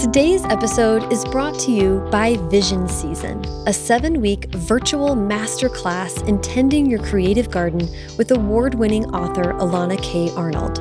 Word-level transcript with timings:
Today's 0.00 0.46
episode 0.46 1.12
is 1.12 1.26
brought 1.26 1.58
to 1.58 1.70
you 1.70 1.98
by 2.10 2.38
Vision 2.48 2.88
Season, 2.88 3.44
a 3.66 3.72
seven 3.74 4.22
week 4.22 4.46
virtual 4.54 5.10
masterclass 5.10 6.26
in 6.26 6.40
tending 6.40 6.86
your 6.86 7.04
creative 7.04 7.50
garden 7.50 7.86
with 8.16 8.30
award 8.30 8.74
winning 8.74 9.04
author 9.14 9.52
Elana 9.58 10.02
K. 10.02 10.30
Arnold. 10.36 10.76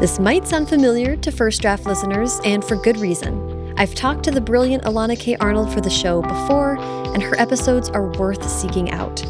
This 0.00 0.18
might 0.18 0.48
sound 0.48 0.68
familiar 0.68 1.14
to 1.14 1.30
First 1.30 1.62
Draft 1.62 1.86
listeners, 1.86 2.40
and 2.44 2.64
for 2.64 2.74
good 2.74 2.96
reason. 2.96 3.72
I've 3.78 3.94
talked 3.94 4.24
to 4.24 4.32
the 4.32 4.40
brilliant 4.40 4.82
Elana 4.82 5.16
K. 5.16 5.36
Arnold 5.36 5.72
for 5.72 5.80
the 5.80 5.88
show 5.88 6.20
before, 6.20 6.76
and 7.14 7.22
her 7.22 7.38
episodes 7.38 7.88
are 7.90 8.10
worth 8.18 8.42
seeking 8.50 8.90
out. 8.90 9.24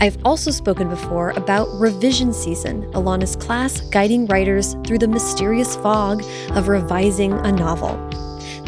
I've 0.00 0.18
also 0.24 0.50
spoken 0.50 0.88
before 0.88 1.30
about 1.36 1.68
Revision 1.74 2.32
Season, 2.32 2.90
Elana's 2.94 3.36
class 3.36 3.80
guiding 3.90 4.26
writers 4.26 4.74
through 4.84 4.98
the 4.98 5.06
mysterious 5.06 5.76
fog 5.76 6.24
of 6.56 6.66
revising 6.66 7.32
a 7.32 7.52
novel. 7.52 7.96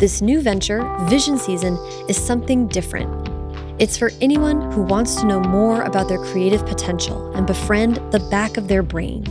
This 0.02 0.20
new 0.20 0.40
venture, 0.40 0.82
Vision 1.02 1.38
Season, 1.38 1.78
is 2.08 2.16
something 2.16 2.66
different. 2.66 3.30
It's 3.78 3.96
for 3.96 4.10
anyone 4.20 4.72
who 4.72 4.82
wants 4.82 5.14
to 5.14 5.26
know 5.26 5.38
more 5.38 5.82
about 5.82 6.08
their 6.08 6.18
creative 6.18 6.66
potential 6.66 7.30
and 7.36 7.46
befriend 7.46 7.98
the 8.10 8.18
back 8.28 8.56
of 8.56 8.66
their 8.66 8.82
brain. 8.82 9.22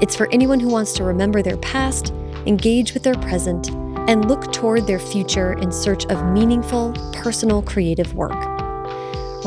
It's 0.00 0.16
for 0.16 0.26
anyone 0.32 0.60
who 0.60 0.70
wants 0.70 0.94
to 0.94 1.04
remember 1.04 1.42
their 1.42 1.58
past, 1.58 2.08
engage 2.46 2.94
with 2.94 3.02
their 3.02 3.16
present, 3.16 3.68
and 4.08 4.26
look 4.26 4.50
toward 4.50 4.86
their 4.86 4.98
future 4.98 5.52
in 5.58 5.70
search 5.70 6.06
of 6.06 6.24
meaningful, 6.32 6.94
personal 7.12 7.60
creative 7.60 8.14
work. 8.14 8.57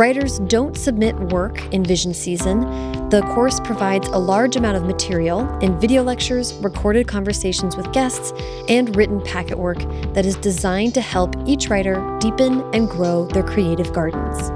Writers 0.02 0.40
don't 0.40 0.76
submit 0.76 1.16
work 1.32 1.64
in 1.72 1.86
Vision 1.86 2.12
Season. 2.12 2.62
The 3.10 3.22
course 3.36 3.60
provides 3.60 4.08
a 4.08 4.18
large 4.18 4.56
amount 4.56 4.76
of 4.76 4.84
material 4.84 5.48
in 5.60 5.80
video 5.80 6.02
lectures, 6.02 6.56
recorded 6.56 7.08
conversations 7.08 7.78
with 7.78 7.94
guests, 7.94 8.34
and 8.68 8.96
written 8.96 9.22
packet 9.22 9.60
work 9.60 9.78
that 10.16 10.26
is 10.26 10.38
designed 10.38 10.96
to 10.96 11.02
help 11.02 11.36
each 11.46 11.70
writer 11.70 12.18
deepen 12.20 12.64
and 12.74 12.90
grow 12.90 13.28
their 13.28 13.44
creative 13.44 13.94
gardens. 13.94 14.50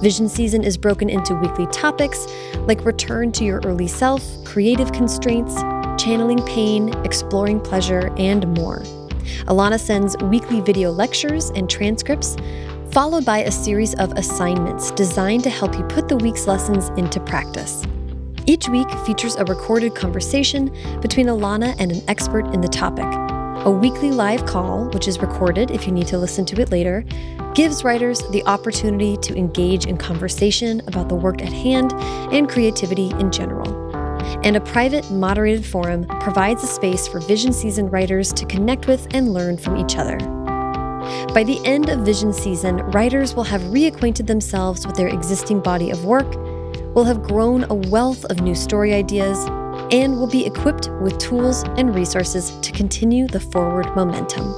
Vision 0.00 0.26
Season 0.26 0.64
is 0.64 0.78
broken 0.78 1.10
into 1.10 1.34
weekly 1.34 1.66
topics 1.66 2.26
like 2.60 2.82
return 2.86 3.30
to 3.32 3.44
your 3.44 3.60
early 3.66 3.88
self, 3.88 4.24
creative 4.46 4.90
constraints, 4.92 5.54
channeling 6.02 6.42
pain, 6.46 6.94
exploring 7.04 7.60
pleasure, 7.60 8.10
and 8.16 8.48
more. 8.56 8.78
Elana 9.48 9.78
sends 9.78 10.16
weekly 10.22 10.62
video 10.62 10.90
lectures 10.90 11.50
and 11.50 11.68
transcripts 11.68 12.36
followed 12.92 13.24
by 13.24 13.38
a 13.38 13.50
series 13.50 13.94
of 13.96 14.12
assignments 14.12 14.90
designed 14.92 15.44
to 15.44 15.50
help 15.50 15.76
you 15.76 15.84
put 15.84 16.08
the 16.08 16.16
week's 16.16 16.46
lessons 16.46 16.88
into 16.98 17.20
practice. 17.20 17.84
Each 18.46 18.68
week 18.68 18.90
features 19.06 19.36
a 19.36 19.44
recorded 19.44 19.94
conversation 19.94 20.72
between 21.00 21.26
Elana 21.26 21.76
and 21.78 21.92
an 21.92 22.02
expert 22.08 22.46
in 22.54 22.62
the 22.62 22.68
topic. 22.68 23.04
A 23.66 23.70
weekly 23.70 24.10
live 24.10 24.46
call, 24.46 24.88
which 24.90 25.06
is 25.06 25.20
recorded 25.20 25.70
if 25.70 25.86
you 25.86 25.92
need 25.92 26.06
to 26.06 26.16
listen 26.16 26.46
to 26.46 26.60
it 26.62 26.70
later, 26.70 27.04
gives 27.54 27.84
writers 27.84 28.22
the 28.30 28.42
opportunity 28.46 29.16
to 29.18 29.36
engage 29.36 29.84
in 29.84 29.98
conversation 29.98 30.80
about 30.86 31.10
the 31.10 31.14
work 31.14 31.42
at 31.42 31.52
hand 31.52 31.92
and 32.32 32.48
creativity 32.48 33.10
in 33.18 33.30
general. 33.30 33.68
And 34.44 34.56
a 34.56 34.60
private, 34.60 35.10
moderated 35.10 35.66
forum 35.66 36.06
provides 36.20 36.62
a 36.62 36.66
space 36.66 37.06
for 37.06 37.20
Vision 37.20 37.52
Season 37.52 37.90
writers 37.90 38.32
to 38.32 38.46
connect 38.46 38.86
with 38.86 39.08
and 39.12 39.34
learn 39.34 39.58
from 39.58 39.76
each 39.76 39.96
other. 39.96 40.37
By 41.34 41.44
the 41.44 41.60
end 41.64 41.88
of 41.88 42.00
Vision 42.00 42.32
Season, 42.32 42.78
writers 42.90 43.34
will 43.34 43.44
have 43.44 43.62
reacquainted 43.62 44.26
themselves 44.26 44.86
with 44.86 44.96
their 44.96 45.08
existing 45.08 45.60
body 45.60 45.90
of 45.90 46.04
work, 46.04 46.34
will 46.94 47.04
have 47.04 47.22
grown 47.22 47.64
a 47.64 47.74
wealth 47.74 48.24
of 48.26 48.40
new 48.40 48.54
story 48.54 48.94
ideas, 48.94 49.38
and 49.92 50.18
will 50.18 50.26
be 50.26 50.46
equipped 50.46 50.90
with 51.00 51.18
tools 51.18 51.62
and 51.76 51.94
resources 51.94 52.50
to 52.60 52.72
continue 52.72 53.26
the 53.26 53.40
forward 53.40 53.94
momentum. 53.94 54.52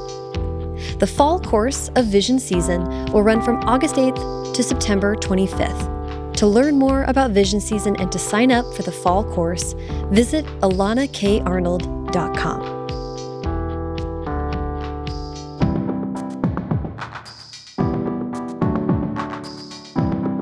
The 0.98 1.06
fall 1.06 1.38
course 1.40 1.90
of 1.96 2.06
Vision 2.06 2.38
Season 2.38 3.06
will 3.06 3.22
run 3.22 3.42
from 3.42 3.56
August 3.64 3.96
8th 3.96 4.54
to 4.54 4.62
September 4.62 5.16
25th. 5.16 5.98
To 6.36 6.46
learn 6.46 6.78
more 6.78 7.02
about 7.04 7.32
Vision 7.32 7.60
Season 7.60 7.96
and 7.96 8.10
to 8.12 8.18
sign 8.18 8.50
up 8.50 8.64
for 8.74 8.82
the 8.82 8.92
fall 8.92 9.24
course, 9.24 9.74
visit 10.10 10.46
elanakarnold.com. 10.60 12.79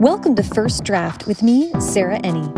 Welcome 0.00 0.36
to 0.36 0.44
First 0.44 0.84
Draft 0.84 1.26
with 1.26 1.42
me, 1.42 1.72
Sarah 1.80 2.20
Enni. 2.20 2.54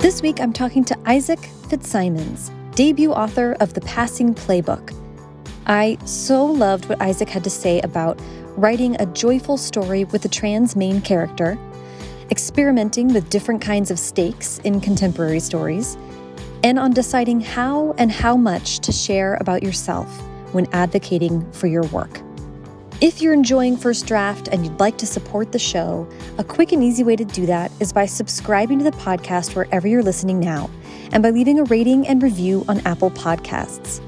This 0.00 0.22
week 0.22 0.40
I'm 0.40 0.52
talking 0.52 0.84
to 0.84 0.96
Isaac 1.04 1.40
Fitzsimons, 1.68 2.52
debut 2.76 3.10
author 3.10 3.56
of 3.58 3.74
The 3.74 3.80
Passing 3.80 4.36
Playbook. 4.36 4.94
I 5.66 5.98
so 6.04 6.46
loved 6.46 6.88
what 6.88 7.02
Isaac 7.02 7.28
had 7.28 7.42
to 7.42 7.50
say 7.50 7.80
about 7.80 8.20
writing 8.56 8.94
a 9.00 9.06
joyful 9.06 9.56
story 9.56 10.04
with 10.04 10.24
a 10.24 10.28
trans 10.28 10.76
main 10.76 11.00
character, 11.00 11.58
experimenting 12.30 13.12
with 13.12 13.30
different 13.30 13.60
kinds 13.60 13.90
of 13.90 13.98
stakes 13.98 14.58
in 14.58 14.80
contemporary 14.80 15.40
stories, 15.40 15.96
and 16.62 16.78
on 16.78 16.92
deciding 16.92 17.40
how 17.40 17.96
and 17.98 18.12
how 18.12 18.36
much 18.36 18.78
to 18.78 18.92
share 18.92 19.34
about 19.40 19.64
yourself 19.64 20.06
when 20.52 20.68
advocating 20.72 21.50
for 21.50 21.66
your 21.66 21.82
work. 21.88 22.20
If 23.04 23.20
you're 23.20 23.34
enjoying 23.34 23.76
First 23.76 24.06
Draft 24.06 24.48
and 24.48 24.64
you'd 24.64 24.80
like 24.80 24.96
to 24.96 25.06
support 25.06 25.52
the 25.52 25.58
show, 25.58 26.08
a 26.38 26.42
quick 26.42 26.72
and 26.72 26.82
easy 26.82 27.04
way 27.04 27.16
to 27.16 27.24
do 27.26 27.44
that 27.44 27.70
is 27.78 27.92
by 27.92 28.06
subscribing 28.06 28.78
to 28.78 28.84
the 28.84 28.92
podcast 28.92 29.54
wherever 29.54 29.86
you're 29.86 30.02
listening 30.02 30.40
now 30.40 30.70
and 31.12 31.22
by 31.22 31.28
leaving 31.28 31.58
a 31.58 31.64
rating 31.64 32.08
and 32.08 32.22
review 32.22 32.64
on 32.66 32.80
Apple 32.86 33.10
Podcasts. 33.10 34.00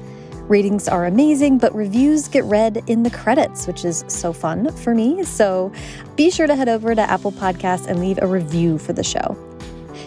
Ratings 0.49 0.87
are 0.87 1.05
amazing, 1.05 1.59
but 1.59 1.75
reviews 1.75 2.27
get 2.27 2.43
read 2.45 2.83
in 2.87 3.03
the 3.03 3.11
credits, 3.11 3.67
which 3.67 3.85
is 3.85 4.03
so 4.07 4.33
fun 4.33 4.75
for 4.77 4.95
me. 4.95 5.23
So 5.23 5.71
be 6.15 6.31
sure 6.31 6.47
to 6.47 6.55
head 6.55 6.67
over 6.67 6.95
to 6.95 7.01
Apple 7.01 7.31
Podcasts 7.31 7.85
and 7.85 7.99
leave 7.99 8.17
a 8.23 8.25
review 8.25 8.79
for 8.79 8.93
the 8.93 9.03
show. 9.03 9.46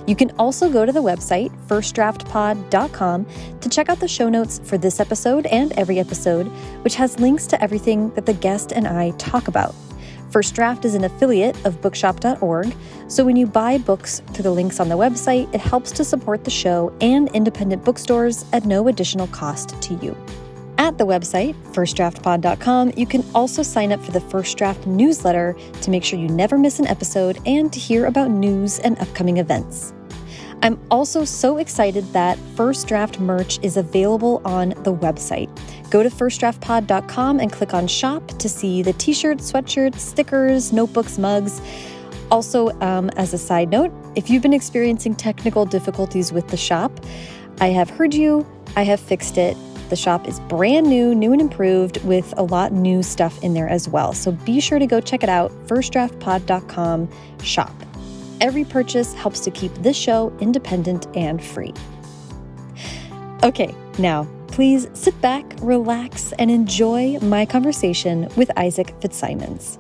You 0.07 0.17
can 0.17 0.31
also 0.39 0.71
go 0.71 0.87
to 0.87 0.93
the 0.93 1.03
website, 1.03 1.51
firstdraftpod.com, 1.67 3.27
to 3.61 3.69
check 3.69 3.89
out 3.89 4.01
the 4.01 4.09
show 4.09 4.29
notes 4.29 4.61
for 4.65 4.79
this 4.79 5.01
episode 5.01 5.47
and 5.47 5.73
every 5.73 5.99
episode, 5.99 6.47
which 6.83 6.95
has 6.97 7.19
links 7.21 7.47
to 7.49 7.63
everything 7.63 8.11
that 8.11 8.27
the 8.27 8.35
guest 8.35 8.73
and 8.73 8.87
I 8.87 9.11
talk 9.13 9.49
about. 9.49 9.75
First 10.31 10.55
Draft 10.55 10.85
is 10.85 10.95
an 10.95 11.05
affiliate 11.05 11.57
of 11.67 11.81
bookshop.org, 11.83 12.75
so 13.09 13.25
when 13.25 13.37
you 13.37 13.47
buy 13.47 13.79
books 13.79 14.21
through 14.29 14.45
the 14.45 14.53
links 14.53 14.79
on 14.79 14.89
the 14.89 14.97
website, 14.97 15.53
it 15.53 15.61
helps 15.61 15.91
to 15.93 16.05
support 16.05 16.45
the 16.45 16.51
show 16.51 16.93
and 17.01 17.29
independent 17.35 17.85
bookstores 17.85 18.45
at 18.53 18.65
no 18.65 18.87
additional 18.87 19.27
cost 19.29 19.81
to 19.83 19.95
you. 19.95 20.17
At 20.81 20.97
the 20.97 21.05
website, 21.05 21.55
firstdraftpod.com, 21.75 22.95
you 22.97 23.05
can 23.05 23.23
also 23.35 23.63
sign 23.63 23.93
up 23.93 24.03
for 24.03 24.13
the 24.13 24.21
First 24.21 24.57
Draft 24.57 24.87
newsletter 24.87 25.55
to 25.83 25.91
make 25.91 26.03
sure 26.03 26.19
you 26.19 26.29
never 26.29 26.57
miss 26.57 26.79
an 26.79 26.87
episode 26.87 27.39
and 27.45 27.71
to 27.71 27.79
hear 27.79 28.07
about 28.07 28.31
news 28.31 28.79
and 28.79 28.99
upcoming 28.99 29.37
events. 29.37 29.93
I'm 30.63 30.81
also 30.91 31.27
so 31.27 31.59
excited 31.59 32.11
that 32.15 32.39
First 32.57 32.89
Draft 32.89 33.21
merch 33.21 33.59
is 33.63 33.77
available 33.77 34.41
on 34.47 34.71
the 34.71 34.95
website. 34.95 35.51
Go 35.91 36.03
to 36.03 36.09
firstdraftpod.com 36.09 37.41
and 37.41 37.53
click 37.53 37.75
on 37.75 37.87
shop 37.87 38.27
to 38.39 38.49
see 38.49 38.81
the 38.81 38.95
t 38.95 39.13
shirts, 39.13 39.53
sweatshirts, 39.53 39.99
stickers, 39.99 40.73
notebooks, 40.73 41.19
mugs. 41.19 41.61
Also, 42.31 42.71
um, 42.81 43.11
as 43.19 43.35
a 43.35 43.39
side 43.39 43.69
note, 43.69 43.93
if 44.17 44.31
you've 44.31 44.43
been 44.43 44.55
experiencing 44.55 45.15
technical 45.15 45.67
difficulties 45.67 46.33
with 46.33 46.49
the 46.49 46.57
shop, 46.57 46.91
I 47.61 47.67
have 47.67 47.91
heard 47.91 48.15
you, 48.15 48.47
I 48.77 48.85
have 48.85 48.99
fixed 48.99 49.37
it. 49.37 49.59
The 49.91 49.97
shop 49.97 50.29
is 50.29 50.39
brand 50.41 50.87
new, 50.87 51.17
new 51.17 51.33
and 51.33 51.41
improved, 51.41 52.03
with 52.05 52.33
a 52.37 52.45
lot 52.45 52.73
new 52.73 53.03
stuff 53.03 53.43
in 53.43 53.55
there 53.55 53.69
as 53.69 53.89
well. 53.89 54.13
So 54.13 54.31
be 54.31 54.61
sure 54.61 54.79
to 54.79 54.87
go 54.87 55.01
check 55.01 55.25
it 55.25 55.29
out, 55.29 55.51
firstdraftpod.com 55.67 57.11
shop. 57.43 57.75
Every 58.41 58.65
purchase 58.65 59.13
helps 59.15 59.41
to 59.41 59.51
keep 59.51 59.75
this 59.75 59.97
show 59.97 60.33
independent 60.41 61.09
and 61.17 61.43
free. 61.43 61.75
Okay, 63.43 63.75
now 63.99 64.29
please 64.47 64.89
sit 64.95 65.21
back, 65.21 65.45
relax, 65.61 66.33
and 66.39 66.51
enjoy 66.51 67.19
my 67.21 67.45
conversation 67.45 68.29
with 68.37 68.51
Isaac 68.57 68.95
Fitzsimons. 69.01 69.79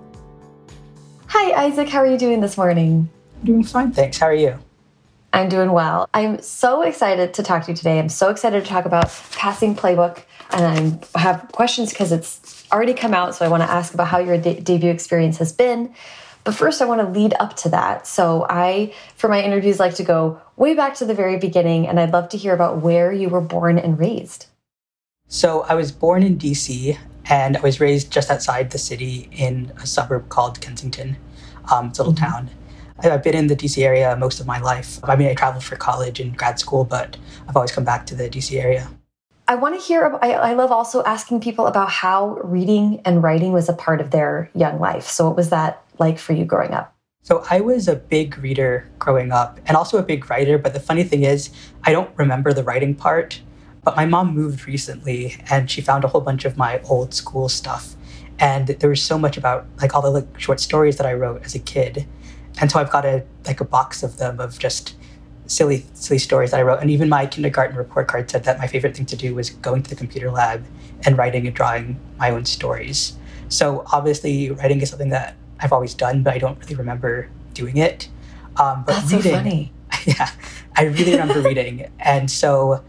Hi, 1.28 1.66
Isaac. 1.66 1.88
How 1.88 1.98
are 2.00 2.06
you 2.06 2.18
doing 2.18 2.40
this 2.40 2.56
morning? 2.56 3.08
I'm 3.38 3.46
doing 3.46 3.62
fine, 3.62 3.92
thanks. 3.92 4.18
How 4.18 4.26
are 4.26 4.34
you? 4.34 4.58
I'm 5.32 5.48
doing 5.48 5.72
well. 5.72 6.08
I'm 6.12 6.42
so 6.42 6.82
excited 6.82 7.34
to 7.34 7.42
talk 7.42 7.64
to 7.64 7.70
you 7.70 7.76
today. 7.76 7.98
I'm 7.98 8.08
so 8.08 8.30
excited 8.30 8.64
to 8.64 8.68
talk 8.68 8.84
about 8.84 9.08
Passing 9.32 9.76
Playbook, 9.76 10.24
and 10.50 11.06
I 11.14 11.18
have 11.18 11.48
questions 11.52 11.90
because 11.90 12.10
it's 12.10 12.66
already 12.72 12.94
come 12.94 13.14
out. 13.14 13.34
So 13.34 13.44
I 13.44 13.48
want 13.48 13.62
to 13.62 13.70
ask 13.70 13.94
about 13.94 14.08
how 14.08 14.18
your 14.18 14.38
de 14.38 14.60
debut 14.60 14.90
experience 14.90 15.38
has 15.38 15.52
been. 15.52 15.94
But 16.42 16.54
first, 16.54 16.82
I 16.82 16.86
want 16.86 17.00
to 17.00 17.08
lead 17.08 17.34
up 17.38 17.54
to 17.58 17.68
that. 17.68 18.06
So 18.06 18.46
I, 18.48 18.94
for 19.14 19.28
my 19.28 19.42
interviews, 19.42 19.78
like 19.78 19.94
to 19.96 20.02
go 20.02 20.40
way 20.56 20.74
back 20.74 20.94
to 20.96 21.04
the 21.04 21.14
very 21.14 21.36
beginning, 21.36 21.86
and 21.86 22.00
I'd 22.00 22.12
love 22.12 22.28
to 22.30 22.36
hear 22.36 22.54
about 22.54 22.80
where 22.80 23.12
you 23.12 23.28
were 23.28 23.42
born 23.42 23.78
and 23.78 23.98
raised. 23.98 24.46
So 25.28 25.62
I 25.62 25.74
was 25.74 25.92
born 25.92 26.24
in 26.24 26.38
DC, 26.38 26.98
and 27.26 27.56
I 27.56 27.60
was 27.60 27.78
raised 27.78 28.10
just 28.10 28.30
outside 28.30 28.70
the 28.70 28.78
city 28.78 29.28
in 29.30 29.72
a 29.76 29.86
suburb 29.86 30.28
called 30.28 30.60
Kensington. 30.60 31.18
Um, 31.70 31.88
it's 31.88 32.00
a 32.00 32.02
little 32.02 32.14
mm 32.14 32.18
-hmm. 32.18 32.32
town. 32.32 32.50
I've 33.02 33.22
been 33.22 33.34
in 33.34 33.46
the 33.46 33.56
DC 33.56 33.82
area 33.82 34.16
most 34.16 34.40
of 34.40 34.46
my 34.46 34.60
life. 34.60 34.98
I 35.04 35.16
mean, 35.16 35.28
I 35.28 35.34
traveled 35.34 35.64
for 35.64 35.76
college 35.76 36.20
and 36.20 36.36
grad 36.36 36.58
school, 36.58 36.84
but 36.84 37.16
I've 37.48 37.56
always 37.56 37.72
come 37.72 37.84
back 37.84 38.06
to 38.06 38.14
the 38.14 38.28
DC 38.28 38.60
area. 38.60 38.90
I 39.48 39.56
want 39.56 39.74
to 39.74 39.80
hear, 39.80 40.18
I, 40.22 40.32
I 40.32 40.52
love 40.52 40.70
also 40.70 41.02
asking 41.04 41.40
people 41.40 41.66
about 41.66 41.90
how 41.90 42.38
reading 42.44 43.00
and 43.04 43.22
writing 43.22 43.52
was 43.52 43.68
a 43.68 43.72
part 43.72 44.00
of 44.00 44.10
their 44.10 44.50
young 44.54 44.78
life. 44.78 45.08
So, 45.08 45.26
what 45.26 45.36
was 45.36 45.50
that 45.50 45.82
like 45.98 46.18
for 46.18 46.34
you 46.34 46.44
growing 46.44 46.72
up? 46.72 46.94
So 47.22 47.44
I 47.50 47.60
was 47.60 47.86
a 47.86 47.96
big 47.96 48.38
reader 48.38 48.88
growing 48.98 49.30
up 49.30 49.60
and 49.66 49.76
also 49.76 49.98
a 49.98 50.02
big 50.02 50.30
writer. 50.30 50.56
But 50.56 50.72
the 50.72 50.80
funny 50.80 51.04
thing 51.04 51.22
is, 51.24 51.50
I 51.84 51.92
don't 51.92 52.10
remember 52.16 52.52
the 52.52 52.64
writing 52.64 52.94
part. 52.94 53.40
But 53.82 53.96
my 53.96 54.06
mom 54.06 54.34
moved 54.34 54.66
recently 54.66 55.36
and 55.50 55.70
she 55.70 55.80
found 55.80 56.04
a 56.04 56.08
whole 56.08 56.20
bunch 56.20 56.44
of 56.44 56.56
my 56.56 56.80
old 56.82 57.14
school 57.14 57.48
stuff. 57.48 57.94
And 58.38 58.68
there 58.68 58.90
was 58.90 59.02
so 59.02 59.18
much 59.18 59.36
about 59.36 59.66
like 59.80 59.94
all 59.94 60.02
the 60.02 60.10
like, 60.10 60.40
short 60.40 60.60
stories 60.60 60.96
that 60.96 61.06
I 61.06 61.12
wrote 61.12 61.44
as 61.44 61.54
a 61.54 61.58
kid. 61.58 62.06
And 62.60 62.70
so 62.70 62.78
I've 62.78 62.90
got 62.90 63.04
a 63.04 63.24
like 63.46 63.60
a 63.60 63.64
box 63.64 64.02
of 64.02 64.18
them 64.18 64.38
of 64.40 64.58
just 64.58 64.94
silly 65.46 65.84
silly 65.94 66.18
stories 66.18 66.52
that 66.52 66.60
I 66.60 66.62
wrote. 66.62 66.80
And 66.80 66.90
even 66.90 67.08
my 67.08 67.26
kindergarten 67.26 67.76
report 67.76 68.08
card 68.08 68.30
said 68.30 68.44
that 68.44 68.58
my 68.58 68.66
favorite 68.66 68.96
thing 68.96 69.06
to 69.06 69.16
do 69.16 69.34
was 69.34 69.50
going 69.50 69.82
to 69.82 69.90
the 69.90 69.96
computer 69.96 70.30
lab 70.30 70.64
and 71.04 71.16
writing 71.16 71.46
and 71.46 71.56
drawing 71.56 71.98
my 72.18 72.30
own 72.30 72.44
stories. 72.44 73.16
So 73.48 73.84
obviously 73.92 74.50
writing 74.50 74.80
is 74.80 74.90
something 74.90 75.08
that 75.08 75.36
I've 75.58 75.72
always 75.72 75.94
done, 75.94 76.22
but 76.22 76.34
I 76.34 76.38
don't 76.38 76.58
really 76.60 76.76
remember 76.76 77.28
doing 77.54 77.76
it. 77.76 78.08
Um, 78.56 78.84
but 78.84 78.94
That's 78.94 79.12
reading, 79.12 79.32
so 79.32 79.38
funny. 79.38 79.72
Yeah, 80.06 80.30
I 80.76 80.84
really 80.84 81.12
remember 81.12 81.42
reading. 81.42 81.90
And 81.98 82.30
so 82.30 82.82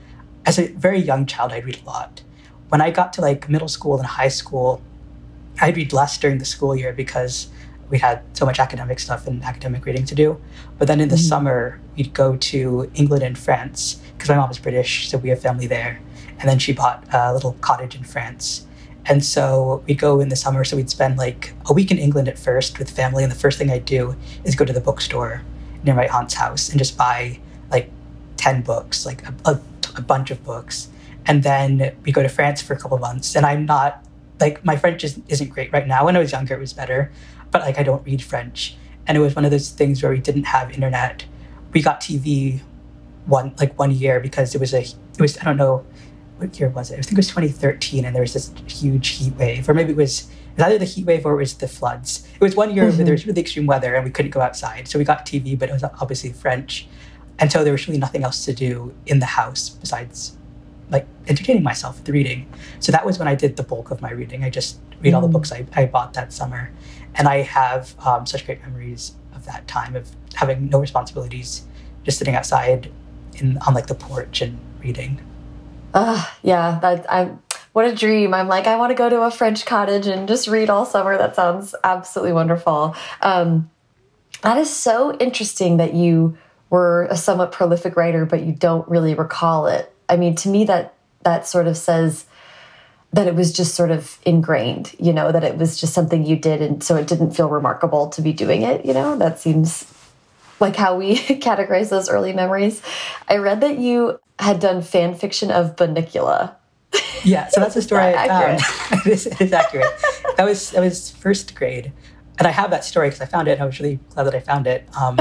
as 0.45 0.57
a 0.57 0.67
very 0.67 1.00
young 1.00 1.25
child, 1.25 1.51
I'd 1.51 1.65
read 1.65 1.81
a 1.81 1.85
lot. 1.85 2.24
When 2.69 2.79
I 2.79 2.89
got 2.89 3.12
to 3.13 3.21
like 3.21 3.50
middle 3.50 3.67
school 3.67 3.97
and 3.97 4.06
high 4.06 4.29
school, 4.29 4.81
I'd 5.59 5.75
read 5.75 5.91
less 5.91 6.17
during 6.17 6.38
the 6.38 6.45
school 6.45 6.75
year 6.75 6.94
because 6.94 7.50
we 7.91 7.99
had 7.99 8.23
so 8.33 8.45
much 8.45 8.57
academic 8.59 8.99
stuff 8.99 9.27
and 9.27 9.43
academic 9.43 9.85
reading 9.85 10.05
to 10.05 10.15
do. 10.15 10.41
But 10.79 10.88
then 10.88 11.01
in 11.01 11.09
the 11.09 11.15
mm-hmm. 11.15 11.25
summer, 11.25 11.79
we'd 11.95 12.13
go 12.13 12.38
to 12.38 12.89
England 12.95 13.23
and 13.23 13.38
France 13.38 14.01
because 14.13 14.29
my 14.29 14.38
mom 14.38 14.49
is 14.49 14.57
British, 14.57 15.09
so 15.09 15.17
we 15.17 15.29
have 15.29 15.41
family 15.41 15.67
there. 15.67 15.99
And 16.39 16.49
then 16.49 16.57
she 16.57 16.73
bought 16.73 17.05
a 17.13 17.33
little 17.33 17.53
cottage 17.61 17.95
in 17.95 18.03
France. 18.03 18.65
And 19.05 19.23
so 19.23 19.83
we'd 19.88 19.99
go 19.99 20.19
in 20.19 20.29
the 20.29 20.35
summer, 20.35 20.63
so 20.63 20.77
we'd 20.77 20.89
spend 20.89 21.17
like 21.17 21.53
a 21.65 21.73
week 21.73 21.91
in 21.91 21.97
England 21.97 22.27
at 22.27 22.39
first 22.39 22.79
with 22.79 22.89
family. 22.89 23.23
And 23.23 23.31
the 23.31 23.38
first 23.38 23.57
thing 23.57 23.69
I'd 23.69 23.85
do 23.85 24.15
is 24.43 24.55
go 24.55 24.65
to 24.65 24.73
the 24.73 24.81
bookstore 24.81 25.41
near 25.83 25.95
my 25.95 26.07
aunt's 26.07 26.35
house 26.35 26.69
and 26.69 26.77
just 26.77 26.97
buy 26.97 27.39
like 27.69 27.89
10 28.38 28.61
books, 28.61 29.05
like 29.05 29.27
a, 29.27 29.33
a, 29.45 29.59
a 29.97 30.01
bunch 30.01 30.31
of 30.31 30.43
books. 30.43 30.88
And 31.25 31.43
then 31.43 31.95
we 32.03 32.11
go 32.11 32.23
to 32.23 32.29
France 32.29 32.61
for 32.61 32.73
a 32.73 32.77
couple 32.77 32.97
months. 32.99 33.35
And 33.35 33.45
I'm 33.45 33.65
not 33.65 34.05
like 34.41 34.65
my 34.65 34.75
French 34.75 35.03
is, 35.03 35.21
isn't 35.27 35.49
great 35.49 35.71
right 35.71 35.88
now. 35.88 36.05
When 36.05 36.15
I 36.15 36.19
was 36.19 36.31
younger, 36.31 36.55
it 36.55 36.59
was 36.59 36.73
better 36.73 37.11
but 37.51 37.61
like 37.61 37.77
I 37.77 37.83
don't 37.83 38.03
read 38.05 38.21
French. 38.23 38.75
And 39.05 39.17
it 39.17 39.21
was 39.21 39.35
one 39.35 39.45
of 39.45 39.51
those 39.51 39.69
things 39.69 40.01
where 40.01 40.11
we 40.11 40.19
didn't 40.19 40.45
have 40.45 40.71
internet. 40.71 41.25
We 41.73 41.81
got 41.81 42.01
TV 42.01 42.61
one 43.25 43.53
like 43.59 43.77
one 43.77 43.91
year 43.91 44.19
because 44.19 44.55
it 44.55 44.61
was 44.61 44.73
a 44.73 44.81
it 44.81 45.19
was 45.19 45.38
I 45.38 45.43
don't 45.43 45.57
know 45.57 45.85
what 46.38 46.59
year 46.59 46.69
was 46.69 46.89
it? 46.89 46.97
I 46.97 47.01
think 47.01 47.13
it 47.13 47.17
was 47.17 47.27
2013, 47.27 48.03
and 48.03 48.15
there 48.15 48.23
was 48.23 48.33
this 48.33 48.51
huge 48.65 49.09
heat 49.09 49.35
wave, 49.35 49.69
or 49.69 49.75
maybe 49.75 49.91
it 49.91 49.95
was, 49.95 50.21
it 50.21 50.57
was 50.57 50.65
either 50.65 50.79
the 50.79 50.85
heat 50.85 51.05
wave 51.05 51.23
or 51.23 51.33
it 51.33 51.38
was 51.38 51.53
the 51.53 51.67
floods. 51.67 52.27
It 52.33 52.41
was 52.41 52.55
one 52.55 52.73
year 52.73 52.85
mm-hmm. 52.85 52.97
where 52.97 53.05
there 53.05 53.13
was 53.13 53.27
really 53.27 53.41
extreme 53.41 53.67
weather 53.67 53.93
and 53.93 54.03
we 54.03 54.09
couldn't 54.09 54.31
go 54.31 54.41
outside, 54.41 54.88
so 54.88 54.97
we 54.97 55.05
got 55.05 55.23
TV, 55.23 55.57
but 55.57 55.69
it 55.69 55.73
was 55.73 55.83
obviously 55.83 56.31
French, 56.31 56.88
and 57.38 57.51
so 57.51 57.63
there 57.63 57.71
was 57.71 57.88
really 57.88 57.99
nothing 57.99 58.23
else 58.23 58.43
to 58.45 58.53
do 58.53 58.91
in 59.05 59.19
the 59.19 59.27
house 59.27 59.69
besides 59.69 60.35
like 60.91 61.07
entertaining 61.27 61.63
myself 61.63 61.97
with 61.99 62.09
reading. 62.09 62.47
So 62.79 62.91
that 62.91 63.05
was 63.05 63.17
when 63.17 63.27
I 63.27 63.35
did 63.35 63.55
the 63.55 63.63
bulk 63.63 63.91
of 63.91 64.01
my 64.01 64.11
reading. 64.11 64.43
I 64.43 64.49
just 64.49 64.79
read 65.01 65.13
mm. 65.13 65.15
all 65.15 65.21
the 65.21 65.27
mm. 65.27 65.33
books 65.33 65.51
I, 65.51 65.65
I 65.73 65.85
bought 65.85 66.13
that 66.13 66.31
summer. 66.31 66.71
And 67.15 67.27
I 67.27 67.41
have 67.41 67.95
um, 68.05 68.25
such 68.25 68.45
great 68.45 68.61
memories 68.61 69.15
of 69.33 69.45
that 69.45 69.67
time 69.67 69.95
of 69.95 70.09
having 70.35 70.69
no 70.69 70.79
responsibilities, 70.79 71.63
just 72.03 72.17
sitting 72.17 72.35
outside 72.35 72.91
in 73.35 73.57
on 73.59 73.73
like 73.73 73.88
the 73.88 73.95
porch 73.95 74.41
and 74.41 74.59
reading. 74.83 75.19
Uh, 75.93 76.25
yeah, 76.41 76.79
that 76.81 77.11
I 77.11 77.31
what 77.73 77.85
a 77.85 77.95
dream. 77.95 78.33
I'm 78.33 78.47
like, 78.47 78.67
I 78.67 78.75
want 78.75 78.91
to 78.91 78.95
go 78.95 79.09
to 79.09 79.21
a 79.21 79.31
French 79.31 79.65
cottage 79.65 80.07
and 80.07 80.27
just 80.27 80.47
read 80.47 80.69
all 80.69 80.85
summer. 80.85 81.17
That 81.17 81.35
sounds 81.35 81.73
absolutely 81.83 82.33
wonderful. 82.33 82.95
Um, 83.21 83.69
that 84.41 84.57
is 84.57 84.73
so 84.73 85.15
interesting 85.17 85.77
that 85.77 85.93
you 85.93 86.38
were 86.69 87.07
a 87.09 87.15
somewhat 87.15 87.51
prolific 87.51 87.95
writer, 87.95 88.25
but 88.25 88.43
you 88.43 88.53
don't 88.53 88.88
really 88.89 89.13
recall 89.13 89.67
it. 89.67 89.93
I 90.11 90.17
mean, 90.17 90.35
to 90.35 90.49
me, 90.49 90.65
that 90.65 90.93
that 91.23 91.47
sort 91.47 91.67
of 91.67 91.77
says 91.77 92.25
that 93.13 93.27
it 93.27 93.35
was 93.35 93.51
just 93.51 93.75
sort 93.75 93.91
of 93.91 94.19
ingrained, 94.25 94.95
you 94.99 95.11
know, 95.11 95.31
that 95.31 95.43
it 95.43 95.57
was 95.57 95.79
just 95.79 95.93
something 95.93 96.25
you 96.25 96.35
did. 96.35 96.61
And 96.61 96.83
so 96.83 96.95
it 96.95 97.07
didn't 97.07 97.31
feel 97.31 97.49
remarkable 97.49 98.09
to 98.09 98.21
be 98.21 98.31
doing 98.31 98.61
it, 98.61 98.85
you 98.85 98.93
know, 98.93 99.17
that 99.17 99.39
seems 99.39 99.85
like 100.59 100.75
how 100.75 100.97
we 100.97 101.15
categorize 101.17 101.89
those 101.89 102.09
early 102.09 102.31
memories. 102.31 102.81
I 103.27 103.37
read 103.37 103.61
that 103.61 103.79
you 103.79 104.19
had 104.39 104.59
done 104.59 104.81
fan 104.81 105.15
fiction 105.15 105.51
of 105.51 105.75
Bunnicula. 105.75 106.55
Yeah, 107.23 107.47
so 107.47 107.59
that's 107.59 107.75
a 107.81 107.81
story 107.81 108.01
I 108.01 108.27
found. 108.27 108.61
it, 109.05 109.11
is, 109.11 109.25
it 109.25 109.41
is 109.41 109.53
accurate. 109.53 109.91
that 110.37 110.45
was 110.45 110.71
that 110.71 110.81
was 110.81 111.11
first 111.11 111.55
grade, 111.55 111.91
and 112.39 112.47
I 112.47 112.51
have 112.51 112.71
that 112.71 112.83
story 112.83 113.09
because 113.09 113.21
I 113.21 113.25
found 113.25 113.47
it. 113.47 113.59
I 113.59 113.65
was 113.65 113.79
really 113.79 113.99
glad 114.09 114.23
that 114.23 114.35
I 114.35 114.39
found 114.39 114.67
it. 114.67 114.87
Um, 114.95 115.19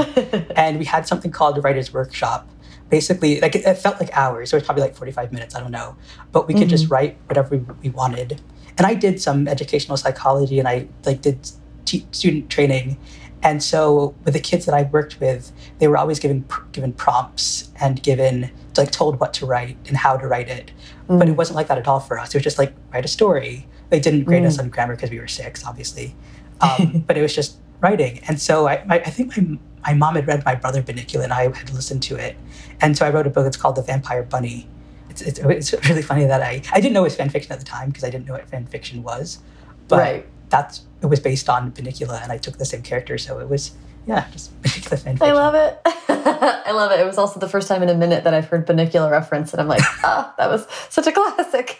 and 0.55 0.79
we 0.79 0.85
had 0.85 1.07
something 1.07 1.31
called 1.31 1.55
the 1.55 1.61
writers' 1.61 1.93
workshop, 1.93 2.47
basically 2.91 3.39
like 3.39 3.55
it, 3.55 3.65
it, 3.65 3.77
felt 3.79 3.99
like 3.99 4.15
hours. 4.15 4.53
It 4.53 4.57
was 4.57 4.63
probably 4.63 4.83
like 4.83 4.95
45 4.95 5.31
minutes. 5.31 5.55
I 5.55 5.61
don't 5.61 5.71
know. 5.71 5.95
But 6.31 6.47
we 6.47 6.53
could 6.53 6.63
mm-hmm. 6.63 6.69
just 6.69 6.91
write 6.91 7.17
whatever 7.25 7.57
we, 7.57 7.65
we, 7.81 7.89
wanted. 7.89 8.39
And 8.77 8.85
I 8.85 8.93
did 8.93 9.19
some 9.19 9.47
educational 9.47 9.97
psychology 9.97 10.59
and 10.59 10.67
I 10.67 10.87
like 11.05 11.21
did 11.21 11.49
t- 11.85 12.05
student 12.11 12.49
training. 12.51 12.99
And 13.41 13.63
so 13.63 14.13
with 14.23 14.35
the 14.35 14.39
kids 14.39 14.65
that 14.67 14.75
I 14.75 14.83
worked 14.83 15.19
with, 15.19 15.51
they 15.79 15.87
were 15.87 15.97
always 15.97 16.19
given 16.19 16.45
given 16.73 16.93
prompts 16.93 17.71
and 17.79 18.03
given 18.03 18.51
like 18.77 18.91
told 18.91 19.19
what 19.19 19.33
to 19.35 19.45
write 19.47 19.77
and 19.87 19.97
how 19.97 20.17
to 20.17 20.27
write 20.27 20.49
it. 20.49 20.71
Mm. 21.09 21.17
But 21.17 21.29
it 21.29 21.31
wasn't 21.31 21.55
like 21.55 21.67
that 21.69 21.79
at 21.79 21.87
all 21.87 21.99
for 21.99 22.19
us. 22.19 22.29
It 22.29 22.37
was 22.37 22.43
just 22.43 22.59
like 22.59 22.73
write 22.93 23.05
a 23.05 23.07
story. 23.07 23.67
They 23.89 23.99
didn't 23.99 24.25
grade 24.25 24.43
mm. 24.43 24.47
us 24.47 24.59
on 24.59 24.69
grammar 24.69 24.95
because 24.95 25.09
we 25.09 25.19
were 25.19 25.27
six, 25.27 25.65
obviously. 25.65 26.15
Um, 26.61 27.03
but 27.07 27.17
it 27.17 27.23
was 27.23 27.33
just 27.33 27.57
writing. 27.79 28.19
And 28.27 28.39
so 28.39 28.67
I, 28.67 28.85
I, 28.87 28.99
I 28.99 29.09
think 29.09 29.35
my 29.35 29.57
my 29.83 29.93
mom 29.93 30.15
had 30.15 30.27
read 30.27 30.45
my 30.45 30.55
brother 30.55 30.81
Bunnicula 30.81 31.23
and 31.23 31.33
I 31.33 31.43
had 31.43 31.73
listened 31.73 32.03
to 32.03 32.15
it. 32.15 32.37
And 32.81 32.97
so 32.97 33.05
I 33.05 33.09
wrote 33.09 33.27
a 33.27 33.29
book. 33.29 33.47
It's 33.47 33.57
called 33.57 33.75
The 33.75 33.81
Vampire 33.81 34.23
Bunny. 34.23 34.67
It's, 35.09 35.21
it's, 35.21 35.39
it's 35.39 35.73
really 35.89 36.01
funny 36.01 36.25
that 36.25 36.41
I, 36.41 36.61
I 36.71 36.79
didn't 36.79 36.93
know 36.93 37.01
it 37.01 37.05
was 37.05 37.15
fan 37.15 37.29
fiction 37.29 37.51
at 37.51 37.59
the 37.59 37.65
time 37.65 37.89
because 37.89 38.03
I 38.03 38.09
didn't 38.09 38.27
know 38.27 38.33
what 38.33 38.47
fan 38.49 38.65
fiction 38.65 39.03
was. 39.03 39.39
But 39.87 39.99
right. 39.99 40.25
that's, 40.49 40.85
it 41.01 41.07
was 41.07 41.19
based 41.19 41.49
on 41.49 41.71
Bunnicula 41.71 42.21
and 42.21 42.31
I 42.31 42.37
took 42.37 42.57
the 42.57 42.65
same 42.65 42.81
character. 42.81 43.17
So 43.17 43.39
it 43.39 43.49
was, 43.49 43.71
yeah, 44.05 44.29
just 44.31 44.59
Bunnicula 44.61 44.99
fan 44.99 45.17
fiction. 45.17 45.27
I 45.27 45.31
love 45.33 45.55
it. 45.55 45.79
I 45.85 46.71
love 46.71 46.91
it. 46.91 46.99
It 46.99 47.05
was 47.05 47.17
also 47.17 47.39
the 47.39 47.49
first 47.49 47.67
time 47.67 47.81
in 47.83 47.89
a 47.89 47.95
minute 47.95 48.23
that 48.23 48.33
I've 48.33 48.47
heard 48.47 48.67
Bunnicula 48.67 49.09
reference 49.09 49.53
and 49.53 49.61
I'm 49.61 49.67
like, 49.67 49.83
ah, 50.03 50.29
oh, 50.29 50.33
that 50.37 50.49
was 50.49 50.67
such 50.89 51.07
a 51.07 51.11
classic. 51.11 51.77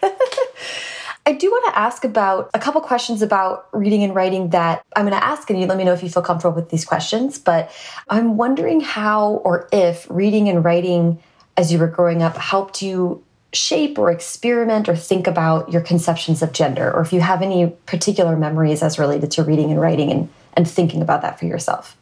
I 1.24 1.32
do 1.32 1.50
want 1.50 1.72
to 1.72 1.78
ask 1.78 2.04
about 2.04 2.50
a 2.52 2.58
couple 2.58 2.80
questions 2.80 3.22
about 3.22 3.68
reading 3.72 4.02
and 4.02 4.14
writing 4.14 4.50
that 4.50 4.84
I'm 4.96 5.06
going 5.06 5.18
to 5.18 5.24
ask, 5.24 5.48
and 5.50 5.60
you 5.60 5.66
let 5.66 5.78
me 5.78 5.84
know 5.84 5.92
if 5.92 6.02
you 6.02 6.08
feel 6.08 6.22
comfortable 6.22 6.56
with 6.56 6.70
these 6.70 6.84
questions. 6.84 7.38
But 7.38 7.70
I'm 8.08 8.36
wondering 8.36 8.80
how 8.80 9.34
or 9.44 9.68
if 9.70 10.06
reading 10.10 10.48
and 10.48 10.64
writing 10.64 11.22
as 11.56 11.72
you 11.72 11.78
were 11.78 11.86
growing 11.86 12.22
up 12.22 12.36
helped 12.36 12.82
you 12.82 13.22
shape 13.52 13.98
or 13.98 14.10
experiment 14.10 14.88
or 14.88 14.96
think 14.96 15.26
about 15.26 15.70
your 15.70 15.82
conceptions 15.82 16.42
of 16.42 16.52
gender, 16.52 16.90
or 16.92 17.02
if 17.02 17.12
you 17.12 17.20
have 17.20 17.40
any 17.40 17.68
particular 17.86 18.36
memories 18.36 18.82
as 18.82 18.98
related 18.98 19.30
to 19.30 19.44
reading 19.44 19.70
and 19.70 19.80
writing 19.80 20.10
and, 20.10 20.28
and 20.54 20.68
thinking 20.68 21.02
about 21.02 21.22
that 21.22 21.38
for 21.38 21.44
yourself. 21.44 21.96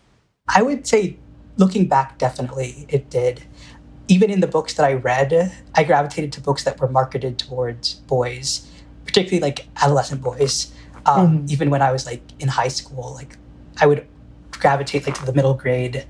I 0.48 0.62
would 0.62 0.86
say, 0.86 1.18
looking 1.58 1.88
back, 1.88 2.16
definitely 2.16 2.86
it 2.88 3.10
did. 3.10 3.42
Even 4.08 4.30
in 4.30 4.40
the 4.40 4.46
books 4.46 4.74
that 4.74 4.86
I 4.86 4.94
read, 4.94 5.52
I 5.74 5.84
gravitated 5.84 6.32
to 6.32 6.40
books 6.40 6.64
that 6.64 6.80
were 6.80 6.88
marketed 6.88 7.38
towards 7.38 7.94
boys 7.94 8.69
particularly 9.10 9.40
like 9.40 9.66
adolescent 9.82 10.22
boys. 10.22 10.72
Um, 11.06 11.38
mm-hmm. 11.38 11.46
Even 11.48 11.70
when 11.70 11.82
I 11.82 11.90
was 11.90 12.06
like 12.06 12.22
in 12.38 12.48
high 12.48 12.68
school, 12.68 13.14
like 13.14 13.36
I 13.80 13.86
would 13.86 14.06
gravitate 14.52 15.06
like 15.06 15.16
to 15.16 15.26
the 15.26 15.32
middle 15.32 15.54
grade 15.54 16.06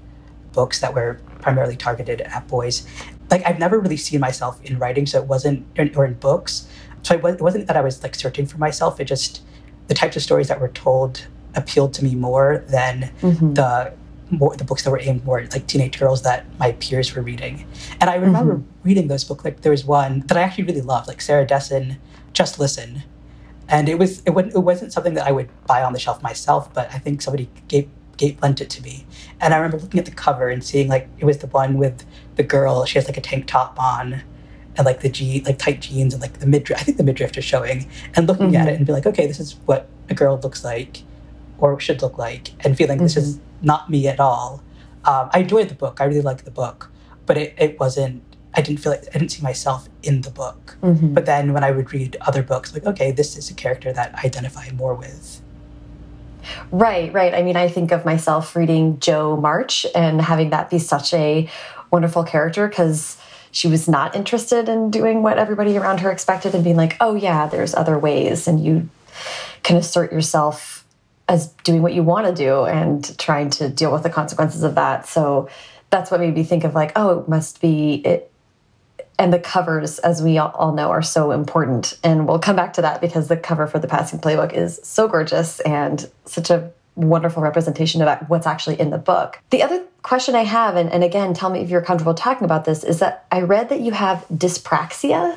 books 0.52 0.80
that 0.80 0.92
were 0.94 1.20
primarily 1.40 1.76
targeted 1.76 2.20
at 2.20 2.46
boys. 2.48 2.86
Like 3.30 3.42
I've 3.46 3.58
never 3.58 3.78
really 3.78 3.96
seen 3.96 4.20
myself 4.20 4.62
in 4.64 4.78
writing, 4.78 5.06
so 5.06 5.18
it 5.18 5.26
wasn't 5.26 5.66
or 5.96 6.04
in 6.04 6.14
books. 6.14 6.68
So 7.02 7.14
it, 7.14 7.22
was, 7.22 7.34
it 7.36 7.40
wasn't 7.40 7.66
that 7.68 7.76
I 7.76 7.80
was 7.80 8.02
like 8.02 8.14
searching 8.14 8.46
for 8.46 8.58
myself. 8.58 9.00
It 9.00 9.04
just 9.04 9.42
the 9.86 9.94
types 9.94 10.16
of 10.16 10.22
stories 10.22 10.48
that 10.48 10.60
were 10.60 10.68
told 10.68 11.26
appealed 11.54 11.94
to 11.94 12.04
me 12.04 12.14
more 12.14 12.64
than 12.68 13.10
mm-hmm. 13.22 13.54
the 13.54 13.92
more 14.30 14.54
the 14.56 14.64
books 14.64 14.84
that 14.84 14.90
were 14.90 15.00
aimed 15.00 15.24
more 15.24 15.40
like 15.52 15.66
teenage 15.66 15.98
girls 15.98 16.22
that 16.22 16.44
my 16.58 16.72
peers 16.72 17.14
were 17.14 17.22
reading. 17.22 17.66
And 18.00 18.10
I 18.10 18.16
remember 18.16 18.56
mm-hmm. 18.56 18.88
reading 18.88 19.08
those 19.08 19.24
books. 19.24 19.44
Like 19.44 19.62
there 19.62 19.72
was 19.72 19.84
one 19.84 20.20
that 20.26 20.36
I 20.36 20.42
actually 20.42 20.64
really 20.64 20.82
loved, 20.82 21.08
like 21.08 21.20
Sarah 21.20 21.46
Dessen 21.46 21.98
just 22.32 22.58
listen. 22.58 23.02
And 23.68 23.88
it 23.88 23.98
was 23.98 24.20
it, 24.26 24.32
it 24.32 24.58
wasn't 24.58 24.92
something 24.92 25.14
that 25.14 25.26
I 25.26 25.32
would 25.32 25.48
buy 25.66 25.82
on 25.82 25.92
the 25.92 26.00
shelf 26.00 26.22
myself, 26.22 26.72
but 26.74 26.92
I 26.92 26.98
think 26.98 27.22
somebody 27.22 27.48
gave 27.68 27.88
gave 28.16 28.40
lent 28.42 28.60
it 28.60 28.68
to 28.70 28.82
me. 28.82 29.06
And 29.40 29.54
I 29.54 29.56
remember 29.56 29.78
looking 29.78 29.98
at 29.98 30.06
the 30.06 30.12
cover 30.12 30.48
and 30.48 30.62
seeing 30.62 30.88
like 30.88 31.08
it 31.18 31.24
was 31.24 31.38
the 31.38 31.46
one 31.46 31.78
with 31.78 32.04
the 32.36 32.42
girl. 32.42 32.84
She 32.84 32.98
has 32.98 33.06
like 33.06 33.16
a 33.16 33.20
tank 33.20 33.46
top 33.46 33.80
on, 33.80 34.22
and 34.76 34.84
like 34.84 35.00
the 35.00 35.08
jean, 35.08 35.44
like 35.44 35.58
tight 35.58 35.80
jeans, 35.80 36.12
and 36.12 36.20
like 36.20 36.40
the 36.40 36.46
midriff. 36.46 36.80
I 36.80 36.82
think 36.82 36.98
the 36.98 37.04
midriff 37.04 37.36
is 37.38 37.44
showing. 37.44 37.88
And 38.14 38.26
looking 38.26 38.48
mm-hmm. 38.48 38.56
at 38.56 38.68
it 38.68 38.74
and 38.76 38.86
be 38.86 38.92
like, 38.92 39.06
okay, 39.06 39.26
this 39.26 39.40
is 39.40 39.56
what 39.64 39.88
a 40.08 40.14
girl 40.14 40.38
looks 40.42 40.64
like, 40.64 41.02
or 41.58 41.78
should 41.80 42.02
look 42.02 42.18
like, 42.18 42.50
and 42.64 42.76
feeling 42.76 42.98
mm-hmm. 42.98 43.04
this 43.04 43.16
is 43.16 43.36
mm-hmm. 43.36 43.66
not 43.66 43.88
me 43.88 44.08
at 44.08 44.20
all. 44.20 44.62
Um, 45.04 45.30
I 45.32 45.40
enjoyed 45.40 45.68
the 45.68 45.74
book. 45.74 46.00
I 46.00 46.04
really 46.04 46.20
liked 46.20 46.44
the 46.44 46.50
book, 46.50 46.90
but 47.24 47.38
it, 47.38 47.54
it 47.56 47.80
wasn't 47.80 48.22
I 48.54 48.62
didn't 48.62 48.80
feel 48.80 48.92
like 48.92 49.04
I 49.14 49.18
didn't 49.18 49.30
see 49.30 49.42
myself 49.42 49.88
in 50.02 50.22
the 50.22 50.30
book. 50.30 50.76
Mm-hmm. 50.82 51.14
But 51.14 51.26
then 51.26 51.52
when 51.52 51.62
I 51.62 51.70
would 51.70 51.92
read 51.92 52.16
other 52.22 52.42
books, 52.42 52.74
like, 52.74 52.84
okay, 52.84 53.12
this 53.12 53.36
is 53.36 53.50
a 53.50 53.54
character 53.54 53.92
that 53.92 54.14
I 54.16 54.26
identify 54.26 54.70
more 54.70 54.94
with. 54.94 55.40
Right, 56.72 57.12
right. 57.12 57.34
I 57.34 57.42
mean, 57.42 57.56
I 57.56 57.68
think 57.68 57.92
of 57.92 58.04
myself 58.04 58.56
reading 58.56 58.98
Jo 58.98 59.36
March 59.36 59.86
and 59.94 60.20
having 60.20 60.50
that 60.50 60.70
be 60.70 60.78
such 60.78 61.12
a 61.14 61.48
wonderful 61.90 62.24
character 62.24 62.66
because 62.66 63.18
she 63.52 63.68
was 63.68 63.88
not 63.88 64.14
interested 64.14 64.68
in 64.68 64.90
doing 64.90 65.22
what 65.22 65.38
everybody 65.38 65.76
around 65.76 66.00
her 66.00 66.10
expected 66.10 66.54
and 66.54 66.64
being 66.64 66.76
like, 66.76 66.96
oh, 67.00 67.14
yeah, 67.14 67.46
there's 67.46 67.74
other 67.74 67.98
ways. 67.98 68.48
And 68.48 68.64
you 68.64 68.88
can 69.62 69.76
assert 69.76 70.12
yourself 70.12 70.84
as 71.28 71.48
doing 71.64 71.82
what 71.82 71.92
you 71.92 72.02
want 72.02 72.26
to 72.26 72.34
do 72.34 72.64
and 72.64 73.16
trying 73.18 73.50
to 73.50 73.68
deal 73.68 73.92
with 73.92 74.02
the 74.02 74.10
consequences 74.10 74.62
of 74.62 74.74
that. 74.76 75.06
So 75.06 75.48
that's 75.90 76.10
what 76.10 76.20
made 76.20 76.34
me 76.34 76.44
think 76.44 76.64
of 76.64 76.74
like, 76.74 76.92
oh, 76.96 77.20
it 77.20 77.28
must 77.28 77.60
be 77.60 77.94
it. 78.04 78.29
And 79.20 79.34
the 79.34 79.38
covers, 79.38 79.98
as 79.98 80.22
we 80.22 80.38
all 80.38 80.72
know, 80.72 80.90
are 80.90 81.02
so 81.02 81.30
important. 81.30 81.98
And 82.02 82.26
we'll 82.26 82.38
come 82.38 82.56
back 82.56 82.72
to 82.72 82.82
that 82.82 83.02
because 83.02 83.28
the 83.28 83.36
cover 83.36 83.66
for 83.66 83.78
the 83.78 83.86
Passing 83.86 84.18
Playbook 84.18 84.54
is 84.54 84.80
so 84.82 85.08
gorgeous 85.08 85.60
and 85.60 86.10
such 86.24 86.48
a 86.48 86.72
wonderful 86.94 87.42
representation 87.42 88.00
of 88.00 88.30
what's 88.30 88.46
actually 88.46 88.80
in 88.80 88.88
the 88.88 88.96
book. 88.96 89.38
The 89.50 89.62
other 89.62 89.84
question 90.02 90.34
I 90.34 90.44
have, 90.44 90.74
and, 90.74 90.90
and 90.90 91.04
again, 91.04 91.34
tell 91.34 91.50
me 91.50 91.60
if 91.60 91.68
you're 91.68 91.82
comfortable 91.82 92.14
talking 92.14 92.46
about 92.46 92.64
this, 92.64 92.82
is 92.82 93.00
that 93.00 93.26
I 93.30 93.42
read 93.42 93.68
that 93.68 93.80
you 93.80 93.92
have 93.92 94.24
dyspraxia. 94.32 95.36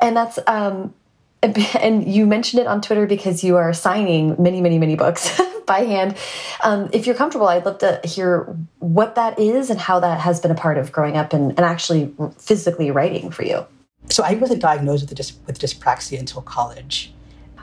And 0.00 0.16
that's 0.16 0.38
um, 0.46 0.94
and 1.80 2.06
you 2.06 2.26
mentioned 2.26 2.60
it 2.60 2.66
on 2.66 2.80
Twitter 2.80 3.06
because 3.06 3.42
you 3.42 3.56
are 3.56 3.72
signing 3.72 4.36
many, 4.38 4.60
many, 4.60 4.78
many 4.78 4.94
books 4.94 5.40
by 5.66 5.80
hand. 5.80 6.16
Um, 6.62 6.90
if 6.92 7.06
you're 7.06 7.14
comfortable, 7.14 7.48
I'd 7.48 7.64
love 7.64 7.78
to 7.78 8.00
hear 8.04 8.54
what 8.78 9.14
that 9.14 9.38
is 9.38 9.70
and 9.70 9.80
how 9.80 10.00
that 10.00 10.20
has 10.20 10.40
been 10.40 10.50
a 10.50 10.54
part 10.54 10.76
of 10.76 10.92
growing 10.92 11.16
up 11.16 11.32
and, 11.32 11.50
and 11.50 11.60
actually 11.60 12.14
physically 12.38 12.90
writing 12.90 13.30
for 13.30 13.44
you. 13.44 13.66
So 14.10 14.22
I 14.22 14.34
wasn't 14.34 14.60
diagnosed 14.60 15.08
with, 15.08 15.18
dys 15.18 15.34
with 15.46 15.58
dyspraxia 15.58 16.18
until 16.18 16.42
college. 16.42 17.12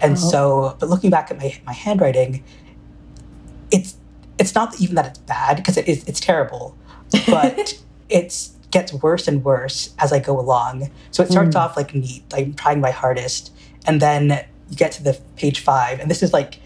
And 0.02 0.14
oh. 0.14 0.16
so, 0.16 0.78
but 0.80 0.90
looking 0.90 1.10
back 1.10 1.30
at 1.30 1.38
my, 1.38 1.60
my 1.66 1.74
handwriting, 1.74 2.44
it's 3.72 3.96
it's 4.40 4.54
not 4.54 4.80
even 4.80 4.96
that 4.96 5.08
it's 5.08 5.20
bad 5.20 5.58
because 5.58 5.78
it 5.78 5.88
is 5.88 6.08
it's 6.08 6.20
terrible, 6.20 6.78
but 7.28 7.82
it 8.10 8.50
gets 8.72 8.94
worse 8.94 9.28
and 9.28 9.44
worse 9.44 9.94
as 10.00 10.14
I 10.14 10.20
go 10.20 10.40
along. 10.40 10.92
So 11.12 11.24
it 11.24 11.32
starts 11.32 11.56
mm. 11.56 11.60
off 11.60 11.76
like 11.76 11.94
neat, 11.96 12.24
I'm 12.34 12.54
trying 12.54 12.80
my 12.80 12.92
hardest, 12.92 13.52
and 13.88 14.02
then 14.02 14.46
you 14.70 14.76
get 14.76 14.92
to 14.94 15.04
the 15.04 15.20
page 15.36 15.60
five, 15.62 16.00
and 16.00 16.12
this 16.12 16.22
is 16.22 16.34
like 16.34 16.60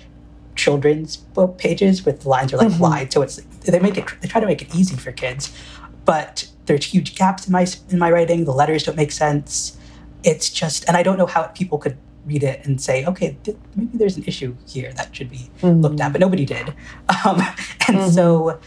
children's 0.56 1.18
book 1.18 1.58
pages 1.58 2.06
with 2.06 2.26
lines 2.26 2.54
are 2.54 2.58
like 2.58 2.68
mm-hmm. 2.68 2.80
wide, 2.80 3.14
so 3.14 3.22
it's 3.22 3.38
they 3.66 3.80
make 3.80 3.98
it 3.98 4.06
they 4.22 4.28
try 4.28 4.42
to 4.42 4.48
make 4.48 4.62
it 4.62 4.76
easy 4.76 4.96
for 4.96 5.12
kids, 5.12 5.56
but 6.04 6.48
there's 6.66 6.86
huge 6.86 7.16
gaps 7.16 7.48
in 7.48 7.54
my 7.54 7.68
in 7.90 8.00
my 8.00 8.12
writing. 8.12 8.46
The 8.46 8.52
letters 8.52 8.84
don't 8.84 8.98
make 8.98 9.12
sense. 9.12 9.78
It's 10.24 10.50
just, 10.50 10.88
and 10.88 10.96
I 10.96 11.02
don't 11.02 11.18
know 11.18 11.26
how 11.26 11.44
people 11.44 11.80
could 11.80 11.98
read 12.26 12.44
it 12.44 12.64
and 12.64 12.80
say, 12.80 13.04
okay, 13.06 13.38
th- 13.44 13.58
maybe 13.76 13.98
there's 13.98 14.18
an 14.18 14.24
issue 14.26 14.56
here 14.68 14.94
that 14.94 15.16
should 15.16 15.32
be 15.32 15.50
mm-hmm. 15.62 15.82
looked 15.82 16.00
at, 16.00 16.12
but 16.12 16.22
nobody 16.22 16.46
did, 16.46 16.70
um, 17.26 17.40
and 17.88 17.98
mm-hmm. 17.98 18.10
so 18.10 18.60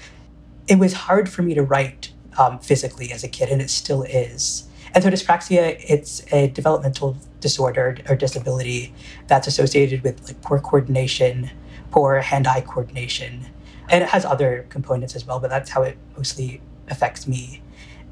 it 0.67 0.79
was 0.79 0.93
hard 0.93 1.29
for 1.29 1.43
me 1.43 1.55
to 1.55 1.63
write 1.63 2.13
um, 2.39 2.59
physically 2.59 3.13
as 3.13 3.23
a 3.23 3.29
kid, 3.29 3.49
and 3.49 3.61
it 3.61 3.71
still 3.71 4.03
is. 4.03 4.69
And 4.95 5.03
so 5.03 5.11
dyspraxia, 5.11 5.83
it's 5.89 6.25
a 6.33 6.49
developmental 6.49 7.17
disorder 7.45 7.99
or 8.09 8.17
disability 8.17 8.93
that's 9.27 9.47
associated 9.47 10.03
with 10.03 10.27
like 10.27 10.41
poor 10.43 10.59
coordination, 10.59 11.51
poor 11.91 12.21
hand-eye 12.21 12.63
coordination. 12.63 13.47
And 13.89 14.03
it 14.03 14.09
has 14.09 14.25
other 14.25 14.67
components 14.71 15.15
as 15.15 15.27
well, 15.27 15.39
but 15.39 15.51
that's 15.51 15.71
how 15.71 15.83
it 15.83 15.97
mostly 16.17 16.61
affects 16.89 17.29
me. 17.29 17.63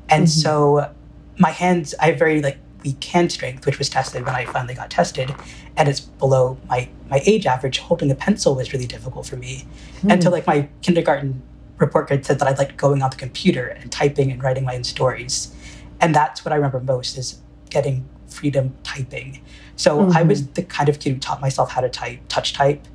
And 0.08 0.26
mm-hmm. 0.26 0.40
so 0.44 0.94
my 1.38 1.50
hands, 1.50 1.94
I 2.00 2.06
have 2.10 2.18
very 2.18 2.42
like 2.42 2.58
weak 2.84 3.02
hand 3.02 3.32
strength, 3.32 3.64
which 3.64 3.78
was 3.78 3.88
tested 3.88 4.26
when 4.26 4.34
I 4.34 4.44
finally 4.44 4.74
got 4.74 4.90
tested, 4.90 5.34
and 5.76 5.88
it's 5.88 6.00
below 6.00 6.58
my 6.68 6.88
my 7.08 7.22
age 7.24 7.46
average. 7.46 7.78
Holding 7.78 8.10
a 8.10 8.14
pencil 8.14 8.54
was 8.54 8.72
really 8.74 8.86
difficult 8.86 9.24
for 9.26 9.36
me. 9.36 9.64
Mm. 10.02 10.12
And 10.12 10.22
so 10.22 10.28
like 10.28 10.46
my 10.46 10.68
kindergarten 10.82 11.42
report 11.78 12.08
card 12.08 12.26
said 12.26 12.38
that 12.40 12.48
I 12.48 12.52
liked 12.52 12.76
going 12.76 13.02
on 13.02 13.10
the 13.10 13.16
computer 13.16 13.66
and 13.66 13.90
typing 13.90 14.30
and 14.30 14.42
writing 14.42 14.64
my 14.64 14.76
own 14.76 14.84
stories 14.84 15.54
and 16.02 16.12
that's 16.12 16.44
what 16.44 16.52
I 16.52 16.56
remember 16.56 16.80
most 16.80 17.16
is 17.16 17.40
getting 17.70 18.04
freedom 18.32 18.74
typing. 18.82 19.42
So 19.76 19.98
mm-hmm. 19.98 20.16
I 20.16 20.22
was 20.22 20.46
the 20.48 20.62
kind 20.62 20.88
of 20.88 20.98
kid 20.98 21.12
who 21.14 21.18
taught 21.18 21.40
myself 21.40 21.70
how 21.70 21.80
to 21.80 21.88
type, 21.88 22.20
touch 22.28 22.52
type, 22.52 22.86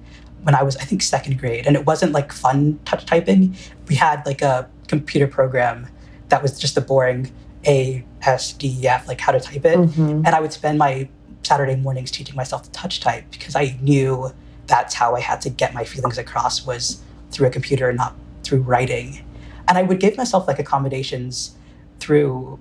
when 0.44 0.56
I 0.56 0.64
was, 0.64 0.78
I 0.78 0.84
think, 0.84 1.02
second 1.02 1.40
grade. 1.40 1.68
And 1.68 1.76
it 1.76 1.86
wasn't 1.86 2.12
like 2.12 2.32
fun 2.32 2.80
touch 2.86 3.06
typing. 3.06 3.56
We 3.88 3.96
had 3.96 4.26
like 4.26 4.42
a 4.42 4.70
computer 4.88 5.28
program 5.28 5.88
that 6.30 6.42
was 6.42 6.58
just 6.60 6.78
a 6.78 6.82
boring 6.82 7.32
A, 7.66 8.06
S, 8.22 8.54
D, 8.54 8.88
F, 8.88 9.08
like 9.08 9.20
how 9.20 9.32
to 9.32 9.40
type 9.40 9.66
it. 9.66 9.78
Mm-hmm. 9.78 10.24
And 10.26 10.30
I 10.30 10.40
would 10.40 10.54
spend 10.54 10.78
my 10.78 11.10
Saturday 11.44 11.76
mornings 11.76 12.12
teaching 12.12 12.36
myself 12.36 12.64
to 12.64 12.72
touch 12.72 13.00
type 13.00 13.26
because 13.32 13.56
I 13.56 13.78
knew 13.82 14.32
that's 14.68 14.94
how 14.94 15.16
I 15.16 15.22
had 15.22 15.42
to 15.42 15.50
get 15.50 15.74
my 15.74 15.84
feelings 15.84 16.18
across 16.18 16.66
was 16.66 17.02
through 17.32 17.48
a 17.48 17.50
computer, 17.50 17.92
not 17.94 18.16
through 18.44 18.62
writing. 18.62 19.24
And 19.68 19.78
I 19.78 19.84
would 19.84 20.00
give 20.00 20.18
myself 20.18 20.48
like 20.48 20.60
accommodations 20.60 21.56
through 22.00 22.60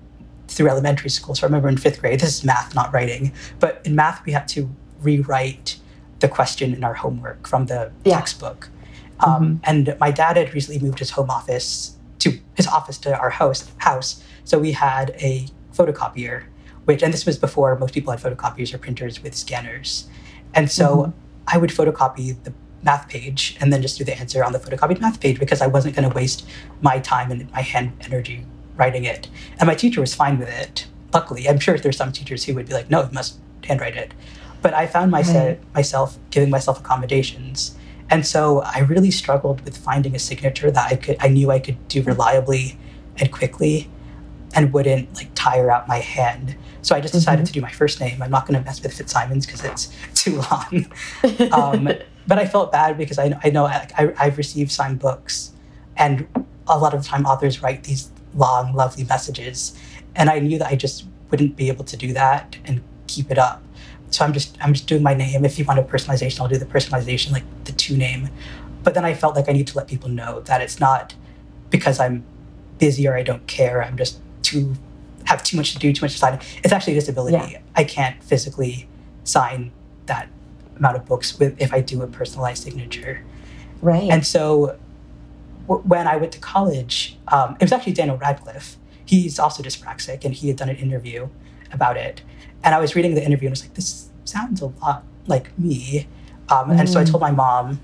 through 0.57 0.69
elementary 0.69 1.11
school. 1.11 1.35
So 1.35 1.45
I 1.45 1.47
remember 1.47 1.69
in 1.69 1.77
fifth 1.77 2.01
grade, 2.01 2.19
this 2.19 2.39
is 2.39 2.43
math, 2.43 2.73
not 2.73 2.91
writing, 2.91 3.31
but 3.59 3.79
in 3.85 3.95
math, 3.95 4.25
we 4.25 4.31
had 4.31 4.47
to 4.49 4.67
rewrite 5.01 5.77
the 6.19 6.27
question 6.27 6.73
in 6.73 6.83
our 6.83 6.95
homework 6.95 7.47
from 7.47 7.67
the 7.67 7.91
yeah. 8.03 8.15
textbook. 8.15 8.69
Um, 9.19 9.31
mm-hmm. 9.31 9.55
And 9.63 9.95
my 9.99 10.09
dad 10.09 10.35
had 10.35 10.55
recently 10.55 10.81
moved 10.81 10.97
his 10.97 11.11
home 11.11 11.29
office 11.29 11.95
to 12.19 12.39
his 12.55 12.65
office 12.65 12.97
to 12.99 13.15
our 13.17 13.29
house. 13.29 13.71
House, 13.77 14.23
so 14.43 14.57
we 14.57 14.71
had 14.71 15.11
a 15.19 15.45
photocopier, 15.73 16.45
which 16.85 17.03
and 17.03 17.13
this 17.13 17.27
was 17.27 17.37
before 17.37 17.77
most 17.77 17.93
people 17.93 18.11
had 18.11 18.19
photocopiers 18.19 18.73
or 18.73 18.79
printers 18.79 19.21
with 19.21 19.35
scanners, 19.35 20.09
and 20.55 20.71
so 20.71 20.87
mm-hmm. 20.87 21.11
I 21.47 21.57
would 21.59 21.69
photocopy 21.69 22.43
the 22.43 22.53
math 22.81 23.07
page 23.09 23.57
and 23.61 23.71
then 23.71 23.83
just 23.83 23.97
do 23.97 24.03
the 24.03 24.17
answer 24.17 24.43
on 24.43 24.53
the 24.53 24.59
photocopied 24.59 25.01
math 25.01 25.19
page 25.19 25.39
because 25.39 25.61
I 25.61 25.67
wasn't 25.67 25.95
going 25.95 26.09
to 26.09 26.15
waste 26.15 26.47
my 26.81 26.99
time 26.99 27.31
and 27.31 27.51
my 27.51 27.61
hand 27.61 27.91
energy 28.01 28.45
writing 28.77 29.05
it. 29.05 29.27
And 29.59 29.67
my 29.67 29.75
teacher 29.75 30.01
was 30.01 30.15
fine 30.15 30.37
with 30.39 30.49
it. 30.49 30.87
Luckily, 31.13 31.49
I'm 31.49 31.59
sure 31.59 31.77
there's 31.77 31.97
some 31.97 32.11
teachers 32.11 32.43
who 32.43 32.53
would 32.55 32.67
be 32.67 32.73
like, 32.73 32.89
no, 32.89 33.03
you 33.03 33.09
must 33.11 33.39
handwrite 33.63 33.95
it. 33.95 34.13
But 34.61 34.73
I 34.73 34.87
found 34.87 35.11
myself, 35.11 35.47
right. 35.47 35.73
myself 35.73 36.17
giving 36.31 36.49
myself 36.49 36.79
accommodations. 36.79 37.77
And 38.09 38.25
so 38.25 38.61
I 38.61 38.79
really 38.79 39.11
struggled 39.11 39.61
with 39.61 39.77
finding 39.77 40.15
a 40.15 40.19
signature 40.19 40.71
that 40.71 40.91
I 40.91 40.95
could 40.95 41.17
I 41.19 41.27
knew 41.27 41.51
I 41.51 41.59
could 41.59 41.87
do 41.87 42.01
reliably 42.01 42.77
and 43.17 43.31
quickly 43.31 43.89
and 44.55 44.71
wouldn't 44.73 45.13
like 45.15 45.29
tire 45.35 45.69
out 45.69 45.87
my 45.87 45.99
hand. 45.99 46.55
So 46.81 46.95
I 46.95 47.01
just 47.01 47.13
decided 47.13 47.39
mm-hmm. 47.39 47.47
to 47.47 47.53
do 47.53 47.61
my 47.61 47.71
first 47.71 47.99
name. 47.99 48.21
I'm 48.21 48.31
not 48.31 48.47
going 48.47 48.57
to 48.57 48.65
mess 48.65 48.81
with 48.81 48.93
Fitzsimons 48.93 49.45
because 49.45 49.63
it's 49.63 49.91
too 50.15 50.41
long. 50.51 50.91
um, 51.51 51.85
but 52.27 52.39
I 52.39 52.45
felt 52.45 52.71
bad 52.71 52.97
because 52.97 53.19
I, 53.19 53.37
I 53.43 53.49
know 53.49 53.65
I, 53.65 53.87
I, 53.97 54.13
I've 54.17 54.37
received 54.37 54.71
signed 54.71 54.99
books, 54.99 55.51
and 55.95 56.27
a 56.67 56.77
lot 56.77 56.93
of 56.93 57.03
the 57.03 57.07
time 57.07 57.25
authors 57.25 57.61
write 57.61 57.83
these 57.83 58.09
long, 58.37 58.73
lovely 58.73 59.03
messages. 59.03 59.77
And 60.15 60.29
I 60.29 60.39
knew 60.39 60.57
that 60.59 60.67
I 60.67 60.75
just 60.75 61.05
wouldn't 61.29 61.55
be 61.55 61.67
able 61.67 61.83
to 61.85 61.97
do 61.97 62.13
that 62.13 62.57
and 62.65 62.81
keep 63.07 63.31
it 63.31 63.37
up. 63.37 63.63
So 64.09 64.23
I'm 64.23 64.31
just 64.31 64.57
I'm 64.61 64.73
just 64.73 64.87
doing 64.87 65.03
my 65.03 65.13
name. 65.13 65.43
If 65.43 65.59
you 65.59 65.65
want 65.65 65.79
a 65.79 65.83
personalization, 65.83 66.39
I'll 66.39 66.47
do 66.47 66.57
the 66.57 66.65
personalization, 66.65 67.31
like 67.31 67.43
the 67.65 67.73
two 67.73 67.97
name. 67.97 68.29
But 68.83 68.93
then 68.93 69.03
I 69.03 69.13
felt 69.13 69.35
like 69.35 69.49
I 69.49 69.51
need 69.51 69.67
to 69.67 69.77
let 69.77 69.87
people 69.87 70.09
know 70.09 70.39
that 70.41 70.61
it's 70.61 70.79
not 70.79 71.13
because 71.69 71.99
I'm 71.99 72.23
busy 72.77 73.07
or 73.07 73.17
I 73.17 73.23
don't 73.23 73.45
care. 73.47 73.83
I'm 73.83 73.97
just 73.97 74.19
too 74.43 74.75
have 75.25 75.43
too 75.43 75.57
much 75.57 75.73
to 75.73 75.79
do, 75.79 75.91
too 75.91 76.05
much 76.05 76.13
to 76.13 76.17
sign. 76.17 76.39
It's 76.63 76.71
actually 76.71 76.93
a 76.93 76.95
disability. 76.95 77.53
Yeah. 77.53 77.59
I 77.75 77.83
can't 77.83 78.23
physically 78.23 78.87
sign 79.25 79.71
that 80.05 80.29
amount 80.77 80.95
of 80.95 81.05
books 81.05 81.37
with 81.37 81.61
if 81.61 81.73
I 81.73 81.81
do 81.81 82.01
a 82.01 82.07
personalized 82.07 82.63
signature. 82.63 83.23
Right. 83.81 84.09
And 84.09 84.25
so 84.25 84.77
when 85.67 86.07
I 86.07 86.15
went 86.15 86.31
to 86.33 86.39
college, 86.39 87.17
um, 87.27 87.55
it 87.59 87.63
was 87.63 87.71
actually 87.71 87.93
Daniel 87.93 88.17
Radcliffe. 88.17 88.77
He's 89.05 89.39
also 89.39 89.63
dyspraxic, 89.63 90.25
and 90.25 90.33
he 90.33 90.47
had 90.47 90.57
done 90.57 90.69
an 90.69 90.77
interview 90.77 91.29
about 91.71 91.97
it. 91.97 92.21
And 92.63 92.73
I 92.73 92.79
was 92.79 92.95
reading 92.95 93.15
the 93.15 93.23
interview, 93.23 93.47
and 93.47 93.51
I 93.51 93.55
was 93.57 93.63
like, 93.63 93.73
this 93.73 94.09
sounds 94.25 94.61
a 94.61 94.67
lot 94.67 95.03
like 95.27 95.57
me. 95.57 96.07
Um, 96.49 96.69
mm. 96.69 96.79
And 96.79 96.89
so 96.89 96.99
I 96.99 97.03
told 97.03 97.21
my 97.21 97.31
mom, 97.31 97.79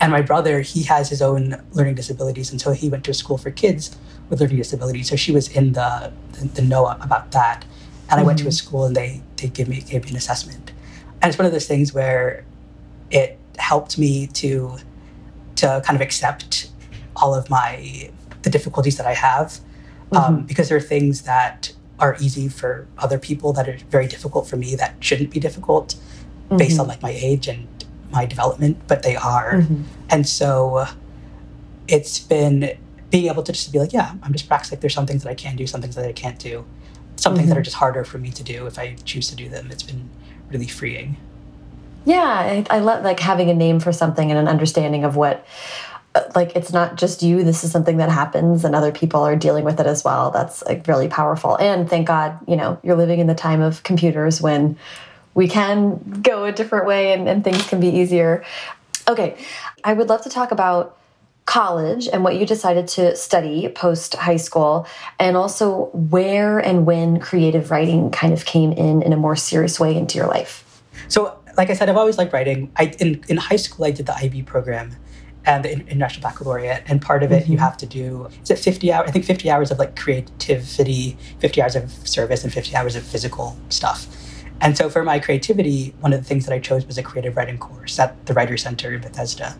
and 0.00 0.10
my 0.10 0.22
brother, 0.22 0.60
he 0.60 0.82
has 0.84 1.08
his 1.08 1.22
own 1.22 1.62
learning 1.72 1.94
disabilities, 1.94 2.50
and 2.50 2.60
so 2.60 2.72
he 2.72 2.88
went 2.88 3.04
to 3.04 3.12
a 3.12 3.14
school 3.14 3.38
for 3.38 3.50
kids 3.50 3.96
with 4.28 4.40
learning 4.40 4.56
disabilities. 4.56 5.08
So 5.08 5.16
she 5.16 5.30
was 5.30 5.48
in 5.48 5.72
the 5.72 6.12
the, 6.32 6.48
the 6.48 6.62
know 6.62 6.86
about 6.86 7.30
that. 7.32 7.64
And 8.10 8.20
I 8.20 8.24
went 8.24 8.38
to 8.40 8.44
a 8.44 8.48
mm-hmm. 8.48 8.52
school, 8.52 8.84
and 8.84 8.96
they 8.96 9.22
they 9.36 9.48
gave 9.48 9.68
me 9.68 9.80
gave 9.80 10.04
me 10.04 10.10
an 10.10 10.16
assessment. 10.16 10.72
And 11.20 11.30
it's 11.30 11.38
one 11.38 11.46
of 11.46 11.52
those 11.52 11.68
things 11.68 11.94
where 11.94 12.44
it 13.10 13.38
helped 13.58 13.96
me 13.96 14.26
to 14.26 14.78
to 15.56 15.82
kind 15.84 15.96
of 15.96 16.00
accept 16.00 16.71
all 17.16 17.34
of 17.34 17.50
my 17.50 18.10
the 18.42 18.50
difficulties 18.50 18.96
that 18.96 19.06
I 19.06 19.14
have, 19.14 19.60
um, 20.12 20.22
mm-hmm. 20.22 20.46
because 20.46 20.68
there 20.68 20.76
are 20.76 20.80
things 20.80 21.22
that 21.22 21.72
are 21.98 22.16
easy 22.20 22.48
for 22.48 22.86
other 22.98 23.18
people 23.18 23.52
that 23.52 23.68
are 23.68 23.76
very 23.90 24.08
difficult 24.08 24.48
for 24.48 24.56
me 24.56 24.74
that 24.74 24.96
shouldn't 25.00 25.30
be 25.30 25.38
difficult 25.38 25.94
mm-hmm. 26.46 26.56
based 26.56 26.80
on 26.80 26.88
like 26.88 27.00
my 27.02 27.12
age 27.12 27.46
and 27.46 27.68
my 28.10 28.26
development, 28.26 28.76
but 28.88 29.02
they 29.02 29.16
are. 29.16 29.54
Mm-hmm. 29.54 29.82
And 30.10 30.28
so 30.28 30.86
it's 31.88 32.18
been 32.18 32.76
being 33.10 33.26
able 33.28 33.42
to 33.42 33.52
just 33.52 33.72
be 33.72 33.78
like, 33.78 33.92
yeah, 33.92 34.14
I'm 34.22 34.32
just 34.32 34.48
practicing. 34.48 34.80
There's 34.80 34.94
some 34.94 35.06
things 35.06 35.22
that 35.22 35.30
I 35.30 35.34
can 35.34 35.56
do, 35.56 35.66
some 35.66 35.80
things 35.80 35.94
that 35.94 36.04
I 36.04 36.12
can't 36.12 36.38
do, 36.38 36.64
some 37.16 37.36
things 37.36 37.48
that 37.48 37.56
are 37.56 37.60
mm-hmm. 37.60 37.64
just 37.64 37.76
harder 37.76 38.04
for 38.04 38.18
me 38.18 38.30
to 38.32 38.42
do 38.42 38.66
if 38.66 38.78
I 38.78 38.96
choose 39.04 39.28
to 39.28 39.36
do 39.36 39.48
them. 39.48 39.70
It's 39.70 39.82
been 39.82 40.10
really 40.50 40.66
freeing. 40.66 41.16
Yeah, 42.04 42.20
I, 42.20 42.66
I 42.68 42.78
love 42.80 43.04
like 43.04 43.20
having 43.20 43.48
a 43.48 43.54
name 43.54 43.78
for 43.78 43.92
something 43.92 44.30
and 44.30 44.38
an 44.38 44.48
understanding 44.48 45.04
of 45.04 45.14
what 45.14 45.46
like 46.34 46.54
it's 46.54 46.72
not 46.72 46.96
just 46.96 47.22
you 47.22 47.42
this 47.42 47.64
is 47.64 47.72
something 47.72 47.96
that 47.96 48.10
happens 48.10 48.64
and 48.64 48.74
other 48.74 48.92
people 48.92 49.22
are 49.22 49.36
dealing 49.36 49.64
with 49.64 49.80
it 49.80 49.86
as 49.86 50.04
well. 50.04 50.30
That's 50.30 50.62
like 50.64 50.86
really 50.86 51.08
powerful. 51.08 51.56
And 51.56 51.88
thank 51.88 52.06
god 52.06 52.38
you 52.46 52.56
know 52.56 52.78
you're 52.82 52.96
living 52.96 53.18
in 53.18 53.26
the 53.26 53.34
time 53.34 53.60
of 53.60 53.82
computers 53.82 54.40
when 54.40 54.76
we 55.34 55.48
can 55.48 55.98
go 56.20 56.44
a 56.44 56.52
different 56.52 56.86
way 56.86 57.12
and, 57.12 57.28
and 57.28 57.42
things 57.42 57.66
can 57.68 57.80
be 57.80 57.88
easier. 57.88 58.44
Okay 59.08 59.36
i 59.84 59.92
would 59.92 60.08
love 60.08 60.22
to 60.22 60.28
talk 60.28 60.52
about 60.52 60.98
college 61.44 62.08
and 62.12 62.22
what 62.22 62.36
you 62.36 62.46
decided 62.46 62.86
to 62.86 63.16
study 63.16 63.68
post 63.68 64.14
high 64.14 64.36
school 64.36 64.86
and 65.18 65.36
also 65.36 65.86
where 65.92 66.60
and 66.60 66.86
when 66.86 67.18
creative 67.18 67.70
writing 67.70 68.10
kind 68.10 68.32
of 68.32 68.44
came 68.44 68.70
in 68.72 69.02
in 69.02 69.12
a 69.12 69.16
more 69.16 69.34
serious 69.34 69.80
way 69.80 69.96
into 69.96 70.16
your 70.16 70.28
life. 70.28 70.82
So 71.08 71.36
like 71.56 71.68
i 71.68 71.74
said 71.74 71.88
i've 71.88 71.96
always 71.96 72.18
liked 72.18 72.32
writing. 72.32 72.70
I 72.76 72.94
in, 73.00 73.24
in 73.28 73.36
high 73.38 73.56
school 73.56 73.84
i 73.86 73.90
did 73.90 74.06
the 74.06 74.16
ib 74.22 74.42
program 74.42 74.94
and 75.44 75.64
the 75.64 75.72
International 75.72 76.22
Baccalaureate. 76.22 76.82
And 76.86 77.00
part 77.02 77.22
of 77.22 77.32
it, 77.32 77.44
mm-hmm. 77.44 77.52
you 77.52 77.58
have 77.58 77.76
to 77.78 77.86
do, 77.86 78.28
is 78.42 78.50
it 78.50 78.58
50 78.58 78.92
hours? 78.92 79.08
I 79.08 79.12
think 79.12 79.24
50 79.24 79.50
hours 79.50 79.70
of 79.70 79.78
like 79.78 79.96
creativity, 79.96 81.16
50 81.40 81.62
hours 81.62 81.76
of 81.76 81.90
service, 82.06 82.44
and 82.44 82.52
50 82.52 82.76
hours 82.76 82.96
of 82.96 83.02
physical 83.02 83.56
stuff. 83.68 84.06
And 84.60 84.76
so 84.76 84.88
for 84.88 85.02
my 85.02 85.18
creativity, 85.18 85.94
one 86.00 86.12
of 86.12 86.20
the 86.20 86.24
things 86.24 86.46
that 86.46 86.54
I 86.54 86.60
chose 86.60 86.86
was 86.86 86.96
a 86.96 87.02
creative 87.02 87.36
writing 87.36 87.58
course 87.58 87.98
at 87.98 88.24
the 88.26 88.34
Writer 88.34 88.56
Center 88.56 88.94
in 88.94 89.00
Bethesda. 89.00 89.56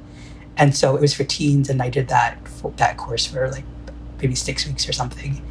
And 0.56 0.76
so 0.76 0.94
it 0.94 1.00
was 1.00 1.12
for 1.12 1.24
teens, 1.24 1.68
and 1.68 1.82
I 1.82 1.88
did 1.88 2.08
that 2.08 2.38
that 2.76 2.96
course 2.96 3.26
for 3.26 3.50
like 3.50 3.64
maybe 4.20 4.34
six 4.34 4.66
weeks 4.66 4.88
or 4.88 4.92
something. 4.92 5.44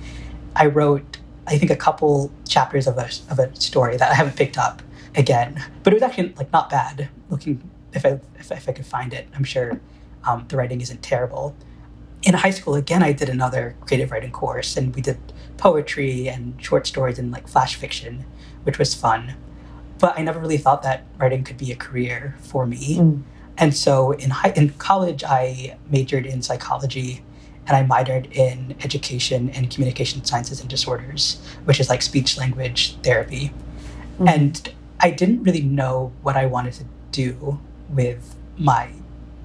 I 0.56 0.68
wrote, 0.68 1.18
I 1.48 1.58
think, 1.58 1.72
a 1.72 1.76
couple 1.76 2.32
chapters 2.48 2.88
of 2.88 2.98
a, 2.98 3.10
of 3.30 3.40
a 3.40 3.54
story 3.60 3.98
that 3.98 4.12
I 4.12 4.14
haven't 4.14 4.38
picked 4.38 4.58
up 4.58 4.82
again, 5.16 5.62
but 5.84 5.92
it 5.92 5.96
was 5.96 6.04
actually 6.04 6.34
like 6.38 6.54
not 6.54 6.70
bad. 6.70 7.10
Looking 7.30 7.62
if 7.94 8.06
I 8.06 8.20
if, 8.40 8.52
if 8.52 8.70
I 8.70 8.72
could 8.72 8.86
find 8.86 9.14
it, 9.14 9.28
I'm 9.36 9.44
sure 9.44 9.82
um, 10.26 10.46
the 10.48 10.58
writing 10.58 10.82
isn't 10.82 11.02
terrible. 11.02 11.56
In 12.24 12.36
high 12.36 12.52
school, 12.52 12.76
again, 12.76 13.02
I 13.02 13.14
did 13.14 13.30
another 13.30 13.76
creative 13.82 14.12
writing 14.12 14.32
course, 14.32 14.78
and 14.78 14.96
we 14.96 15.02
did 15.02 15.18
poetry 15.58 16.28
and 16.28 16.62
short 16.64 16.88
stories 16.88 17.20
and 17.20 17.32
like 17.32 17.48
flash 17.48 17.76
fiction, 17.76 18.26
which 18.64 18.78
was 18.78 18.94
fun. 18.94 19.36
But 20.00 20.18
I 20.18 20.24
never 20.24 20.40
really 20.40 20.58
thought 20.58 20.84
that 20.84 21.06
writing 21.18 21.44
could 21.44 21.58
be 21.58 21.72
a 21.72 21.76
career 21.76 22.36
for 22.40 22.66
me. 22.66 22.98
Mm. 22.98 23.24
And 23.58 23.76
so 23.76 24.12
in 24.14 24.32
high, 24.32 24.54
in 24.56 24.72
college, 24.72 25.24
I 25.24 25.78
majored 25.90 26.26
in 26.26 26.42
psychology 26.42 27.24
and 27.68 27.78
I 27.78 27.84
minored 27.84 28.34
in 28.36 28.76
education 28.84 29.52
and 29.52 29.70
communication 29.70 30.26
sciences 30.26 30.62
and 30.62 30.70
disorders, 30.70 31.40
which 31.66 31.80
is 31.80 31.90
like 31.90 32.02
speech 32.02 32.38
language 32.38 32.98
therapy. 33.04 33.54
Mm. 34.20 34.30
And 34.30 34.74
I 35.00 35.12
didn't 35.12 35.44
really 35.44 35.62
know 35.62 36.12
what 36.24 36.36
I 36.36 36.48
wanted 36.48 36.74
to 36.74 36.86
do 37.12 37.60
with 37.90 38.36
my 38.58 38.90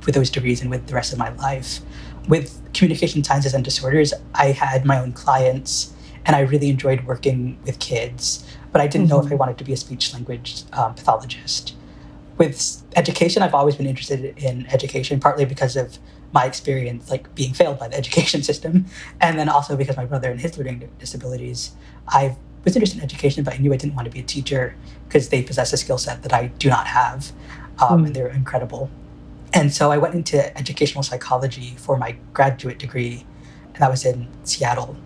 with 0.06 0.14
those 0.14 0.30
degrees 0.30 0.62
and 0.62 0.70
with 0.70 0.86
the 0.86 0.94
rest 0.94 1.12
of 1.12 1.18
my 1.18 1.30
life. 1.34 1.80
With 2.28 2.60
communication 2.72 3.22
sciences 3.22 3.54
and 3.54 3.64
disorders, 3.64 4.14
I 4.34 4.46
had 4.52 4.84
my 4.84 4.98
own 4.98 5.12
clients 5.12 5.92
and 6.25 6.34
I 6.34 6.40
really 6.40 6.68
enjoyed 6.68 7.04
working 7.04 7.58
with 7.64 7.78
kids, 7.78 8.44
but 8.72 8.80
I 8.80 8.86
didn't 8.86 9.06
mm-hmm. 9.06 9.16
know 9.16 9.20
if 9.20 9.26
I 9.26 9.28
mm-hmm. 9.30 9.38
wanted 9.38 9.58
to 9.58 9.64
be 9.64 9.72
a 9.72 9.76
speech 9.76 10.12
language 10.12 10.62
um, 10.72 10.94
pathologist. 10.94 11.75
With 12.38 12.82
education, 12.96 13.42
I've 13.42 13.54
always 13.54 13.76
been 13.76 13.86
interested 13.86 14.36
in 14.36 14.66
education, 14.66 15.20
partly 15.20 15.44
because 15.44 15.76
of 15.76 15.98
my 16.32 16.44
experience 16.44 17.10
like 17.10 17.32
being 17.34 17.54
failed 17.54 17.78
by 17.78 17.88
the 17.88 17.96
education 18.02 18.42
system, 18.42 18.86
and 19.20 19.38
then 19.38 19.48
also 19.48 19.76
because 19.76 19.96
my 19.96 20.04
brother 20.04 20.30
and 20.30 20.40
his 20.40 20.58
learning 20.58 20.88
disabilities. 20.98 21.72
I 22.08 22.36
was 22.64 22.75
interested 22.75 22.98
in 22.98 23.04
education, 23.04 23.44
but 23.44 23.54
I 23.54 23.58
knew 23.58 23.72
I 23.72 23.76
didn't 23.76 23.94
want 23.94 24.06
to 24.06 24.10
be 24.10 24.20
a 24.20 24.25
teacher 24.25 24.75
because 25.08 25.28
they 25.28 25.42
possess 25.42 25.72
a 25.72 25.76
skill 25.76 25.98
set 25.98 26.25
that 26.25 26.32
I 26.32 26.48
do 26.48 26.68
not 26.68 26.88
have, 26.88 27.32
um, 27.78 28.02
mm. 28.02 28.06
and 28.06 28.16
they're 28.16 28.28
incredible. 28.28 28.90
And 29.56 29.73
so 29.73 29.90
I 29.90 29.97
went 29.97 30.14
into 30.14 30.54
educational 30.58 31.02
psychology 31.02 31.76
for 31.78 31.97
my 31.97 32.19
graduate 32.34 32.78
degree, 32.78 33.25
and 33.73 33.76
that 33.76 33.90
was 33.90 34.04
in 34.04 34.28
Seattle. 34.45 34.99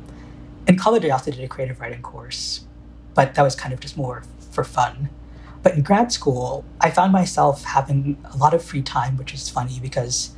In 0.66 0.76
college, 0.76 1.04
I 1.04 1.10
also 1.10 1.30
did 1.30 1.44
a 1.44 1.46
creative 1.46 1.78
writing 1.78 2.02
course, 2.02 2.66
but 3.14 3.36
that 3.36 3.42
was 3.42 3.54
kind 3.54 3.72
of 3.72 3.78
just 3.78 3.96
more 3.96 4.24
for 4.50 4.64
fun. 4.64 5.08
But 5.62 5.74
in 5.76 5.82
grad 5.82 6.10
school, 6.10 6.64
I 6.80 6.90
found 6.90 7.12
myself 7.12 7.62
having 7.62 8.18
a 8.24 8.36
lot 8.36 8.52
of 8.52 8.64
free 8.64 8.82
time, 8.82 9.16
which 9.16 9.32
is 9.32 9.48
funny 9.48 9.78
because 9.80 10.30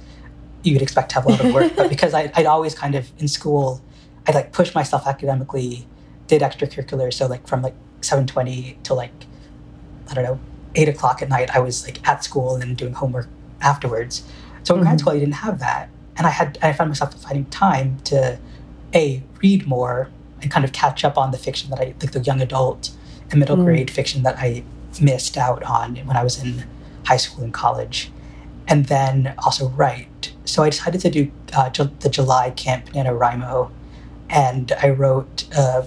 you 0.63 0.75
would 0.75 0.83
expect 0.83 1.09
to 1.13 1.15
have 1.15 1.25
a 1.25 1.31
lot 1.31 1.43
of 1.43 1.55
work, 1.55 1.73
but 1.75 1.89
because 1.97 2.13
I, 2.13 2.31
would 2.37 2.45
always 2.45 2.75
kind 2.75 2.95
of 2.95 3.11
in 3.17 3.29
school, 3.29 3.81
I'd 4.27 4.35
like 4.35 4.53
push 4.53 4.75
myself 4.75 5.07
academically, 5.07 5.87
did 6.27 6.43
extracurriculars. 6.43 7.15
So 7.15 7.29
like 7.29 7.49
from 7.49 7.63
like 7.63 7.75
7:20 8.03 8.83
to 8.83 8.93
like 8.93 9.25
I 10.11 10.13
don't 10.13 10.25
know 10.25 10.39
eight 10.75 10.91
o'clock 10.91 11.23
at 11.23 11.31
night, 11.31 11.49
I 11.57 11.61
was 11.61 11.87
like 11.87 12.07
at 12.07 12.23
school 12.23 12.53
and 12.53 12.63
then 12.63 12.75
doing 12.75 12.93
homework 12.93 13.31
afterwards. 13.63 14.23
So 14.65 14.75
in 14.75 14.81
mm-hmm. 14.81 14.89
grad 14.89 15.01
school, 15.01 15.13
I 15.13 15.19
didn't 15.19 15.35
have 15.35 15.59
that, 15.61 15.89
and 16.17 16.27
I 16.27 16.31
had 16.31 16.59
I 16.63 16.73
found 16.73 16.91
myself 16.91 17.15
finding 17.15 17.47
time 17.47 17.99
to 18.05 18.39
a 18.95 19.23
read 19.41 19.67
more 19.67 20.11
and 20.43 20.51
kind 20.51 20.65
of 20.65 20.73
catch 20.73 21.05
up 21.05 21.17
on 21.17 21.31
the 21.31 21.39
fiction 21.39 21.71
that 21.71 21.81
I 21.81 21.95
like 22.01 22.13
the 22.13 22.21
young 22.21 22.41
adult 22.41 22.91
and 23.31 23.41
middle 23.41 23.57
mm. 23.57 23.65
grade 23.65 23.91
fiction 23.91 24.23
that 24.25 24.37
I 24.39 24.65
missed 25.01 25.37
out 25.37 25.63
on 25.63 25.97
when 25.97 26.17
I 26.17 26.23
was 26.23 26.43
in 26.43 26.65
high 27.07 27.17
school 27.17 27.45
and 27.45 27.55
college, 27.55 28.11
and 28.69 28.87
then 28.87 29.35
also 29.39 29.69
write. 29.71 30.33
So 30.45 30.63
I 30.63 30.71
decided 30.71 31.01
to 31.03 31.11
do 31.11 31.33
uh, 31.55 31.71
the 31.71 32.09
July 32.11 32.51
Camp 32.51 32.91
NaNoWriMo, 32.91 33.71
and 34.29 34.73
I 34.73 34.91
wrote 34.91 35.49
a 35.57 35.87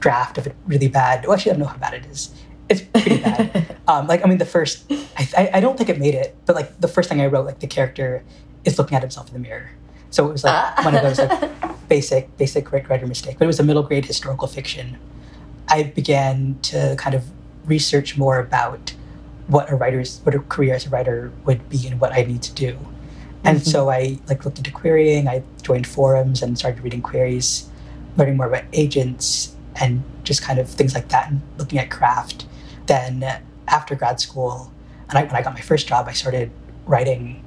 draft 0.00 0.38
of 0.38 0.46
a 0.46 0.54
really 0.66 0.88
bad. 0.88 1.24
Well, 1.24 1.34
actually, 1.34 1.52
I 1.52 1.54
don't 1.54 1.62
know 1.62 1.68
how 1.68 1.78
bad 1.78 1.94
it 1.94 2.06
is 2.06 2.34
it's 2.68 2.80
pretty 2.80 3.18
bad. 3.22 3.76
um, 3.88 4.06
like 4.06 4.24
I 4.24 4.28
mean, 4.28 4.38
the 4.38 4.46
first 4.46 4.90
I, 4.90 5.50
I 5.54 5.60
don't 5.60 5.76
think 5.76 5.88
it 5.88 5.98
made 5.98 6.14
it, 6.14 6.36
but 6.46 6.56
like 6.56 6.80
the 6.80 6.88
first 6.88 7.08
thing 7.08 7.20
I 7.20 7.26
wrote, 7.26 7.46
like 7.46 7.60
the 7.60 7.66
character 7.66 8.24
is 8.64 8.78
looking 8.78 8.96
at 8.96 9.02
himself 9.02 9.28
in 9.28 9.34
the 9.34 9.40
mirror. 9.40 9.70
So 10.10 10.28
it 10.28 10.32
was 10.32 10.44
like 10.44 10.78
uh. 10.78 10.82
one 10.82 10.94
of 10.94 11.02
those 11.02 11.18
like 11.18 11.88
basic 11.88 12.36
basic 12.36 12.70
writer 12.72 13.06
mistake. 13.06 13.38
But 13.38 13.44
it 13.44 13.48
was 13.48 13.60
a 13.60 13.64
middle 13.64 13.82
grade 13.82 14.04
historical 14.04 14.48
fiction. 14.48 14.98
I 15.68 15.84
began 15.84 16.58
to 16.62 16.96
kind 16.98 17.14
of 17.14 17.24
research 17.64 18.16
more 18.16 18.38
about 18.38 18.94
what 19.48 19.70
a 19.70 19.76
writer's 19.76 20.20
what 20.24 20.34
a 20.34 20.40
career 20.40 20.74
as 20.74 20.86
a 20.86 20.90
writer 20.90 21.32
would 21.44 21.68
be 21.68 21.86
and 21.86 22.00
what 22.00 22.12
I 22.12 22.22
need 22.22 22.42
to 22.42 22.54
do. 22.54 22.78
And 23.44 23.58
mm-hmm. 23.58 23.70
so 23.70 23.90
I 23.90 24.18
like 24.28 24.44
looked 24.44 24.58
into 24.58 24.72
querying. 24.72 25.28
I 25.28 25.42
joined 25.62 25.86
forums 25.86 26.42
and 26.42 26.58
started 26.58 26.82
reading 26.82 27.02
queries, 27.02 27.68
learning 28.16 28.36
more 28.36 28.46
about 28.46 28.64
agents 28.72 29.54
and 29.76 30.02
just 30.24 30.42
kind 30.42 30.58
of 30.58 30.68
things 30.68 30.94
like 30.94 31.08
that, 31.08 31.30
and 31.30 31.42
looking 31.58 31.78
at 31.78 31.90
craft 31.90 32.46
then 32.86 33.24
after 33.68 33.94
grad 33.94 34.20
school, 34.20 34.72
and 35.08 35.18
I, 35.18 35.22
when 35.24 35.34
I 35.34 35.42
got 35.42 35.54
my 35.54 35.60
first 35.60 35.86
job, 35.88 36.06
I 36.08 36.12
started 36.12 36.50
writing 36.86 37.42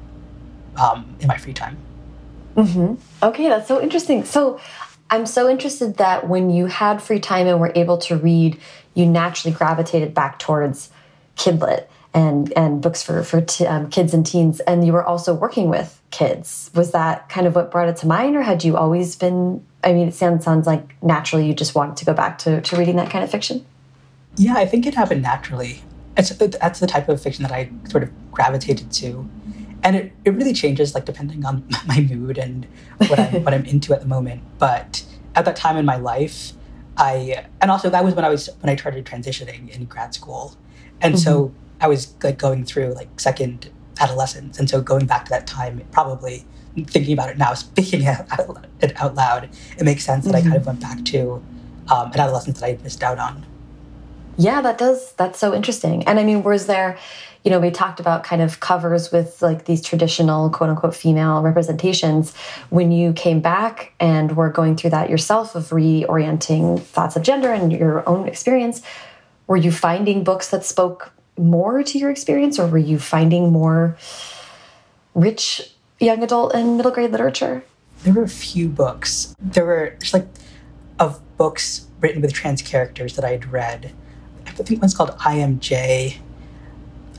um, 0.76 1.16
in 1.20 1.28
my 1.28 1.38
free 1.38 1.54
time. 1.54 1.78
Mm-hmm. 2.56 2.96
Okay, 3.24 3.50
that's 3.50 3.68
so 3.68 3.82
interesting. 3.82 4.26
So 4.26 4.60
I'm 5.10 5.26
so 5.26 5.50
interested 5.50 5.98
that 5.98 6.28
when 6.28 6.50
you 6.50 6.68
had 6.68 7.02
free 7.02 7.20
time 7.20 7.48
and 7.48 7.60
were 7.60 7.72
able 7.76 7.98
to 8.00 8.18
read, 8.18 8.60
you 8.94 9.06
naturally 9.06 9.56
gravitated 9.56 10.14
back 10.14 10.40
towards 10.40 10.90
kidlit 11.36 11.88
and 12.14 12.52
and 12.58 12.82
books 12.82 13.04
for 13.04 13.24
for 13.24 13.46
um, 13.68 13.90
kids 13.90 14.14
and 14.14 14.26
teens, 14.26 14.60
and 14.62 14.86
you 14.86 14.94
were 14.94 15.04
also 15.04 15.34
working 15.34 15.70
with 15.70 16.02
kids. 16.12 16.72
Was 16.74 16.92
that 16.92 17.30
kind 17.30 17.46
of 17.48 17.56
what 17.56 17.72
brought 17.72 17.88
it 17.88 17.98
to 17.98 18.08
mind, 18.08 18.36
or 18.36 18.42
had 18.42 18.64
you 18.64 18.78
always 18.78 19.16
been? 19.16 19.66
I 19.84 19.94
mean, 19.94 20.08
it 20.08 20.14
sounds 20.14 20.44
sounds 20.44 20.68
like 20.68 21.02
naturally 21.04 21.46
you 21.46 21.54
just 21.54 21.76
wanted 21.76 21.98
to 21.98 22.06
go 22.06 22.14
back 22.14 22.40
to 22.40 22.62
to 22.62 22.76
reading 22.78 22.96
that 22.98 23.10
kind 23.10 23.24
of 23.24 23.32
fiction. 23.32 23.66
Yeah, 24.38 24.56
I 24.56 24.66
think 24.66 24.86
it 24.86 24.96
happened 24.96 25.22
naturally. 25.22 25.82
It's, 26.18 26.30
that's 26.30 26.80
the 26.80 26.88
type 26.88 27.10
of 27.10 27.22
fiction 27.22 27.44
that 27.44 27.52
I 27.52 27.70
sort 27.88 28.04
of 28.04 28.32
gravitated 28.32 28.92
to. 28.94 29.30
And 29.84 29.96
it, 29.96 30.14
it 30.26 30.32
really 30.32 30.54
changes 30.54 30.94
like 30.94 31.06
depending 31.06 31.46
on 31.46 31.64
my 31.88 32.02
mood 32.02 32.38
and 32.38 32.68
what 32.98 33.20
I'm, 33.20 33.44
what 33.44 33.54
I'm 33.54 33.66
into 33.66 33.94
at 33.94 34.02
the 34.02 34.08
moment. 34.08 34.44
But 34.58 35.04
at 35.36 35.46
that 35.46 35.56
time 35.56 35.78
in 35.78 35.86
my 35.86 35.96
life, 35.96 36.54
I 37.00 37.46
and 37.62 37.72
also 37.72 37.90
that 37.90 38.04
was 38.04 38.14
when 38.14 38.26
I 38.26 38.30
was 38.30 38.50
when 38.60 38.70
I 38.70 38.76
started 38.76 39.06
transitioning 39.06 39.70
in 39.70 39.86
grad 39.86 40.14
school, 40.14 40.58
and 41.02 41.16
mm-hmm. 41.16 41.24
so 41.24 41.54
I 41.80 41.88
was 41.88 42.14
like 42.22 42.38
going 42.38 42.66
through 42.66 42.94
like 42.94 43.20
second 43.20 43.70
adolescence, 44.02 44.60
and 44.60 44.70
so 44.70 44.82
going 44.82 45.06
back 45.06 45.26
to 45.26 45.30
that 45.30 45.48
time, 45.48 45.82
probably 45.92 46.46
thinking 46.88 47.14
about 47.14 47.30
it 47.30 47.38
now, 47.38 47.54
speaking 47.54 48.04
it 48.82 49.02
out 49.02 49.16
loud, 49.16 49.50
it 49.78 49.84
makes 49.84 50.04
sense 50.04 50.26
that 50.26 50.36
mm-hmm. 50.36 50.48
I 50.48 50.50
kind 50.50 50.56
of 50.58 50.66
went 50.66 50.82
back 50.82 51.06
to 51.06 51.44
um, 51.90 52.12
an 52.12 52.20
adolescence 52.20 52.60
that 52.60 52.66
I 52.66 52.84
missed 52.84 53.02
out 53.02 53.18
on. 53.18 53.46
Yeah, 54.40 54.62
that 54.62 54.78
does. 54.78 55.12
That's 55.14 55.38
so 55.38 55.54
interesting. 55.54 56.08
And 56.08 56.20
I 56.20 56.24
mean, 56.24 56.44
was 56.44 56.66
there, 56.66 56.98
you 57.44 57.52
know, 57.52 57.60
we 57.60 57.72
talked 57.72 58.00
about 58.00 58.24
kind 58.24 58.42
of 58.42 58.60
covers 58.60 59.12
with 59.12 59.42
like 59.42 59.66
these 59.66 59.82
traditional 59.82 60.50
quote 60.50 60.70
unquote 60.70 60.96
female 60.96 61.42
representations. 61.42 62.36
When 62.70 62.92
you 62.92 63.14
came 63.14 63.42
back 63.42 63.94
and 64.00 64.36
were 64.36 64.50
going 64.50 64.78
through 64.78 64.92
that 64.92 65.10
yourself 65.10 65.56
of 65.56 65.70
reorienting 65.70 66.82
thoughts 66.82 67.16
of 67.16 67.24
gender 67.24 67.54
and 67.54 67.72
your 67.72 68.08
own 68.08 68.28
experience, 68.28 68.82
were 69.48 69.58
you 69.58 69.72
finding 69.72 70.24
books 70.24 70.50
that 70.50 70.66
spoke 70.66 71.12
more 71.38 71.84
to 71.84 72.00
your 72.00 72.10
experience 72.10 72.58
or 72.58 72.68
were 72.68 72.78
you 72.78 72.98
finding 72.98 73.52
more 73.52 73.98
rich 75.14 75.74
young 76.00 76.24
adult 76.24 76.54
and 76.54 76.78
middle 76.78 76.92
grade 76.92 77.12
literature? 77.12 77.64
there 78.04 78.14
were 78.14 78.24
a 78.24 78.30
few 78.30 78.70
books. 78.70 79.36
There 79.40 79.66
were 79.66 79.96
just 80.00 80.14
like 80.14 80.28
of 81.00 81.22
books 81.38 81.88
written 82.00 82.22
with 82.22 82.34
trans 82.34 82.62
characters 82.62 83.16
that 83.16 83.26
I'd 83.26 83.52
read. 83.52 83.94
I 84.60 84.64
think 84.64 84.82
one's 84.82 84.94
called 84.94 85.16
I 85.24 85.36
Am 85.36 85.60
J. 85.60 85.76
I 85.76 85.82
Am 85.82 86.18
J. 86.18 86.22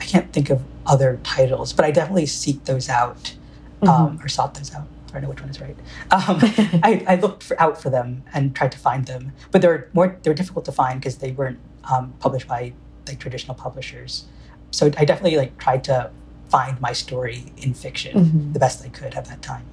I 0.01 0.05
can't 0.05 0.33
think 0.33 0.49
of 0.49 0.61
other 0.85 1.19
titles, 1.23 1.73
but 1.73 1.85
I 1.85 1.91
definitely 1.91 2.25
seek 2.25 2.65
those 2.65 2.89
out 2.89 3.35
um, 3.83 3.87
mm-hmm. 3.87 4.25
or 4.25 4.27
sought 4.27 4.55
those 4.55 4.73
out. 4.73 4.87
I 5.09 5.13
don't 5.13 5.23
know 5.23 5.29
which 5.29 5.41
one 5.41 5.49
is 5.49 5.61
right. 5.61 5.75
Um, 6.09 6.39
I, 6.83 7.03
I, 7.07 7.15
looked 7.15 7.43
for, 7.43 7.59
out 7.61 7.81
for 7.81 7.89
them 7.89 8.23
and 8.33 8.55
tried 8.55 8.71
to 8.71 8.77
find 8.77 9.05
them, 9.05 9.33
but 9.51 9.61
they 9.61 9.67
were 9.67 9.89
more 9.93 10.17
they 10.23 10.29
were 10.29 10.35
difficult 10.35 10.65
to 10.65 10.71
find 10.71 10.99
because 10.99 11.17
they 11.17 11.31
weren't 11.31 11.59
um, 11.91 12.13
published 12.19 12.47
by 12.47 12.73
like 13.07 13.19
traditional 13.19 13.53
publishers. 13.53 14.25
So 14.71 14.87
I 14.97 15.05
definitely 15.05 15.37
like 15.37 15.57
tried 15.57 15.83
to 15.85 16.11
find 16.49 16.79
my 16.81 16.93
story 16.93 17.51
in 17.57 17.73
fiction 17.73 18.25
mm-hmm. 18.25 18.53
the 18.53 18.59
best 18.59 18.83
I 18.83 18.89
could 18.89 19.13
at 19.13 19.25
that 19.25 19.41
time. 19.41 19.65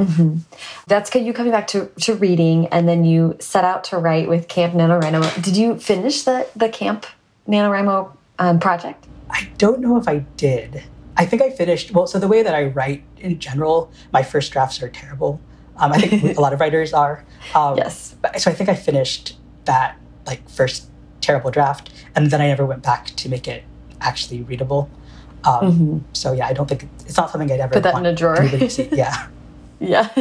Mm-hmm. 0.00 0.38
That's 0.86 1.10
good. 1.10 1.24
you 1.24 1.32
coming 1.32 1.52
back 1.52 1.66
to, 1.68 1.86
to 2.00 2.14
reading, 2.14 2.66
and 2.68 2.88
then 2.88 3.04
you 3.04 3.36
set 3.40 3.64
out 3.64 3.84
to 3.84 3.98
write 3.98 4.28
with 4.28 4.48
Camp 4.48 4.74
NaNoWriMo. 4.74 5.42
Did 5.42 5.56
you 5.56 5.78
finish 5.78 6.22
the, 6.22 6.48
the 6.56 6.68
Camp 6.68 7.06
NaNoWriMo 7.48 8.16
um, 8.38 8.58
project? 8.60 9.06
I 9.28 9.48
don't 9.58 9.80
know 9.80 9.96
if 9.96 10.08
I 10.08 10.18
did. 10.36 10.82
I 11.16 11.26
think 11.26 11.42
I 11.42 11.50
finished, 11.50 11.92
well, 11.92 12.06
so 12.06 12.18
the 12.18 12.28
way 12.28 12.42
that 12.42 12.54
I 12.54 12.64
write 12.64 13.04
in 13.18 13.38
general, 13.38 13.92
my 14.12 14.22
first 14.22 14.52
drafts 14.52 14.82
are 14.82 14.88
terrible. 14.88 15.40
Um, 15.76 15.92
I 15.92 16.00
think 16.00 16.36
a 16.38 16.40
lot 16.40 16.52
of 16.52 16.60
writers 16.60 16.92
are. 16.92 17.24
Um, 17.54 17.76
yes. 17.76 18.16
So 18.38 18.50
I 18.50 18.54
think 18.54 18.68
I 18.68 18.74
finished 18.74 19.36
that 19.64 19.96
like 20.26 20.48
first 20.48 20.88
terrible 21.20 21.50
draft, 21.50 21.90
and 22.14 22.30
then 22.30 22.40
I 22.40 22.46
never 22.46 22.64
went 22.64 22.82
back 22.82 23.06
to 23.08 23.28
make 23.28 23.46
it 23.46 23.64
actually 24.00 24.42
readable. 24.42 24.90
Um, 25.44 25.60
mm-hmm. 25.60 25.98
So 26.12 26.32
yeah, 26.32 26.46
I 26.46 26.52
don't 26.52 26.68
think 26.68 26.88
it's 27.06 27.16
not 27.16 27.30
something 27.30 27.50
I'd 27.50 27.60
ever 27.60 27.74
put 27.74 27.82
that 27.82 27.96
in 27.96 28.06
a 28.06 28.14
drawer. 28.14 28.42
Yeah. 28.92 29.28
Yeah, 29.80 30.10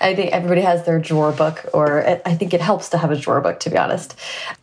I 0.00 0.14
think 0.14 0.32
everybody 0.32 0.60
has 0.60 0.84
their 0.84 0.98
drawer 0.98 1.32
book, 1.32 1.64
or 1.72 2.06
I 2.06 2.34
think 2.34 2.52
it 2.52 2.60
helps 2.60 2.90
to 2.90 2.98
have 2.98 3.10
a 3.10 3.16
drawer 3.16 3.40
book, 3.40 3.58
to 3.60 3.70
be 3.70 3.78
honest. 3.78 4.14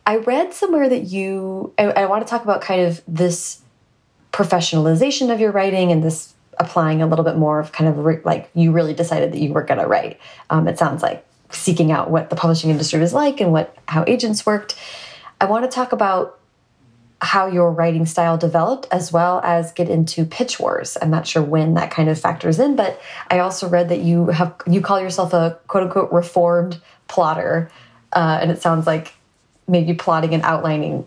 I 0.06 0.18
read 0.18 0.54
somewhere 0.54 0.88
that 0.88 1.04
you, 1.04 1.74
I, 1.76 1.86
I 1.86 2.06
want 2.06 2.24
to 2.24 2.30
talk 2.30 2.44
about 2.44 2.60
kind 2.60 2.82
of 2.82 3.02
this 3.08 3.60
professionalization 4.32 5.32
of 5.32 5.40
your 5.40 5.50
writing 5.50 5.90
and 5.90 6.02
this 6.02 6.34
applying 6.58 7.02
a 7.02 7.06
little 7.06 7.24
bit 7.24 7.36
more 7.36 7.58
of 7.58 7.72
kind 7.72 7.90
of 7.90 8.24
like 8.24 8.48
you 8.54 8.70
really 8.70 8.94
decided 8.94 9.32
that 9.32 9.40
you 9.40 9.52
were 9.52 9.62
going 9.62 9.80
to 9.80 9.86
write. 9.86 10.18
Um, 10.48 10.68
it 10.68 10.78
sounds 10.78 11.02
like 11.02 11.26
seeking 11.50 11.90
out 11.90 12.10
what 12.10 12.30
the 12.30 12.36
publishing 12.36 12.70
industry 12.70 13.00
was 13.00 13.12
like 13.12 13.40
and 13.40 13.52
what 13.52 13.76
how 13.88 14.04
agents 14.06 14.46
worked. 14.46 14.76
I 15.40 15.46
want 15.46 15.64
to 15.64 15.74
talk 15.74 15.92
about 15.92 16.38
how 17.22 17.46
your 17.46 17.72
writing 17.72 18.04
style 18.04 18.36
developed 18.36 18.86
as 18.90 19.10
well 19.10 19.40
as 19.42 19.72
get 19.72 19.88
into 19.88 20.24
pitch 20.24 20.60
wars. 20.60 20.98
I'm 21.00 21.10
not 21.10 21.26
sure 21.26 21.42
when 21.42 21.74
that 21.74 21.90
kind 21.90 22.08
of 22.08 22.20
factors 22.20 22.58
in 22.58 22.76
but 22.76 23.00
i 23.30 23.38
also 23.38 23.68
read 23.68 23.88
that 23.88 24.00
you 24.00 24.26
have 24.26 24.54
you 24.66 24.80
call 24.80 25.00
yourself 25.00 25.32
a 25.32 25.58
quote 25.66 25.84
unquote 25.84 26.12
reformed 26.12 26.80
plotter 27.08 27.70
uh, 28.12 28.38
and 28.40 28.50
it 28.50 28.60
sounds 28.60 28.86
like 28.86 29.14
maybe 29.68 29.94
plotting 29.94 30.34
and 30.34 30.42
outlining 30.42 31.04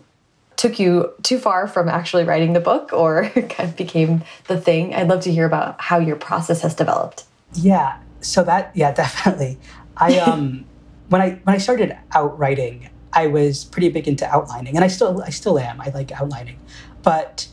took 0.56 0.78
you 0.78 1.10
too 1.22 1.38
far 1.38 1.66
from 1.66 1.88
actually 1.88 2.24
writing 2.24 2.52
the 2.52 2.60
book 2.60 2.92
or 2.92 3.24
kind 3.34 3.70
of 3.70 3.76
became 3.76 4.22
the 4.46 4.60
thing. 4.60 4.94
I'd 4.94 5.08
love 5.08 5.22
to 5.22 5.32
hear 5.32 5.46
about 5.46 5.80
how 5.80 5.98
your 5.98 6.16
process 6.16 6.60
has 6.60 6.74
developed. 6.74 7.24
Yeah. 7.54 7.98
So 8.20 8.44
that 8.44 8.70
yeah 8.74 8.92
definitely. 9.02 9.58
I 9.96 10.18
um 10.18 10.66
when 11.08 11.20
i 11.20 11.30
when 11.44 11.56
i 11.56 11.58
started 11.58 11.96
out 12.12 12.38
writing 12.38 12.88
I 13.12 13.26
was 13.26 13.64
pretty 13.64 13.88
big 13.88 14.06
into 14.06 14.26
outlining, 14.26 14.76
and 14.76 14.84
I 14.84 14.88
still 14.88 15.22
I 15.22 15.30
still 15.30 15.58
am. 15.58 15.80
I 15.80 15.88
like 15.90 16.12
outlining, 16.12 16.58
but 17.02 17.48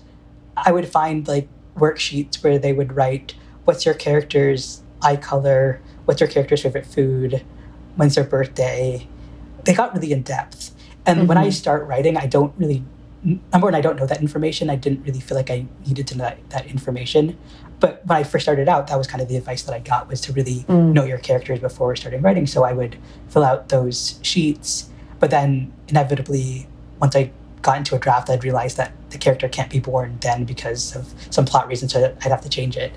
I 0.55 0.71
would 0.71 0.87
find 0.87 1.27
like 1.27 1.47
worksheets 1.75 2.43
where 2.43 2.59
they 2.59 2.73
would 2.73 2.95
write, 2.95 3.33
"What's 3.65 3.85
your 3.85 3.95
character's 3.95 4.81
eye 5.01 5.17
color? 5.17 5.81
What's 6.05 6.21
your 6.21 6.29
character's 6.29 6.61
favorite 6.61 6.85
food? 6.85 7.43
When's 7.95 8.15
their 8.15 8.23
birthday?" 8.23 9.07
They 9.63 9.73
got 9.73 9.93
really 9.93 10.11
in 10.11 10.21
depth, 10.21 10.71
and 11.05 11.19
mm-hmm. 11.19 11.27
when 11.27 11.37
I 11.37 11.43
mm-hmm. 11.43 11.51
start 11.51 11.87
writing, 11.87 12.17
I 12.17 12.27
don't 12.27 12.53
really 12.57 12.83
number 13.51 13.65
one, 13.65 13.75
I 13.75 13.81
don't 13.81 13.97
know 13.97 14.05
that 14.05 14.21
information. 14.21 14.69
I 14.69 14.75
didn't 14.75 15.03
really 15.03 15.19
feel 15.19 15.35
like 15.35 15.49
I 15.49 15.65
needed 15.85 16.07
to 16.07 16.17
know 16.17 16.23
that, 16.25 16.49
that 16.51 16.67
information. 16.67 17.37
But 17.79 18.05
when 18.05 18.17
I 18.17 18.23
first 18.23 18.45
started 18.45 18.69
out, 18.69 18.87
that 18.87 18.97
was 18.97 19.07
kind 19.07 19.21
of 19.21 19.27
the 19.27 19.37
advice 19.37 19.63
that 19.63 19.73
I 19.73 19.79
got 19.79 20.07
was 20.07 20.21
to 20.21 20.33
really 20.33 20.65
mm. 20.67 20.93
know 20.93 21.03
your 21.03 21.17
characters 21.17 21.59
before 21.59 21.95
starting 21.95 22.21
writing. 22.21 22.47
So 22.47 22.63
I 22.63 22.73
would 22.73 22.97
fill 23.29 23.43
out 23.43 23.69
those 23.69 24.19
sheets 24.21 24.89
but 25.19 25.29
then 25.29 25.73
inevitably, 25.87 26.67
once 26.99 27.15
I 27.15 27.31
got 27.61 27.77
into 27.77 27.95
a 27.95 27.99
draft, 27.99 28.29
I'd 28.29 28.43
realize 28.43 28.75
that 28.75 28.91
the 29.09 29.17
character 29.17 29.47
can't 29.47 29.69
be 29.69 29.79
born 29.79 30.17
then 30.21 30.45
because 30.45 30.95
of 30.95 31.13
some 31.29 31.45
plot 31.45 31.67
reasons, 31.67 31.93
so 31.93 32.15
I'd 32.23 32.31
have 32.31 32.41
to 32.41 32.49
change 32.49 32.77
it. 32.77 32.93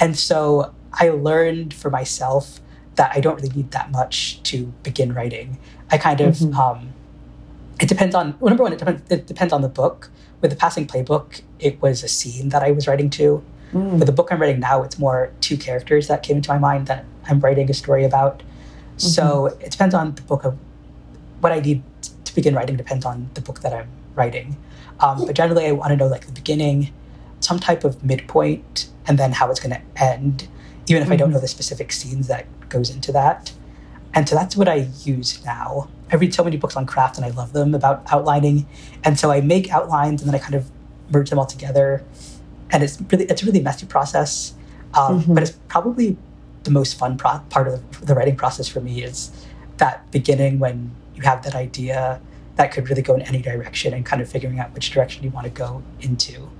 And 0.00 0.18
so 0.18 0.74
I 0.92 1.10
learned 1.10 1.72
for 1.74 1.90
myself 1.90 2.60
that 2.96 3.12
I 3.14 3.20
don't 3.20 3.36
really 3.36 3.54
need 3.54 3.70
that 3.70 3.90
much 3.90 4.42
to 4.44 4.66
begin 4.82 5.14
writing. 5.14 5.58
I 5.90 5.98
kind 5.98 6.20
of, 6.20 6.36
mm-hmm. 6.36 6.58
um, 6.58 6.92
it 7.80 7.88
depends 7.88 8.14
on, 8.14 8.36
well, 8.38 8.50
number 8.50 8.62
one, 8.62 8.72
it 8.72 8.78
depends, 8.78 9.02
it 9.10 9.26
depends 9.26 9.52
on 9.52 9.62
the 9.62 9.68
book. 9.68 10.10
With 10.40 10.50
the 10.50 10.56
Passing 10.56 10.86
Playbook, 10.86 11.42
it 11.60 11.80
was 11.80 12.02
a 12.02 12.08
scene 12.08 12.48
that 12.48 12.62
I 12.62 12.72
was 12.72 12.88
writing 12.88 13.10
to. 13.10 13.44
Mm. 13.72 13.98
With 13.98 14.06
the 14.06 14.12
book 14.12 14.28
I'm 14.32 14.40
writing 14.40 14.60
now, 14.60 14.82
it's 14.82 14.98
more 14.98 15.32
two 15.40 15.56
characters 15.56 16.08
that 16.08 16.22
came 16.22 16.36
into 16.36 16.50
my 16.50 16.58
mind 16.58 16.88
that 16.88 17.04
I'm 17.26 17.38
writing 17.38 17.70
a 17.70 17.74
story 17.74 18.04
about. 18.04 18.40
Mm-hmm. 18.40 18.98
So 18.98 19.46
it 19.46 19.70
depends 19.70 19.94
on 19.94 20.16
the 20.16 20.22
book 20.22 20.44
of 20.44 20.58
what 21.42 21.52
I 21.52 21.60
need 21.60 21.82
to 22.24 22.34
begin 22.34 22.54
writing 22.54 22.76
depends 22.76 23.04
on 23.04 23.28
the 23.34 23.40
book 23.40 23.60
that 23.60 23.72
I'm 23.74 23.88
writing. 24.14 24.56
Um, 25.00 25.26
but 25.26 25.34
generally, 25.34 25.66
I 25.66 25.72
want 25.72 25.90
to 25.90 25.96
know 25.96 26.06
like 26.06 26.26
the 26.26 26.32
beginning, 26.32 26.92
some 27.40 27.58
type 27.58 27.84
of 27.84 28.02
midpoint, 28.04 28.88
and 29.06 29.18
then 29.18 29.32
how 29.32 29.50
it's 29.50 29.58
going 29.58 29.74
to 29.74 30.02
end, 30.02 30.48
even 30.86 31.02
if 31.02 31.06
mm-hmm. 31.06 31.12
I 31.12 31.16
don't 31.16 31.28
mm-hmm. 31.28 31.34
know 31.34 31.40
the 31.40 31.48
specific 31.48 31.92
scenes 31.92 32.28
that 32.28 32.46
goes 32.68 32.90
into 32.90 33.10
that. 33.12 33.52
And 34.14 34.28
so 34.28 34.36
that's 34.36 34.56
what 34.56 34.68
I 34.68 34.88
use 35.04 35.44
now. 35.44 35.88
I 36.12 36.16
read 36.16 36.32
so 36.32 36.44
many 36.44 36.56
books 36.58 36.76
on 36.76 36.86
craft 36.86 37.16
and 37.16 37.24
I 37.24 37.30
love 37.30 37.52
them 37.52 37.74
about 37.74 38.04
outlining. 38.12 38.66
And 39.02 39.18
so 39.18 39.30
I 39.30 39.40
make 39.40 39.72
outlines 39.72 40.22
and 40.22 40.30
then 40.30 40.38
I 40.38 40.42
kind 40.42 40.54
of 40.54 40.70
merge 41.10 41.30
them 41.30 41.38
all 41.38 41.46
together. 41.46 42.04
And 42.70 42.82
it's 42.82 43.00
really 43.10 43.24
it's 43.24 43.42
a 43.42 43.46
really 43.46 43.62
messy 43.62 43.86
process. 43.86 44.54
Um, 44.94 45.20
mm-hmm. 45.20 45.34
But 45.34 45.42
it's 45.44 45.52
probably 45.68 46.16
the 46.64 46.70
most 46.70 46.98
fun 46.98 47.16
pro- 47.16 47.40
part 47.50 47.68
of 47.68 48.06
the 48.06 48.14
writing 48.14 48.36
process 48.36 48.68
for 48.68 48.80
me 48.80 49.02
is 49.02 49.32
that 49.78 50.08
beginning 50.12 50.58
when 50.58 50.94
you 51.22 51.28
have 51.28 51.42
that 51.44 51.54
idea 51.54 52.20
that 52.56 52.72
could 52.72 52.88
really 52.88 53.02
go 53.02 53.14
in 53.14 53.22
any 53.22 53.40
direction 53.40 53.94
and 53.94 54.04
kind 54.04 54.20
of 54.20 54.28
figuring 54.28 54.58
out 54.60 54.72
which 54.74 54.90
direction 54.90 55.24
you 55.24 55.30
want 55.30 55.44
to 55.44 55.50
go 55.50 55.82
into. 56.00 56.50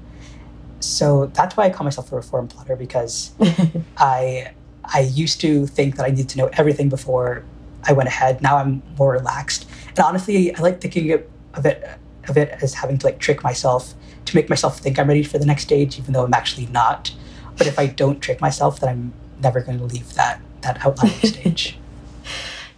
So 0.81 1.27
that's 1.27 1.57
why 1.57 1.65
I 1.65 1.71
call 1.71 1.85
myself 1.85 2.11
a 2.13 2.17
reform 2.17 2.49
plotter 2.49 2.77
because 2.77 3.33
I 3.97 4.53
I 4.85 5.01
used 5.01 5.41
to 5.43 5.67
think 5.67 5.97
that 5.97 6.07
I 6.07 6.11
needed 6.11 6.29
to 6.31 6.39
know 6.39 6.51
everything 6.55 6.89
before 6.89 7.45
I 7.85 7.93
went 7.93 8.09
ahead. 8.09 8.43
Now 8.43 8.57
I'm 8.57 8.83
more 8.99 9.13
relaxed. 9.13 9.69
And 9.89 10.01
honestly, 10.01 10.55
I 10.55 10.61
like 10.61 10.81
thinking 10.81 11.13
of 11.13 11.67
it 11.67 11.89
of 12.29 12.37
it 12.37 12.51
as 12.63 12.75
having 12.75 12.99
to 12.99 13.07
like 13.07 13.19
trick 13.19 13.43
myself 13.43 13.95
to 14.25 14.37
make 14.37 14.49
myself 14.49 14.79
think 14.79 14.99
I'm 14.99 15.09
ready 15.09 15.23
for 15.23 15.39
the 15.39 15.47
next 15.47 15.65
stage, 15.65 15.99
even 15.99 16.15
though 16.15 16.25
I'm 16.25 16.35
actually 16.35 16.67
not. 16.67 17.13
But 17.57 17.67
if 17.67 17.79
I 17.79 17.87
don't 17.87 18.21
trick 18.21 18.41
myself, 18.41 18.81
then 18.81 18.89
I'm 18.89 19.13
never 19.41 19.61
going 19.61 19.79
to 19.79 19.85
leave 19.85 20.15
that 20.15 20.41
that 20.63 20.85
outlining 20.85 21.19
stage. 21.25 21.79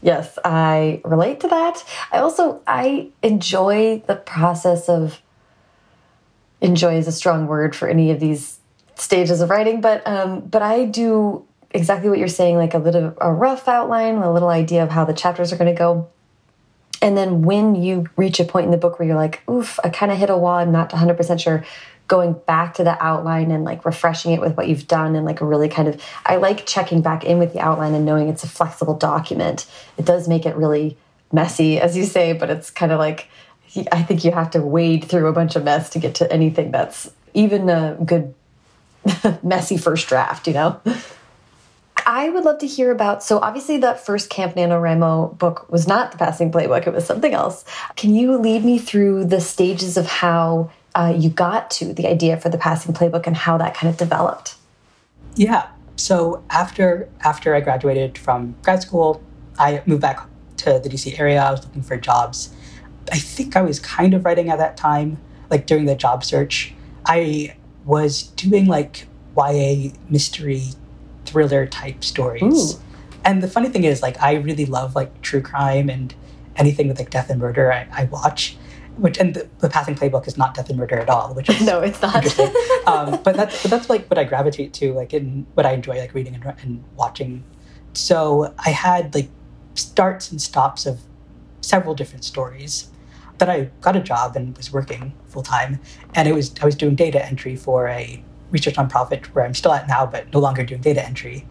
Yes, 0.05 0.38
I 0.45 1.01
relate 1.03 1.40
to 1.40 1.49
that. 1.49 1.83
I 2.12 2.19
also 2.19 2.61
I 2.67 3.09
enjoy 3.23 4.03
the 4.07 4.17
process 4.17 4.90
of 4.90 5.23
enjoy 6.61 6.99
is 6.99 7.09
a 7.09 7.12
strong 7.12 7.47
word 7.47 7.75
for 7.75 7.88
any 7.88 8.11
of 8.11 8.21
these 8.21 8.59
stages 8.97 9.40
of 9.40 9.49
writing, 9.49 9.81
but 9.81 10.07
um, 10.07 10.40
but 10.40 10.61
I 10.61 10.85
do 10.85 11.47
exactly 11.71 12.11
what 12.11 12.19
you're 12.19 12.29
saying, 12.29 12.59
like 12.59 12.75
a 12.75 12.79
little 12.79 13.14
a 13.19 13.33
rough 13.33 13.67
outline, 13.67 14.17
a 14.17 14.31
little 14.31 14.51
idea 14.51 14.83
of 14.83 14.90
how 14.90 15.07
the 15.07 15.14
chapters 15.14 15.55
are 15.55 15.57
going 15.57 15.75
to 15.75 15.79
go. 15.79 16.07
And 17.01 17.17
then 17.17 17.40
when 17.40 17.75
you 17.75 18.05
reach 18.17 18.38
a 18.38 18.45
point 18.45 18.67
in 18.67 18.73
the 18.73 18.77
book 18.77 18.99
where 18.99 19.09
you're 19.09 19.17
like, 19.17 19.43
oof, 19.49 19.81
I 19.83 19.88
kind 19.88 20.12
of 20.12 20.19
hit 20.19 20.29
a 20.29 20.37
wall, 20.37 20.57
I'm 20.57 20.71
not 20.71 20.90
100% 20.90 21.40
sure, 21.40 21.64
going 22.07 22.35
back 22.47 22.75
to 22.75 22.85
the 22.85 23.03
outline 23.03 23.51
and 23.51 23.64
like 23.64 23.85
refreshing 23.85 24.33
it 24.33 24.40
with 24.40 24.57
what 24.57 24.69
you've 24.69 24.87
done 24.87 25.17
and 25.17 25.25
like 25.25 25.40
a 25.40 25.45
really 25.45 25.69
kind 25.69 25.88
of 25.88 26.03
I 26.27 26.37
like 26.37 26.67
checking 26.67 27.01
back 27.01 27.25
in 27.25 27.38
with 27.38 27.53
the 27.53 27.61
outline 27.61 27.95
and 27.95 28.05
knowing 28.05 28.29
it's 28.29 28.45
a 28.45 28.49
flexible 28.49 28.95
document. 28.95 29.67
It 29.97 30.05
does 30.05 30.29
make 30.29 30.45
it 30.45 30.55
really 30.57 30.97
messy 31.33 31.81
as 31.81 31.97
you 31.97 32.05
say, 32.05 32.33
but 32.33 32.51
it's 32.51 32.71
kind 32.71 32.93
of 32.93 32.99
like 32.99 33.29
I 33.90 34.03
think 34.03 34.25
you 34.25 34.33
have 34.33 34.51
to 34.51 34.61
wade 34.61 35.05
through 35.05 35.27
a 35.27 35.33
bunch 35.33 35.57
of 35.57 35.64
mess 35.64 35.90
to 35.90 35.99
get 35.99 36.14
to 36.17 36.33
anything 36.33 36.71
that's 36.71 37.11
even 37.33 37.69
a 37.69 37.97
good 38.05 38.35
messy 39.43 39.77
first 39.77 40.09
draft, 40.09 40.47
you 40.47 40.55
know? 40.55 40.81
I 42.07 42.29
would 42.29 42.45
love 42.45 42.59
to 42.59 42.67
hear 42.67 42.90
about. 42.90 43.23
So, 43.23 43.38
obviously, 43.38 43.79
that 43.79 44.05
first 44.05 44.29
Camp 44.29 44.55
NaNoWriMo 44.57 45.38
book 45.38 45.71
was 45.71 45.88
not 45.88 46.12
the 46.12 46.19
passing 46.19 46.53
playbook, 46.53 46.87
it 46.87 46.93
was 46.93 47.07
something 47.07 47.33
else. 47.33 47.64
Can 47.97 48.14
you 48.14 48.37
lead 48.37 48.64
me 48.64 48.79
through 48.79 49.25
the 49.25 49.40
stages 49.40 49.97
of 49.97 50.07
how 50.07 50.71
uh, 50.95 51.15
you 51.17 51.31
got 51.31 51.71
to 51.73 51.93
the 51.93 52.07
idea 52.07 52.37
for 52.37 52.49
the 52.49 52.59
passing 52.59 52.95
playbook 52.95 53.27
and 53.27 53.37
how 53.37 53.59
that 53.59 53.75
kind 53.75 53.91
of 53.91 53.97
developed. 53.97 54.57
Yeah. 55.35 55.69
So 55.97 56.45
after 56.51 57.09
after 57.21 57.55
I 57.55 57.61
graduated 57.61 58.19
from 58.19 58.57
grad 58.63 58.83
school, 58.83 59.23
I 59.59 59.83
moved 59.87 60.03
back 60.03 60.27
to 60.59 60.81
the 60.83 60.89
DC 60.89 61.19
area. 61.19 61.43
I 61.43 61.51
was 61.51 61.65
looking 61.65 61.83
for 61.83 61.97
jobs. 61.97 62.55
I 63.13 63.19
think 63.19 63.57
I 63.57 63.63
was 63.63 63.79
kind 63.81 64.15
of 64.15 64.25
writing 64.25 64.49
at 64.49 64.59
that 64.59 64.77
time, 64.77 65.19
like 65.51 65.67
during 65.67 65.85
the 65.85 65.95
job 65.95 66.25
search. 66.25 66.75
I 67.07 67.57
was 67.85 68.23
doing 68.23 68.67
like 68.67 69.07
YA 69.37 69.91
mystery 70.09 70.63
thriller 71.27 71.67
type 71.67 72.05
stories. 72.05 72.75
Ooh. 72.75 72.81
And 73.25 73.43
the 73.43 73.49
funny 73.49 73.69
thing 73.69 73.85
is, 73.85 74.03
like, 74.03 74.23
I 74.23 74.35
really 74.35 74.67
love 74.67 74.95
like 74.95 75.23
true 75.23 75.41
crime 75.41 75.89
and 75.89 76.15
anything 76.57 76.89
with 76.89 76.99
like 76.99 77.11
death 77.11 77.31
and 77.31 77.41
murder. 77.41 77.73
I, 77.73 77.87
I 77.91 78.05
watch, 78.05 78.57
which 78.97 79.19
and 79.19 79.35
the, 79.35 79.49
the, 79.59 79.69
passing 79.69 79.95
playbook 79.95 80.27
is 80.27 80.37
not 80.37 80.55
death 80.55 80.69
and 80.69 80.79
murder 80.79 80.99
at 80.99 81.09
all. 81.09 81.35
Which 81.35 81.49
is 81.49 81.61
no, 81.67 81.81
it's 81.81 82.01
not. 82.01 82.25
um, 82.87 83.21
but 83.23 83.37
that's 83.37 83.63
but 83.63 83.71
that's 83.71 83.91
like 83.91 84.09
what 84.09 84.19
I 84.19 84.25
gravitate 84.25 84.73
to, 84.75 84.93
like 84.93 85.13
in 85.13 85.47
what 85.55 85.67
I 85.67 85.73
enjoy, 85.73 85.99
like 85.99 86.15
reading 86.15 86.35
and, 86.35 86.45
and 86.63 86.85
watching. 86.97 87.45
So 87.93 88.55
I 88.59 88.71
had 88.71 89.15
like 89.15 89.29
starts 89.75 90.31
and 90.31 90.41
stops 90.41 90.87
of 90.87 91.01
several 91.61 91.95
different 91.95 92.25
stories. 92.25 92.89
Then 93.39 93.51
I 93.51 93.71
got 93.81 93.97
a 93.97 94.01
job 94.01 94.37
and 94.37 94.57
was 94.57 94.73
working 94.73 95.13
full 95.27 95.43
time, 95.43 95.81
and 96.15 96.29
it 96.29 96.35
was 96.35 96.55
I 96.61 96.65
was 96.65 96.77
doing 96.77 96.95
data 96.95 97.25
entry 97.25 97.57
for 97.57 97.89
a 97.89 98.23
research 98.51 98.77
nonprofit 98.77 99.27
where 99.27 99.45
I'm 99.45 99.55
still 99.55 99.73
at 99.73 99.89
now, 99.89 100.07
but 100.07 100.33
no 100.33 100.39
longer 100.39 100.63
doing 100.63 100.81
data 100.81 101.05
entry. 101.05 101.45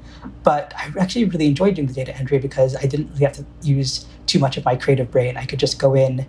But 0.43 0.73
I 0.77 0.91
actually 0.99 1.25
really 1.25 1.47
enjoyed 1.47 1.75
doing 1.75 1.87
the 1.87 1.93
data 1.93 2.15
entry 2.15 2.39
because 2.39 2.77
I 2.77 2.83
didn't 2.83 3.09
really 3.11 3.25
have 3.25 3.33
to 3.33 3.45
use 3.61 4.05
too 4.25 4.39
much 4.39 4.55
of 4.55 4.63
my 4.63 4.77
creative 4.77 5.11
brain. 5.11 5.35
I 5.35 5.45
could 5.45 5.59
just 5.59 5.79
go 5.79 5.93
in, 5.93 6.25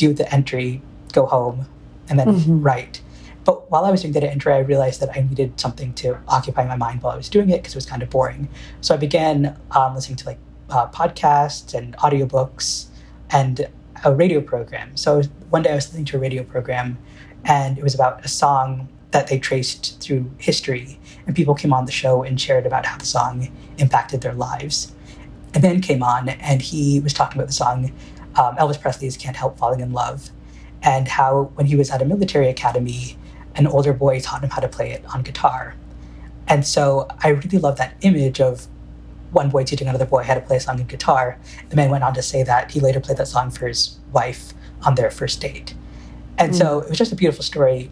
do 0.00 0.14
the 0.14 0.32
entry, 0.34 0.80
go 1.12 1.26
home, 1.26 1.66
and 2.08 2.18
then 2.18 2.28
mm-hmm. 2.28 2.62
write. 2.62 3.02
But 3.44 3.70
while 3.70 3.84
I 3.84 3.90
was 3.90 4.00
doing 4.00 4.12
data 4.12 4.30
entry, 4.30 4.52
I 4.52 4.58
realized 4.60 5.00
that 5.00 5.10
I 5.16 5.20
needed 5.20 5.60
something 5.60 5.92
to 5.94 6.18
occupy 6.26 6.66
my 6.66 6.76
mind 6.76 7.02
while 7.02 7.12
I 7.12 7.16
was 7.16 7.28
doing 7.28 7.50
it 7.50 7.58
because 7.58 7.74
it 7.74 7.76
was 7.76 7.86
kind 7.86 8.02
of 8.02 8.08
boring. 8.08 8.48
So 8.80 8.94
I 8.94 8.96
began 8.96 9.58
um, 9.72 9.94
listening 9.94 10.16
to 10.16 10.26
like 10.26 10.38
uh, 10.70 10.88
podcasts 10.88 11.74
and 11.74 11.96
audiobooks 11.98 12.86
and 13.30 13.68
a 14.04 14.14
radio 14.14 14.40
program. 14.40 14.96
So 14.96 15.22
one 15.50 15.62
day 15.62 15.72
I 15.72 15.74
was 15.74 15.86
listening 15.88 16.06
to 16.06 16.16
a 16.16 16.20
radio 16.20 16.42
program, 16.42 16.98
and 17.44 17.76
it 17.76 17.84
was 17.84 17.94
about 17.94 18.24
a 18.24 18.28
song 18.28 18.88
that 19.10 19.26
they 19.28 19.38
traced 19.38 20.00
through 20.00 20.30
history. 20.38 20.98
And 21.26 21.36
people 21.36 21.54
came 21.54 21.72
on 21.72 21.84
the 21.84 21.92
show 21.92 22.22
and 22.22 22.40
shared 22.40 22.66
about 22.66 22.86
how 22.86 22.96
the 22.96 23.06
song 23.06 23.50
impacted 23.78 24.22
their 24.22 24.34
lives. 24.34 24.92
And 25.52 25.64
then 25.64 25.80
came 25.80 26.02
on, 26.02 26.28
and 26.28 26.62
he 26.62 27.00
was 27.00 27.12
talking 27.12 27.38
about 27.38 27.48
the 27.48 27.60
song 27.64 27.92
um, 28.36 28.56
Elvis 28.56 28.80
Presley's 28.80 29.16
Can't 29.16 29.36
Help 29.36 29.58
Falling 29.58 29.80
in 29.80 29.92
Love, 29.92 30.30
and 30.82 31.08
how 31.08 31.50
when 31.54 31.66
he 31.66 31.76
was 31.76 31.90
at 31.90 32.02
a 32.02 32.04
military 32.04 32.48
academy, 32.48 33.16
an 33.56 33.66
older 33.66 33.92
boy 33.92 34.20
taught 34.20 34.42
him 34.42 34.50
how 34.50 34.60
to 34.60 34.68
play 34.68 34.92
it 34.92 35.04
on 35.14 35.22
guitar. 35.22 35.74
And 36.48 36.66
so 36.66 37.08
I 37.22 37.28
really 37.28 37.58
love 37.58 37.76
that 37.76 37.94
image 38.02 38.40
of 38.40 38.66
one 39.32 39.50
boy 39.50 39.64
teaching 39.64 39.88
another 39.88 40.06
boy 40.06 40.22
how 40.24 40.34
to 40.34 40.40
play 40.40 40.56
a 40.56 40.60
song 40.60 40.80
on 40.80 40.86
guitar. 40.86 41.38
The 41.68 41.76
man 41.76 41.90
went 41.90 42.02
on 42.02 42.14
to 42.14 42.22
say 42.22 42.42
that 42.42 42.70
he 42.72 42.80
later 42.80 43.00
played 43.00 43.18
that 43.18 43.28
song 43.28 43.50
for 43.50 43.68
his 43.68 43.98
wife 44.12 44.52
on 44.82 44.94
their 44.94 45.10
first 45.10 45.40
date. 45.40 45.74
And 46.38 46.52
mm. 46.52 46.58
so 46.58 46.80
it 46.80 46.88
was 46.88 46.98
just 46.98 47.12
a 47.12 47.16
beautiful 47.16 47.44
story, 47.44 47.90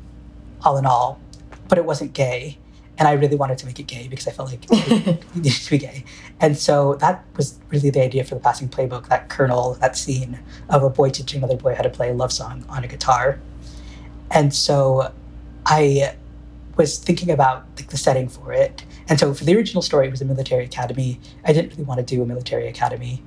all 0.62 0.76
in 0.76 0.86
all, 0.86 1.20
but 1.68 1.78
it 1.78 1.84
wasn't 1.84 2.12
gay. 2.12 2.58
And 2.98 3.06
I 3.06 3.12
really 3.12 3.36
wanted 3.36 3.58
to 3.58 3.66
make 3.66 3.78
it 3.78 3.86
gay 3.86 4.08
because 4.08 4.26
I 4.26 4.32
felt 4.32 4.50
like 4.50 4.66
it 4.70 5.36
needed 5.36 5.52
to 5.52 5.70
be 5.70 5.78
gay. 5.78 6.04
And 6.40 6.56
so 6.56 6.94
that 6.96 7.24
was 7.36 7.58
really 7.70 7.90
the 7.90 8.02
idea 8.02 8.24
for 8.24 8.34
the 8.34 8.40
passing 8.40 8.68
playbook 8.68 9.08
that 9.08 9.28
kernel, 9.28 9.74
that 9.74 9.96
scene 9.96 10.40
of 10.68 10.82
a 10.82 10.90
boy 10.90 11.10
teaching 11.10 11.38
another 11.38 11.56
boy 11.56 11.74
how 11.74 11.82
to 11.82 11.90
play 11.90 12.10
a 12.10 12.14
love 12.14 12.32
song 12.32 12.64
on 12.68 12.84
a 12.84 12.88
guitar. 12.88 13.38
And 14.30 14.52
so 14.52 15.12
I 15.64 16.16
was 16.76 16.98
thinking 16.98 17.30
about 17.30 17.66
like 17.76 17.88
the 17.88 17.96
setting 17.96 18.28
for 18.28 18.52
it 18.52 18.84
and 19.08 19.18
so 19.18 19.32
for 19.32 19.44
the 19.44 19.56
original 19.56 19.82
story, 19.82 20.06
it 20.06 20.10
was 20.10 20.20
a 20.20 20.26
military 20.26 20.64
academy. 20.64 21.18
I 21.44 21.52
didn't 21.52 21.70
really 21.70 21.84
want 21.84 21.98
to 21.98 22.04
do 22.04 22.22
a 22.22 22.26
military 22.26 22.68
academy. 22.68 23.22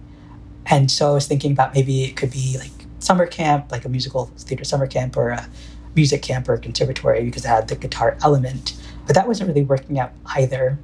And 0.68 0.92
so 0.92 1.10
I 1.10 1.14
was 1.14 1.28
thinking 1.28 1.52
about 1.52 1.74
maybe 1.74 2.04
it 2.04 2.16
could 2.16 2.32
be 2.32 2.58
like 2.60 2.72
summer 3.00 3.26
camp, 3.26 3.72
like 3.72 3.84
a 3.84 3.90
musical 3.90 4.26
theater 4.38 4.64
summer 4.64 4.86
camp 4.86 5.18
or 5.18 5.30
a 5.30 5.50
music 5.96 6.22
camp 6.22 6.48
or 6.48 6.54
a 6.54 6.60
conservatory 6.60 7.24
because 7.24 7.46
it 7.46 7.48
had 7.48 7.68
the 7.68 7.76
guitar 7.76 8.16
element. 8.24 8.80
But 9.06 9.16
that 9.16 9.28
wasn't 9.28 9.50
really 9.50 9.64
working 9.64 10.00
out 10.00 10.12
either. 10.36 10.80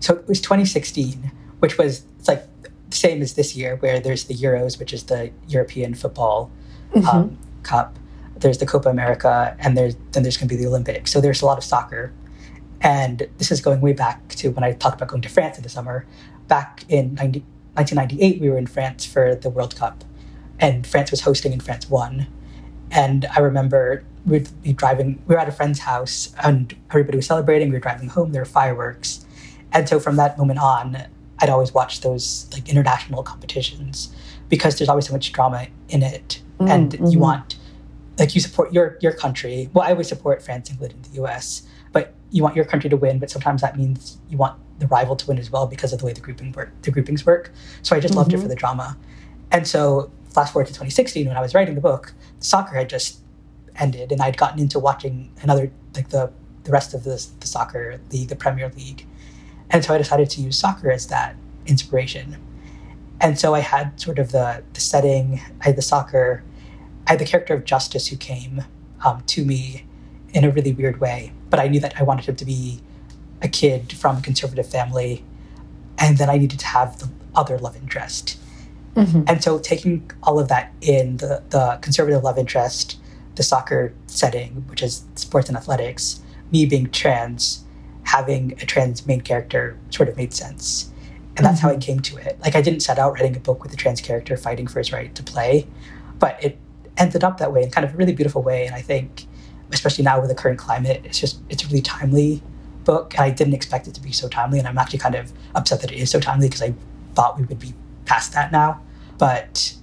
So 0.00 0.14
it 0.14 0.28
was 0.28 0.40
2016, 0.40 1.30
which 1.58 1.78
was 1.78 2.04
it's 2.18 2.28
like 2.28 2.46
the 2.62 2.96
same 2.96 3.22
as 3.22 3.34
this 3.34 3.56
year, 3.56 3.76
where 3.76 4.00
there's 4.00 4.24
the 4.24 4.34
Euros, 4.34 4.78
which 4.78 4.92
is 4.92 5.04
the 5.04 5.30
European 5.48 5.94
football 5.94 6.50
mm-hmm. 6.94 7.08
um, 7.08 7.38
cup. 7.62 7.98
There's 8.36 8.58
the 8.58 8.66
Copa 8.66 8.88
America, 8.88 9.56
and 9.58 9.76
there's 9.76 9.96
then 10.12 10.22
there's 10.22 10.36
going 10.36 10.48
to 10.48 10.54
be 10.54 10.60
the 10.60 10.68
Olympics. 10.68 11.10
So 11.10 11.20
there's 11.20 11.42
a 11.42 11.46
lot 11.46 11.58
of 11.58 11.64
soccer. 11.64 12.12
And 12.82 13.26
this 13.38 13.50
is 13.50 13.60
going 13.60 13.80
way 13.80 13.94
back 13.94 14.28
to 14.28 14.50
when 14.50 14.62
I 14.62 14.72
talked 14.72 14.96
about 14.96 15.08
going 15.08 15.22
to 15.22 15.28
France 15.28 15.56
in 15.56 15.62
the 15.62 15.68
summer. 15.68 16.06
Back 16.46 16.84
in 16.88 17.14
90, 17.14 17.40
1998, 17.72 18.40
we 18.40 18.50
were 18.50 18.58
in 18.58 18.66
France 18.66 19.04
for 19.04 19.34
the 19.34 19.50
World 19.50 19.74
Cup, 19.76 20.04
and 20.60 20.86
France 20.86 21.10
was 21.10 21.22
hosting, 21.22 21.52
and 21.52 21.62
France 21.62 21.88
won. 21.88 22.26
And 22.90 23.26
I 23.36 23.40
remember 23.40 24.04
we'd 24.24 24.48
be 24.62 24.72
driving, 24.72 25.22
we 25.26 25.34
were 25.34 25.40
at 25.40 25.48
a 25.48 25.52
friend's 25.52 25.80
house, 25.80 26.34
and 26.42 26.74
everybody 26.90 27.16
was 27.16 27.26
celebrating. 27.26 27.68
We 27.68 27.74
were 27.74 27.80
driving 27.80 28.08
home, 28.08 28.32
there 28.32 28.42
were 28.42 28.46
fireworks. 28.46 29.24
And 29.72 29.88
so 29.88 30.00
from 30.00 30.16
that 30.16 30.38
moment 30.38 30.58
on, 30.58 30.96
I'd 31.38 31.50
always 31.50 31.72
watch 31.74 32.00
those 32.00 32.48
like 32.52 32.68
international 32.68 33.22
competitions 33.22 34.14
because 34.48 34.78
there's 34.78 34.88
always 34.88 35.06
so 35.06 35.12
much 35.12 35.32
drama 35.32 35.66
in 35.88 36.02
it. 36.02 36.42
Mm, 36.58 36.70
and 36.70 36.92
mm-hmm. 36.92 37.06
you 37.06 37.18
want, 37.18 37.56
like, 38.18 38.34
you 38.34 38.40
support 38.40 38.72
your, 38.72 38.96
your 39.02 39.12
country. 39.12 39.68
Well, 39.74 39.86
I 39.86 39.90
always 39.90 40.08
support 40.08 40.42
France, 40.42 40.70
England, 40.70 40.94
and 40.94 41.04
the 41.04 41.22
US 41.22 41.66
but 41.96 42.12
you 42.30 42.42
want 42.42 42.54
your 42.54 42.66
country 42.66 42.90
to 42.90 42.96
win, 42.98 43.18
but 43.18 43.30
sometimes 43.30 43.62
that 43.62 43.74
means 43.74 44.18
you 44.28 44.36
want 44.36 44.60
the 44.80 44.86
rival 44.88 45.16
to 45.16 45.26
win 45.28 45.38
as 45.38 45.50
well 45.50 45.66
because 45.66 45.94
of 45.94 45.98
the 45.98 46.04
way 46.04 46.12
the 46.12 46.20
grouping 46.20 46.52
work, 46.52 46.70
the 46.82 46.90
groupings 46.90 47.24
work. 47.24 47.50
So 47.80 47.96
I 47.96 48.00
just 48.00 48.12
mm-hmm. 48.12 48.18
loved 48.18 48.34
it 48.34 48.36
for 48.36 48.42
mm-hmm. 48.42 48.50
the 48.50 48.54
drama. 48.54 48.98
And 49.50 49.66
so 49.66 50.10
fast 50.28 50.52
forward 50.52 50.66
to 50.66 50.74
2016 50.74 51.26
when 51.26 51.38
I 51.38 51.40
was 51.40 51.54
writing 51.54 51.74
the 51.74 51.80
book, 51.80 52.12
soccer 52.40 52.76
had 52.76 52.88
just 52.88 53.20
ended 53.76 54.12
and 54.12 54.22
I'd 54.22 54.36
gotten 54.36 54.58
into 54.58 54.78
watching 54.78 55.30
another 55.42 55.70
like 55.94 56.08
the 56.08 56.32
the 56.64 56.72
rest 56.72 56.94
of 56.94 57.04
the, 57.04 57.24
the 57.40 57.46
soccer 57.46 58.00
league, 58.10 58.28
the 58.28 58.36
Premier 58.36 58.68
League. 58.76 59.06
And 59.70 59.84
so 59.84 59.94
I 59.94 59.98
decided 59.98 60.30
to 60.30 60.40
use 60.40 60.58
soccer 60.58 60.90
as 60.90 61.06
that 61.08 61.36
inspiration. 61.66 62.36
And 63.20 63.38
so 63.38 63.54
I 63.54 63.60
had 63.60 64.00
sort 64.00 64.18
of 64.18 64.32
the 64.32 64.62
the 64.72 64.80
setting, 64.80 65.40
I 65.60 65.66
had 65.66 65.76
the 65.76 65.82
soccer, 65.82 66.42
I 67.06 67.12
had 67.12 67.20
the 67.20 67.26
character 67.26 67.54
of 67.54 67.64
Justice 67.64 68.08
who 68.08 68.16
came 68.16 68.64
um, 69.04 69.22
to 69.26 69.44
me 69.44 69.84
in 70.32 70.44
a 70.44 70.50
really 70.50 70.72
weird 70.72 71.00
way 71.00 71.32
but 71.50 71.60
I 71.60 71.68
knew 71.68 71.80
that 71.80 71.98
I 71.98 72.02
wanted 72.02 72.26
him 72.26 72.36
to 72.36 72.44
be 72.44 72.80
a 73.42 73.48
kid 73.48 73.92
from 73.92 74.18
a 74.18 74.20
conservative 74.20 74.68
family, 74.68 75.24
and 75.98 76.18
then 76.18 76.28
I 76.28 76.38
needed 76.38 76.58
to 76.60 76.66
have 76.66 76.98
the 76.98 77.08
other 77.34 77.58
love 77.58 77.76
interest. 77.76 78.38
Mm-hmm. 78.96 79.22
And 79.26 79.44
so, 79.44 79.58
taking 79.58 80.10
all 80.22 80.38
of 80.38 80.48
that 80.48 80.72
in 80.80 81.18
the, 81.18 81.42
the 81.50 81.78
conservative 81.82 82.24
love 82.24 82.38
interest, 82.38 82.98
the 83.34 83.42
soccer 83.42 83.92
setting, 84.06 84.64
which 84.68 84.82
is 84.82 85.04
sports 85.14 85.48
and 85.48 85.56
athletics, 85.56 86.20
me 86.50 86.64
being 86.64 86.90
trans, 86.90 87.64
having 88.04 88.52
a 88.62 88.66
trans 88.66 89.06
main 89.06 89.20
character 89.20 89.78
sort 89.90 90.08
of 90.08 90.16
made 90.16 90.32
sense. 90.32 90.90
And 91.36 91.44
that's 91.44 91.58
mm-hmm. 91.58 91.68
how 91.68 91.74
I 91.74 91.78
came 91.78 92.00
to 92.00 92.16
it. 92.16 92.38
Like, 92.40 92.56
I 92.56 92.62
didn't 92.62 92.80
set 92.80 92.98
out 92.98 93.12
writing 93.12 93.36
a 93.36 93.40
book 93.40 93.62
with 93.62 93.72
a 93.72 93.76
trans 93.76 94.00
character 94.00 94.36
fighting 94.38 94.66
for 94.66 94.78
his 94.78 94.90
right 94.90 95.14
to 95.14 95.22
play, 95.22 95.66
but 96.18 96.42
it 96.42 96.58
ended 96.96 97.22
up 97.22 97.36
that 97.38 97.52
way 97.52 97.62
in 97.62 97.70
kind 97.70 97.84
of 97.84 97.92
a 97.92 97.96
really 97.98 98.14
beautiful 98.14 98.42
way. 98.42 98.64
And 98.64 98.74
I 98.74 98.80
think 98.80 99.26
especially 99.72 100.04
now 100.04 100.20
with 100.20 100.28
the 100.28 100.34
current 100.34 100.58
climate, 100.58 101.02
it's 101.04 101.18
just 101.18 101.40
it's 101.48 101.64
a 101.64 101.66
really 101.66 101.82
timely 101.82 102.42
book. 102.84 103.14
And 103.14 103.22
I 103.22 103.30
didn't 103.30 103.54
expect 103.54 103.86
it 103.88 103.94
to 103.94 104.00
be 104.00 104.12
so 104.12 104.28
timely, 104.28 104.58
and 104.58 104.68
I'm 104.68 104.78
actually 104.78 105.00
kind 105.00 105.14
of 105.14 105.32
upset 105.54 105.80
that 105.82 105.92
it 105.92 105.98
is 105.98 106.10
so 106.10 106.20
timely 106.20 106.48
because 106.48 106.62
I 106.62 106.74
thought 107.14 107.38
we 107.38 107.44
would 107.44 107.58
be 107.58 107.74
past 108.04 108.32
that 108.32 108.52
now. 108.52 108.80
But 109.18 109.74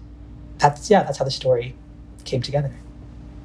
that's 0.58 0.90
yeah, 0.90 1.04
that's 1.04 1.18
how 1.18 1.26
the 1.26 1.32
story 1.32 1.76
came 2.26 2.42
together. 2.42 2.72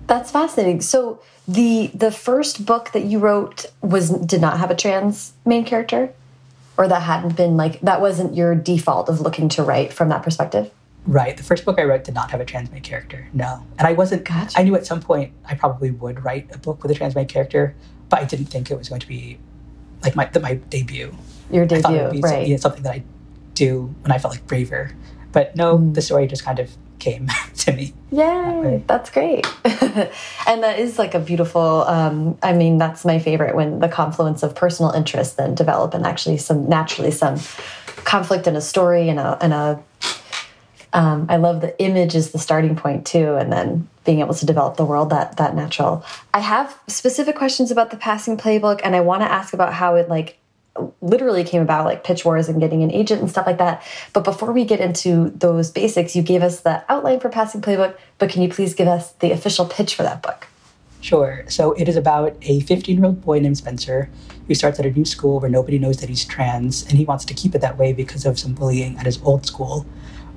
That's 0.07 0.31
fascinating. 0.31 0.81
So 0.81 1.21
the 1.47 1.91
the 1.95 2.11
first 2.11 2.67
book 2.67 2.93
that 2.93 3.05
you 3.05 3.19
wrote 3.19 3.67
was 3.83 4.11
did 4.11 4.41
not 4.41 4.59
have 4.59 4.71
a 4.71 4.75
trans 4.75 5.33
main 5.45 5.65
character, 5.65 6.13
or 6.77 6.89
that 6.89 7.03
hadn't 7.03 7.37
been 7.37 7.57
like 7.57 7.81
that 7.81 8.01
wasn't 8.01 8.35
your 8.35 8.55
default 8.55 9.09
of 9.09 9.21
looking 9.21 9.49
to 9.51 9.63
write 9.63 9.93
from 9.93 10.09
that 10.11 10.23
perspective. 10.23 10.71
Right. 11.07 11.37
The 11.39 11.43
first 11.43 11.65
book 11.65 11.79
I 11.79 11.85
wrote 11.85 12.05
did 12.05 12.15
not 12.15 12.31
have 12.33 12.41
a 12.41 12.45
trans 12.45 12.71
main 12.71 12.83
character. 12.83 13.29
No. 13.33 13.65
And 13.79 13.89
I 13.89 13.95
wasn't, 13.95 14.25
gotcha. 14.25 14.59
I 14.59 14.63
knew 14.63 14.75
at 14.75 14.87
some 14.87 15.01
point 15.01 15.33
I 15.47 15.55
probably 15.55 15.91
would 15.91 16.23
write 16.23 16.55
a 16.55 16.59
book 16.59 16.83
with 16.83 16.93
a 16.93 16.95
trans 16.95 17.15
main 17.15 17.27
character, 17.27 17.75
but 18.11 18.21
I 18.21 18.25
didn't 18.25 18.47
think 18.47 18.71
it 18.71 18.77
was 18.77 18.91
going 18.91 19.01
to 19.01 19.09
be 19.09 19.39
like 20.03 20.15
my, 20.15 20.27
the, 20.27 20.41
my 20.41 20.55
debut. 20.55 21.17
Your 21.51 21.65
debut, 21.65 21.79
I 21.79 21.81
thought 21.81 21.95
it 21.95 22.03
would 22.03 22.13
be 22.13 22.21
right. 22.21 22.33
something, 22.33 22.59
something 22.59 22.83
that 22.83 22.93
I 22.93 23.03
do 23.55 23.95
when 24.03 24.13
I 24.13 24.19
felt 24.19 24.35
like 24.35 24.47
braver. 24.47 24.93
But 25.39 25.55
no, 25.55 25.79
mm. 25.79 25.95
the 25.95 26.03
story 26.03 26.27
just 26.27 26.45
kind 26.45 26.59
of 26.59 26.69
came 26.99 27.29
to 27.59 27.73
me. 27.73 27.95
Yay, 28.11 28.19
that 28.19 28.89
that's 28.89 29.09
great. 29.09 29.47
and 30.49 30.65
that 30.65 30.81
is 30.81 30.99
like 30.99 31.15
a 31.15 31.21
beautiful, 31.21 31.85
um, 31.87 32.37
I 32.43 32.53
mean, 32.53 32.77
that's 32.77 33.05
my 33.05 33.21
favorite 33.21 33.55
when 33.55 33.79
the 33.79 33.89
confluence 33.89 34.43
of 34.43 34.57
personal 34.57 34.91
interests 34.91 35.37
then 35.37 35.55
develop 35.55 35.95
and 35.95 36.05
actually 36.05 36.39
some 36.39 36.69
naturally 36.69 37.13
some 37.13 37.39
conflict 37.99 38.49
in 38.49 38.57
a 38.57 38.61
story 38.61 39.09
and 39.09 39.21
a, 39.21 39.39
and 39.41 39.53
a 39.53 39.81
um, 40.93 41.27
I 41.29 41.37
love 41.37 41.61
the 41.61 41.81
image 41.81 42.17
is 42.17 42.33
the 42.33 42.41
starting 42.41 42.75
point 42.75 43.07
too, 43.07 43.37
and 43.37 43.53
then 43.53 43.89
being 44.05 44.19
able 44.19 44.35
to 44.35 44.47
develop 44.47 44.77
the 44.77 44.87
world 44.87 45.11
that 45.11 45.37
that 45.37 45.55
natural. 45.55 46.05
I 46.35 46.41
have 46.41 46.77
specific 46.89 47.37
questions 47.37 47.71
about 47.71 47.93
the 47.93 47.97
passing 47.97 48.37
playbook, 48.37 48.81
and 48.83 48.97
I 48.97 49.03
want 49.03 49.23
to 49.23 49.31
ask 49.31 49.55
about 49.55 49.73
how 49.73 49.95
it 49.95 50.09
like 50.09 50.37
literally 51.01 51.45
came 51.45 51.63
about, 51.63 51.85
like 51.85 52.05
pitch 52.05 52.25
wars 52.25 52.49
and 52.49 52.61
getting 52.61 52.83
an 52.83 52.91
agent 52.91 53.21
and 53.21 53.31
stuff 53.31 53.47
like 53.47 53.59
that. 53.59 53.83
But 54.13 54.25
before 54.25 54.53
we 54.53 54.65
get 54.65 54.81
into 54.81 55.31
those 55.31 55.71
basics, 55.71 56.15
you 56.15 56.23
gave 56.23 56.43
us 56.43 56.61
the 56.61 56.85
outline 56.91 57.21
for 57.21 57.29
passing 57.29 57.61
playbook, 57.61 57.97
but 58.19 58.31
can 58.31 58.43
you 58.43 58.49
please 58.49 58.75
give 58.75 58.89
us 58.89 59.13
the 59.15 59.33
official 59.33 59.67
pitch 59.67 59.95
for 59.95 60.03
that 60.03 60.23
book? 60.23 60.49
Sure. 61.01 61.45
So 61.49 61.73
it 61.73 61.89
is 61.89 61.97
about 61.97 62.37
a 62.43 62.61
15 62.61 62.97
year 62.97 63.07
old 63.07 63.23
boy 63.23 63.39
named 63.39 63.59
Spencer 63.59 64.11
who 64.47 64.55
starts 64.55 64.81
at 64.81 64.87
a 64.87 64.91
new 64.91 65.05
school 65.05 65.41
where 65.41 65.51
nobody 65.51 65.79
knows 65.79 65.99
that 65.99 66.09
he's 66.09 66.25
trans, 66.25 66.83
and 66.83 66.93
he 66.93 67.05
wants 67.05 67.25
to 67.27 67.35
keep 67.35 67.55
it 67.55 67.61
that 67.61 67.77
way 67.77 67.93
because 67.93 68.25
of 68.25 68.39
some 68.39 68.55
bullying 68.55 68.97
at 68.99 69.07
his 69.07 69.21
old 69.23 69.47
school. 69.47 69.87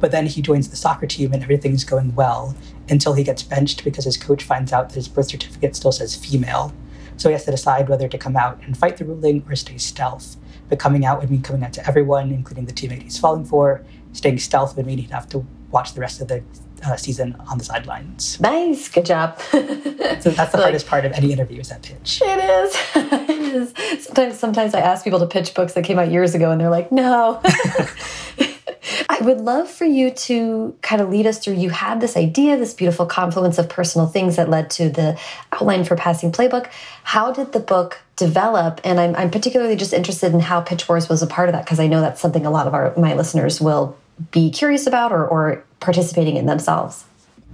But 0.01 0.11
then 0.11 0.25
he 0.25 0.41
joins 0.41 0.69
the 0.69 0.75
soccer 0.75 1.07
team 1.07 1.31
and 1.31 1.41
everything's 1.43 1.83
going 1.83 2.13
well 2.15 2.55
until 2.89 3.13
he 3.13 3.23
gets 3.23 3.43
benched 3.43 3.83
because 3.83 4.05
his 4.05 4.17
coach 4.17 4.43
finds 4.43 4.73
out 4.73 4.89
that 4.89 4.95
his 4.95 5.07
birth 5.07 5.29
certificate 5.29 5.75
still 5.75 5.91
says 5.91 6.15
female. 6.15 6.73
So 7.17 7.29
he 7.29 7.33
has 7.33 7.45
to 7.45 7.51
decide 7.51 7.89
whether 7.89 8.07
to 8.07 8.17
come 8.17 8.35
out 8.35 8.59
and 8.63 8.77
fight 8.77 8.97
the 8.97 9.05
ruling 9.05 9.43
or 9.47 9.55
stay 9.55 9.77
stealth. 9.77 10.37
But 10.69 10.79
coming 10.79 11.05
out 11.05 11.19
would 11.19 11.29
mean 11.29 11.41
coming 11.41 11.63
out 11.63 11.73
to 11.73 11.87
everyone, 11.87 12.31
including 12.31 12.65
the 12.65 12.73
teammate 12.73 13.03
he's 13.03 13.17
falling 13.17 13.45
for. 13.45 13.83
Staying 14.13 14.39
stealth 14.39 14.75
would 14.77 14.85
mean 14.85 14.97
he'd 14.97 15.11
have 15.11 15.29
to 15.29 15.45
watch 15.71 15.93
the 15.93 16.01
rest 16.01 16.21
of 16.21 16.27
the 16.27 16.43
uh, 16.83 16.95
season 16.95 17.35
on 17.47 17.57
the 17.57 17.63
sidelines. 17.63 18.39
Nice, 18.39 18.89
good 18.89 19.05
job. 19.05 19.39
so 19.51 19.61
that's 19.61 20.23
the 20.23 20.31
like, 20.31 20.51
hardest 20.53 20.87
part 20.87 21.05
of 21.05 21.11
any 21.13 21.31
interview 21.31 21.59
is 21.59 21.69
that 21.69 21.81
pitch. 21.81 22.21
It 22.23 22.39
is. 22.39 22.75
it 22.95 23.29
is. 23.29 24.05
Sometimes, 24.05 24.39
sometimes 24.39 24.73
I 24.73 24.79
ask 24.79 25.03
people 25.03 25.19
to 25.19 25.27
pitch 25.27 25.53
books 25.53 25.73
that 25.73 25.83
came 25.83 25.99
out 25.99 26.11
years 26.11 26.35
ago, 26.35 26.51
and 26.51 26.59
they're 26.59 26.69
like, 26.69 26.91
"No." 26.91 27.41
I 29.09 29.19
would 29.21 29.41
love 29.41 29.69
for 29.69 29.85
you 29.85 30.11
to 30.11 30.75
kind 30.81 31.01
of 31.01 31.09
lead 31.09 31.27
us 31.27 31.39
through. 31.39 31.55
You 31.55 31.69
had 31.69 32.01
this 32.01 32.17
idea, 32.17 32.57
this 32.57 32.73
beautiful 32.73 33.05
confluence 33.05 33.57
of 33.57 33.69
personal 33.69 34.07
things 34.07 34.35
that 34.35 34.49
led 34.49 34.69
to 34.71 34.89
the 34.89 35.19
outline 35.51 35.83
for 35.83 35.95
Passing 35.95 36.31
Playbook. 36.31 36.69
How 37.03 37.31
did 37.31 37.51
the 37.51 37.59
book 37.59 38.01
develop? 38.15 38.81
And 38.83 38.99
I'm, 38.99 39.15
I'm 39.15 39.31
particularly 39.31 39.75
just 39.75 39.93
interested 39.93 40.33
in 40.33 40.39
how 40.39 40.61
Pitch 40.61 40.87
Wars 40.87 41.09
was 41.09 41.21
a 41.21 41.27
part 41.27 41.49
of 41.49 41.53
that 41.53 41.65
because 41.65 41.79
I 41.79 41.87
know 41.87 42.01
that's 42.01 42.21
something 42.21 42.45
a 42.45 42.51
lot 42.51 42.67
of 42.67 42.73
our 42.73 42.93
my 42.97 43.13
listeners 43.13 43.59
will 43.61 43.97
be 44.31 44.51
curious 44.51 44.85
about 44.85 45.11
or, 45.11 45.27
or 45.27 45.63
participating 45.79 46.37
in 46.37 46.45
themselves. 46.45 47.05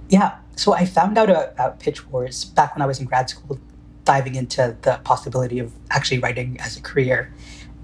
Yeah. 0.08 0.36
So 0.56 0.72
I 0.72 0.84
found 0.84 1.18
out 1.18 1.30
about 1.30 1.80
Pitch 1.80 2.06
Wars 2.08 2.44
back 2.44 2.74
when 2.74 2.82
I 2.82 2.86
was 2.86 2.98
in 2.98 3.06
grad 3.06 3.30
school, 3.30 3.58
diving 4.04 4.34
into 4.34 4.76
the 4.82 5.00
possibility 5.04 5.58
of 5.58 5.72
actually 5.90 6.18
writing 6.18 6.58
as 6.60 6.76
a 6.76 6.80
career. 6.80 7.32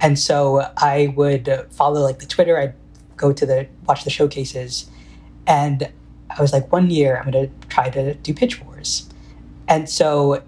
And 0.00 0.18
so 0.18 0.70
I 0.76 1.12
would 1.16 1.66
follow 1.70 2.02
like 2.02 2.18
the 2.18 2.26
Twitter. 2.26 2.58
I'd 2.58 2.74
go 3.16 3.32
to 3.32 3.46
the 3.46 3.66
watch 3.86 4.04
the 4.04 4.10
showcases, 4.10 4.90
and 5.46 5.90
I 6.30 6.40
was 6.40 6.52
like, 6.52 6.70
one 6.72 6.90
year 6.90 7.16
I'm 7.16 7.30
going 7.30 7.48
to 7.48 7.68
try 7.68 7.90
to 7.90 8.14
do 8.14 8.34
Pitch 8.34 8.60
Wars, 8.60 9.08
and 9.68 9.88
so 9.88 10.42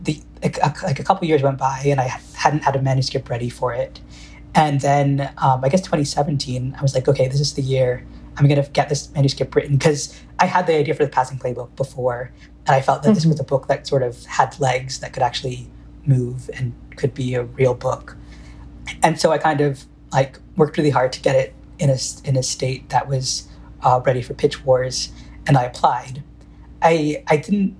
the 0.00 0.20
like 0.42 0.58
a, 0.58 0.74
like 0.82 1.00
a 1.00 1.04
couple 1.04 1.26
years 1.26 1.42
went 1.42 1.58
by, 1.58 1.82
and 1.86 2.00
I 2.00 2.18
hadn't 2.34 2.64
had 2.64 2.76
a 2.76 2.82
manuscript 2.82 3.28
ready 3.28 3.48
for 3.48 3.72
it, 3.72 4.00
and 4.54 4.80
then 4.80 5.32
um, 5.38 5.64
I 5.64 5.68
guess 5.68 5.80
2017 5.80 6.76
I 6.78 6.82
was 6.82 6.94
like, 6.94 7.08
okay, 7.08 7.28
this 7.28 7.40
is 7.40 7.54
the 7.54 7.62
year 7.62 8.04
I'm 8.36 8.48
going 8.48 8.62
to 8.62 8.68
get 8.70 8.88
this 8.88 9.12
manuscript 9.14 9.54
written 9.54 9.76
because 9.76 10.20
I 10.38 10.46
had 10.46 10.66
the 10.66 10.74
idea 10.74 10.94
for 10.94 11.04
the 11.04 11.10
Passing 11.10 11.38
Playbook 11.38 11.74
before, 11.76 12.32
and 12.66 12.74
I 12.74 12.80
felt 12.80 13.02
that 13.02 13.10
mm-hmm. 13.10 13.14
this 13.14 13.26
was 13.26 13.40
a 13.40 13.44
book 13.44 13.68
that 13.68 13.86
sort 13.86 14.02
of 14.02 14.24
had 14.26 14.58
legs 14.60 15.00
that 15.00 15.12
could 15.12 15.22
actually 15.22 15.68
move 16.06 16.50
and 16.54 16.72
could 16.96 17.14
be 17.14 17.34
a 17.34 17.44
real 17.44 17.74
book. 17.74 18.16
And 19.02 19.20
so 19.20 19.30
I 19.30 19.38
kind 19.38 19.60
of 19.60 19.84
like 20.12 20.38
worked 20.56 20.76
really 20.76 20.90
hard 20.90 21.12
to 21.12 21.22
get 21.22 21.36
it 21.36 21.54
in 21.78 21.90
a, 21.90 21.98
in 22.24 22.36
a 22.36 22.42
state 22.42 22.88
that 22.90 23.08
was 23.08 23.48
uh, 23.82 24.00
ready 24.04 24.22
for 24.22 24.34
pitch 24.34 24.64
wars, 24.64 25.10
and 25.46 25.56
I 25.56 25.64
applied. 25.64 26.22
I, 26.82 27.22
I 27.28 27.36
didn't 27.36 27.76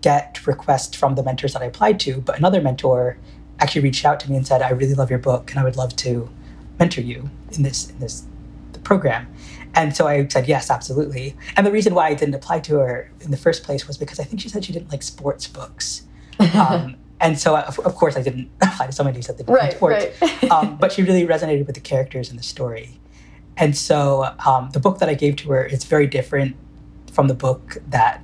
get 0.00 0.46
requests 0.46 0.96
from 0.96 1.14
the 1.14 1.22
mentors 1.22 1.52
that 1.52 1.62
I 1.62 1.66
applied 1.66 1.98
to, 2.00 2.20
but 2.20 2.38
another 2.38 2.60
mentor 2.60 3.18
actually 3.60 3.82
reached 3.82 4.04
out 4.04 4.20
to 4.20 4.30
me 4.30 4.36
and 4.36 4.46
said, 4.46 4.62
"I 4.62 4.70
really 4.70 4.94
love 4.94 5.10
your 5.10 5.18
book, 5.18 5.50
and 5.50 5.60
I 5.60 5.64
would 5.64 5.76
love 5.76 5.96
to 5.96 6.30
mentor 6.78 7.00
you 7.00 7.30
in 7.52 7.62
this 7.62 7.90
in 7.90 7.98
this 7.98 8.24
program." 8.84 9.32
And 9.74 9.94
so 9.94 10.06
I 10.06 10.26
said 10.28 10.48
yes, 10.48 10.70
absolutely. 10.70 11.36
And 11.56 11.66
the 11.66 11.70
reason 11.70 11.94
why 11.94 12.08
I 12.08 12.14
didn't 12.14 12.34
apply 12.34 12.60
to 12.60 12.76
her 12.76 13.10
in 13.20 13.30
the 13.30 13.36
first 13.36 13.62
place 13.62 13.86
was 13.86 13.96
because 13.96 14.18
I 14.18 14.24
think 14.24 14.40
she 14.40 14.48
said 14.48 14.64
she 14.64 14.72
didn't 14.72 14.90
like 14.90 15.02
sports 15.02 15.46
books. 15.46 16.02
Um, 16.54 16.96
and 17.20 17.38
so, 17.38 17.56
of, 17.56 17.78
of, 17.80 17.94
course, 17.94 18.16
I 18.16 18.22
didn't 18.22 18.50
apply 18.60 18.86
to 18.86 18.92
somebody 18.92 19.18
who 19.18 19.22
said 19.22 19.36
they 19.36 19.44
didn't 19.44 19.54
right, 19.54 19.64
like 19.64 19.76
sports. 19.76 20.22
Right. 20.22 20.50
um, 20.50 20.76
but 20.76 20.92
she 20.92 21.02
really 21.02 21.26
resonated 21.26 21.66
with 21.66 21.74
the 21.74 21.80
characters 21.80 22.30
in 22.30 22.36
the 22.36 22.42
story. 22.42 22.98
And 23.58 23.76
so 23.76 24.34
um, 24.46 24.70
the 24.72 24.80
book 24.80 24.98
that 25.00 25.08
I 25.08 25.14
gave 25.14 25.36
to 25.36 25.50
her 25.50 25.64
is 25.64 25.84
very 25.84 26.06
different 26.06 26.56
from 27.12 27.26
the 27.26 27.34
book 27.34 27.78
that 27.88 28.22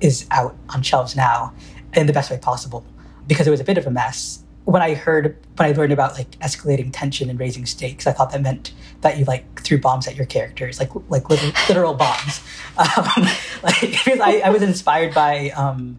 is 0.00 0.26
out 0.30 0.56
on 0.68 0.82
shelves 0.82 1.16
now 1.16 1.52
in 1.94 2.06
the 2.06 2.12
best 2.12 2.30
way 2.30 2.38
possible 2.38 2.86
because 3.26 3.46
it 3.46 3.50
was 3.50 3.60
a 3.60 3.64
bit 3.64 3.76
of 3.76 3.86
a 3.86 3.90
mess. 3.90 4.44
When 4.64 4.80
I 4.80 4.94
heard, 4.94 5.36
when 5.56 5.68
I 5.68 5.72
learned 5.72 5.92
about 5.92 6.14
like 6.14 6.30
escalating 6.38 6.90
tension 6.92 7.28
and 7.28 7.38
raising 7.38 7.66
stakes, 7.66 8.06
I 8.06 8.12
thought 8.12 8.30
that 8.30 8.40
meant 8.40 8.72
that 9.00 9.18
you 9.18 9.24
like 9.24 9.60
threw 9.62 9.80
bombs 9.80 10.06
at 10.06 10.14
your 10.14 10.26
characters, 10.26 10.78
like 10.78 10.90
like 11.08 11.28
literal, 11.28 11.52
literal 11.68 11.94
bombs. 11.94 12.40
Um, 12.78 13.26
like 13.64 14.06
I, 14.06 14.42
I 14.44 14.50
was 14.50 14.62
inspired 14.62 15.12
by, 15.12 15.50
um, 15.50 15.98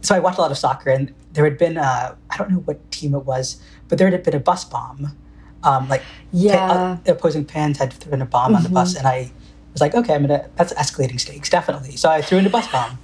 so 0.00 0.14
I 0.14 0.20
watched 0.20 0.38
a 0.38 0.42
lot 0.42 0.52
of 0.52 0.58
soccer, 0.58 0.90
and 0.90 1.12
there 1.32 1.42
had 1.42 1.58
been 1.58 1.76
uh, 1.76 2.14
I 2.30 2.36
don't 2.36 2.52
know 2.52 2.58
what 2.58 2.88
team 2.92 3.16
it 3.16 3.24
was, 3.24 3.60
but 3.88 3.98
there 3.98 4.08
had 4.08 4.22
been 4.22 4.36
a 4.36 4.40
bus 4.40 4.64
bomb 4.64 5.16
um, 5.64 5.88
like 5.88 6.02
yeah, 6.32 6.98
uh, 7.06 7.12
opposing 7.12 7.44
fans 7.44 7.78
had 7.78 7.92
thrown 7.92 8.22
a 8.22 8.26
bomb 8.26 8.48
mm-hmm. 8.48 8.56
on 8.56 8.62
the 8.62 8.68
bus, 8.68 8.94
mm-hmm. 8.94 9.06
and 9.06 9.08
I 9.08 9.32
was 9.72 9.80
like, 9.80 9.94
okay, 9.94 10.14
I'm 10.14 10.22
gonna. 10.22 10.48
That's 10.56 10.72
escalating 10.74 11.20
stakes, 11.20 11.48
definitely. 11.48 11.96
So 11.96 12.10
I 12.10 12.22
threw 12.22 12.38
in 12.38 12.46
a 12.46 12.50
bus 12.50 12.68
bomb. 12.68 12.98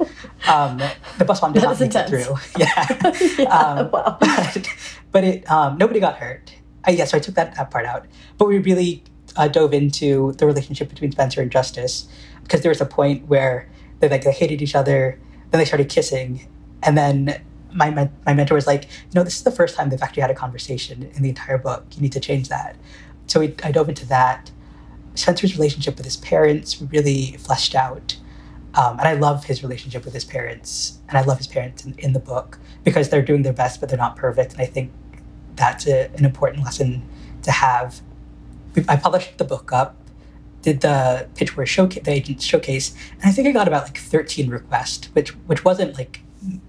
Um, 0.48 0.80
the 1.18 1.24
bus 1.24 1.40
bomb 1.40 1.52
did 1.52 1.62
not 1.62 1.78
make 1.80 1.94
it 1.94 2.08
through. 2.08 2.36
Yeah, 2.58 3.12
yeah 3.38 3.44
um, 3.48 3.90
wow. 3.90 4.18
But, 4.20 4.68
but 5.12 5.24
it 5.24 5.50
um, 5.50 5.78
nobody 5.78 6.00
got 6.00 6.16
hurt. 6.16 6.54
I, 6.84 6.90
yeah, 6.92 7.04
so 7.04 7.16
I 7.16 7.20
took 7.20 7.34
that, 7.34 7.54
that 7.56 7.70
part 7.70 7.86
out. 7.86 8.06
But 8.36 8.48
we 8.48 8.58
really 8.58 9.02
uh, 9.36 9.48
dove 9.48 9.74
into 9.74 10.32
the 10.32 10.46
relationship 10.46 10.88
between 10.88 11.12
Spencer 11.12 11.42
and 11.42 11.50
Justice 11.50 12.08
because 12.42 12.62
there 12.62 12.70
was 12.70 12.80
a 12.80 12.86
point 12.86 13.26
where 13.28 13.68
they 14.00 14.08
like 14.08 14.24
they 14.24 14.32
hated 14.32 14.62
each 14.62 14.74
other, 14.74 15.18
then 15.50 15.58
they 15.58 15.64
started 15.64 15.88
kissing, 15.88 16.48
and 16.82 16.96
then 16.96 17.42
my, 17.72 18.10
my 18.26 18.34
mentor 18.34 18.54
was 18.54 18.66
like, 18.66 18.84
you 18.84 19.14
know, 19.14 19.22
this 19.22 19.36
is 19.36 19.42
the 19.42 19.50
first 19.50 19.76
time 19.76 19.90
they've 19.90 20.02
actually 20.02 20.22
had 20.22 20.30
a 20.30 20.34
conversation 20.34 21.10
in 21.14 21.22
the 21.22 21.28
entire 21.28 21.58
book. 21.58 21.84
You 21.94 22.02
need 22.02 22.12
to 22.12 22.20
change 22.20 22.48
that. 22.48 22.76
So 23.26 23.40
we, 23.40 23.54
I 23.62 23.72
dove 23.72 23.88
into 23.88 24.06
that. 24.06 24.50
Spencer's 25.14 25.56
relationship 25.56 25.96
with 25.96 26.04
his 26.04 26.16
parents 26.16 26.80
really 26.80 27.32
fleshed 27.38 27.74
out. 27.74 28.16
Um, 28.74 28.98
and 28.98 29.08
I 29.08 29.14
love 29.14 29.44
his 29.44 29.62
relationship 29.62 30.04
with 30.04 30.14
his 30.14 30.24
parents. 30.24 30.98
And 31.08 31.18
I 31.18 31.22
love 31.22 31.38
his 31.38 31.46
parents 31.46 31.84
in, 31.84 31.94
in, 31.98 32.12
the 32.12 32.20
book 32.20 32.58
because 32.84 33.08
they're 33.08 33.22
doing 33.22 33.42
their 33.42 33.52
best, 33.52 33.80
but 33.80 33.88
they're 33.88 33.98
not 33.98 34.16
perfect. 34.16 34.52
And 34.52 34.62
I 34.62 34.66
think 34.66 34.92
that's 35.56 35.86
a, 35.86 36.10
an 36.14 36.24
important 36.24 36.64
lesson 36.64 37.02
to 37.42 37.50
have. 37.50 38.00
I 38.88 38.96
published 38.96 39.38
the 39.38 39.44
book 39.44 39.72
up, 39.72 39.96
did 40.62 40.82
the 40.82 41.26
pitch 41.34 41.56
wars 41.56 41.68
showcase, 41.68 42.04
the 42.04 42.12
agent 42.12 42.40
showcase, 42.42 42.94
and 43.14 43.24
I 43.24 43.32
think 43.32 43.48
I 43.48 43.52
got 43.52 43.66
about 43.66 43.84
like 43.84 43.98
13 43.98 44.50
requests, 44.50 45.06
which 45.14 45.30
which 45.46 45.64
wasn't 45.64 45.96
like 45.96 46.20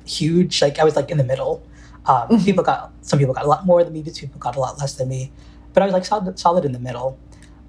huge. 0.05 0.62
Like 0.62 0.79
I 0.79 0.84
was 0.84 0.95
like 0.95 1.12
in 1.12 1.17
the 1.17 1.23
middle. 1.23 1.65
Um, 2.05 2.27
mm-hmm. 2.27 2.45
People 2.45 2.63
got 2.63 2.91
some 3.01 3.19
people 3.19 3.34
got 3.34 3.45
a 3.45 3.47
lot 3.47 3.65
more 3.65 3.84
than 3.84 3.93
me. 3.93 4.03
People 4.03 4.39
got 4.39 4.55
a 4.55 4.60
lot 4.60 4.77
less 4.79 4.95
than 4.95 5.10
me. 5.10 5.32
But 5.73 5.84
I 5.84 5.86
was 5.86 5.93
like 5.93 6.05
solid, 6.05 6.39
solid 6.39 6.65
in 6.65 6.71
the 6.71 6.79
middle. 6.79 7.19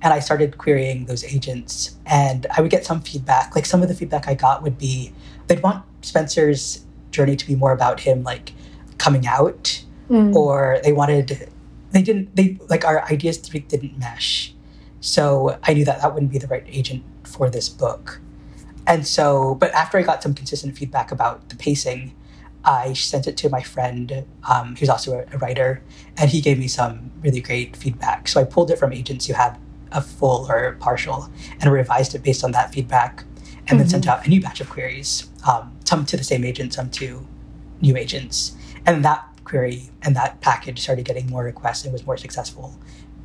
And 0.03 0.15
I 0.15 0.21
started 0.21 0.57
querying 0.57 1.05
those 1.05 1.23
agents, 1.25 1.97
and 2.07 2.47
I 2.57 2.63
would 2.63 2.71
get 2.71 2.87
some 2.87 3.03
feedback. 3.03 3.55
Like 3.55 3.67
some 3.67 3.83
of 3.83 3.89
the 3.89 3.95
feedback 3.95 4.27
I 4.29 4.35
got 4.35 4.63
would 4.63 4.79
be 4.79 5.13
they'd 5.47 5.63
want 5.63 5.85
Spencer's 6.01 6.87
journey 7.11 7.37
to 7.37 7.47
be 7.47 7.55
more 7.55 7.73
about 7.73 8.01
him 8.01 8.23
like 8.23 8.53
coming 8.97 9.27
out, 9.27 9.85
mm. 10.09 10.35
or 10.35 10.81
they 10.83 10.93
wanted 10.93 11.51
they 11.91 12.03
didn't 12.03 12.35
they 12.35 12.59
like 12.69 12.85
our 12.85 13.05
ideas 13.13 13.37
didn't 13.39 13.99
mesh. 13.99 14.55
So 15.01 15.59
I 15.63 15.75
knew 15.75 15.85
that 15.85 16.01
that 16.01 16.15
wouldn't 16.15 16.33
be 16.33 16.39
the 16.39 16.47
right 16.47 16.65
agent 16.67 17.03
for 17.25 17.51
this 17.51 17.69
book. 17.69 18.21
And 18.91 19.07
so, 19.07 19.55
but 19.55 19.71
after 19.73 19.99
I 19.99 20.03
got 20.03 20.21
some 20.21 20.35
consistent 20.35 20.77
feedback 20.77 21.13
about 21.13 21.49
the 21.49 21.55
pacing, 21.55 22.13
I 22.65 22.93
sent 22.93 23.29
it 23.29 23.37
to 23.37 23.49
my 23.49 23.63
friend, 23.63 24.27
um, 24.51 24.75
who's 24.75 24.89
also 24.89 25.21
a, 25.21 25.37
a, 25.37 25.39
writer, 25.39 25.81
and 26.17 26.29
he 26.29 26.41
gave 26.41 26.59
me 26.59 26.67
some 26.67 27.13
really 27.23 27.41
great 27.41 27.77
feedback. 27.77 28.27
So 28.27 28.41
I 28.41 28.45
pulled 28.45 28.69
it 28.73 28.81
from 28.81 28.93
agents 28.93 29.27
who 29.27 29.35
had 29.35 29.57
a 29.93 30.03
full 30.03 30.51
or 30.51 30.73
partial 30.81 31.31
and 31.61 31.73
revised 31.73 32.17
it 32.17 32.25
based 32.25 32.43
on 32.43 32.51
that 32.51 32.75
feedback, 32.75 33.23
and 33.23 33.69
mm-hmm. 33.69 33.79
then 33.79 33.89
sent 33.89 34.05
mm-hmm. 34.07 34.11
out 34.11 34.27
a 34.27 34.29
new 34.29 34.41
batch 34.41 34.61
of 34.61 34.69
queries, 34.69 35.31
um, 35.49 35.79
some 35.85 36.05
to 36.07 36.17
the 36.17 36.25
same 36.25 36.45
agent, 36.45 36.75
some 36.75 36.91
to 36.91 37.25
new 37.81 37.97
agents. 37.97 38.57
And 38.87 39.05
that 39.05 39.25
query 39.45 39.91
and 40.03 40.17
that 40.17 40.41
package 40.41 40.81
started 40.81 41.05
getting 41.05 41.29
more 41.29 41.45
requests 41.45 41.85
and 41.85 41.93
was 41.93 42.05
more 42.05 42.17
successful. 42.17 42.77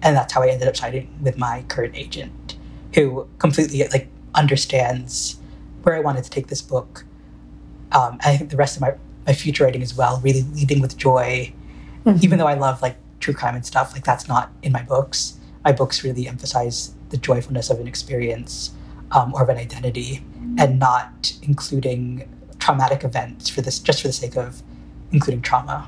And 0.03 0.15
that's 0.15 0.31
how 0.31 0.43
I 0.43 0.49
ended 0.49 0.67
up 0.67 0.77
signing 0.77 1.17
with 1.23 1.39
my 1.39 1.63
current 1.69 1.95
agent, 1.95 2.55
who 2.93 3.27
completely 3.39 3.87
like 3.87 4.09
understands 4.35 5.39
where 5.85 5.95
I 5.95 5.99
wanted 5.99 6.23
to 6.23 6.29
take 6.29 6.47
this 6.47 6.61
book. 6.61 7.05
Um, 7.91 8.17
I 8.25 8.35
think 8.37 8.49
the 8.49 8.57
rest 8.57 8.75
of 8.75 8.81
my, 8.81 8.95
my 9.27 9.33
future 9.33 9.63
writing 9.63 9.83
as 9.83 9.95
well, 9.95 10.19
really 10.23 10.41
leading 10.41 10.81
with 10.81 10.97
joy. 10.97 11.53
Mm-hmm. 12.05 12.19
Even 12.23 12.39
though 12.39 12.47
I 12.47 12.55
love 12.55 12.81
like 12.81 12.97
true 13.19 13.33
crime 13.33 13.55
and 13.55 13.65
stuff, 13.65 13.93
like 13.93 14.03
that's 14.03 14.27
not 14.27 14.51
in 14.63 14.71
my 14.71 14.81
books. 14.81 15.37
My 15.63 15.71
books 15.71 16.03
really 16.03 16.27
emphasize 16.27 16.93
the 17.09 17.17
joyfulness 17.17 17.69
of 17.69 17.79
an 17.79 17.87
experience 17.87 18.73
um, 19.11 19.33
or 19.33 19.43
of 19.43 19.49
an 19.49 19.57
identity, 19.57 20.23
and 20.57 20.79
not 20.79 21.33
including 21.43 22.29
traumatic 22.59 23.03
events 23.03 23.49
for 23.49 23.61
this 23.61 23.79
just 23.79 24.01
for 24.01 24.07
the 24.07 24.13
sake 24.13 24.35
of 24.35 24.61
including 25.11 25.41
trauma. 25.41 25.87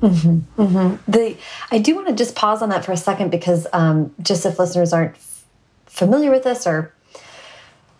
Mm-hmm, 0.00 0.62
mm-hmm. 0.62 1.10
The 1.10 1.36
I 1.70 1.78
do 1.78 1.94
want 1.94 2.08
to 2.08 2.14
just 2.14 2.34
pause 2.34 2.62
on 2.62 2.68
that 2.70 2.84
for 2.84 2.92
a 2.92 2.96
second 2.96 3.30
because 3.30 3.66
um, 3.72 4.14
just 4.22 4.46
if 4.46 4.58
listeners 4.58 4.92
aren't 4.92 5.16
familiar 5.86 6.30
with 6.30 6.44
this 6.44 6.66
or 6.66 6.94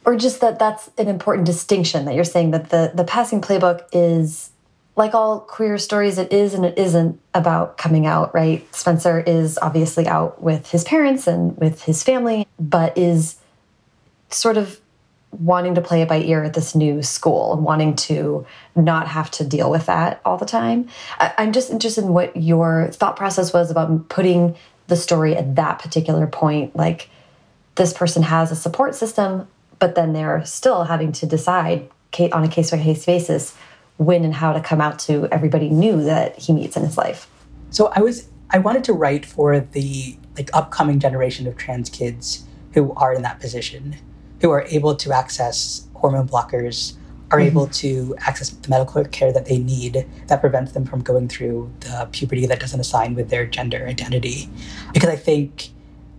or 0.08 0.16
just 0.16 0.40
that 0.40 0.58
that's 0.58 0.90
an 0.96 1.06
important 1.06 1.44
distinction 1.44 2.06
that 2.06 2.14
you're 2.14 2.24
saying 2.24 2.50
that 2.52 2.70
the 2.70 2.90
the 2.94 3.04
passing 3.04 3.42
playbook 3.42 3.84
is 3.92 4.48
like 4.96 5.12
all 5.12 5.40
queer 5.40 5.76
stories, 5.76 6.16
it 6.16 6.32
is 6.32 6.54
and 6.54 6.64
it 6.64 6.78
isn't 6.78 7.20
about 7.34 7.76
coming 7.76 8.06
out, 8.06 8.34
right? 8.34 8.66
Spencer 8.74 9.20
is 9.20 9.58
obviously 9.60 10.08
out 10.08 10.42
with 10.42 10.70
his 10.70 10.82
parents 10.82 11.26
and 11.26 11.54
with 11.58 11.82
his 11.82 12.02
family, 12.02 12.48
but 12.58 12.96
is 12.96 13.36
sort 14.30 14.56
of 14.56 14.80
wanting 15.30 15.74
to 15.74 15.82
play 15.82 16.00
it 16.00 16.08
by 16.08 16.20
ear 16.22 16.42
at 16.42 16.54
this 16.54 16.74
new 16.74 17.02
school 17.02 17.52
and 17.52 17.62
wanting 17.62 17.94
to 17.94 18.46
not 18.74 19.08
have 19.08 19.30
to 19.32 19.44
deal 19.44 19.70
with 19.70 19.84
that 19.86 20.22
all 20.24 20.38
the 20.38 20.46
time. 20.46 20.88
I, 21.18 21.34
am 21.36 21.52
just 21.52 21.70
interested 21.70 22.02
in 22.04 22.14
what 22.14 22.34
your 22.34 22.88
thought 22.92 23.14
process 23.14 23.52
was 23.52 23.70
about 23.70 24.08
putting 24.08 24.56
the 24.86 24.96
story 24.96 25.36
at 25.36 25.54
that 25.56 25.78
particular 25.78 26.26
point. 26.26 26.74
Like, 26.74 27.10
this 27.74 27.92
person 27.92 28.22
has 28.22 28.50
a 28.50 28.56
support 28.56 28.94
system, 28.94 29.46
but 29.78 29.94
then 29.94 30.12
they're 30.12 30.44
still 30.44 30.84
having 30.84 31.12
to 31.12 31.26
decide 31.26 31.88
on 32.32 32.42
a 32.42 32.48
case 32.48 32.70
by 32.70 32.78
case 32.78 33.04
basis 33.04 33.54
when 33.98 34.24
and 34.24 34.34
how 34.34 34.52
to 34.52 34.60
come 34.60 34.80
out 34.80 34.98
to 34.98 35.28
everybody 35.30 35.68
new 35.68 36.02
that 36.02 36.38
he 36.38 36.52
meets 36.52 36.76
in 36.76 36.84
his 36.84 36.96
life. 36.96 37.28
So 37.70 37.92
I 37.94 38.00
was 38.00 38.28
I 38.50 38.58
wanted 38.58 38.84
to 38.84 38.92
write 38.92 39.26
for 39.26 39.60
the 39.60 40.16
like 40.36 40.50
upcoming 40.54 40.98
generation 40.98 41.46
of 41.46 41.56
trans 41.56 41.90
kids 41.90 42.44
who 42.72 42.92
are 42.94 43.12
in 43.12 43.22
that 43.22 43.40
position, 43.40 43.96
who 44.40 44.50
are 44.50 44.62
able 44.68 44.94
to 44.96 45.12
access 45.12 45.86
hormone 45.94 46.28
blockers, 46.28 46.94
are 47.30 47.38
mm-hmm. 47.38 47.48
able 47.48 47.66
to 47.66 48.16
access 48.20 48.50
the 48.50 48.68
medical 48.68 49.04
care 49.04 49.32
that 49.32 49.46
they 49.46 49.58
need 49.58 50.06
that 50.28 50.40
prevents 50.40 50.72
them 50.72 50.86
from 50.86 51.02
going 51.02 51.28
through 51.28 51.70
the 51.80 52.08
puberty 52.12 52.46
that 52.46 52.60
doesn't 52.60 52.80
assign 52.80 53.14
with 53.14 53.28
their 53.28 53.46
gender 53.46 53.86
identity. 53.86 54.48
Because 54.94 55.10
I 55.10 55.16
think 55.16 55.70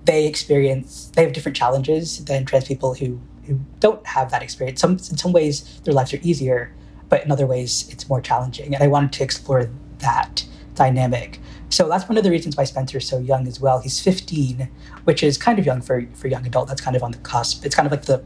they 0.05 0.28
experience 0.28 1.12
they 1.16 1.24
have 1.24 1.34
different 1.34 1.55
challenges 1.55 2.24
than 2.26 2.45
trans 2.45 2.66
people 2.66 2.93
who 2.93 3.20
who 3.50 3.60
don't 3.80 4.06
have 4.06 4.32
that 4.32 4.41
experience. 4.41 4.82
Some 4.82 4.91
in 4.91 5.18
some 5.18 5.32
ways 5.32 5.82
their 5.84 5.93
lives 5.93 6.14
are 6.14 6.20
easier, 6.22 6.74
but 7.10 7.24
in 7.24 7.32
other 7.32 7.45
ways 7.45 7.88
it's 7.91 8.08
more 8.08 8.22
challenging. 8.22 8.74
And 8.74 8.84
I 8.84 8.88
wanted 8.88 9.12
to 9.14 9.24
explore 9.24 9.70
that 10.00 10.45
dynamic. 10.76 11.39
So 11.70 11.88
that's 11.88 12.08
one 12.10 12.18
of 12.18 12.24
the 12.24 12.32
reasons 12.32 12.58
why 12.58 12.64
Spencer's 12.64 13.08
so 13.08 13.20
young 13.20 13.47
as 13.47 13.60
well. 13.60 13.80
He's 13.80 14.00
15, 14.00 14.70
which 15.04 15.22
is 15.22 15.38
kind 15.38 15.60
of 15.60 15.66
young 15.66 15.82
for 15.82 16.08
for 16.14 16.28
young 16.28 16.45
adult. 16.45 16.68
That's 16.68 16.82
kind 16.82 16.95
of 16.95 17.04
on 17.04 17.12
the 17.12 17.20
cusp. 17.20 17.66
It's 17.66 17.76
kind 17.76 17.86
of 17.86 17.91
like 17.91 18.04
the 18.04 18.24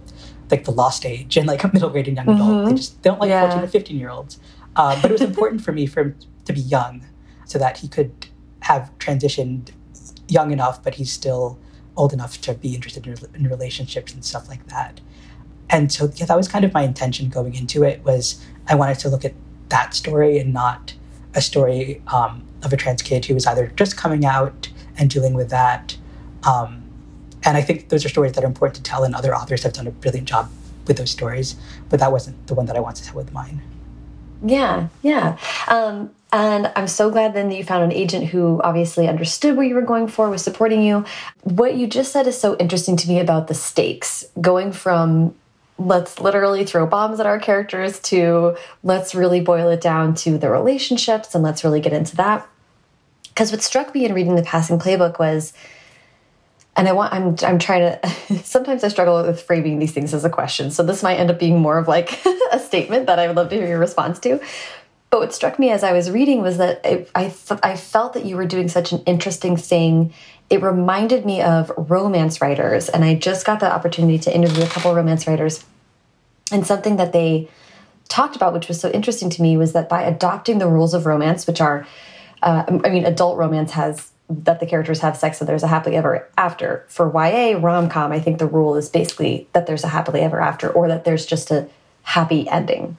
like 0.51 0.65
the 0.65 0.71
lost 0.71 1.05
age 1.05 1.37
and 1.37 1.47
like 1.47 1.63
a 1.63 1.71
middle 1.73 1.89
grade 1.89 2.07
and 2.07 2.17
young 2.17 2.27
mm-hmm. 2.27 2.41
adult. 2.41 2.69
They 2.69 2.75
just 2.75 3.01
they 3.03 3.09
don't 3.09 3.19
like 3.19 3.29
yeah. 3.29 3.49
14 3.49 3.63
or 3.63 3.67
15 3.67 3.97
year 3.97 4.09
olds. 4.09 4.39
Um, 4.75 4.99
but 5.01 5.11
it 5.11 5.13
was 5.13 5.21
important 5.21 5.61
for 5.61 5.71
me 5.71 5.85
for 5.85 6.01
him 6.01 6.15
to 6.45 6.53
be 6.53 6.61
young, 6.61 7.05
so 7.45 7.59
that 7.59 7.77
he 7.77 7.87
could 7.87 8.27
have 8.61 8.91
transitioned 8.97 9.71
young 10.27 10.51
enough, 10.51 10.81
but 10.83 10.95
he's 10.95 11.11
still 11.11 11.59
old 11.95 12.13
enough 12.13 12.41
to 12.41 12.53
be 12.53 12.73
interested 12.73 13.05
in, 13.05 13.15
in 13.35 13.49
relationships 13.49 14.13
and 14.13 14.25
stuff 14.25 14.49
like 14.49 14.65
that. 14.67 14.99
And 15.73 15.91
so 15.91 16.09
yeah, 16.15 16.27
that 16.27 16.37
was 16.37 16.47
kind 16.47 16.63
of 16.63 16.71
my 16.71 16.83
intention 16.83 17.29
going 17.29 17.55
into 17.55 17.83
it 17.83 18.05
was 18.05 18.39
I 18.67 18.75
wanted 18.75 18.99
to 18.99 19.09
look 19.09 19.25
at 19.25 19.33
that 19.69 19.95
story 19.95 20.37
and 20.37 20.53
not 20.53 20.93
a 21.33 21.41
story 21.41 21.99
um, 22.13 22.43
of 22.61 22.71
a 22.71 22.77
trans 22.77 23.01
kid 23.01 23.25
who 23.25 23.33
was 23.33 23.47
either 23.47 23.73
just 23.75 23.97
coming 23.97 24.23
out 24.23 24.69
and 24.97 25.09
dealing 25.09 25.33
with 25.33 25.49
that. 25.49 25.97
Um, 26.43 26.83
and 27.43 27.57
I 27.57 27.61
think 27.61 27.89
those 27.89 28.05
are 28.05 28.09
stories 28.09 28.33
that 28.33 28.43
are 28.43 28.47
important 28.47 28.75
to 28.75 28.83
tell, 28.83 29.03
and 29.03 29.15
other 29.15 29.35
authors 29.35 29.63
have 29.63 29.73
done 29.73 29.87
a 29.87 29.91
brilliant 29.91 30.29
job 30.29 30.49
with 30.87 30.97
those 30.97 31.09
stories. 31.09 31.55
But 31.89 31.99
that 31.99 32.11
wasn't 32.11 32.45
the 32.47 32.53
one 32.53 32.67
that 32.67 32.77
I 32.77 32.79
wanted 32.79 33.03
to 33.03 33.09
tell 33.09 33.17
with 33.17 33.33
mine. 33.33 33.61
Yeah, 34.45 34.89
yeah. 35.01 35.37
Um, 35.67 36.11
and 36.31 36.71
I'm 36.75 36.87
so 36.87 37.09
glad 37.09 37.33
then 37.33 37.49
that 37.49 37.55
you 37.55 37.63
found 37.63 37.83
an 37.83 37.91
agent 37.91 38.25
who 38.27 38.61
obviously 38.63 39.07
understood 39.07 39.57
what 39.57 39.67
you 39.67 39.75
were 39.75 39.81
going 39.81 40.07
for, 40.07 40.29
was 40.29 40.43
supporting 40.43 40.83
you. 40.83 41.05
What 41.41 41.75
you 41.75 41.87
just 41.87 42.11
said 42.11 42.27
is 42.27 42.39
so 42.39 42.55
interesting 42.57 42.95
to 42.97 43.07
me 43.07 43.19
about 43.19 43.47
the 43.47 43.53
stakes, 43.55 44.25
going 44.39 44.71
from 44.71 45.33
let's 45.77 46.19
literally 46.19 46.65
throw 46.65 46.85
bombs 46.85 47.19
at 47.19 47.25
our 47.25 47.39
characters 47.39 47.99
to 47.99 48.55
let's 48.83 49.15
really 49.15 49.41
boil 49.41 49.69
it 49.69 49.81
down 49.81 50.13
to 50.15 50.37
the 50.37 50.49
relationships 50.49 51.33
and 51.33 51.43
let's 51.43 51.63
really 51.63 51.81
get 51.81 51.93
into 51.93 52.15
that. 52.17 52.47
Because 53.29 53.51
what 53.51 53.61
struck 53.61 53.93
me 53.95 54.05
in 54.05 54.13
reading 54.13 54.35
the 54.35 54.43
passing 54.43 54.77
playbook 54.77 55.17
was, 55.17 55.53
and 56.75 56.87
I 56.87 56.91
want 56.91 57.13
I'm 57.13 57.35
I'm 57.43 57.59
trying 57.59 57.99
to 57.99 58.09
sometimes 58.43 58.83
I 58.83 58.87
struggle 58.87 59.21
with 59.23 59.41
framing 59.41 59.79
these 59.79 59.91
things 59.91 60.13
as 60.13 60.25
a 60.25 60.29
question. 60.29 60.71
So 60.71 60.83
this 60.83 61.03
might 61.03 61.15
end 61.15 61.31
up 61.31 61.39
being 61.39 61.59
more 61.59 61.77
of 61.77 61.87
like 61.87 62.23
a 62.51 62.59
statement 62.59 63.07
that 63.07 63.19
I 63.19 63.27
would 63.27 63.35
love 63.35 63.49
to 63.49 63.55
hear 63.55 63.67
your 63.67 63.79
response 63.79 64.19
to. 64.19 64.39
But 65.09 65.19
what 65.19 65.33
struck 65.33 65.59
me 65.59 65.69
as 65.69 65.83
I 65.83 65.93
was 65.93 66.09
reading 66.09 66.41
was 66.41 66.57
that 66.57 66.81
I, 66.83 67.05
I, 67.13 67.33
I 67.61 67.75
felt 67.75 68.13
that 68.13 68.25
you 68.25 68.35
were 68.35 68.47
doing 68.47 68.67
such 68.67 68.91
an 68.91 69.03
interesting 69.05 69.57
thing 69.57 70.11
it 70.53 70.61
reminded 70.61 71.25
me 71.25 71.41
of 71.41 71.71
romance 71.75 72.39
writers. 72.39 72.87
And 72.87 73.03
I 73.03 73.15
just 73.15 73.43
got 73.43 73.59
the 73.59 73.73
opportunity 73.73 74.19
to 74.19 74.35
interview 74.35 74.63
a 74.63 74.67
couple 74.67 74.93
romance 74.93 75.25
writers. 75.25 75.65
And 76.51 76.63
something 76.63 76.97
that 76.97 77.11
they 77.11 77.49
talked 78.07 78.35
about, 78.35 78.53
which 78.53 78.67
was 78.67 78.79
so 78.79 78.91
interesting 78.91 79.31
to 79.31 79.41
me, 79.41 79.57
was 79.57 79.73
that 79.73 79.89
by 79.89 80.03
adopting 80.03 80.59
the 80.59 80.67
rules 80.67 80.93
of 80.93 81.07
romance, 81.07 81.47
which 81.47 81.59
are, 81.59 81.87
uh, 82.43 82.65
I 82.85 82.89
mean, 82.89 83.03
adult 83.03 83.39
romance 83.39 83.71
has 83.71 84.11
that 84.29 84.59
the 84.59 84.67
characters 84.67 84.99
have 84.99 85.17
sex 85.17 85.41
and 85.41 85.49
there's 85.49 85.63
a 85.63 85.67
happily 85.67 85.95
ever 85.95 86.29
after. 86.37 86.85
For 86.87 87.11
YA 87.11 87.57
rom 87.59 87.89
com, 87.89 88.11
I 88.11 88.19
think 88.19 88.37
the 88.37 88.45
rule 88.45 88.75
is 88.75 88.89
basically 88.89 89.47
that 89.53 89.65
there's 89.65 89.83
a 89.83 89.87
happily 89.87 90.21
ever 90.21 90.39
after 90.39 90.69
or 90.69 90.87
that 90.87 91.03
there's 91.03 91.25
just 91.25 91.49
a 91.49 91.67
happy 92.03 92.47
ending. 92.47 92.95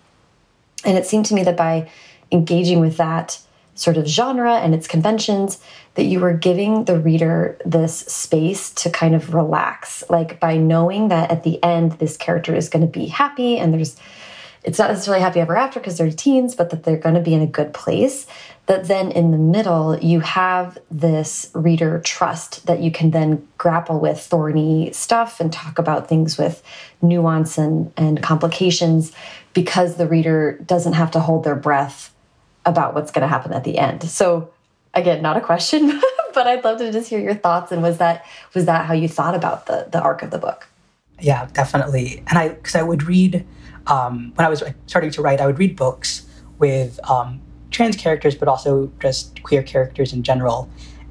And 0.85 0.99
it 0.99 1.07
seemed 1.07 1.27
to 1.27 1.35
me 1.35 1.45
that 1.45 1.57
by 1.57 1.89
engaging 2.33 2.81
with 2.81 2.97
that 2.97 3.39
sort 3.77 3.97
of 3.97 4.07
genre 4.07 4.55
and 4.55 4.75
its 4.75 4.87
conventions, 4.87 5.61
that 5.95 6.05
you 6.05 6.21
were 6.21 6.33
giving 6.33 6.85
the 6.85 6.99
reader 6.99 7.57
this 7.65 7.99
space 7.99 8.71
to 8.71 8.91
kind 8.91 9.15
of 9.15 9.33
relax, 9.33 10.03
like 10.11 10.41
by 10.41 10.57
knowing 10.57 11.09
that 11.09 11.31
at 11.31 11.45
the 11.45 11.63
end, 11.63 11.93
this 11.93 12.17
character 12.17 12.55
is 12.55 12.69
going 12.69 12.85
to 12.85 12.91
be 12.91 13.07
happy 13.07 13.59
and 13.59 13.73
there's, 13.73 13.97
it's 14.65 14.79
not 14.79 14.91
necessarily 14.91 15.23
happy 15.23 15.41
ever 15.41 15.57
after 15.57 15.79
because 15.79 15.99
they're 15.99 16.11
teens, 16.11 16.55
but 16.55 16.71
that 16.71 16.83
they're 16.83 16.97
going 16.97 17.15
to 17.15 17.21
be 17.21 17.35
in 17.35 17.43
a 17.43 17.47
good 17.47 17.73
place. 17.75 18.27
That 18.67 18.89
then 18.89 19.13
in 19.13 19.31
the 19.31 19.39
middle, 19.39 19.97
you 19.99 20.21
have 20.21 20.79
this 20.91 21.51
reader 21.55 22.01
trust 22.01 22.67
that 22.67 22.81
you 22.81 22.91
can 22.91 23.11
then 23.11 23.47
grapple 23.59 24.01
with 24.01 24.19
thorny 24.19 24.91
stuff 24.93 25.39
and 25.39 25.53
talk 25.53 25.79
about 25.79 26.09
things 26.09 26.39
with 26.39 26.63
nuance 27.03 27.59
and, 27.59 27.93
and 27.97 28.23
complications 28.23 29.13
because 29.53 29.97
the 29.97 30.09
reader 30.09 30.59
doesn't 30.65 30.95
have 30.95 31.11
to 31.13 31.21
hold 31.21 31.45
their 31.45 31.55
breath 31.55 32.13
about 32.65 32.95
what's 32.95 33.13
going 33.13 33.23
to 33.23 33.29
happen 33.29 33.53
at 33.53 33.65
the 33.65 33.77
end. 33.77 34.03
So 34.09 34.54
again, 34.95 35.23
not 35.23 35.37
a 35.37 35.41
question, 35.41 36.01
but 36.35 36.47
I'd 36.47 36.65
love 36.65 36.79
to 36.79 36.93
just 36.93 37.09
hear 37.09 37.21
your 37.21 37.35
thoughts. 37.35 37.73
And 37.73 37.83
was 37.83 37.99
that 37.99 38.25
was 38.55 38.67
that 38.67 38.87
how 38.87 38.95
you 38.95 39.09
thought 39.09 39.35
about 39.35 39.67
the 39.67 39.89
the 39.91 40.01
arc 40.01 40.23
of 40.23 40.31
the 40.31 40.39
book? 40.39 40.69
Yeah, 41.21 41.49
definitely. 41.53 42.23
And 42.29 42.39
I 42.39 42.49
because 42.49 42.75
I 42.75 42.83
would 42.83 43.05
read 43.05 43.47
um, 43.87 44.33
when 44.35 44.47
I 44.47 44.49
was 44.49 44.63
starting 44.87 45.11
to 45.13 45.23
write, 45.23 45.41
I 45.41 45.47
would 45.47 45.59
read 45.59 45.77
books 45.77 46.27
with 46.59 46.99
um, 47.11 47.41
trans 47.71 47.97
characters, 47.97 48.35
but 48.35 48.49
also 48.49 48.91
just 49.01 49.43
queer 49.43 49.63
characters 49.63 50.13
in 50.13 50.23
general. 50.23 50.71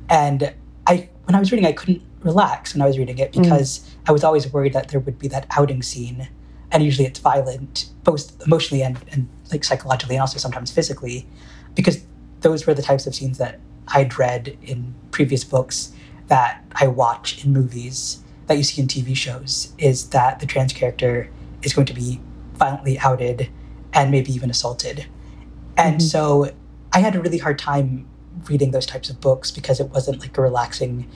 And 0.09 0.53
I 0.87 1.09
when 1.25 1.35
I 1.35 1.39
was 1.39 1.51
reading, 1.51 1.65
I 1.65 1.73
couldn't 1.73 2.01
relax 2.21 2.73
when 2.73 2.81
I 2.81 2.87
was 2.87 2.97
reading 2.97 3.17
it 3.17 3.33
mm. 3.33 3.43
because 3.43 3.79
mm. 3.79 3.89
I 4.07 4.11
was 4.11 4.23
always 4.23 4.51
worried 4.51 4.73
that 4.73 4.89
there 4.89 4.99
would 4.99 5.19
be 5.19 5.27
that 5.29 5.45
outing 5.51 5.81
scene. 5.81 6.29
And 6.71 6.83
usually 6.83 7.07
it's 7.07 7.19
violent, 7.19 7.85
both 8.03 8.41
emotionally 8.47 8.81
and, 8.81 8.97
and 9.11 9.29
like 9.51 9.63
psychologically 9.63 10.15
and 10.15 10.21
also 10.21 10.39
sometimes 10.39 10.71
physically, 10.71 11.27
because 11.75 12.03
those 12.41 12.65
were 12.65 12.73
the 12.73 12.81
types 12.81 13.05
of 13.05 13.13
scenes 13.13 13.37
that 13.37 13.59
I'd 13.89 14.17
read 14.17 14.57
in 14.63 14.95
previous 15.11 15.43
books 15.43 15.91
that 16.27 16.63
I 16.73 16.87
watch 16.87 17.43
in 17.43 17.53
movies 17.53 18.19
that 18.47 18.57
you 18.57 18.63
see 18.63 18.81
in 18.81 18.87
TV 18.87 19.15
shows 19.15 19.73
is 19.77 20.09
that 20.09 20.39
the 20.39 20.45
trans 20.45 20.73
character 20.73 21.29
is 21.61 21.73
going 21.73 21.87
to 21.87 21.93
be 21.93 22.19
violently 22.53 22.99
outed 22.99 23.49
and 23.93 24.11
maybe 24.11 24.31
even 24.33 24.49
assaulted. 24.49 25.05
And 25.77 25.97
mm-hmm. 25.97 26.07
so 26.07 26.51
I 26.91 26.99
had 26.99 27.15
a 27.15 27.21
really 27.21 27.37
hard 27.37 27.59
time 27.59 28.07
reading 28.49 28.71
those 28.71 28.85
types 28.85 29.09
of 29.09 29.21
books 29.21 29.51
because 29.51 29.79
it 29.79 29.89
wasn't 29.89 30.19
like 30.19 30.37
a 30.37 30.41
relaxing 30.41 31.09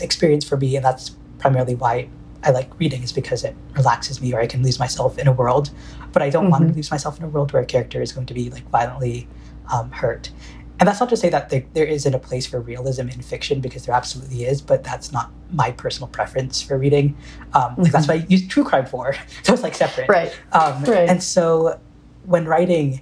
experience 0.00 0.44
for 0.44 0.56
me. 0.56 0.76
And 0.76 0.84
that's 0.84 1.10
primarily 1.38 1.74
why 1.74 2.08
I 2.42 2.50
like 2.50 2.78
reading, 2.78 3.02
is 3.02 3.12
because 3.12 3.44
it 3.44 3.56
relaxes 3.74 4.20
me 4.20 4.32
or 4.34 4.40
I 4.40 4.46
can 4.46 4.62
lose 4.62 4.78
myself 4.78 5.18
in 5.18 5.26
a 5.26 5.32
world. 5.32 5.70
But 6.12 6.22
I 6.22 6.30
don't 6.30 6.44
mm-hmm. 6.44 6.52
want 6.52 6.68
to 6.68 6.74
lose 6.74 6.90
myself 6.90 7.18
in 7.18 7.24
a 7.24 7.28
world 7.28 7.52
where 7.52 7.62
a 7.62 7.66
character 7.66 8.02
is 8.02 8.12
going 8.12 8.26
to 8.26 8.34
be 8.34 8.50
like 8.50 8.68
violently 8.70 9.28
um, 9.72 9.90
hurt. 9.90 10.30
And 10.78 10.86
that's 10.86 11.00
not 11.00 11.08
to 11.08 11.16
say 11.16 11.30
that 11.30 11.48
there, 11.48 11.64
there 11.72 11.86
isn't 11.86 12.14
a 12.14 12.18
place 12.18 12.46
for 12.46 12.60
realism 12.60 13.08
in 13.08 13.22
fiction, 13.22 13.60
because 13.60 13.86
there 13.86 13.94
absolutely 13.94 14.44
is, 14.44 14.60
but 14.60 14.84
that's 14.84 15.10
not 15.10 15.32
my 15.50 15.70
personal 15.70 16.08
preference 16.08 16.60
for 16.60 16.76
reading. 16.76 17.16
Um, 17.54 17.62
mm-hmm. 17.62 17.82
Like 17.82 17.92
that's 17.92 18.08
what 18.08 18.18
I 18.18 18.26
use 18.28 18.46
true 18.46 18.64
crime 18.64 18.86
for. 18.86 19.14
so 19.42 19.54
it's 19.54 19.62
like 19.62 19.74
separate. 19.74 20.08
Right. 20.08 20.36
Um, 20.52 20.84
right. 20.84 21.08
And 21.08 21.22
so 21.22 21.80
when 22.26 22.44
writing 22.44 23.00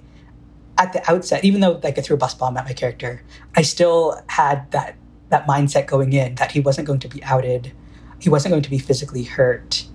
at 0.77 0.93
the 0.93 1.11
outset, 1.11 1.43
even 1.43 1.61
though 1.61 1.79
like 1.83 1.97
I 1.97 2.01
threw 2.01 2.15
a 2.15 2.19
bus 2.19 2.33
bomb 2.33 2.57
at 2.57 2.65
my 2.65 2.73
character, 2.73 3.23
I 3.55 3.61
still 3.61 4.21
had 4.27 4.69
that 4.71 4.95
that 5.29 5.47
mindset 5.47 5.87
going 5.87 6.13
in 6.13 6.35
that 6.35 6.51
he 6.51 6.59
wasn't 6.59 6.85
going 6.85 6.99
to 6.99 7.07
be 7.07 7.23
outed, 7.23 7.73
he 8.19 8.29
wasn't 8.29 8.51
going 8.51 8.61
to 8.61 8.69
be 8.69 8.77
physically 8.77 9.23
hurt, 9.23 9.85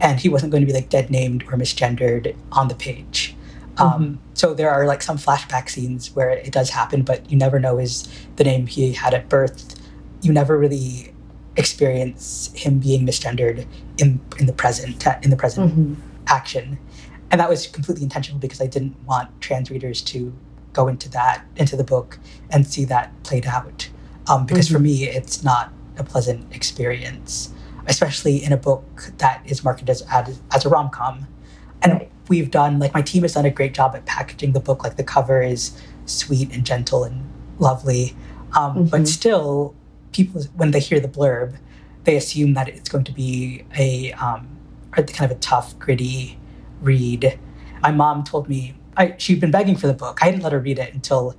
and 0.00 0.18
he 0.18 0.28
wasn't 0.28 0.50
going 0.50 0.62
to 0.62 0.66
be 0.66 0.72
like 0.72 0.88
dead 0.88 1.10
named 1.10 1.42
or 1.44 1.52
misgendered 1.52 2.34
on 2.52 2.68
the 2.68 2.74
page. 2.74 3.36
Um, 3.78 3.92
mm-hmm. 3.92 4.14
So 4.34 4.54
there 4.54 4.70
are 4.70 4.86
like 4.86 5.02
some 5.02 5.16
flashback 5.16 5.70
scenes 5.70 6.14
where 6.14 6.30
it 6.30 6.52
does 6.52 6.70
happen, 6.70 7.02
but 7.02 7.30
you 7.30 7.36
never 7.36 7.58
know 7.58 7.78
is 7.78 8.08
the 8.36 8.44
name 8.44 8.66
he 8.66 8.92
had 8.92 9.14
at 9.14 9.28
birth. 9.28 9.74
You 10.20 10.32
never 10.32 10.58
really 10.58 11.14
experience 11.56 12.50
him 12.54 12.78
being 12.78 13.06
misgendered 13.06 13.66
in 13.98 14.20
in 14.38 14.46
the 14.46 14.52
present 14.52 15.06
in 15.22 15.30
the 15.30 15.36
present 15.36 15.72
mm-hmm. 15.72 15.94
action, 16.26 16.78
and 17.30 17.40
that 17.40 17.48
was 17.48 17.66
completely 17.66 18.04
intentional 18.04 18.38
because 18.38 18.60
I 18.60 18.66
didn't 18.66 18.96
want 19.04 19.28
trans 19.40 19.70
readers 19.70 20.02
to 20.02 20.32
go 20.72 20.88
into 20.88 21.08
that 21.10 21.44
into 21.56 21.76
the 21.76 21.84
book 21.84 22.18
and 22.50 22.66
see 22.66 22.84
that 22.86 23.10
played 23.24 23.46
out. 23.46 23.88
Um, 24.28 24.46
because 24.46 24.66
mm-hmm. 24.66 24.76
for 24.76 24.82
me, 24.82 25.04
it's 25.08 25.42
not 25.42 25.72
a 25.98 26.04
pleasant 26.04 26.54
experience, 26.54 27.52
especially 27.86 28.42
in 28.42 28.52
a 28.52 28.56
book 28.56 29.12
that 29.18 29.42
is 29.44 29.64
marketed 29.64 29.90
as 29.90 30.02
as, 30.10 30.40
as 30.54 30.64
a 30.64 30.68
rom 30.68 30.90
com. 30.90 31.26
And 31.82 31.92
right. 31.94 32.11
We've 32.28 32.50
done 32.50 32.78
like 32.78 32.94
my 32.94 33.02
team 33.02 33.22
has 33.22 33.34
done 33.34 33.44
a 33.44 33.50
great 33.50 33.74
job 33.74 33.94
at 33.94 34.06
packaging 34.06 34.52
the 34.52 34.60
book. 34.60 34.82
Like 34.82 34.96
the 34.96 35.04
cover 35.04 35.42
is 35.42 35.80
sweet 36.06 36.52
and 36.52 36.64
gentle 36.64 37.04
and 37.04 37.28
lovely, 37.58 38.16
um, 38.56 38.74
mm-hmm. 38.74 38.84
but 38.86 39.08
still, 39.08 39.74
people 40.12 40.42
when 40.56 40.70
they 40.70 40.80
hear 40.80 41.00
the 41.00 41.08
blurb, 41.08 41.56
they 42.04 42.16
assume 42.16 42.54
that 42.54 42.68
it's 42.68 42.88
going 42.88 43.04
to 43.04 43.12
be 43.12 43.64
a 43.76 44.12
um, 44.12 44.48
kind 44.92 45.10
of 45.20 45.30
a 45.30 45.40
tough, 45.40 45.78
gritty 45.78 46.38
read. 46.80 47.38
My 47.80 47.90
mom 47.90 48.24
told 48.24 48.48
me 48.48 48.74
I, 48.96 49.14
she'd 49.18 49.40
been 49.40 49.50
begging 49.50 49.76
for 49.76 49.86
the 49.86 49.94
book. 49.94 50.18
I 50.22 50.30
didn't 50.30 50.42
let 50.42 50.52
her 50.52 50.60
read 50.60 50.78
it 50.78 50.92
until 50.92 51.34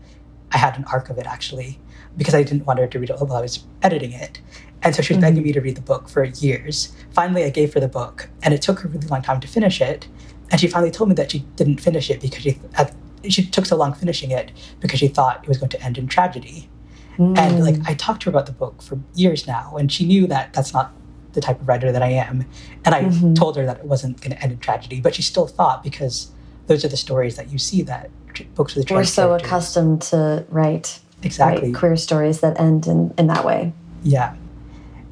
I 0.51 0.57
had 0.57 0.77
an 0.77 0.85
arc 0.85 1.09
of 1.09 1.17
it 1.17 1.25
actually, 1.25 1.79
because 2.17 2.33
I 2.33 2.43
didn't 2.43 2.65
want 2.65 2.79
her 2.79 2.87
to 2.87 2.99
read 2.99 3.09
it 3.09 3.19
while 3.19 3.33
I 3.33 3.41
was 3.41 3.63
editing 3.81 4.11
it. 4.11 4.41
And 4.81 4.93
so 4.93 5.01
she 5.01 5.13
was 5.13 5.17
mm-hmm. 5.17 5.29
begging 5.29 5.43
me 5.43 5.53
to 5.53 5.61
read 5.61 5.75
the 5.75 5.81
book 5.81 6.09
for 6.09 6.23
years. 6.25 6.93
Finally, 7.11 7.45
I 7.45 7.49
gave 7.49 7.73
her 7.73 7.79
the 7.79 7.87
book, 7.87 8.29
and 8.41 8.53
it 8.53 8.61
took 8.61 8.79
her 8.79 8.89
a 8.89 8.91
really 8.91 9.07
long 9.07 9.21
time 9.21 9.39
to 9.39 9.47
finish 9.47 9.81
it. 9.81 10.07
And 10.53 10.59
she 10.61 10.67
finally 10.67 10.91
told 10.91 11.09
me 11.09 11.15
that 11.15 11.31
she 11.31 11.39
didn't 11.55 11.81
finish 11.81 12.11
it 12.11 12.21
because 12.21 12.43
she 12.43 12.59
at, 12.75 12.93
she 13.27 13.43
took 13.43 13.65
so 13.65 13.75
long 13.75 13.95
finishing 13.95 14.29
it 14.29 14.51
because 14.81 14.99
she 14.99 15.07
thought 15.07 15.41
it 15.41 15.49
was 15.49 15.57
going 15.57 15.71
to 15.71 15.81
end 15.81 15.97
in 15.97 16.07
tragedy. 16.07 16.69
Mm. 17.17 17.35
And 17.35 17.63
like 17.63 17.77
I 17.87 17.95
talked 17.95 18.21
to 18.21 18.25
her 18.25 18.29
about 18.29 18.45
the 18.45 18.51
book 18.51 18.83
for 18.83 18.99
years 19.15 19.47
now, 19.47 19.75
and 19.75 19.91
she 19.91 20.05
knew 20.05 20.27
that 20.27 20.53
that's 20.53 20.71
not 20.71 20.93
the 21.33 21.41
type 21.41 21.59
of 21.59 21.67
writer 21.67 21.91
that 21.91 22.03
I 22.03 22.09
am. 22.09 22.45
And 22.85 22.93
I 22.93 23.05
mm-hmm. 23.05 23.33
told 23.33 23.57
her 23.57 23.65
that 23.65 23.79
it 23.79 23.85
wasn't 23.85 24.21
going 24.21 24.29
to 24.29 24.43
end 24.43 24.51
in 24.51 24.59
tragedy, 24.59 25.01
but 25.01 25.15
she 25.15 25.23
still 25.23 25.47
thought 25.47 25.81
because 25.81 26.31
those 26.67 26.85
are 26.85 26.87
the 26.87 26.97
stories 26.97 27.35
that 27.35 27.51
you 27.51 27.57
see 27.57 27.81
that 27.81 28.11
books 28.53 28.75
with 28.75 28.91
we're 28.91 29.05
so 29.05 29.29
characters. 29.29 29.47
accustomed 29.47 30.01
to 30.03 30.45
write 30.49 30.99
exactly 31.23 31.71
write 31.71 31.79
queer 31.79 31.95
stories 31.95 32.41
that 32.41 32.59
end 32.59 32.85
in, 32.85 33.11
in 33.17 33.25
that 33.25 33.43
way. 33.43 33.73
Yeah, 34.03 34.35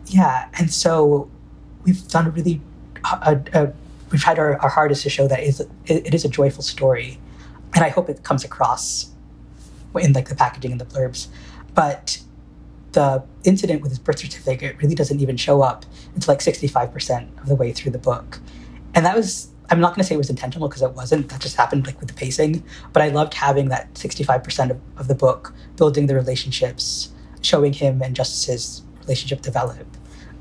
yeah, 0.06 0.50
and 0.60 0.72
so 0.72 1.32
we've 1.84 2.08
done 2.10 2.28
a 2.28 2.30
really 2.30 2.62
a, 3.04 3.42
a, 3.54 3.74
we've 4.12 4.22
tried 4.22 4.40
our, 4.40 4.58
our 4.58 4.70
hardest 4.70 5.04
to 5.04 5.10
show 5.10 5.28
that 5.28 5.40
it 5.40 5.48
is, 5.48 5.68
it 5.86 6.14
is 6.14 6.26
a 6.26 6.30
joyful 6.30 6.64
story, 6.64 7.20
and 7.74 7.84
I 7.84 7.90
hope 7.90 8.10
it 8.10 8.24
comes 8.24 8.44
across 8.44 9.12
in 10.00 10.14
like 10.14 10.30
the 10.30 10.36
packaging 10.36 10.72
and 10.72 10.80
the 10.80 10.86
blurbs, 10.86 11.28
but 11.74 12.22
the 12.94 13.24
incident 13.44 13.82
with 13.82 13.92
his 13.92 14.00
birth 14.00 14.20
certificate 14.20 14.78
really 14.82 14.96
doesn't 14.96 15.20
even 15.22 15.38
show 15.38 15.62
up 15.62 15.86
until 16.14 16.34
like 16.34 16.40
65% 16.40 17.42
of 17.42 17.48
the 17.48 17.56
way 17.56 17.72
through 17.72 17.92
the 17.92 17.98
book. 17.98 18.40
And 18.94 19.06
that 19.06 19.16
was, 19.16 19.50
I'm 19.70 19.80
not 19.80 19.90
going 19.90 20.00
to 20.00 20.04
say 20.04 20.16
it 20.16 20.18
was 20.18 20.30
intentional 20.30 20.68
because 20.68 20.82
it 20.82 20.92
wasn't. 20.92 21.30
That 21.30 21.40
just 21.40 21.56
happened 21.56 21.88
like 21.88 22.00
with 22.00 22.10
the 22.10 22.14
pacing. 22.14 22.64
But 22.92 23.02
I 23.02 23.10
loved 23.10 23.34
having 23.34 23.70
that 23.70 23.94
65% 23.94 24.72
of, 24.72 24.80
of 24.98 25.08
the 25.08 25.16
book, 25.16 25.54
building 25.78 26.08
the 26.08 26.16
relationships, 26.16 27.12
showing 27.42 27.74
him 27.74 28.02
and 28.02 28.16
Justice's 28.16 28.84
relationship 29.02 29.42
develop, 29.42 29.88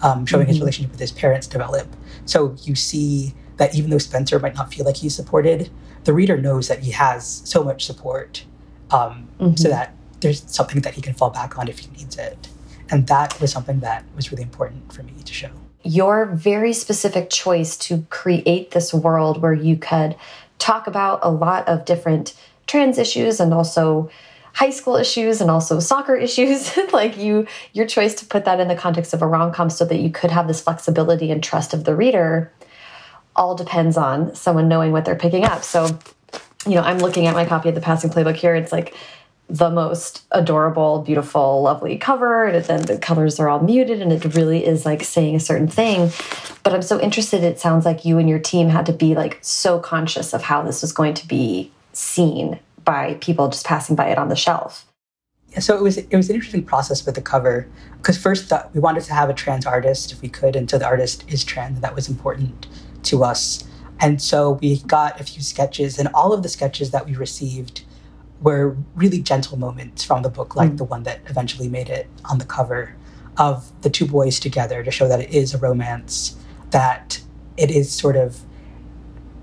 um, 0.02 0.26
showing 0.26 0.42
mm-hmm. 0.42 0.48
his 0.48 0.60
relationship 0.60 0.90
with 0.90 1.00
his 1.00 1.12
parents 1.12 1.46
develop. 1.46 1.86
So 2.24 2.56
you 2.62 2.74
see 2.74 3.34
that 3.60 3.74
even 3.74 3.90
though 3.90 3.98
Spencer 3.98 4.38
might 4.38 4.54
not 4.54 4.72
feel 4.72 4.86
like 4.86 4.96
he's 4.96 5.14
supported, 5.14 5.68
the 6.04 6.14
reader 6.14 6.38
knows 6.38 6.68
that 6.68 6.78
he 6.78 6.92
has 6.92 7.42
so 7.44 7.62
much 7.62 7.84
support 7.84 8.42
um, 8.90 9.28
mm-hmm. 9.38 9.54
so 9.54 9.68
that 9.68 9.94
there's 10.20 10.42
something 10.50 10.80
that 10.80 10.94
he 10.94 11.02
can 11.02 11.12
fall 11.12 11.28
back 11.28 11.58
on 11.58 11.68
if 11.68 11.80
he 11.80 11.90
needs 11.90 12.16
it. 12.16 12.48
And 12.90 13.06
that 13.08 13.38
was 13.38 13.52
something 13.52 13.80
that 13.80 14.02
was 14.16 14.32
really 14.32 14.44
important 14.44 14.90
for 14.94 15.02
me 15.02 15.12
to 15.22 15.34
show. 15.34 15.50
Your 15.82 16.24
very 16.24 16.72
specific 16.72 17.28
choice 17.28 17.76
to 17.88 18.06
create 18.08 18.70
this 18.70 18.94
world 18.94 19.42
where 19.42 19.52
you 19.52 19.76
could 19.76 20.16
talk 20.58 20.86
about 20.86 21.20
a 21.22 21.30
lot 21.30 21.68
of 21.68 21.84
different 21.84 22.32
trans 22.66 22.96
issues 22.96 23.40
and 23.40 23.52
also 23.52 24.10
high 24.54 24.70
school 24.70 24.96
issues 24.96 25.42
and 25.42 25.50
also 25.50 25.78
soccer 25.80 26.16
issues 26.16 26.76
like 26.92 27.16
you 27.18 27.46
your 27.72 27.86
choice 27.86 28.14
to 28.14 28.24
put 28.24 28.44
that 28.46 28.58
in 28.58 28.68
the 28.68 28.74
context 28.74 29.14
of 29.14 29.22
a 29.22 29.26
rom-com 29.26 29.70
so 29.70 29.84
that 29.84 29.98
you 29.98 30.10
could 30.10 30.30
have 30.30 30.48
this 30.48 30.60
flexibility 30.60 31.30
and 31.30 31.42
trust 31.42 31.72
of 31.72 31.84
the 31.84 31.94
reader 31.94 32.50
all 33.40 33.56
depends 33.56 33.96
on 33.96 34.32
someone 34.36 34.68
knowing 34.68 34.92
what 34.92 35.04
they're 35.04 35.16
picking 35.16 35.44
up 35.44 35.64
so 35.64 35.86
you 36.66 36.76
know 36.76 36.82
i'm 36.82 36.98
looking 36.98 37.26
at 37.26 37.34
my 37.34 37.44
copy 37.44 37.68
of 37.68 37.74
the 37.74 37.80
passing 37.80 38.10
playbook 38.10 38.36
here 38.36 38.54
it's 38.54 38.70
like 38.70 38.94
the 39.50 39.70
most 39.70 40.22
adorable, 40.30 41.02
beautiful, 41.02 41.62
lovely 41.62 41.98
cover. 41.98 42.46
And 42.46 42.64
then 42.64 42.82
the 42.82 42.96
colors 42.96 43.40
are 43.40 43.48
all 43.48 43.60
muted 43.60 44.00
and 44.00 44.12
it 44.12 44.36
really 44.36 44.64
is 44.64 44.86
like 44.86 45.02
saying 45.02 45.34
a 45.34 45.40
certain 45.40 45.68
thing. 45.68 46.10
But 46.62 46.72
I'm 46.72 46.82
so 46.82 47.00
interested. 47.00 47.42
It 47.42 47.58
sounds 47.58 47.84
like 47.84 48.04
you 48.04 48.18
and 48.18 48.28
your 48.28 48.38
team 48.38 48.68
had 48.68 48.86
to 48.86 48.92
be 48.92 49.14
like 49.14 49.38
so 49.42 49.80
conscious 49.80 50.32
of 50.32 50.42
how 50.42 50.62
this 50.62 50.82
was 50.82 50.92
going 50.92 51.14
to 51.14 51.26
be 51.26 51.72
seen 51.92 52.60
by 52.84 53.14
people 53.14 53.48
just 53.48 53.66
passing 53.66 53.96
by 53.96 54.08
it 54.08 54.18
on 54.18 54.28
the 54.28 54.36
shelf. 54.36 54.86
Yeah, 55.48 55.58
so 55.58 55.76
it 55.76 55.82
was 55.82 55.98
it 55.98 56.14
was 56.14 56.28
an 56.28 56.36
interesting 56.36 56.62
process 56.62 57.04
with 57.04 57.16
the 57.16 57.20
cover 57.20 57.66
because 57.96 58.16
first 58.16 58.52
uh, 58.52 58.66
we 58.72 58.78
wanted 58.78 59.02
to 59.04 59.12
have 59.12 59.28
a 59.28 59.34
trans 59.34 59.66
artist 59.66 60.12
if 60.12 60.22
we 60.22 60.28
could, 60.28 60.54
and 60.54 60.70
so 60.70 60.78
the 60.78 60.86
artist 60.86 61.24
is 61.26 61.42
trans, 61.42 61.74
and 61.74 61.82
that 61.82 61.92
was 61.92 62.08
important 62.08 62.68
to 63.10 63.24
us. 63.24 63.64
And 64.00 64.20
so 64.20 64.52
we 64.62 64.78
got 64.82 65.20
a 65.20 65.24
few 65.24 65.42
sketches, 65.42 65.98
and 65.98 66.08
all 66.14 66.32
of 66.32 66.42
the 66.42 66.48
sketches 66.48 66.90
that 66.90 67.06
we 67.06 67.14
received 67.14 67.82
were 68.40 68.76
really 68.94 69.20
gentle 69.20 69.58
moments 69.58 70.02
from 70.02 70.22
the 70.22 70.30
book, 70.30 70.56
like 70.56 70.70
mm. 70.70 70.78
the 70.78 70.84
one 70.84 71.02
that 71.02 71.20
eventually 71.26 71.68
made 71.68 71.90
it 71.90 72.08
on 72.24 72.38
the 72.38 72.46
cover 72.46 72.96
of 73.36 73.70
the 73.82 73.90
two 73.90 74.06
boys 74.06 74.40
together 74.40 74.82
to 74.82 74.90
show 74.90 75.06
that 75.06 75.20
it 75.20 75.30
is 75.30 75.52
a 75.52 75.58
romance, 75.58 76.36
that 76.70 77.20
it 77.58 77.70
is 77.70 77.92
sort 77.92 78.16
of 78.16 78.40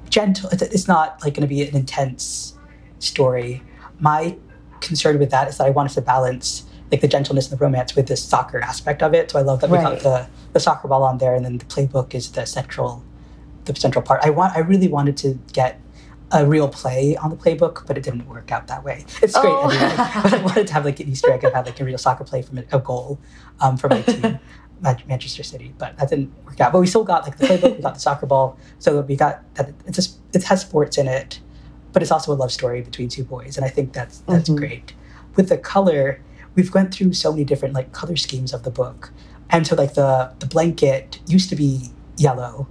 gentle. 0.09 0.49
It's 0.51 0.87
not 0.87 1.21
like 1.23 1.35
going 1.35 1.47
to 1.47 1.47
be 1.47 1.61
an 1.61 1.75
intense 1.75 2.57
story. 2.99 3.61
My 3.99 4.37
concern 4.81 5.19
with 5.19 5.29
that 5.29 5.47
is 5.47 5.57
that 5.57 5.67
I 5.67 5.69
wanted 5.69 5.93
to 5.93 6.01
balance 6.01 6.65
like 6.91 7.01
the 7.01 7.07
gentleness 7.07 7.51
and 7.51 7.59
the 7.59 7.63
romance 7.63 7.95
with 7.95 8.07
this 8.07 8.23
soccer 8.23 8.59
aspect 8.59 9.03
of 9.03 9.13
it. 9.13 9.31
So 9.31 9.39
I 9.39 9.41
love 9.43 9.61
that 9.61 9.69
we 9.69 9.77
got 9.77 9.99
the 9.99 10.27
the 10.53 10.59
soccer 10.59 10.87
ball 10.87 11.03
on 11.03 11.17
there, 11.19 11.35
and 11.35 11.45
then 11.45 11.57
the 11.59 11.65
playbook 11.65 12.15
is 12.15 12.31
the 12.31 12.45
central 12.45 13.03
the 13.73 13.79
central 13.79 14.03
part. 14.03 14.21
I 14.23 14.29
want 14.29 14.55
I 14.55 14.59
really 14.59 14.87
wanted 14.87 15.17
to 15.17 15.39
get 15.53 15.81
a 16.31 16.45
real 16.45 16.67
play 16.67 17.15
on 17.15 17.29
the 17.29 17.35
playbook, 17.35 17.85
but 17.87 17.97
it 17.97 18.03
didn't 18.03 18.27
work 18.27 18.51
out 18.51 18.67
that 18.67 18.83
way. 18.83 19.05
It's 19.21 19.39
great 19.39 19.51
oh. 19.51 19.69
anyway. 19.69 19.95
but 20.23 20.33
I 20.33 20.41
wanted 20.41 20.67
to 20.67 20.73
have 20.73 20.85
like 20.85 20.99
an 20.99 21.07
Easter 21.07 21.31
egg 21.31 21.43
and 21.43 21.53
have 21.53 21.65
like 21.65 21.79
a 21.79 21.85
real 21.85 21.97
soccer 21.97 22.23
play 22.23 22.41
from 22.41 22.57
a 22.57 22.79
goal 22.79 23.19
um, 23.61 23.77
for 23.77 23.87
my 23.87 24.01
team, 24.01 24.39
Manchester 24.81 25.43
City. 25.43 25.73
But 25.77 25.97
that 25.97 26.09
didn't 26.09 26.33
work 26.45 26.59
out. 26.59 26.73
But 26.73 26.79
we 26.79 26.87
still 26.87 27.03
got 27.03 27.23
like 27.23 27.37
the 27.37 27.47
playbook, 27.47 27.77
we 27.77 27.81
got 27.81 27.93
the 27.93 27.99
soccer 27.99 28.25
ball, 28.25 28.57
so 28.79 29.01
we 29.01 29.15
got 29.15 29.43
that. 29.55 29.73
It's 29.85 29.95
just 29.95 30.17
it 30.33 30.43
has 30.43 30.61
sports 30.61 30.97
in 30.97 31.07
it, 31.07 31.39
but 31.93 32.01
it's 32.01 32.11
also 32.11 32.33
a 32.33 32.35
love 32.35 32.51
story 32.51 32.81
between 32.81 33.09
two 33.09 33.23
boys, 33.23 33.57
and 33.57 33.65
I 33.65 33.69
think 33.69 33.93
that's 33.93 34.19
that's 34.19 34.49
mm-hmm. 34.49 34.57
great. 34.57 34.93
With 35.35 35.49
the 35.49 35.57
color, 35.57 36.21
we've 36.55 36.73
went 36.73 36.93
through 36.93 37.13
so 37.13 37.31
many 37.31 37.45
different 37.45 37.73
like 37.73 37.93
color 37.93 38.17
schemes 38.17 38.53
of 38.53 38.63
the 38.63 38.71
book, 38.71 39.11
and 39.49 39.65
so 39.65 39.75
like 39.75 39.93
the 39.93 40.33
the 40.39 40.47
blanket 40.47 41.19
used 41.27 41.49
to 41.49 41.55
be 41.55 41.91
yellow, 42.17 42.67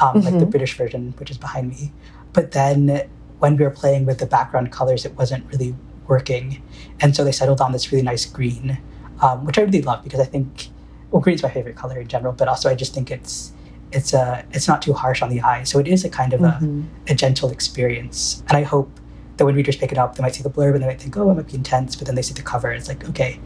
um, 0.00 0.08
mm-hmm. 0.08 0.18
like 0.20 0.34
the 0.34 0.40
mm-hmm. 0.40 0.50
British 0.50 0.76
version, 0.76 1.14
which 1.18 1.30
is 1.30 1.38
behind 1.38 1.70
me. 1.70 1.92
But 2.32 2.52
then 2.52 3.08
when 3.38 3.56
we 3.56 3.64
were 3.64 3.70
playing 3.70 4.06
with 4.06 4.18
the 4.18 4.26
background 4.26 4.72
colors, 4.72 5.04
it 5.04 5.14
wasn't 5.16 5.50
really 5.52 5.74
working. 6.06 6.62
And 7.00 7.14
so 7.14 7.24
they 7.24 7.32
settled 7.32 7.60
on 7.60 7.72
this 7.72 7.92
really 7.92 8.04
nice 8.04 8.24
green, 8.24 8.78
um, 9.22 9.44
which 9.44 9.58
I 9.58 9.62
really 9.62 9.82
love 9.82 10.02
because 10.02 10.20
I 10.20 10.24
think, 10.24 10.68
well, 11.10 11.20
green's 11.22 11.42
my 11.42 11.50
favorite 11.50 11.76
color 11.76 12.00
in 12.00 12.08
general, 12.08 12.32
but 12.32 12.48
also 12.48 12.68
I 12.68 12.74
just 12.74 12.94
think 12.94 13.10
it's 13.10 13.52
it's 13.90 14.12
a 14.12 14.20
uh, 14.20 14.42
it's 14.52 14.68
not 14.68 14.82
too 14.82 14.92
harsh 14.92 15.22
on 15.22 15.30
the 15.30 15.40
eye. 15.40 15.64
So 15.64 15.78
it 15.78 15.88
is 15.88 16.04
a 16.04 16.10
kind 16.10 16.32
of 16.32 16.40
mm-hmm. 16.40 16.82
a, 17.08 17.12
a 17.12 17.14
gentle 17.14 17.50
experience. 17.50 18.42
And 18.48 18.56
I 18.56 18.62
hope 18.62 18.90
that 19.36 19.44
when 19.44 19.54
readers 19.54 19.76
pick 19.76 19.92
it 19.92 19.98
up, 19.98 20.16
they 20.16 20.22
might 20.22 20.34
see 20.34 20.42
the 20.42 20.50
blurb 20.50 20.74
and 20.74 20.82
they 20.82 20.86
might 20.86 21.00
think, 21.00 21.16
oh, 21.16 21.30
it 21.30 21.34
might 21.34 21.46
be 21.46 21.54
intense, 21.54 21.96
but 21.96 22.06
then 22.06 22.16
they 22.16 22.22
see 22.22 22.34
the 22.34 22.42
cover, 22.42 22.72
it's 22.72 22.88
like, 22.88 23.08
okay, 23.08 23.38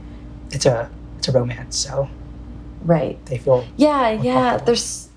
it's 0.51 0.67
a 0.67 0.91
it's 1.19 1.29
a 1.29 1.33
romance. 1.33 1.77
So 1.77 2.09
right, 2.85 3.25
they 3.27 3.39
feel 3.39 3.67
yeah, 3.77 4.11
yeah. 4.11 4.57
There's 4.57 5.09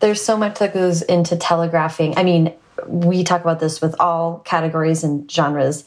there's 0.00 0.22
so 0.22 0.36
much 0.36 0.58
that 0.58 0.74
goes 0.74 1.02
into 1.02 1.36
telegraphing. 1.36 2.16
I 2.16 2.22
mean, 2.22 2.52
we 2.86 3.24
talk 3.24 3.40
about 3.40 3.60
this 3.60 3.80
with 3.80 3.94
all 4.00 4.40
categories 4.40 5.02
and 5.02 5.30
genres 5.30 5.84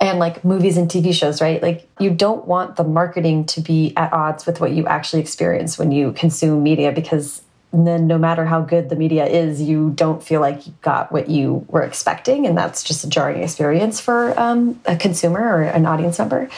and 0.00 0.18
like 0.18 0.44
movies 0.44 0.76
and 0.76 0.88
TV 0.88 1.14
shows, 1.14 1.40
right? 1.40 1.62
Like 1.62 1.88
you 1.98 2.10
don't 2.10 2.46
want 2.46 2.76
the 2.76 2.84
marketing 2.84 3.46
to 3.46 3.60
be 3.60 3.94
at 3.96 4.12
odds 4.12 4.44
with 4.46 4.60
what 4.60 4.72
you 4.72 4.86
actually 4.86 5.22
experience 5.22 5.78
when 5.78 5.92
you 5.92 6.12
consume 6.12 6.62
media 6.62 6.92
because 6.92 7.42
then 7.72 8.06
no 8.06 8.18
matter 8.18 8.44
how 8.44 8.60
good 8.60 8.88
the 8.88 8.96
media 8.96 9.26
is, 9.26 9.60
you 9.60 9.90
don't 9.96 10.22
feel 10.22 10.40
like 10.40 10.66
you 10.66 10.74
got 10.80 11.10
what 11.10 11.28
you 11.28 11.64
were 11.68 11.82
expecting. 11.82 12.46
And 12.46 12.56
that's 12.56 12.84
just 12.84 13.02
a 13.04 13.08
jarring 13.08 13.42
experience 13.42 14.00
for 14.00 14.38
um, 14.38 14.80
a 14.84 14.96
consumer 14.96 15.40
or 15.40 15.62
an 15.62 15.84
audience 15.86 16.18
member. 16.18 16.48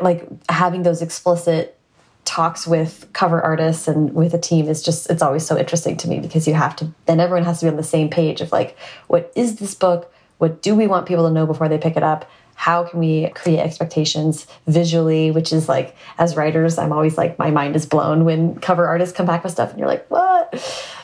Like 0.00 0.28
having 0.48 0.84
those 0.84 1.02
explicit 1.02 1.78
talks 2.24 2.66
with 2.66 3.06
cover 3.12 3.40
artists 3.40 3.86
and 3.86 4.14
with 4.14 4.32
a 4.34 4.38
team 4.38 4.68
is 4.68 4.82
just 4.82 5.10
it's 5.10 5.22
always 5.22 5.46
so 5.46 5.58
interesting 5.58 5.96
to 5.96 6.08
me 6.08 6.20
because 6.20 6.48
you 6.48 6.54
have 6.54 6.74
to 6.76 6.90
then 7.06 7.20
everyone 7.20 7.44
has 7.44 7.60
to 7.60 7.66
be 7.66 7.70
on 7.70 7.76
the 7.76 7.82
same 7.82 8.08
page 8.08 8.40
of 8.40 8.50
like 8.50 8.76
what 9.08 9.32
is 9.36 9.56
this 9.56 9.74
book? 9.74 10.12
What 10.38 10.62
do 10.62 10.74
we 10.74 10.86
want 10.86 11.06
people 11.06 11.26
to 11.28 11.32
know 11.32 11.46
before 11.46 11.68
they 11.68 11.78
pick 11.78 11.96
it 11.96 12.02
up? 12.02 12.28
How 12.54 12.84
can 12.84 12.98
we 12.98 13.28
create 13.30 13.60
expectations 13.60 14.46
visually? 14.66 15.30
Which 15.30 15.52
is 15.52 15.68
like 15.68 15.96
as 16.18 16.36
writers 16.36 16.78
i'm 16.78 16.92
always 16.92 17.18
like 17.18 17.38
my 17.38 17.50
mind 17.50 17.76
is 17.76 17.86
blown 17.86 18.24
when 18.24 18.56
cover 18.56 18.86
artists 18.86 19.16
come 19.16 19.26
back 19.26 19.44
with 19.44 19.52
stuff 19.52 19.70
and 19.70 19.78
you're 19.78 19.88
like 19.88 20.06
what? 20.08 20.52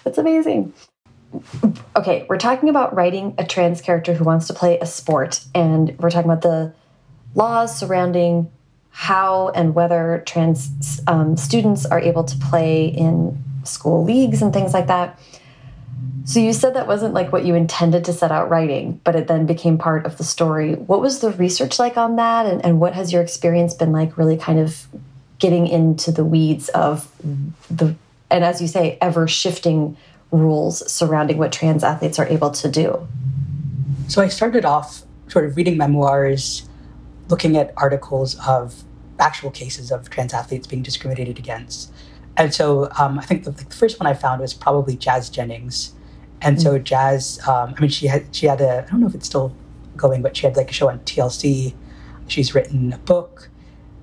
That's 0.04 0.18
amazing. 0.18 0.72
Okay 1.96 2.26
we're 2.28 2.38
talking 2.38 2.70
about 2.70 2.94
writing 2.94 3.34
a 3.36 3.44
trans 3.44 3.80
character 3.82 4.14
who 4.14 4.24
wants 4.24 4.46
to 4.46 4.54
play 4.54 4.78
a 4.78 4.86
sport 4.86 5.44
and 5.54 5.96
we're 5.98 6.10
talking 6.10 6.30
about 6.30 6.42
the 6.42 6.72
laws 7.34 7.78
surrounding 7.78 8.50
how 8.90 9.48
and 9.50 9.74
whether 9.74 10.22
trans 10.26 11.00
um, 11.06 11.36
students 11.36 11.86
are 11.86 12.00
able 12.00 12.24
to 12.24 12.36
play 12.38 12.86
in 12.86 13.42
school 13.64 14.04
leagues 14.04 14.42
and 14.42 14.52
things 14.52 14.74
like 14.74 14.88
that. 14.88 15.18
So 16.24 16.38
you 16.38 16.52
said 16.52 16.74
that 16.74 16.86
wasn't 16.86 17.14
like 17.14 17.32
what 17.32 17.44
you 17.44 17.54
intended 17.54 18.04
to 18.04 18.12
set 18.12 18.30
out 18.30 18.50
writing, 18.50 19.00
but 19.04 19.16
it 19.16 19.26
then 19.26 19.46
became 19.46 19.78
part 19.78 20.06
of 20.06 20.18
the 20.18 20.24
story. 20.24 20.74
What 20.74 21.00
was 21.00 21.20
the 21.20 21.32
research 21.32 21.78
like 21.78 21.96
on 21.96 22.16
that? 22.16 22.46
And, 22.46 22.64
and 22.64 22.78
what 22.78 22.94
has 22.94 23.12
your 23.12 23.22
experience 23.22 23.74
been 23.74 23.92
like 23.92 24.16
really 24.16 24.36
kind 24.36 24.58
of 24.58 24.86
getting 25.38 25.66
into 25.66 26.12
the 26.12 26.24
weeds 26.24 26.68
of 26.70 27.10
the, 27.70 27.96
and 28.30 28.44
as 28.44 28.60
you 28.60 28.68
say, 28.68 28.98
ever 29.00 29.26
shifting 29.26 29.96
rules 30.30 30.88
surrounding 30.90 31.38
what 31.38 31.52
trans 31.52 31.82
athletes 31.82 32.18
are 32.18 32.26
able 32.26 32.50
to 32.50 32.70
do? 32.70 33.08
So 34.08 34.22
I 34.22 34.28
started 34.28 34.64
off 34.64 35.02
sort 35.28 35.46
of 35.46 35.56
reading 35.56 35.76
memoirs, 35.76 36.68
looking 37.30 37.56
at 37.56 37.72
articles 37.76 38.38
of 38.46 38.84
actual 39.18 39.50
cases 39.50 39.90
of 39.90 40.10
trans 40.10 40.32
athletes 40.32 40.66
being 40.66 40.82
discriminated 40.82 41.38
against. 41.38 41.92
And 42.36 42.54
so 42.54 42.90
um, 42.98 43.18
I 43.18 43.22
think 43.22 43.44
the, 43.44 43.50
the, 43.50 43.64
first 43.74 44.00
one 44.00 44.06
I 44.06 44.14
found 44.14 44.40
was 44.40 44.54
probably 44.54 44.96
Jazz 44.96 45.28
Jennings. 45.28 45.92
And 46.40 46.56
mm-hmm. 46.56 46.62
so 46.62 46.78
mm. 46.78 46.84
Jazz, 46.84 47.40
um, 47.46 47.74
I 47.76 47.80
mean, 47.80 47.90
she 47.90 48.06
had 48.06 48.34
she 48.34 48.46
had 48.46 48.60
a 48.60 48.84
I 48.86 48.90
don't 48.90 49.00
know 49.00 49.06
if 49.06 49.14
it's 49.14 49.26
still 49.26 49.54
going, 49.96 50.22
but 50.22 50.36
she 50.36 50.46
had 50.46 50.56
like 50.56 50.70
a 50.70 50.72
show 50.72 50.88
on 50.88 51.00
TLC. 51.00 51.74
She's 52.28 52.54
written 52.54 52.92
a 52.92 52.98
book, 52.98 53.50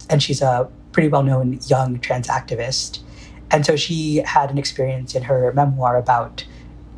and 0.10 0.22
she's 0.22 0.42
a 0.42 0.70
pretty 0.92 1.08
well 1.08 1.24
known 1.24 1.60
young 1.68 2.00
trans 2.00 2.28
activist. 2.28 3.00
And 3.50 3.66
so 3.66 3.76
she 3.76 4.18
had 4.18 4.52
an 4.52 4.58
experience 4.58 5.16
in 5.16 5.24
her 5.24 5.54
memoir 5.54 5.96
about 5.96 6.46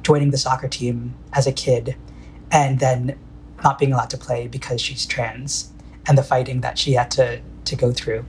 joining 0.01 0.31
the 0.31 0.37
soccer 0.37 0.67
team 0.67 1.13
as 1.33 1.45
a 1.45 1.51
kid 1.51 1.95
and 2.51 2.79
then 2.79 3.17
not 3.63 3.77
being 3.77 3.93
allowed 3.93 4.09
to 4.09 4.17
play 4.17 4.47
because 4.47 4.81
she's 4.81 5.05
trans 5.05 5.71
and 6.09 6.17
the 6.17 6.23
fighting 6.23 6.61
that 6.61 6.77
she 6.77 6.93
had 6.93 7.11
to, 7.11 7.39
to 7.65 7.75
go 7.75 7.93
through. 7.93 8.25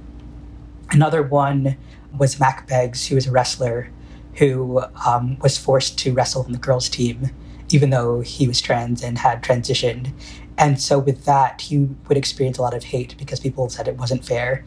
Another 0.91 1.22
one 1.22 1.76
was 2.16 2.39
Mack 2.39 2.68
Beggs, 2.68 3.07
who 3.07 3.14
was 3.14 3.26
a 3.26 3.31
wrestler 3.31 3.91
who 4.35 4.83
um, 5.07 5.39
was 5.41 5.57
forced 5.59 5.99
to 6.01 6.12
wrestle 6.12 6.43
on 6.43 6.53
the 6.53 6.59
girls' 6.59 6.89
team, 6.89 7.31
even 7.70 7.91
though 7.91 8.20
he 8.20 8.47
was 8.47 8.61
trans 8.61 9.03
and 9.03 9.18
had 9.18 9.43
transitioned. 9.43 10.12
And 10.59 10.81
so, 10.81 10.99
with 10.99 11.24
that, 11.24 11.62
he 11.62 11.89
would 12.09 12.18
experience 12.18 12.59
a 12.59 12.62
lot 12.62 12.74
of 12.74 12.85
hate 12.85 13.16
because 13.16 13.41
people 13.41 13.68
said 13.70 13.89
it 13.89 13.97
wasn't 13.97 14.24
fair 14.24 14.64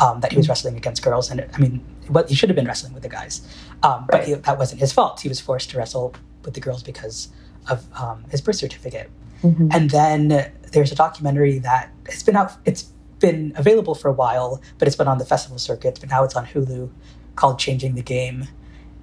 um, 0.00 0.20
that 0.20 0.32
he 0.32 0.36
was 0.36 0.48
wrestling 0.48 0.76
against 0.76 1.02
girls. 1.02 1.30
And 1.30 1.46
I 1.54 1.58
mean, 1.58 1.84
what, 2.08 2.28
he 2.28 2.34
should 2.34 2.48
have 2.48 2.56
been 2.56 2.66
wrestling 2.66 2.92
with 2.92 3.04
the 3.04 3.08
guys, 3.08 3.46
um, 3.84 4.06
but 4.10 4.24
he, 4.24 4.34
that 4.34 4.58
wasn't 4.58 4.80
his 4.80 4.92
fault. 4.92 5.20
He 5.20 5.28
was 5.28 5.40
forced 5.40 5.70
to 5.70 5.78
wrestle 5.78 6.14
with 6.44 6.54
the 6.54 6.60
girls 6.60 6.82
because 6.82 7.28
of 7.70 7.86
um, 8.00 8.24
his 8.30 8.40
birth 8.40 8.56
certificate. 8.56 9.10
Mm-hmm. 9.42 9.68
And 9.72 9.90
then 9.90 10.52
there's 10.72 10.92
a 10.92 10.94
documentary 10.94 11.58
that 11.60 11.92
it's 12.06 12.22
been 12.22 12.36
out. 12.36 12.52
It's 12.64 12.84
been 13.18 13.52
available 13.56 13.94
for 13.94 14.08
a 14.08 14.12
while, 14.12 14.60
but 14.78 14.88
it's 14.88 14.96
been 14.96 15.08
on 15.08 15.18
the 15.18 15.24
festival 15.24 15.58
circuit. 15.58 15.98
But 16.00 16.10
now 16.10 16.24
it's 16.24 16.36
on 16.36 16.46
Hulu, 16.46 16.90
called 17.34 17.58
"Changing 17.58 17.94
the 17.94 18.02
Game." 18.02 18.48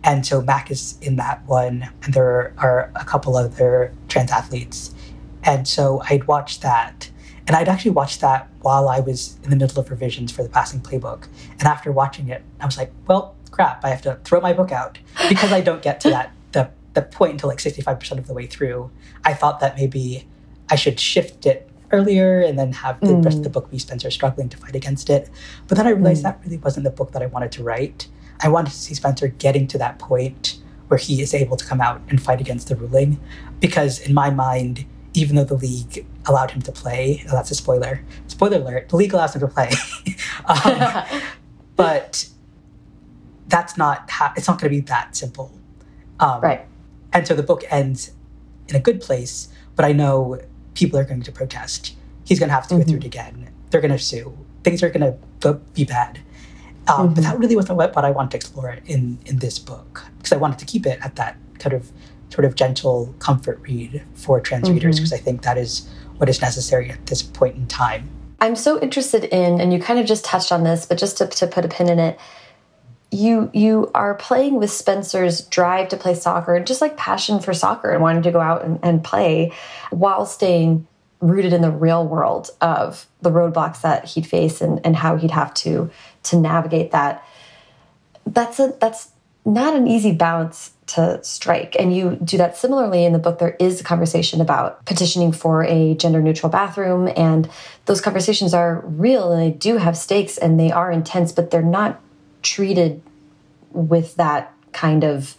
And 0.04 0.26
so 0.26 0.42
Mack 0.42 0.70
is 0.70 0.98
in 1.02 1.16
that 1.16 1.46
one, 1.46 1.90
and 2.04 2.14
there 2.14 2.54
are 2.58 2.92
a 2.96 3.06
couple 3.06 3.38
other 3.38 3.94
trans 4.10 4.32
athletes. 4.32 4.94
And 5.44 5.68
so 5.68 6.02
I'd 6.10 6.26
watched 6.26 6.62
that, 6.62 7.10
and 7.48 7.56
I'd 7.56 7.70
actually 7.70 7.92
watched 7.92 8.20
that 8.22 8.50
while 8.62 8.90
I 8.90 9.00
was 9.00 9.38
in 9.44 9.50
the 9.50 9.56
middle 9.56 9.80
of 9.80 9.90
revisions 9.90 10.32
for 10.32 10.44
the 10.44 10.50
passing 10.50 10.82
playbook. 10.82 11.28
And 11.52 11.64
after 11.64 11.92
watching 11.92 12.30
it, 12.30 12.44
I 12.60 12.66
was 12.66 12.78
like, 12.78 12.92
well, 13.08 13.36
crap, 13.52 13.86
I 13.86 13.90
have 13.90 14.02
to 14.02 14.20
throw 14.24 14.42
my 14.42 14.52
book 14.52 14.72
out 14.72 15.00
because 15.30 15.52
I 15.52 15.62
don't 15.62 15.82
get 15.82 16.00
to 16.02 16.10
that 16.10 16.34
the 16.94 17.02
point 17.02 17.34
until 17.34 17.50
like 17.50 17.60
65% 17.60 18.18
of 18.18 18.28
the 18.28 18.34
way 18.34 18.46
through. 18.46 18.92
I 19.24 19.34
thought 19.34 19.60
that 19.60 19.76
maybe 19.76 20.28
I 20.70 20.76
should 20.76 21.00
shift 21.00 21.46
it 21.46 21.70
earlier 21.92 22.42
and 22.42 22.58
then 22.58 22.74
have 22.74 23.00
the 23.00 23.08
mm. 23.08 23.26
rest 23.26 23.38
of 23.38 23.44
the 23.44 23.50
book 23.50 23.70
be 23.70 23.80
Spencer 23.80 24.10
struggling 24.12 24.50
to 24.50 24.58
fight 24.58 24.76
against 24.76 25.10
it. 25.10 25.30
But 25.68 25.78
then 25.78 25.88
I 25.88 25.92
realized 25.92 26.22
mm. 26.22 26.24
that 26.24 26.40
really 26.44 26.58
wasn't 26.58 26.84
the 26.84 26.92
book 26.92 27.12
that 27.12 27.22
I 27.22 27.28
wanted 27.28 27.52
to 27.54 27.64
write. 27.64 28.08
I 28.42 28.50
wanted 28.50 28.72
to 28.72 28.78
see 28.78 28.94
Spencer 28.94 29.28
getting 29.28 29.68
to 29.68 29.78
that 29.78 30.00
point 30.00 30.60
where 30.88 30.98
he 30.98 31.22
is 31.22 31.34
able 31.34 31.56
to 31.58 31.66
come 31.66 31.82
out 31.82 32.02
and 32.10 32.22
fight 32.22 32.42
against 32.42 32.68
the 32.68 32.76
ruling. 32.76 33.20
Because 33.60 34.00
in 34.00 34.14
my 34.14 34.30
mind, 34.30 34.86
even 35.14 35.36
though 35.36 35.44
the 35.44 35.56
league 35.56 36.06
allowed 36.26 36.52
him 36.52 36.62
to 36.64 36.72
play, 36.72 37.24
oh, 37.28 37.32
that's 37.32 37.52
a 37.52 37.56
spoiler. 37.56 38.04
Spoiler 38.28 38.58
alert, 38.58 38.90
the 38.90 38.96
league 38.96 39.14
allows 39.14 39.36
him 39.36 39.42
to 39.42 39.48
play. 39.48 39.72
um, 40.46 41.22
but 41.76 42.28
that's 43.48 43.78
not 43.78 44.10
how, 44.10 44.34
it's 44.36 44.48
not 44.48 44.60
going 44.60 44.72
to 44.72 44.78
be 44.78 44.82
that 44.82 45.16
simple. 45.16 45.52
Um, 46.20 46.42
right. 46.42 46.66
And 47.14 47.28
so 47.28 47.36
the 47.36 47.44
book 47.44 47.64
ends 47.70 48.12
in 48.68 48.76
a 48.76 48.80
good 48.80 49.02
place, 49.02 49.48
but 49.76 49.86
I 49.86 49.94
know 49.94 50.40
people 50.74 51.00
are 51.00 51.04
going 51.04 51.22
to 51.22 51.32
protest. 51.32 51.96
He's 52.26 52.40
going 52.40 52.50
to 52.50 52.56
have 52.56 52.68
to 52.68 52.76
mm-hmm. 52.76 52.84
go 52.84 52.88
through 52.90 52.98
it 52.98 53.06
again. 53.06 53.52
They're 53.70 53.82
going 53.82 53.92
to 53.92 54.00
sue. 54.00 54.38
Things 54.64 54.82
are 54.82 54.90
going 54.90 55.18
to 55.42 55.54
be 55.74 55.84
bad. 55.84 56.20
Um, 56.88 57.08
mm-hmm. 57.08 57.14
But 57.14 57.24
that 57.24 57.40
really 57.40 57.56
wasn't 57.56 57.78
what, 57.78 57.96
what 57.96 58.06
I 58.06 58.12
wanted 58.12 58.32
to 58.32 58.38
explore 58.38 58.78
in 58.86 59.20
in 59.26 59.40
this 59.40 59.58
book 59.60 60.04
because 60.18 60.34
I 60.34 60.38
wanted 60.38 60.60
to 60.60 60.66
keep 60.66 60.86
it 60.86 61.00
at 61.02 61.16
that 61.16 61.38
kind 61.60 61.74
of 61.74 61.92
sort 62.30 62.46
of 62.46 62.56
gentle 62.56 63.14
comfort 63.20 63.60
read 63.62 64.04
for 64.16 64.42
trans 64.42 64.66
mm-hmm. 64.66 64.74
readers 64.74 64.98
because 64.98 65.14
I 65.14 65.18
think 65.18 65.44
that 65.44 65.58
is 65.58 65.88
what 66.18 66.30
is 66.30 66.42
necessary 66.42 66.90
at 66.90 67.06
this 67.06 67.22
point 67.22 67.56
in 67.56 67.68
time. 67.68 68.10
I'm 68.40 68.56
so 68.56 68.80
interested 68.82 69.24
in, 69.26 69.62
and 69.62 69.72
you 69.72 69.80
kind 69.80 70.00
of 70.00 70.06
just 70.06 70.26
touched 70.26 70.52
on 70.52 70.64
this, 70.64 70.86
but 70.86 70.98
just 70.98 71.18
to, 71.20 71.28
to 71.28 71.48
put 71.48 71.64
a 71.64 71.70
pin 71.70 71.88
in 71.88 72.00
it, 72.00 72.20
you 73.14 73.50
you 73.54 73.92
are 73.94 74.16
playing 74.16 74.56
with 74.56 74.72
Spencer's 74.72 75.42
drive 75.42 75.90
to 75.90 75.98
play 75.98 76.16
soccer 76.16 76.56
and 76.56 76.66
just 76.66 76.82
like 76.82 76.98
passion 76.98 77.40
for 77.40 77.54
soccer 77.54 77.92
and 77.92 78.02
wanting 78.02 78.24
to 78.24 78.32
go 78.32 78.40
out 78.40 78.64
and, 78.66 78.80
and 78.84 79.04
play 79.04 79.52
while 79.92 80.26
staying 80.26 80.88
rooted 81.22 81.54
in 81.54 81.62
the 81.62 81.72
real 81.72 82.06
world 82.06 82.50
of 82.60 83.06
the 83.22 83.32
roadblocks 83.32 83.82
that 83.82 84.06
he'd 84.06 84.28
face 84.28 84.60
and, 84.60 84.82
and 84.86 84.96
how 84.96 85.16
he'd 85.16 85.32
have 85.32 85.54
to 85.54 85.90
to 86.24 86.38
navigate 86.38 86.92
that. 86.92 87.26
That's 88.26 88.60
a 88.60 88.76
that's 88.80 89.10
not 89.46 89.76
an 89.76 89.88
easy 89.88 90.14
balance 90.14 90.72
to 90.86 91.24
strike. 91.24 91.76
And 91.80 91.96
you 91.96 92.18
do 92.24 92.38
that 92.38 92.58
similarly 92.58 93.06
in 93.06 93.14
the 93.14 93.20
book. 93.20 93.40
There 93.40 93.56
is 93.60 93.82
a 93.82 93.84
conversation 93.84 94.42
about 94.42 94.86
petitioning 94.86 95.32
for 95.32 95.64
a 95.64 95.96
gender 95.96 96.22
neutral 96.22 96.50
bathroom. 96.50 97.12
And 97.16 97.50
those 97.86 98.02
conversations 98.02 98.54
are 98.54 98.82
real 98.86 99.32
and 99.32 99.42
they 99.42 99.56
do 99.56 99.78
have 99.78 99.98
stakes 99.98 100.38
and 100.38 100.60
they 100.60 100.72
are 100.72 100.92
intense, 100.92 101.32
but 101.32 101.52
they're 101.52 101.62
not 101.62 102.00
treated 102.44 103.02
with 103.72 104.16
that 104.16 104.54
kind 104.72 105.04
of 105.04 105.36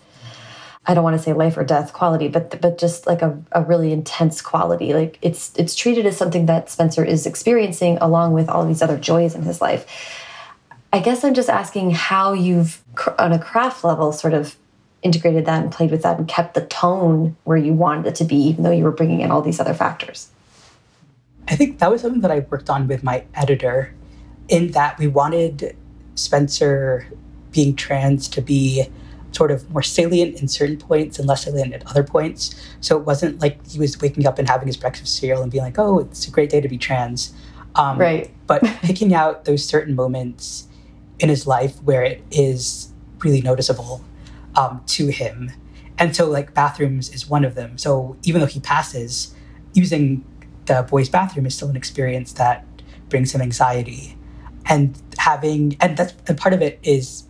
I 0.87 0.93
don't 0.93 1.05
want 1.05 1.17
to 1.17 1.23
say 1.23 1.33
life 1.33 1.57
or 1.57 1.65
death 1.65 1.95
quality, 1.95 2.29
but 2.29 2.61
but 2.61 2.77
just 2.77 3.07
like 3.07 3.23
a, 3.23 3.41
a 3.53 3.63
really 3.63 3.91
intense 3.93 4.43
quality. 4.43 4.93
Like 4.93 5.19
it's 5.23 5.53
it's 5.57 5.75
treated 5.75 6.05
as 6.05 6.17
something 6.17 6.47
that 6.47 6.69
Spencer 6.69 7.05
is 7.05 7.27
experiencing 7.27 7.97
along 7.99 8.35
with 8.35 8.49
all 8.51 8.67
these 8.67 8.83
other 8.83 8.99
joys 8.99 9.35
in 9.35 9.43
his 9.43 9.63
life. 9.63 9.87
I 10.93 11.01
guess 11.01 11.25
I'm 11.25 11.35
just 11.35 11.49
asking 11.49 11.93
how 11.93 12.35
you've 12.35 12.83
on 13.19 13.33
a 13.33 13.39
craft 13.39 13.83
level 13.83 14.13
sort 14.13 14.35
of 14.35 14.57
integrated 15.03 15.47
that 15.47 15.63
and 15.63 15.73
played 15.73 15.91
with 15.91 16.03
that 16.03 16.19
and 16.19 16.29
kept 16.29 16.55
the 16.55 16.67
tone 16.67 17.37
where 17.45 17.57
you 17.57 17.73
wanted 17.73 18.07
it 18.07 18.15
to 18.17 18.25
be, 18.25 18.37
even 18.37 18.65
though 18.65 18.71
you 18.71 18.85
were 18.85 18.93
bringing 18.93 19.21
in 19.21 19.31
all 19.31 19.43
these 19.43 19.61
other 19.61 19.75
factors. 19.75 20.29
I 21.49 21.57
think 21.57 21.79
that 21.79 21.91
was 21.91 22.03
something 22.03 22.23
that 22.23 22.31
I 22.31 22.41
worked 22.41 22.71
on 22.71 22.89
with 22.89 23.03
my 23.03 23.25
editor, 23.35 23.95
in 24.49 24.73
that 24.73 24.99
we 24.99 25.07
wanted 25.07 25.77
Spencer 26.15 27.07
being 27.51 27.75
trans 27.77 28.29
to 28.29 28.41
be 28.41 28.87
sort 29.33 29.51
of 29.51 29.69
more 29.71 29.83
salient 29.83 30.41
in 30.41 30.49
certain 30.49 30.77
points 30.77 31.19
and 31.19 31.27
less 31.27 31.45
salient 31.45 31.73
at 31.73 31.87
other 31.87 32.05
points. 32.05 32.55
So 32.81 32.97
it 32.97 33.05
wasn't 33.05 33.41
like 33.41 33.67
he 33.67 33.79
was 33.79 34.01
waking 34.01 34.27
up 34.27 34.39
and 34.39 34.49
having 34.49 34.67
his 34.67 34.77
breakfast 34.77 35.17
cereal 35.17 35.43
and 35.43 35.51
being 35.51 35.65
like, 35.65 35.79
"Oh, 35.79 36.01
it's 36.01 36.27
a 36.27 36.31
great 36.31 36.51
day 36.51 36.61
to 36.61 36.69
be 36.69 36.79
trans." 36.79 37.33
Um, 37.75 37.99
right. 37.99 38.31
but 38.47 38.63
picking 38.83 39.15
out 39.15 39.45
those 39.45 39.65
certain 39.65 39.95
moments 39.95 40.69
in 41.19 41.29
his 41.29 41.47
life 41.47 41.83
where 41.83 42.03
it 42.03 42.23
is 42.31 42.93
really 43.21 43.41
noticeable 43.41 44.05
um, 44.57 44.83
to 44.87 45.09
him, 45.09 45.51
and 45.99 46.15
so 46.15 46.29
like 46.29 46.55
bathrooms 46.55 47.13
is 47.13 47.29
one 47.29 47.45
of 47.45 47.55
them. 47.55 47.79
So 47.79 48.17
even 48.23 48.41
though 48.41 48.47
he 48.47 48.61
passes, 48.61 49.35
using 49.73 50.25
the 50.67 50.87
boys' 50.89 51.09
bathroom 51.09 51.47
is 51.47 51.55
still 51.55 51.69
an 51.69 51.77
experience 51.77 52.33
that 52.35 52.65
brings 53.09 53.35
him 53.35 53.43
anxiety, 53.43 54.17
and 54.67 55.01
having 55.19 55.77
and 55.81 55.97
that's 55.97 56.15
and 56.27 56.39
part 56.39 56.55
of 56.55 56.63
it 56.63 56.79
is 56.83 57.25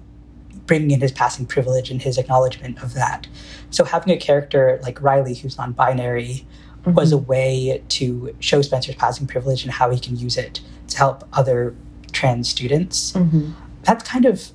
bringing 0.67 0.93
in 0.93 1.01
his 1.01 1.13
passing 1.13 1.47
privilege 1.47 1.91
and 1.91 2.03
his 2.03 2.17
acknowledgement 2.19 2.83
of 2.83 2.95
that. 2.95 3.27
So 3.71 3.85
having 3.85 4.15
a 4.15 4.17
character 4.17 4.81
like 4.83 5.01
Riley, 5.03 5.35
who's 5.35 5.59
non-binary, 5.59 6.47
mm-hmm. 6.83 6.95
was 6.95 7.13
a 7.13 7.19
way 7.19 7.83
to 7.89 8.35
show 8.41 8.63
Spencer's 8.63 8.95
passing 8.95 9.27
privilege 9.27 9.65
and 9.65 9.73
how 9.73 9.91
he 9.91 9.99
can 9.99 10.17
use 10.17 10.37
it 10.37 10.61
to 10.89 10.97
help 10.97 11.29
other 11.33 11.75
trans 12.13 12.49
students. 12.49 13.13
Mm-hmm. 13.13 13.53
That's 13.83 14.09
kind 14.09 14.25
of 14.25 14.51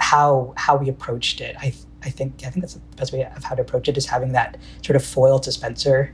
how 0.00 0.54
how 0.56 0.76
we 0.76 0.88
approached 0.88 1.40
it. 1.40 1.56
I 1.60 1.74
I 2.02 2.10
think 2.10 2.42
I 2.44 2.50
think 2.50 2.62
that's 2.62 2.74
the 2.74 2.96
best 2.96 3.12
way 3.12 3.24
of 3.24 3.44
how 3.44 3.54
to 3.54 3.62
approach 3.62 3.88
it 3.88 3.96
is 3.96 4.06
having 4.06 4.32
that 4.32 4.56
sort 4.82 4.96
of 4.96 5.04
foil 5.04 5.38
to 5.40 5.52
Spencer, 5.52 6.12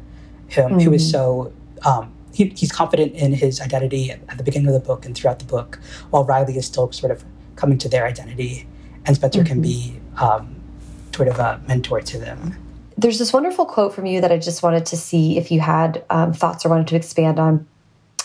him 0.48 0.72
mm-hmm. 0.72 0.80
who 0.80 0.92
is 0.92 1.02
mm-hmm. 1.02 1.10
so 1.10 1.52
um, 1.84 2.12
he, 2.32 2.46
he's 2.56 2.72
confident 2.72 3.14
in 3.14 3.32
his 3.32 3.60
identity 3.60 4.10
at, 4.10 4.20
at 4.28 4.38
the 4.38 4.44
beginning 4.44 4.68
of 4.68 4.74
the 4.74 4.80
book 4.80 5.04
and 5.04 5.16
throughout 5.16 5.38
the 5.38 5.44
book, 5.44 5.80
while 6.10 6.24
Riley 6.24 6.56
is 6.56 6.66
still 6.66 6.90
sort 6.92 7.12
of 7.12 7.24
coming 7.56 7.78
to 7.78 7.88
their 7.88 8.06
identity 8.06 8.66
and 9.06 9.16
Spencer 9.16 9.40
mm-hmm. 9.40 9.46
can 9.46 9.62
be 9.62 10.00
um, 10.16 10.54
sort 11.14 11.28
of 11.28 11.38
a 11.38 11.60
mentor 11.66 12.00
to 12.00 12.18
them. 12.18 12.56
There's 12.96 13.18
this 13.18 13.32
wonderful 13.32 13.64
quote 13.64 13.94
from 13.94 14.06
you 14.06 14.20
that 14.20 14.30
I 14.30 14.38
just 14.38 14.62
wanted 14.62 14.86
to 14.86 14.96
see 14.96 15.38
if 15.38 15.50
you 15.50 15.60
had 15.60 16.04
um, 16.10 16.32
thoughts 16.32 16.66
or 16.66 16.68
wanted 16.68 16.88
to 16.88 16.96
expand 16.96 17.38
on. 17.38 17.66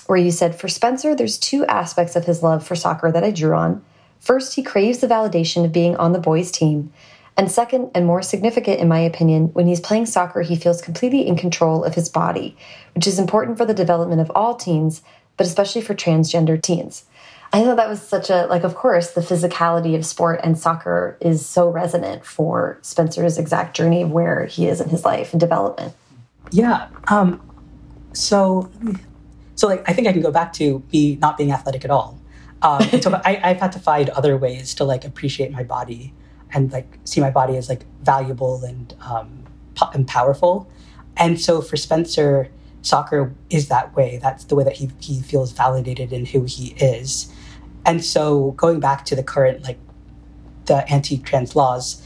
where 0.07 0.17
you 0.17 0.31
said, 0.31 0.59
For 0.59 0.67
Spencer, 0.67 1.15
there's 1.15 1.37
two 1.37 1.65
aspects 1.65 2.15
of 2.15 2.25
his 2.25 2.43
love 2.43 2.65
for 2.65 2.75
soccer 2.75 3.11
that 3.11 3.23
I 3.23 3.31
drew 3.31 3.55
on. 3.55 3.83
First, 4.19 4.55
he 4.55 4.63
craves 4.63 4.99
the 4.99 5.07
validation 5.07 5.63
of 5.63 5.71
being 5.71 5.95
on 5.95 6.13
the 6.13 6.19
boys' 6.19 6.51
team. 6.51 6.91
And 7.37 7.51
second, 7.51 7.91
and 7.93 8.05
more 8.05 8.21
significant 8.21 8.79
in 8.79 8.87
my 8.87 8.99
opinion, 8.99 9.47
when 9.53 9.67
he's 9.67 9.81
playing 9.81 10.05
soccer, 10.05 10.41
he 10.41 10.55
feels 10.55 10.81
completely 10.81 11.27
in 11.27 11.35
control 11.35 11.83
of 11.83 11.95
his 11.95 12.07
body, 12.07 12.55
which 12.93 13.07
is 13.07 13.19
important 13.19 13.57
for 13.57 13.65
the 13.65 13.73
development 13.73 14.21
of 14.21 14.31
all 14.33 14.55
teens, 14.55 15.01
but 15.35 15.45
especially 15.45 15.81
for 15.81 15.93
transgender 15.93 16.61
teens. 16.61 17.03
I 17.51 17.63
thought 17.63 17.75
that 17.77 17.89
was 17.89 18.01
such 18.01 18.29
a, 18.29 18.47
like, 18.47 18.63
of 18.63 18.75
course, 18.75 19.11
the 19.11 19.21
physicality 19.21 19.95
of 19.95 20.05
sport 20.05 20.39
and 20.43 20.57
soccer 20.57 21.17
is 21.21 21.45
so 21.45 21.69
resonant 21.69 22.25
for 22.25 22.79
Spencer's 22.81 23.37
exact 23.37 23.75
journey 23.75 24.01
of 24.01 24.11
where 24.11 24.45
he 24.45 24.67
is 24.67 24.81
in 24.81 24.89
his 24.89 25.05
life 25.05 25.33
and 25.33 25.39
development. 25.39 25.93
Yeah. 26.51 26.87
Um, 27.07 27.41
so, 28.13 28.71
so 29.55 29.67
like, 29.67 29.87
I 29.89 29.93
think 29.93 30.07
I 30.07 30.13
can 30.13 30.21
go 30.21 30.31
back 30.31 30.53
to 30.53 30.79
be 30.91 31.17
not 31.17 31.37
being 31.37 31.51
athletic 31.51 31.85
at 31.85 31.91
all. 31.91 32.19
Um, 32.61 32.81
so 33.01 33.13
I, 33.25 33.39
I've 33.43 33.59
had 33.59 33.71
to 33.73 33.79
find 33.79 34.09
other 34.09 34.37
ways 34.37 34.73
to 34.75 34.83
like 34.83 35.05
appreciate 35.05 35.51
my 35.51 35.63
body 35.63 36.13
and 36.55 36.71
like 36.71 36.97
see 37.03 37.21
my 37.21 37.29
body 37.29 37.57
as 37.57 37.69
like 37.69 37.85
valuable 38.01 38.63
and 38.63 38.95
um, 39.01 39.43
and 39.93 40.07
powerful. 40.07 40.67
And 41.17 41.39
so 41.39 41.61
for 41.61 41.75
Spencer, 41.75 42.49
soccer 42.81 43.35
is 43.49 43.67
that 43.67 43.95
way. 43.95 44.19
That's 44.21 44.45
the 44.45 44.55
way 44.55 44.63
that 44.63 44.77
he 44.77 44.89
he 44.99 45.21
feels 45.21 45.51
validated 45.51 46.11
in 46.11 46.25
who 46.25 46.45
he 46.45 46.69
is. 46.77 47.31
And 47.85 48.03
so 48.03 48.51
going 48.51 48.79
back 48.79 49.05
to 49.05 49.15
the 49.15 49.23
current 49.23 49.63
like 49.63 49.77
the 50.65 50.89
anti-trans 50.91 51.55
laws, 51.55 52.01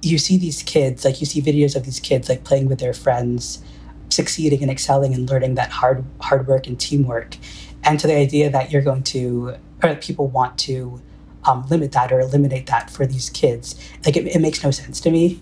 you 0.00 0.16
see 0.16 0.38
these 0.38 0.62
kids 0.62 1.04
like 1.04 1.20
you 1.20 1.26
see 1.26 1.42
videos 1.42 1.76
of 1.76 1.84
these 1.84 2.00
kids 2.00 2.28
like 2.28 2.44
playing 2.44 2.68
with 2.68 2.78
their 2.78 2.94
friends, 2.94 3.62
succeeding 4.10 4.62
and 4.62 4.70
excelling 4.70 5.12
and 5.12 5.28
learning 5.28 5.56
that 5.56 5.70
hard 5.70 6.04
hard 6.20 6.46
work 6.46 6.68
and 6.68 6.78
teamwork. 6.78 7.36
And 7.82 7.98
to 8.00 8.06
the 8.06 8.14
idea 8.14 8.48
that 8.48 8.70
you're 8.70 8.82
going 8.82 9.02
to 9.14 9.56
or 9.82 9.88
that 9.90 10.00
people 10.00 10.28
want 10.28 10.56
to 10.58 11.02
um, 11.48 11.66
limit 11.68 11.92
that 11.92 12.12
or 12.12 12.20
eliminate 12.20 12.66
that 12.66 12.90
for 12.90 13.06
these 13.06 13.30
kids. 13.30 13.74
Like 14.04 14.16
it, 14.16 14.26
it, 14.26 14.40
makes 14.40 14.62
no 14.62 14.70
sense 14.70 15.00
to 15.00 15.10
me. 15.10 15.40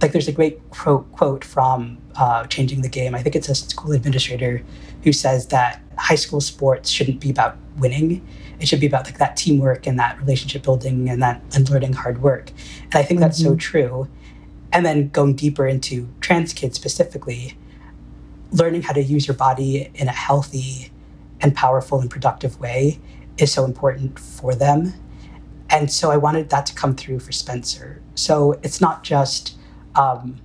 Like 0.00 0.12
there's 0.12 0.28
a 0.28 0.32
great 0.32 0.70
quote, 0.70 1.10
quote 1.12 1.44
from 1.44 1.98
uh, 2.14 2.46
Changing 2.46 2.82
the 2.82 2.88
Game. 2.88 3.14
I 3.14 3.22
think 3.22 3.34
it's 3.34 3.48
a 3.48 3.54
school 3.54 3.92
administrator 3.92 4.62
who 5.02 5.12
says 5.12 5.48
that 5.48 5.82
high 5.96 6.14
school 6.14 6.40
sports 6.40 6.88
shouldn't 6.90 7.20
be 7.20 7.30
about 7.30 7.56
winning. 7.76 8.26
It 8.60 8.68
should 8.68 8.80
be 8.80 8.86
about 8.86 9.04
like 9.04 9.18
that 9.18 9.36
teamwork 9.36 9.86
and 9.86 9.98
that 9.98 10.18
relationship 10.20 10.62
building 10.62 11.08
and 11.08 11.20
that 11.22 11.42
and 11.54 11.68
learning 11.68 11.94
hard 11.94 12.22
work. 12.22 12.52
And 12.84 12.94
I 12.94 13.02
think 13.02 13.18
that's 13.18 13.40
mm-hmm. 13.40 13.50
so 13.50 13.56
true. 13.56 14.08
And 14.72 14.86
then 14.86 15.08
going 15.08 15.34
deeper 15.34 15.66
into 15.66 16.08
trans 16.20 16.52
kids 16.52 16.76
specifically, 16.76 17.56
learning 18.52 18.82
how 18.82 18.92
to 18.92 19.02
use 19.02 19.26
your 19.26 19.36
body 19.36 19.90
in 19.94 20.06
a 20.08 20.12
healthy 20.12 20.92
and 21.40 21.54
powerful 21.54 22.00
and 22.00 22.10
productive 22.10 22.60
way 22.60 23.00
is 23.38 23.52
so 23.52 23.64
important 23.64 24.18
for 24.18 24.54
them. 24.54 24.92
And 25.70 25.90
so 25.90 26.10
I 26.10 26.16
wanted 26.16 26.50
that 26.50 26.66
to 26.66 26.74
come 26.74 26.94
through 26.94 27.20
for 27.20 27.32
Spencer. 27.32 28.00
So 28.14 28.58
it's 28.62 28.80
not 28.80 29.04
just, 29.04 29.56
um, 29.94 30.40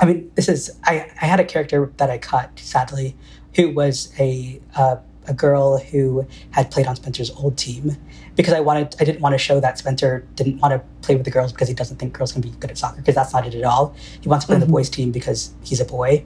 I 0.00 0.06
mean, 0.06 0.30
this 0.34 0.48
is, 0.48 0.78
I, 0.84 1.10
I 1.20 1.26
had 1.26 1.40
a 1.40 1.44
character 1.44 1.92
that 1.98 2.10
I 2.10 2.18
cut, 2.18 2.58
sadly, 2.58 3.16
who 3.56 3.70
was 3.70 4.12
a, 4.18 4.60
uh, 4.76 4.96
a 5.26 5.34
girl 5.34 5.78
who 5.78 6.26
had 6.52 6.70
played 6.70 6.86
on 6.86 6.96
Spencer's 6.96 7.30
old 7.32 7.58
team 7.58 7.96
because 8.34 8.54
I 8.54 8.60
wanted, 8.60 8.96
I 8.98 9.04
didn't 9.04 9.20
want 9.20 9.34
to 9.34 9.38
show 9.38 9.60
that 9.60 9.78
Spencer 9.78 10.26
didn't 10.34 10.58
want 10.58 10.72
to 10.72 10.82
play 11.06 11.16
with 11.16 11.24
the 11.24 11.30
girls 11.30 11.52
because 11.52 11.68
he 11.68 11.74
doesn't 11.74 11.98
think 11.98 12.14
girls 12.14 12.32
can 12.32 12.40
be 12.40 12.50
good 12.50 12.70
at 12.70 12.78
soccer 12.78 12.96
because 12.96 13.14
that's 13.14 13.32
not 13.32 13.46
it 13.46 13.54
at 13.54 13.64
all. 13.64 13.94
He 14.20 14.28
wants 14.28 14.44
to 14.44 14.48
play 14.48 14.56
mm-hmm. 14.56 14.62
on 14.62 14.68
the 14.68 14.72
boys' 14.72 14.88
team 14.88 15.12
because 15.12 15.52
he's 15.62 15.80
a 15.80 15.84
boy. 15.84 16.24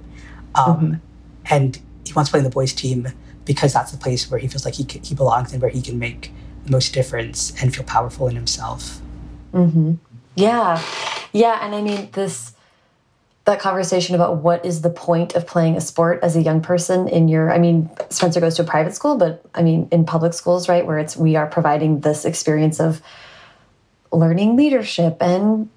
Um, 0.54 0.76
mm-hmm. 0.76 0.94
And 1.46 1.80
he 2.06 2.12
wants 2.12 2.30
to 2.30 2.32
play 2.32 2.40
on 2.40 2.44
the 2.44 2.50
boys' 2.50 2.72
team 2.72 3.08
because 3.44 3.72
that's 3.72 3.90
the 3.90 3.98
place 3.98 4.30
where 4.30 4.38
he 4.38 4.46
feels 4.46 4.64
like 4.64 4.74
he, 4.74 4.86
he 5.02 5.14
belongs 5.14 5.52
and 5.52 5.60
where 5.60 5.70
he 5.70 5.82
can 5.82 5.98
make 5.98 6.32
most 6.68 6.94
difference 6.94 7.52
and 7.62 7.74
feel 7.74 7.84
powerful 7.84 8.28
in 8.28 8.36
himself. 8.36 9.00
Mm-hmm. 9.52 9.94
Yeah. 10.34 10.82
Yeah. 11.32 11.58
And 11.62 11.74
I 11.74 11.82
mean, 11.82 12.10
this, 12.12 12.52
that 13.44 13.60
conversation 13.60 14.14
about 14.14 14.38
what 14.38 14.64
is 14.64 14.80
the 14.80 14.90
point 14.90 15.34
of 15.34 15.46
playing 15.46 15.76
a 15.76 15.80
sport 15.80 16.20
as 16.22 16.34
a 16.34 16.42
young 16.42 16.60
person 16.60 17.08
in 17.08 17.28
your, 17.28 17.52
I 17.52 17.58
mean, 17.58 17.90
Spencer 18.08 18.40
goes 18.40 18.56
to 18.56 18.62
a 18.62 18.64
private 18.64 18.94
school, 18.94 19.16
but 19.16 19.44
I 19.54 19.62
mean, 19.62 19.88
in 19.92 20.04
public 20.06 20.32
schools, 20.32 20.68
right, 20.68 20.86
where 20.86 20.98
it's, 20.98 21.16
we 21.16 21.36
are 21.36 21.46
providing 21.46 22.00
this 22.00 22.24
experience 22.24 22.80
of 22.80 23.02
learning 24.12 24.56
leadership 24.56 25.16
and 25.20 25.68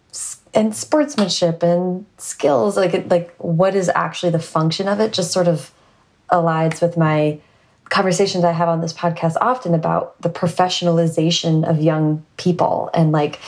and 0.54 0.76
sportsmanship 0.76 1.62
and 1.62 2.06
skills 2.18 2.78
like 2.78 3.10
like 3.12 3.36
what 3.38 3.76
is 3.76 3.90
actually 3.94 4.32
the 4.32 4.40
function 4.40 4.88
of 4.88 5.00
it 5.00 5.14
just 5.14 5.32
sort 5.32 5.48
of 5.48 5.72
aligns 6.32 6.82
with 6.82 6.98
my 6.98 7.40
conversations 7.90 8.44
I 8.44 8.52
have 8.52 8.70
on 8.70 8.82
this 8.82 8.94
podcast 8.94 9.36
often 9.40 9.74
about 9.74 10.20
the 10.22 10.30
professionalization 10.30 11.68
of 11.68 11.82
young 11.82 12.26
people 12.38 12.90
and 12.94 13.12
like 13.12 13.40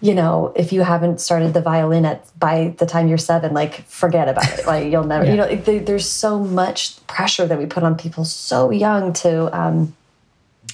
you 0.00 0.14
know 0.14 0.52
if 0.56 0.72
you 0.72 0.82
haven't 0.82 1.20
started 1.20 1.52
the 1.52 1.60
violin 1.60 2.04
at 2.04 2.26
by 2.38 2.74
the 2.78 2.86
time 2.86 3.08
you're 3.08 3.18
seven 3.18 3.52
like 3.52 3.84
forget 3.86 4.28
about 4.28 4.58
it 4.58 4.66
like 4.66 4.90
you'll 4.90 5.04
never 5.04 5.24
yeah. 5.24 5.30
you 5.30 5.36
know 5.36 5.56
they, 5.56 5.78
there's 5.78 6.08
so 6.08 6.38
much 6.38 7.04
pressure 7.06 7.46
that 7.46 7.58
we 7.58 7.66
put 7.66 7.82
on 7.82 7.96
people 7.96 8.24
so 8.24 8.70
young 8.70 9.12
to 9.12 9.54
um 9.58 9.94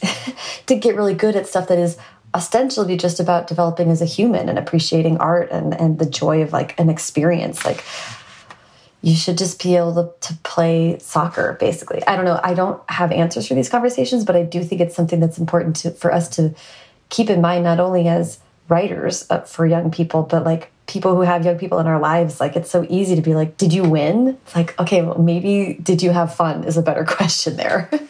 to 0.67 0.77
get 0.77 0.95
really 0.95 1.15
good 1.15 1.35
at 1.35 1.47
stuff 1.47 1.69
that 1.69 1.79
is 1.79 1.97
ostensibly 2.35 2.97
just 2.97 3.19
about 3.19 3.47
developing 3.47 3.91
as 3.91 4.03
a 4.03 4.05
human 4.05 4.49
and 4.49 4.59
appreciating 4.59 5.17
art 5.19 5.51
and 5.51 5.75
and 5.81 5.99
the 5.99 6.07
joy 6.07 6.43
of 6.43 6.53
like 6.53 6.79
an 6.79 6.91
experience 6.91 7.65
like 7.65 7.83
you 9.07 9.15
should 9.15 9.39
just 9.39 9.63
be 9.63 9.77
able 9.77 9.95
to, 9.95 10.29
to, 10.29 10.35
play 10.43 10.99
soccer 10.99 11.57
basically. 11.61 12.05
I 12.09 12.17
don't 12.17 12.25
know. 12.25 12.41
I 12.43 12.55
don't 12.55 12.83
have 12.91 13.13
answers 13.13 13.47
for 13.47 13.55
these 13.55 13.69
conversations 13.69 14.25
but 14.25 14.35
i 14.35 14.43
do 14.43 14.65
think 14.65 14.81
it's 14.81 14.97
something 14.97 15.21
that's 15.21 15.39
important 15.39 15.77
to, 15.77 15.93
for 15.93 16.13
us 16.13 16.29
to 16.31 16.55
keep 17.09 17.31
in 17.31 17.41
mind 17.41 17.63
not 17.63 17.79
only 17.79 18.09
as 18.09 18.41
writers 18.69 19.25
uh, 19.31 19.41
for 19.43 19.65
young 19.65 19.93
people 19.93 20.25
but 20.25 20.43
like 20.45 20.73
people 20.89 21.15
who 21.15 21.21
have 21.21 21.45
young 21.45 21.57
people 21.57 21.79
in 21.79 21.87
our 21.87 22.01
lives. 22.01 22.41
Like 22.41 22.57
it's 22.57 22.71
so 22.71 22.85
easy 22.89 23.15
to 23.15 23.23
be 23.23 23.35
like 23.35 23.57
did 23.57 23.73
you 23.73 23.85
win? 23.85 24.39
It's 24.45 24.57
like 24.57 24.79
okay 24.81 25.03
well 25.03 25.19
maybe 25.19 25.79
did 25.81 26.03
you 26.03 26.11
have 26.11 26.35
fun? 26.35 26.65
is 26.65 26.77
a 26.77 26.83
better 26.83 27.05
question 27.17 27.57
there. 27.57 27.89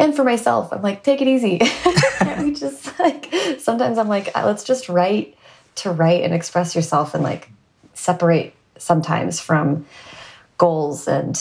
And 0.00 0.14
for 0.14 0.22
myself 0.22 0.72
i'm 0.72 0.80
like 0.80 1.02
take 1.02 1.20
it 1.20 1.28
easy. 1.28 1.60
We 2.38 2.54
just 2.54 2.98
like 2.98 3.28
sometimes 3.58 3.98
i'm 3.98 4.08
like 4.08 4.34
let's 4.34 4.64
just 4.64 4.88
write 4.88 5.36
to 5.82 5.90
write 5.90 6.22
and 6.22 6.32
express 6.32 6.74
yourself 6.76 7.14
and 7.14 7.22
like 7.22 7.50
separate 7.94 8.54
sometimes 8.78 9.40
from 9.40 9.86
goals 10.56 11.06
and 11.06 11.36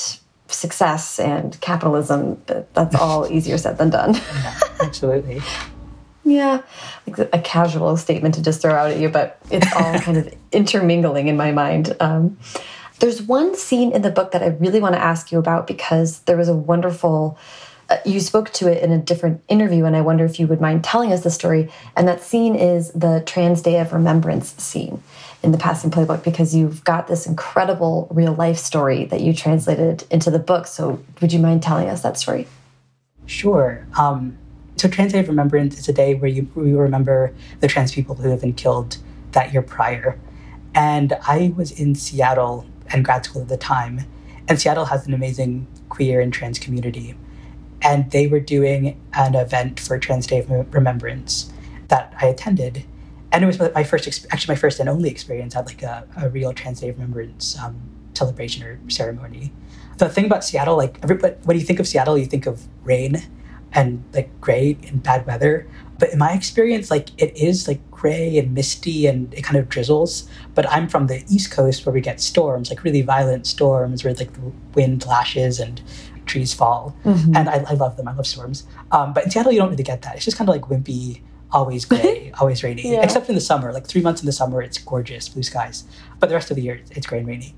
success 0.47 1.19
and 1.19 1.59
capitalism. 1.61 2.41
But 2.45 2.73
that's 2.73 2.95
all 2.95 3.27
easier 3.31 3.57
said 3.57 3.77
than 3.77 3.89
done. 3.89 4.15
yeah, 4.15 4.59
absolutely. 4.81 5.41
yeah, 6.23 6.61
like 7.05 7.29
a 7.33 7.39
casual 7.39 7.97
statement 7.97 8.35
to 8.35 8.41
just 8.41 8.61
throw 8.61 8.73
out 8.73 8.91
at 8.91 8.99
you, 8.99 9.09
but 9.09 9.39
it's 9.49 9.71
all 9.73 9.99
kind 9.99 10.17
of 10.17 10.33
intermingling 10.51 11.27
in 11.27 11.37
my 11.37 11.51
mind. 11.51 11.95
Um, 11.99 12.37
there's 12.99 13.21
one 13.21 13.55
scene 13.55 13.91
in 13.91 14.01
the 14.01 14.09
book 14.09 14.31
that 14.31 14.41
I 14.41 14.47
really 14.47 14.79
want 14.79 14.95
to 14.95 15.01
ask 15.01 15.31
you 15.31 15.39
about 15.39 15.67
because 15.67 16.19
there 16.21 16.37
was 16.37 16.49
a 16.49 16.55
wonderful. 16.55 17.37
Uh, 17.89 17.97
you 18.03 18.19
spoke 18.19 18.51
to 18.51 18.69
it 18.69 18.83
in 18.83 18.91
a 18.91 18.97
different 18.97 19.41
interview, 19.47 19.85
and 19.85 19.95
I 19.95 20.01
wonder 20.01 20.25
if 20.25 20.41
you 20.41 20.47
would 20.47 20.59
mind 20.59 20.83
telling 20.83 21.13
us 21.13 21.23
the 21.23 21.31
story. 21.31 21.71
And 21.95 22.05
that 22.07 22.21
scene 22.21 22.55
is 22.55 22.91
the 22.91 23.23
Trans 23.25 23.61
Day 23.61 23.79
of 23.79 23.93
Remembrance 23.93 24.53
scene 24.61 25.01
in 25.43 25.51
the 25.51 25.57
Passing 25.57 25.91
Playbook 25.91 26.23
because 26.23 26.55
you've 26.55 26.83
got 26.83 27.07
this 27.07 27.27
incredible 27.27 28.07
real 28.11 28.33
life 28.33 28.57
story 28.57 29.05
that 29.05 29.21
you 29.21 29.33
translated 29.33 30.03
into 30.09 30.31
the 30.31 30.39
book. 30.39 30.67
So, 30.67 31.03
would 31.21 31.31
you 31.31 31.39
mind 31.39 31.61
telling 31.63 31.89
us 31.89 32.01
that 32.01 32.17
story? 32.17 32.47
Sure. 33.25 33.85
Um, 33.97 34.37
so, 34.77 34.87
Trans 34.87 35.13
Day 35.13 35.19
of 35.19 35.27
Remembrance 35.27 35.77
is 35.77 35.87
a 35.87 35.93
day 35.93 36.15
where 36.15 36.29
you, 36.29 36.49
we 36.55 36.73
remember 36.73 37.33
the 37.59 37.67
trans 37.67 37.93
people 37.93 38.15
who 38.15 38.29
have 38.29 38.41
been 38.41 38.53
killed 38.53 38.97
that 39.31 39.53
year 39.53 39.61
prior. 39.61 40.19
And 40.73 41.13
I 41.27 41.53
was 41.55 41.71
in 41.71 41.95
Seattle 41.95 42.65
and 42.89 43.03
grad 43.03 43.25
school 43.25 43.41
at 43.41 43.47
the 43.47 43.57
time. 43.57 44.01
And 44.47 44.59
Seattle 44.59 44.85
has 44.85 45.07
an 45.07 45.13
amazing 45.13 45.67
queer 45.89 46.21
and 46.21 46.31
trans 46.31 46.59
community. 46.59 47.15
And 47.81 48.09
they 48.11 48.27
were 48.27 48.39
doing 48.39 48.99
an 49.13 49.35
event 49.35 49.79
for 49.79 49.99
Trans 49.99 50.27
Day 50.27 50.39
of 50.39 50.73
Remembrance 50.73 51.51
that 51.89 52.13
I 52.19 52.27
attended 52.27 52.85
and 53.31 53.43
it 53.43 53.47
was 53.47 53.59
my 53.59 53.83
first, 53.83 54.27
actually 54.31 54.53
my 54.53 54.59
first 54.59 54.79
and 54.79 54.87
only 54.87 55.09
experience 55.09 55.55
at 55.55 55.65
like 55.65 55.83
a, 55.83 56.07
a 56.17 56.29
real 56.29 56.53
Trans 56.53 56.79
Day 56.79 56.89
of 56.89 56.95
Remembrance 56.95 57.57
um, 57.59 57.81
celebration 58.13 58.63
or 58.63 58.79
ceremony. 58.87 59.51
The 59.97 60.09
thing 60.09 60.25
about 60.25 60.43
Seattle, 60.43 60.77
like 60.77 60.99
everybody, 61.03 61.35
when 61.43 61.57
you 61.57 61.63
think 61.63 61.79
of 61.79 61.87
Seattle, 61.87 62.17
you 62.17 62.25
think 62.25 62.45
of 62.45 62.67
rain 62.83 63.23
and 63.73 64.03
like 64.13 64.29
gray 64.39 64.77
and 64.87 65.03
bad 65.03 65.25
weather. 65.25 65.67
But 65.99 66.13
in 66.13 66.19
my 66.19 66.33
experience, 66.33 66.89
like 66.91 67.09
it 67.21 67.35
is 67.35 67.67
like 67.67 67.79
gray 67.91 68.37
and 68.37 68.53
misty 68.53 69.07
and 69.07 69.33
it 69.33 69.43
kind 69.43 69.57
of 69.57 69.67
drizzles. 69.67 70.29
But 70.55 70.69
I'm 70.71 70.87
from 70.87 71.07
the 71.07 71.25
East 71.29 71.51
Coast 71.51 71.85
where 71.85 71.93
we 71.93 72.01
get 72.01 72.21
storms, 72.21 72.69
like 72.69 72.83
really 72.83 73.01
violent 73.01 73.47
storms 73.47 74.03
where 74.03 74.13
like 74.13 74.33
the 74.33 74.51
wind 74.73 75.05
lashes 75.05 75.59
and 75.59 75.81
trees 76.25 76.53
fall. 76.53 76.95
Mm-hmm. 77.03 77.35
And 77.35 77.49
I, 77.49 77.63
I, 77.67 77.73
love 77.73 77.97
them. 77.97 78.07
I 78.07 78.13
love 78.13 78.27
storms. 78.27 78.65
Um, 78.91 79.13
but 79.13 79.25
in 79.25 79.31
Seattle, 79.31 79.51
you 79.51 79.59
don't 79.59 79.71
really 79.71 79.83
get 79.83 80.03
that. 80.03 80.15
It's 80.15 80.25
just 80.25 80.37
kind 80.37 80.49
of 80.49 80.55
like 80.55 80.63
wimpy 80.63 81.21
always 81.51 81.85
gray, 81.85 82.31
always 82.39 82.63
rainy. 82.63 82.91
Yeah. 82.91 83.03
Except 83.03 83.29
in 83.29 83.35
the 83.35 83.41
summer, 83.41 83.71
like 83.73 83.87
three 83.87 84.01
months 84.01 84.21
in 84.21 84.25
the 84.25 84.31
summer, 84.31 84.61
it's 84.61 84.77
gorgeous, 84.77 85.29
blue 85.29 85.43
skies. 85.43 85.83
But 86.19 86.29
the 86.29 86.35
rest 86.35 86.51
of 86.51 86.55
the 86.55 86.63
year, 86.63 86.81
it's 86.91 87.07
gray 87.07 87.19
and 87.19 87.27
rainy. 87.27 87.55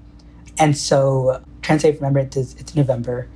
And 0.57 0.77
so, 0.77 1.41
Trans 1.61 1.83
Day 1.83 1.89
of 1.89 1.95
Remembrance 1.95 2.35
is 2.35 2.55
it's 2.55 2.75
November. 2.75 3.27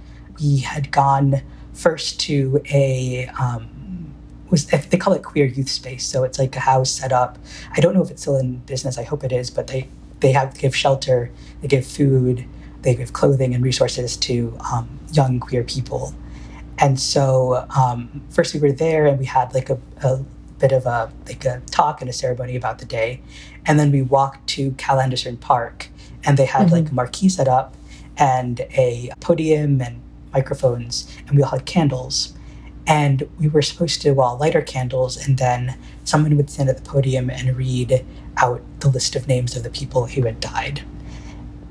we 0.41 0.57
had 0.57 0.91
gone 0.91 1.41
first 1.73 2.19
to 2.21 2.61
a 2.71 3.27
um, 3.39 4.13
was 4.53 4.67
they 4.67 4.97
call 4.97 5.13
it 5.13 5.23
queer 5.23 5.45
youth 5.45 5.69
space. 5.69 6.05
So 6.05 6.23
it's 6.23 6.37
like 6.37 6.55
a 6.55 6.59
house 6.59 6.91
set 6.91 7.11
up. 7.11 7.39
I 7.75 7.81
don't 7.81 7.95
know 7.95 8.03
if 8.03 8.11
it's 8.11 8.21
still 8.21 8.37
in 8.37 8.57
business. 8.57 8.97
I 8.97 9.03
hope 9.03 9.23
it 9.23 9.31
is, 9.31 9.49
but 9.49 9.67
they 9.67 9.87
they 10.19 10.31
have 10.31 10.57
give 10.57 10.75
shelter, 10.75 11.31
they 11.61 11.67
give 11.67 11.85
food, 11.85 12.45
they 12.83 12.95
give 12.95 13.13
clothing 13.13 13.53
and 13.55 13.63
resources 13.63 14.15
to 14.17 14.55
um, 14.71 14.99
young 15.11 15.39
queer 15.39 15.63
people. 15.63 16.13
And 16.77 16.99
so 16.99 17.65
um, 17.75 18.21
first 18.29 18.53
we 18.53 18.59
were 18.59 18.71
there 18.71 19.07
and 19.07 19.17
we 19.19 19.25
had 19.25 19.53
like 19.53 19.69
a, 19.69 19.79
a 20.03 20.23
bit 20.64 20.72
of 20.72 20.86
a 20.86 21.11
like 21.28 21.43
a 21.43 21.61
talk 21.72 21.99
and 21.99 22.09
a 22.09 22.14
ceremony 22.14 22.55
about 22.55 22.80
the 22.80 22.86
day, 22.86 23.22
and 23.66 23.78
then 23.78 23.91
we 23.91 24.01
walked 24.01 24.47
to 24.47 24.72
Cal 24.72 24.97
Anderson 24.99 25.36
Park 25.36 25.89
and 26.24 26.38
they 26.38 26.45
had 26.45 26.68
mm-hmm. 26.68 26.76
like 26.76 26.89
a 26.89 26.93
marquee 26.93 27.28
set 27.28 27.49
up 27.49 27.76
and 28.18 28.61
a 28.72 29.11
podium 29.20 29.82
and 29.82 30.01
microphones 30.32 31.14
and 31.28 31.36
we 31.36 31.43
all 31.43 31.49
had 31.49 31.66
candles. 31.66 32.34
And 32.86 33.30
we 33.39 33.47
were 33.47 33.61
supposed 33.61 34.01
to 34.03 34.11
well 34.14 34.38
light 34.38 34.55
our 34.55 34.61
candles 34.61 35.18
and 35.18 35.38
then 35.38 35.78
someone 36.05 36.38
would 36.38 36.49
stand 36.49 36.70
at 36.70 36.78
the 36.78 36.89
podium 36.89 37.30
and 37.30 37.57
read 37.57 38.05
out 38.38 38.61
the 38.80 38.89
list 38.89 39.18
of 39.18 39.28
names 39.28 39.57
of 39.57 39.64
the 39.64 39.70
people 39.70 40.07
who 40.07 40.24
had 40.24 40.39
died. 40.39 40.82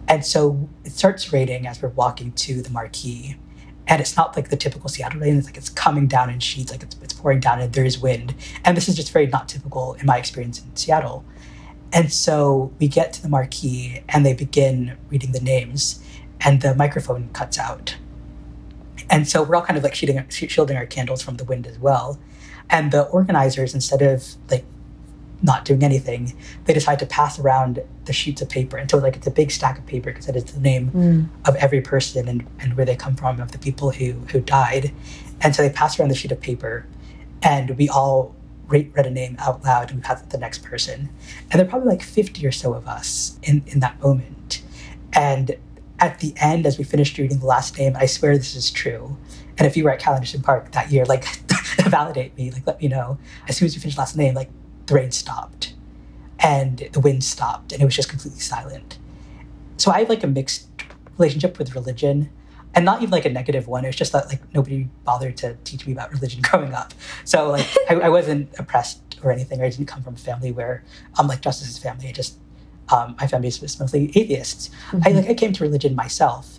And 0.07 0.25
so 0.25 0.69
it 0.85 0.93
starts 0.93 1.33
raining 1.33 1.67
as 1.67 1.81
we're 1.81 1.89
walking 1.91 2.33
to 2.33 2.61
the 2.61 2.71
marquee 2.71 3.37
and 3.89 4.01
it's 4.01 4.17
not 4.17 4.37
like 4.37 4.49
the 4.49 4.57
typical 4.57 4.89
seattle 4.89 5.21
rain 5.21 5.37
it's 5.37 5.47
like 5.47 5.57
it's 5.57 5.69
coming 5.69 6.07
down 6.07 6.31
in 6.31 6.39
sheets 6.39 6.71
like 6.71 6.83
it's, 6.83 6.97
it's 7.03 7.13
pouring 7.15 7.41
down 7.41 7.61
and 7.61 7.73
there 7.73 7.85
is 7.85 7.99
wind. 7.99 8.35
And 8.65 8.77
this 8.77 8.89
is 8.89 8.97
just 8.97 9.13
very 9.13 9.27
not 9.27 9.49
typical 9.49 9.95
in 9.95 10.07
my 10.07 10.19
experience 10.19 10.61
in 10.61 10.75
seattle. 10.77 11.25
And 11.93 12.13
so 12.13 12.73
we 12.79 12.89
get 12.89 13.13
to 13.15 13.23
the 13.23 13.29
marquee 13.29 14.03
and 14.09 14.25
they 14.25 14.33
begin 14.33 14.97
reading 15.11 15.33
the 15.33 15.41
names 15.41 16.03
and 16.41 16.63
the 16.63 16.75
microphone 16.75 17.29
cuts 17.33 17.59
out. 17.59 17.97
And 19.11 19.29
so 19.29 19.43
we're 19.43 19.57
all 19.57 19.63
kind 19.63 19.77
of 19.77 19.85
like 19.85 19.95
shielding, 19.95 20.27
shielding 20.29 20.77
our 20.77 20.87
candles 20.87 21.23
from 21.23 21.37
the 21.37 21.45
wind 21.45 21.67
as 21.67 21.79
well. 21.79 22.19
And 22.71 22.91
the 22.93 23.03
organizers, 23.03 23.75
instead 23.75 24.01
of 24.01 24.25
like 24.51 24.65
not 25.43 25.65
doing 25.65 25.83
anything, 25.83 26.37
they 26.65 26.73
decide 26.73 26.99
to 27.01 27.07
pass 27.07 27.39
around 27.39 27.83
the 28.05 28.13
sheets 28.13 28.43
of 28.43 28.49
paper. 28.49 28.77
And 28.77 28.91
so 28.91 28.99
like 28.99 29.17
it's 29.17 29.27
a 29.27 29.31
big 29.31 29.51
stack 29.51 29.79
of 29.79 29.87
paper 29.87 30.11
because 30.11 30.29
it 30.29 30.37
is 30.37 30.45
the 30.45 30.61
name 30.61 30.91
mm. 30.91 31.29
of 31.47 31.57
every 31.57 31.81
person 31.81 32.29
and, 32.29 32.47
and 32.59 32.77
where 32.77 32.87
they 32.87 32.97
come 32.97 33.15
from, 33.15 33.41
of 33.41 33.53
the 33.53 33.59
people 33.59 33.91
who 33.91 34.13
who 34.31 34.41
died. 34.41 34.93
And 35.41 35.55
so 35.55 35.63
they 35.63 35.71
pass 35.71 35.99
around 35.99 36.09
the 36.09 36.15
sheet 36.15 36.33
of 36.33 36.41
paper 36.41 36.87
and 37.43 37.77
we 37.77 37.89
all 37.89 38.35
read, 38.69 38.93
read 38.97 39.07
a 39.07 39.11
name 39.11 39.37
out 39.39 39.65
loud 39.65 39.91
and 39.91 40.01
we 40.01 40.03
pass 40.03 40.21
it 40.21 40.25
to 40.25 40.31
the 40.31 40.39
next 40.39 40.63
person. 40.63 41.11
And 41.51 41.59
there 41.59 41.67
are 41.67 41.69
probably 41.71 41.89
like 41.89 42.03
50 42.03 42.45
or 42.47 42.53
so 42.53 42.75
of 42.75 42.87
us 42.87 43.39
in, 43.43 43.63
in 43.67 43.81
that 43.81 44.01
moment. 44.01 44.63
And 45.13 45.57
at 45.99 46.21
the 46.21 46.33
end, 46.37 46.67
as 46.67 46.79
we 46.79 46.85
finished 46.85 47.19
reading 47.19 47.39
the 47.39 47.47
last 47.47 47.79
name, 47.79 47.97
I 47.97 48.07
swear 48.07 48.37
this 48.37 48.57
is 48.57 48.71
true. 48.71 49.17
And 49.59 49.67
if 49.67 49.77
you 49.77 49.85
were 49.85 49.91
at 49.91 50.01
Cal 50.01 50.15
Anderson 50.15 50.43
Park 50.43 50.73
that 50.73 50.91
year, 50.91 51.05
like 51.05 51.25
validate 51.87 52.37
me, 52.37 52.51
like 52.51 52.67
let 52.67 52.81
me 52.81 52.89
know. 52.89 53.19
As 53.49 53.57
soon 53.57 53.67
as 53.67 53.75
we 53.77 53.81
finished 53.81 53.99
last 53.99 54.17
name, 54.17 54.35
like 54.35 54.51
the 54.87 54.95
rain 54.95 55.11
stopped 55.11 55.72
and 56.43 56.89
the 56.93 57.01
wind 57.01 57.25
stopped 57.25 57.73
and 57.73 57.81
it 57.81 57.85
was 57.85 57.95
just 57.95 58.09
completely 58.09 58.41
silent. 58.41 58.99
So 59.77 59.91
I 59.91 60.01
have 60.01 60.09
like 60.09 60.25
a 60.25 60.27
mixed 60.27 60.69
relationship 61.19 61.59
with 61.59 61.75
religion 61.75 62.31
and 62.75 62.85
not 62.85 63.03
even 63.03 63.11
like 63.11 63.25
a 63.25 63.31
negative 63.31 63.69
one. 63.69 63.85
It 63.85 63.89
was 63.89 63.97
just 63.97 64.13
that 64.13 64.27
like 64.29 64.41
nobody 64.55 64.89
bothered 65.05 65.37
to 65.39 65.57
teach 65.65 65.87
me 65.87 65.93
about 65.93 66.13
religion 66.13 66.43
growing 66.51 66.73
up. 66.73 66.95
So 67.25 67.51
like 67.51 67.69
I, 67.89 67.95
I 67.95 68.09
wasn't 68.09 68.51
oppressed 68.59 69.01
or 69.23 69.31
anything. 69.31 69.61
Or 69.61 69.65
I 69.65 69.71
didn't 69.71 69.87
come 69.87 70.03
from 70.03 70.15
a 70.15 70.19
family 70.19 70.53
where 70.53 70.85
I'm 71.19 71.27
like 71.27 71.41
Justice's 71.41 71.79
family. 71.79 72.09
I 72.09 72.13
just 72.13 72.39
um, 72.89 73.17
my 73.19 73.27
family 73.27 73.49
is 73.49 73.81
mostly 73.81 74.11
atheists. 74.15 74.69
Mm-hmm. 74.91 75.01
I 75.05 75.11
like 75.13 75.31
I 75.31 75.35
came 75.35 75.53
to 75.53 75.65
religion 75.65 75.95
myself. 75.95 76.59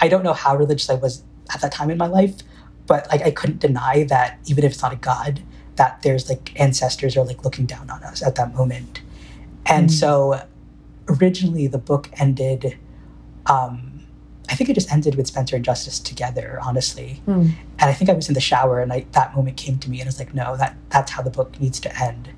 I 0.00 0.08
don't 0.08 0.22
know 0.22 0.32
how 0.32 0.56
religious 0.56 0.90
I 0.90 0.94
was 0.94 1.22
at 1.52 1.60
that 1.60 1.72
time 1.72 1.90
in 1.90 1.98
my 1.98 2.06
life, 2.06 2.34
but 2.86 3.08
like 3.10 3.22
I 3.22 3.30
couldn't 3.30 3.60
deny 3.60 4.04
that 4.04 4.38
even 4.46 4.64
if 4.64 4.72
it's 4.72 4.82
not 4.82 4.92
a 4.92 4.96
god, 4.96 5.42
that 5.76 6.02
there's 6.02 6.28
like 6.28 6.58
ancestors 6.60 7.16
are 7.16 7.24
like 7.24 7.44
looking 7.44 7.66
down 7.66 7.90
on 7.90 8.02
us 8.02 8.22
at 8.22 8.34
that 8.36 8.54
moment. 8.54 9.00
And 9.66 9.88
mm-hmm. 9.88 9.94
so 9.94 10.46
originally 11.08 11.66
the 11.66 11.78
book 11.78 12.10
ended 12.14 12.78
um, 13.46 13.90
I 14.48 14.54
think 14.56 14.68
it 14.68 14.74
just 14.74 14.92
ended 14.92 15.14
with 15.14 15.26
Spencer 15.26 15.56
and 15.56 15.64
Justice 15.64 15.98
together, 15.98 16.58
honestly. 16.62 17.22
Mm. 17.26 17.54
And 17.78 17.90
I 17.90 17.94
think 17.94 18.10
I 18.10 18.12
was 18.12 18.28
in 18.28 18.34
the 18.34 18.40
shower 18.40 18.80
and 18.80 18.92
I, 18.92 19.06
that 19.12 19.34
moment 19.34 19.56
came 19.56 19.78
to 19.78 19.90
me 19.90 20.00
and 20.00 20.06
I 20.06 20.08
was 20.08 20.18
like, 20.18 20.34
no, 20.34 20.56
that 20.56 20.76
that's 20.90 21.12
how 21.12 21.22
the 21.22 21.30
book 21.30 21.58
needs 21.60 21.80
to 21.80 22.02
end 22.02 22.30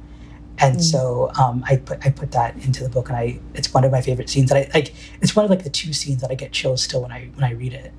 and 0.58 0.76
mm. 0.76 0.82
so 0.82 1.30
um, 1.38 1.64
I 1.68 1.76
put 1.76 2.04
I 2.06 2.10
put 2.10 2.32
that 2.32 2.56
into 2.64 2.82
the 2.82 2.88
book, 2.88 3.08
and 3.08 3.16
I 3.16 3.40
it's 3.54 3.72
one 3.74 3.84
of 3.84 3.92
my 3.92 4.00
favorite 4.00 4.30
scenes. 4.30 4.50
That 4.50 4.68
I 4.68 4.70
like. 4.72 4.94
It's 5.20 5.36
one 5.36 5.44
of 5.44 5.50
like 5.50 5.64
the 5.64 5.70
two 5.70 5.92
scenes 5.92 6.22
that 6.22 6.30
I 6.30 6.34
get 6.34 6.52
chills 6.52 6.82
still 6.82 7.02
when 7.02 7.12
I 7.12 7.30
when 7.34 7.44
I 7.44 7.52
read 7.52 7.74
it. 7.74 7.92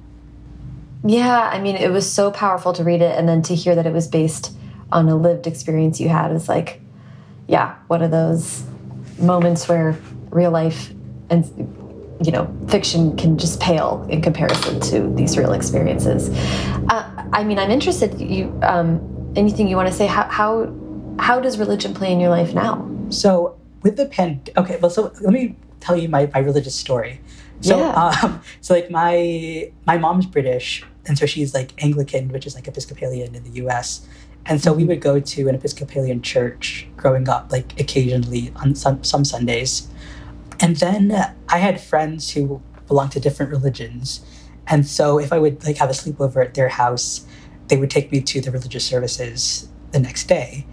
Yeah, 1.03 1.39
I 1.39 1.59
mean, 1.59 1.75
it 1.75 1.91
was 1.91 2.11
so 2.11 2.31
powerful 2.31 2.73
to 2.73 2.83
read 2.83 3.01
it, 3.01 3.17
and 3.17 3.29
then 3.29 3.41
to 3.43 3.55
hear 3.55 3.75
that 3.75 3.85
it 3.85 3.93
was 3.93 4.07
based 4.07 4.53
on 4.91 5.07
a 5.07 5.15
lived 5.15 5.45
experience 5.47 5.99
you 5.99 6.09
had 6.09 6.31
is 6.31 6.49
like, 6.49 6.81
yeah, 7.47 7.75
one 7.87 8.01
of 8.01 8.09
those 8.09 8.63
moments 9.19 9.67
where 9.67 9.97
real 10.29 10.51
life 10.51 10.91
and 11.29 11.45
you 12.23 12.31
know 12.31 12.51
fiction 12.67 13.15
can 13.15 13.37
just 13.37 13.59
pale 13.59 14.05
in 14.09 14.21
comparison 14.21 14.79
to 14.79 15.13
these 15.15 15.37
real 15.37 15.53
experiences. 15.53 16.29
Uh, 16.89 17.25
I 17.33 17.43
mean, 17.43 17.59
I'm 17.59 17.71
interested. 17.71 18.19
You 18.19 18.57
um, 18.63 19.33
anything 19.35 19.67
you 19.67 19.75
want 19.75 19.89
to 19.89 19.93
say? 19.93 20.07
How 20.07 20.23
how 20.23 20.73
how 21.19 21.39
does 21.39 21.57
religion 21.57 21.93
play 21.93 22.11
in 22.11 22.19
your 22.19 22.29
life 22.29 22.53
now? 22.53 22.89
So 23.09 23.57
with 23.83 23.97
the 23.97 24.05
pen, 24.05 24.41
okay, 24.57 24.77
well, 24.81 24.89
so 24.89 25.11
let 25.21 25.33
me 25.33 25.55
tell 25.79 25.97
you 25.97 26.09
my, 26.09 26.29
my 26.33 26.39
religious 26.39 26.75
story. 26.75 27.21
So, 27.61 27.77
yeah. 27.77 28.19
um, 28.23 28.41
so 28.61 28.73
like 28.73 28.91
my 28.91 29.71
my 29.85 29.97
mom's 29.97 30.25
British, 30.25 30.83
and 31.05 31.17
so 31.17 31.25
she's 31.25 31.53
like 31.53 31.71
Anglican, 31.83 32.29
which 32.29 32.45
is 32.45 32.55
like 32.55 32.67
Episcopalian 32.67 33.35
in 33.35 33.43
the 33.43 33.51
U.S. 33.61 34.07
And 34.49 34.61
so 34.61 34.71
we 34.71 34.85
would 34.85 35.01
go 35.01 35.19
to 35.19 35.47
an 35.49 35.55
Episcopalian 35.55 36.21
church 36.21 36.87
growing 36.95 37.27
up, 37.27 37.51
like 37.51 37.79
occasionally 37.79 38.51
on 38.55 38.75
some 38.75 39.03
some 39.03 39.25
Sundays. 39.25 39.87
And 40.59 40.77
then 40.77 41.35
I 41.49 41.57
had 41.57 41.81
friends 41.81 42.31
who 42.31 42.61
belonged 42.87 43.11
to 43.11 43.19
different 43.19 43.51
religions, 43.51 44.25
and 44.67 44.87
so 44.87 45.19
if 45.19 45.31
I 45.33 45.39
would 45.39 45.63
like 45.65 45.77
have 45.77 45.89
a 45.89 45.93
sleepover 45.93 46.43
at 46.43 46.53
their 46.53 46.69
house, 46.69 47.25
they 47.67 47.77
would 47.77 47.91
take 47.91 48.11
me 48.11 48.21
to 48.21 48.41
the 48.41 48.51
religious 48.51 48.85
services 48.85 49.69
the 49.91 49.99
next 49.99 50.27
day 50.27 50.65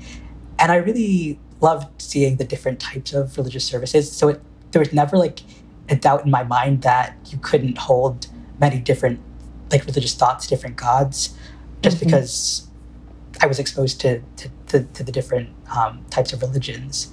and 0.59 0.73
I 0.73 0.77
really 0.77 1.39
loved 1.61 2.01
seeing 2.01 2.37
the 2.37 2.45
different 2.45 2.81
types 2.81 3.13
of 3.13 3.37
religious 3.37 3.65
services. 3.65 4.11
So 4.11 4.29
it, 4.29 4.43
there 4.71 4.81
was 4.81 4.93
never 4.93 5.17
like 5.17 5.41
a 5.89 5.97
doubt 5.97 6.25
in 6.25 6.31
my 6.31 6.43
mind 6.43 6.83
that 6.83 7.17
you 7.31 7.39
couldn't 7.39 7.79
hold 7.79 8.27
many 8.61 8.79
different 8.79 9.21
like 9.71 9.85
religious 9.87 10.15
thoughts, 10.15 10.47
different 10.47 10.77
gods, 10.77 11.37
just 11.83 11.97
mm-hmm. 11.97 12.07
because 12.07 12.64
I 13.41 13.47
was 13.47 13.59
exposed 13.59 14.01
to 14.03 14.21
to, 14.37 14.51
to, 14.69 14.85
to 14.85 15.03
the 15.03 15.13
different 15.13 15.51
um, 15.77 16.05
types 16.11 16.33
of 16.33 16.43
religions. 16.43 17.13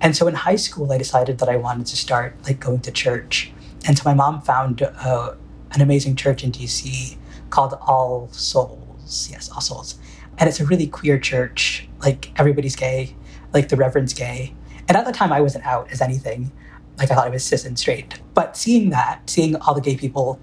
And 0.00 0.16
so 0.16 0.26
in 0.28 0.34
high 0.34 0.56
school, 0.56 0.90
I 0.92 0.98
decided 0.98 1.38
that 1.38 1.48
I 1.48 1.56
wanted 1.56 1.86
to 1.86 1.96
start 1.96 2.34
like 2.44 2.58
going 2.58 2.80
to 2.80 2.90
church. 2.90 3.52
And 3.86 3.98
so 3.98 4.02
my 4.04 4.14
mom 4.14 4.40
found 4.40 4.82
uh, 4.82 5.34
an 5.72 5.80
amazing 5.80 6.16
church 6.16 6.42
in 6.42 6.52
DC 6.52 7.16
called 7.50 7.74
All 7.82 8.28
Souls. 8.32 9.28
Yes, 9.30 9.50
All 9.50 9.60
Souls 9.60 9.98
and 10.40 10.48
it's 10.48 10.58
a 10.58 10.64
really 10.64 10.86
queer 10.86 11.18
church. 11.18 11.86
Like 12.00 12.32
everybody's 12.40 12.74
gay, 12.74 13.14
like 13.52 13.68
the 13.68 13.76
reverend's 13.76 14.14
gay. 14.14 14.54
And 14.88 14.96
at 14.96 15.04
the 15.04 15.12
time, 15.12 15.32
I 15.32 15.40
wasn't 15.42 15.66
out 15.66 15.92
as 15.92 16.00
anything. 16.00 16.50
Like 16.96 17.10
I 17.10 17.14
thought 17.14 17.26
I 17.26 17.30
was 17.30 17.44
cis 17.44 17.64
and 17.64 17.78
straight. 17.78 18.20
But 18.34 18.56
seeing 18.56 18.88
that, 18.90 19.28
seeing 19.28 19.54
all 19.54 19.74
the 19.74 19.82
gay 19.82 19.96
people 19.96 20.40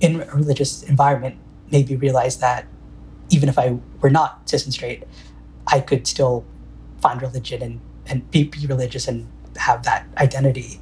in 0.00 0.22
a 0.22 0.34
religious 0.34 0.84
environment, 0.84 1.36
made 1.70 1.90
me 1.90 1.96
realize 1.96 2.38
that 2.38 2.66
even 3.30 3.48
if 3.48 3.58
I 3.58 3.78
were 4.00 4.10
not 4.10 4.48
cis 4.48 4.64
and 4.64 4.72
straight, 4.72 5.04
I 5.66 5.80
could 5.80 6.06
still 6.06 6.44
find 7.00 7.22
religion 7.22 7.62
and, 7.62 7.80
and 8.06 8.30
be, 8.30 8.44
be 8.44 8.66
religious 8.66 9.08
and 9.08 9.26
have 9.56 9.84
that 9.84 10.06
identity. 10.18 10.80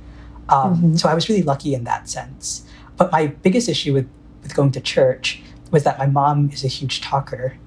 Um, 0.49 0.77
mm-hmm. 0.77 0.97
So 0.97 1.09
I 1.09 1.15
was 1.15 1.29
really 1.29 1.43
lucky 1.43 1.75
in 1.75 1.85
that 1.85 2.09
sense. 2.09 2.65
But 2.97 3.13
my 3.13 3.29
biggest 3.29 3.69
issue 3.69 3.93
with, 3.93 4.09
with 4.43 4.55
going 4.55 4.73
to 4.73 4.81
church 4.81 5.43
was 5.71 5.85
that 5.85 5.99
my 5.99 6.07
mom 6.07 6.51
is 6.51 6.65
a 6.65 6.69
huge 6.69 7.01
talker 7.01 7.59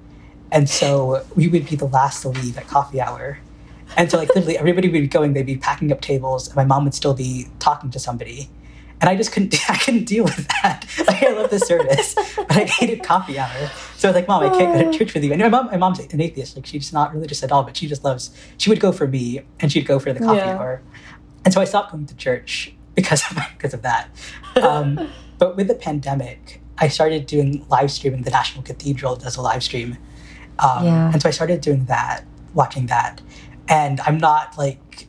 and 0.52 0.70
so 0.70 1.26
we 1.36 1.48
would 1.48 1.68
be 1.68 1.76
the 1.76 1.88
last 1.88 2.22
to 2.24 2.30
leave 2.30 2.58
at 2.58 2.68
coffee 2.68 3.00
hour. 3.00 3.40
And 3.98 4.12
so, 4.12 4.18
like, 4.18 4.30
literally, 4.30 4.58
everybody 4.58 4.90
would 4.90 5.02
be 5.02 5.08
going, 5.08 5.34
they'd 5.34 5.46
be 5.46 5.58
packing 5.58 5.92
up 5.92 6.02
tables, 6.02 6.48
and 6.48 6.56
my 6.56 6.66
mom 6.66 6.84
would 6.84 6.94
still 6.94 7.14
be 7.14 7.48
talking 7.60 7.90
to 7.92 8.00
somebody. 8.00 8.50
And 9.02 9.10
I 9.10 9.16
just 9.16 9.32
couldn't, 9.32 9.54
I 9.70 9.78
couldn't 9.78 10.06
deal 10.06 10.24
with 10.24 10.48
that. 10.48 10.86
Like, 11.08 11.24
I 11.24 11.32
love 11.34 11.50
the 11.50 11.60
service, 11.60 12.16
but 12.38 12.52
I 12.52 12.66
hated 12.66 13.04
coffee 13.04 13.38
hour. 13.38 13.70
So 13.98 14.08
I 14.08 14.12
was 14.12 14.16
like, 14.16 14.28
Mom, 14.28 14.44
I 14.44 14.50
can't 14.50 14.74
go 14.74 14.92
to 14.92 14.98
church 14.98 15.14
with 15.14 15.24
you. 15.24 15.34
And 15.34 15.42
my 15.42 15.50
mom, 15.50 15.68
my 15.68 15.78
mom's 15.78 16.00
an 16.00 16.22
atheist. 16.22 16.56
Like, 16.56 16.66
she's 16.66 16.94
not 16.94 17.14
religious 17.14 17.44
at 17.44 17.52
all, 17.52 17.64
but 17.64 17.76
she 17.76 17.88
just 17.88 18.04
loves, 18.04 18.32
she 18.58 18.70
would 18.70 18.80
go 18.80 18.92
for 18.92 19.08
me, 19.08 19.42
and 19.60 19.72
she'd 19.72 19.86
go 19.86 20.00
for 20.00 20.14
the 20.14 20.20
coffee 20.20 20.38
yeah. 20.38 20.56
hour. 20.58 20.82
And 21.44 21.54
so 21.54 21.60
I 21.60 21.66
stopped 21.66 21.92
going 21.92 22.06
to 22.06 22.16
church 22.16 22.74
because 22.96 23.24
of, 23.30 23.38
because 23.58 23.74
of 23.74 23.82
that. 23.82 24.10
Um, 24.56 25.10
but 25.38 25.58
with 25.58 25.68
the 25.68 25.76
pandemic, 25.76 26.62
I 26.78 26.88
started 26.88 27.26
doing 27.26 27.66
live 27.70 27.92
streaming. 27.92 28.22
The 28.22 28.32
National 28.32 28.64
Cathedral 28.64 29.16
does 29.16 29.36
a 29.36 29.42
live 29.42 29.64
stream 29.64 29.98
um, 30.62 30.86
yeah. 30.86 31.12
And 31.12 31.22
so 31.22 31.28
I 31.28 31.32
started 31.32 31.62
doing 31.62 31.86
that, 31.86 32.24
watching 32.54 32.86
that. 32.88 33.22
And 33.68 34.00
I'm 34.02 34.18
not 34.18 34.58
like 34.58 35.08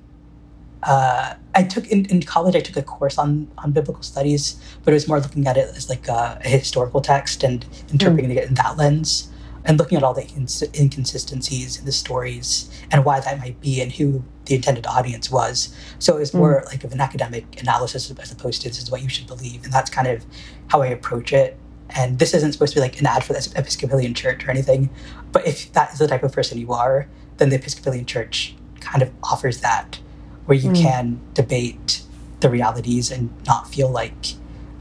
uh, 0.83 1.35
I 1.55 1.63
took 1.63 1.87
in, 1.89 2.07
in 2.07 2.23
college. 2.23 2.57
I 2.57 2.61
took 2.61 2.77
a 2.77 2.83
course 2.83 3.19
on 3.19 3.49
on 3.59 3.73
biblical 3.73 4.03
studies, 4.03 4.61
but 4.85 4.93
it 4.93 4.95
was 4.95 5.09
more 5.09 5.21
looking 5.21 5.47
at 5.47 5.57
it 5.57 5.69
as 5.77 5.89
like 5.89 6.09
a, 6.09 6.41
a 6.45 6.49
historical 6.49 7.01
text 7.01 7.45
and 7.45 7.65
interpreting 7.91 8.31
mm. 8.31 8.37
it 8.37 8.49
in 8.49 8.55
that 8.55 8.77
lens, 8.77 9.31
and 9.65 9.79
looking 9.79 9.97
at 9.97 10.03
all 10.03 10.15
the 10.15 10.27
ins- 10.29 10.63
inconsistencies 10.75 11.79
in 11.79 11.85
the 11.85 11.93
stories 11.93 12.71
and 12.91 13.05
why 13.05 13.21
that 13.21 13.39
might 13.39 13.61
be 13.61 13.81
and 13.81 13.93
who 13.93 14.25
the 14.47 14.55
intended 14.57 14.87
audience 14.87 15.31
was. 15.31 15.75
So 15.99 16.17
it 16.17 16.21
was 16.21 16.35
more 16.35 16.63
mm. 16.63 16.67
like 16.67 16.85
of 16.85 16.93
an 16.93 17.01
academic 17.01 17.61
analysis 17.61 18.11
as 18.11 18.33
opposed 18.33 18.63
to 18.63 18.69
this 18.69 18.83
is 18.83 18.91
what 18.91 19.03
you 19.03 19.09
should 19.09 19.27
believe, 19.27 19.65
and 19.65 19.73
that's 19.73 19.91
kind 19.91 20.09
of 20.09 20.25
how 20.69 20.83
I 20.83 20.89
approach 20.89 21.33
it. 21.33 21.59
And 21.95 22.19
this 22.19 22.33
isn't 22.33 22.53
supposed 22.53 22.73
to 22.73 22.79
be 22.79 22.81
like 22.81 22.99
an 23.01 23.07
ad 23.07 23.23
for 23.23 23.35
the 23.35 23.53
Episcopalian 23.55 24.15
Church 24.15 24.47
or 24.47 24.51
anything, 24.51 24.89
but 25.31 25.47
if 25.47 25.73
that 25.75 25.93
is 25.93 25.99
the 25.99 26.09
type 26.09 26.23
of 26.23 26.33
person 26.33 26.59
you 26.59 26.73
are, 26.73 27.07
then 27.37 27.51
the 27.51 27.57
Episcopalian 27.57 28.07
Church 28.07 28.57
kind 28.81 29.03
of 29.03 29.11
offers 29.23 29.61
that 29.61 30.01
where 30.47 30.59
you 30.59 30.71
mm. 30.71 30.81
can 30.81 31.21
debate 31.35 32.03
the 32.41 32.51
realities 32.51 33.11
and 33.11 33.31
not 33.47 33.69
feel 33.69 33.89
like 33.89 34.35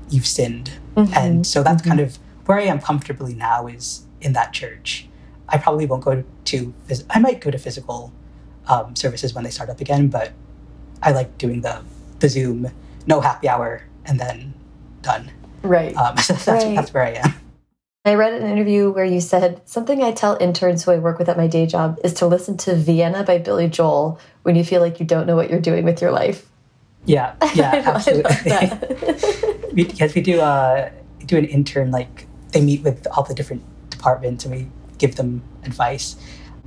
you've 0.09 0.28
sinned. 0.28 0.72
Mm-hmm. 0.95 1.14
And 1.14 1.47
so 1.47 1.64
that's 1.64 1.82
mm-hmm. 1.82 1.89
kind 1.89 2.01
of 2.01 2.18
where 2.45 2.57
I 2.57 2.64
am 2.64 2.82
comfortably 2.82 3.34
now 3.34 3.68
is 3.68 4.05
in 4.20 4.34
that 4.34 4.53
church. 4.53 5.07
I 5.47 5.57
probably 5.57 5.86
won't 5.86 6.03
go 6.03 6.24
to, 6.45 6.74
I 7.09 7.20
might 7.20 7.41
go 7.41 7.51
to 7.51 7.57
physical 7.57 8.12
um, 8.68 8.95
services 8.95 9.34
when 9.34 9.43
they 9.43 9.49
start 9.49 9.70
up 9.70 9.82
again, 9.82 10.07
but 10.07 10.32
I 11.01 11.12
like 11.12 11.38
doing 11.38 11.62
the, 11.62 11.84
the 12.20 12.30
Zoom, 12.30 12.72
no 13.05 13.22
happy 13.22 13.49
hour, 13.49 13.84
and 14.05 14.20
then 14.20 14.53
done. 15.01 15.32
Right. 15.62 15.95
Um, 15.95 16.18
so 16.20 16.34
that's, 16.34 16.47
right. 16.47 16.76
that's 16.76 16.93
where 16.93 17.03
I 17.03 17.12
am. 17.12 17.34
I 18.04 18.16
read 18.16 18.34
an 18.34 18.49
interview 18.49 18.89
where 18.89 19.06
you 19.06 19.22
said 19.22 19.62
something 19.70 20.02
I 20.02 20.12
tell 20.12 20.36
interns 20.41 20.84
who 20.84 20.91
I 20.91 20.97
work 20.97 21.20
with 21.20 21.30
at 21.30 21.38
my 21.38 21.45
day 21.45 21.68
job 21.68 21.99
is 22.04 22.16
to 22.16 22.26
listen 22.26 22.58
to 22.58 22.74
Vienna 22.74 23.24
by 23.24 23.38
Billy 23.38 23.68
Joel 23.68 24.20
when 24.41 24.56
you 24.56 24.64
feel 24.64 24.82
like 24.82 24.99
you 24.99 25.06
don't 25.06 25.28
know 25.28 25.36
what 25.36 25.52
you're 25.52 25.62
doing 25.62 25.86
with 25.86 26.02
your 26.02 26.12
life. 26.12 26.49
Yeah, 27.06 27.36
yeah, 27.54 27.84
absolutely. 27.86 29.70
because 29.76 30.16
we 30.16 30.22
do 30.22 30.41
uh, 30.41 30.89
do 31.28 31.38
an 31.38 31.45
intern 31.45 31.91
like 31.91 32.26
they 32.54 32.62
meet 32.62 32.82
with 32.82 33.06
all 33.16 33.24
the 33.24 33.36
different 33.36 33.64
departments 33.91 34.45
and 34.45 34.56
we 34.56 34.68
give 34.97 35.16
them 35.16 35.43
advice. 35.64 36.16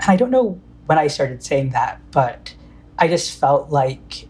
And 0.00 0.10
I 0.12 0.14
don't 0.14 0.30
know 0.30 0.60
when 0.86 0.98
I 0.98 1.08
started 1.08 1.42
saying 1.42 1.70
that, 1.70 2.00
but 2.12 2.54
I 2.96 3.08
just 3.08 3.36
felt 3.40 3.70
like 3.70 4.28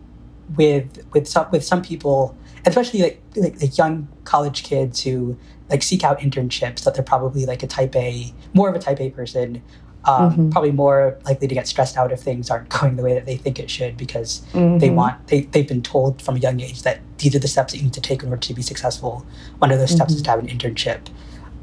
with 0.57 1.07
with 1.12 1.28
some 1.28 1.50
with 1.50 1.64
some 1.64 1.82
people, 1.82 2.34
especially 2.64 3.02
like, 3.02 3.22
like, 3.36 3.61
like 3.61 3.76
young 3.76 4.09
college 4.24 4.62
kids 4.62 5.02
who 5.02 5.36
like 5.70 5.82
seek 5.82 6.04
out 6.04 6.20
internships 6.20 6.84
that 6.84 6.94
they're 6.94 7.04
probably 7.04 7.46
like 7.46 7.62
a 7.62 7.66
type 7.66 7.96
A, 7.96 8.32
more 8.52 8.68
of 8.68 8.74
a 8.74 8.78
type 8.78 9.00
A 9.00 9.10
person, 9.10 9.62
um, 10.04 10.30
mm-hmm. 10.30 10.50
probably 10.50 10.72
more 10.72 11.18
likely 11.24 11.48
to 11.48 11.54
get 11.54 11.66
stressed 11.66 11.96
out 11.96 12.12
if 12.12 12.20
things 12.20 12.50
aren't 12.50 12.68
going 12.80 12.96
the 12.96 13.02
way 13.02 13.14
that 13.14 13.26
they 13.26 13.36
think 13.36 13.58
it 13.58 13.70
should 13.70 13.96
because 13.96 14.44
mm-hmm. 14.52 14.78
they 14.78 14.90
want 14.90 15.26
they, 15.28 15.42
they've 15.42 15.68
been 15.68 15.82
told 15.82 16.20
from 16.20 16.36
a 16.36 16.38
young 16.38 16.60
age 16.60 16.82
that 16.82 17.00
these 17.18 17.34
are 17.34 17.38
the 17.38 17.48
steps 17.48 17.72
that 17.72 17.78
you 17.78 17.84
need 17.84 17.94
to 17.94 18.00
take 18.00 18.22
in 18.22 18.28
order 18.28 18.40
to 18.40 18.54
be 18.54 18.62
successful. 18.62 19.26
One 19.58 19.70
of 19.70 19.78
those 19.78 19.90
mm-hmm. 19.90 19.96
steps 19.96 20.14
is 20.14 20.22
to 20.22 20.30
have 20.30 20.38
an 20.38 20.46
internship. 20.46 21.08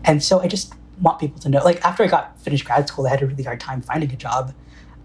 And 0.04 0.24
so 0.24 0.40
I 0.40 0.48
just 0.48 0.74
want 1.02 1.20
people 1.20 1.40
to 1.42 1.50
know 1.50 1.64
like 1.64 1.84
after 1.86 2.04
I 2.04 2.08
got 2.08 2.40
finished 2.40 2.66
grad 2.66 2.88
school, 2.88 3.06
I 3.06 3.12
had 3.12 3.22
a 3.22 3.28
really 3.28 3.44
hard 3.44 3.60
time 3.60 3.82
finding 3.82 4.12
a 4.12 4.16
job 4.16 4.54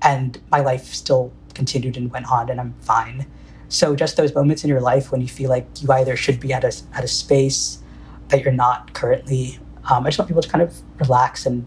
and 0.03 0.41
my 0.51 0.61
life 0.61 0.87
still 0.95 1.33
continued 1.55 1.97
and 1.97 2.11
went 2.11 2.31
on 2.31 2.49
and 2.49 2.61
I'm 2.61 2.75
fine. 2.81 3.27
So 3.69 3.97
just 3.97 4.17
those 4.17 4.35
moments 4.35 4.63
in 4.63 4.71
your 4.71 4.81
life 4.81 5.11
when 5.11 5.21
you 5.21 5.29
feel 5.29 5.51
like 5.51 5.67
you 5.81 5.91
either 5.91 6.17
should 6.17 6.39
be 6.39 6.53
at 6.53 6.65
a, 6.65 6.73
at 6.95 7.03
a 7.03 7.09
space 7.09 7.83
that 8.29 8.43
you're 8.43 8.53
not 8.53 8.93
currently. 8.93 9.59
Um, 9.91 10.05
I 10.05 10.09
just 10.09 10.19
want 10.19 10.29
people 10.29 10.43
to 10.43 10.49
kind 10.49 10.63
of 10.63 10.75
relax 10.99 11.47
and 11.47 11.67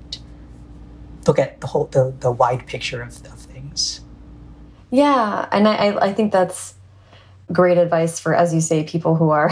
look 1.27 1.39
at 1.39 1.61
the 1.61 1.67
whole 1.67 1.85
the, 1.85 2.13
the 2.19 2.31
wide 2.31 2.65
picture 2.67 3.01
of, 3.01 3.25
of 3.25 3.39
things. 3.39 4.01
Yeah, 4.91 5.47
and 5.51 5.67
I, 5.67 5.95
I 5.97 6.13
think 6.13 6.31
that's 6.31 6.73
great 7.51 7.77
advice 7.77 8.19
for, 8.19 8.33
as 8.33 8.53
you 8.53 8.61
say, 8.61 8.83
people 8.83 9.15
who 9.15 9.29
are 9.29 9.51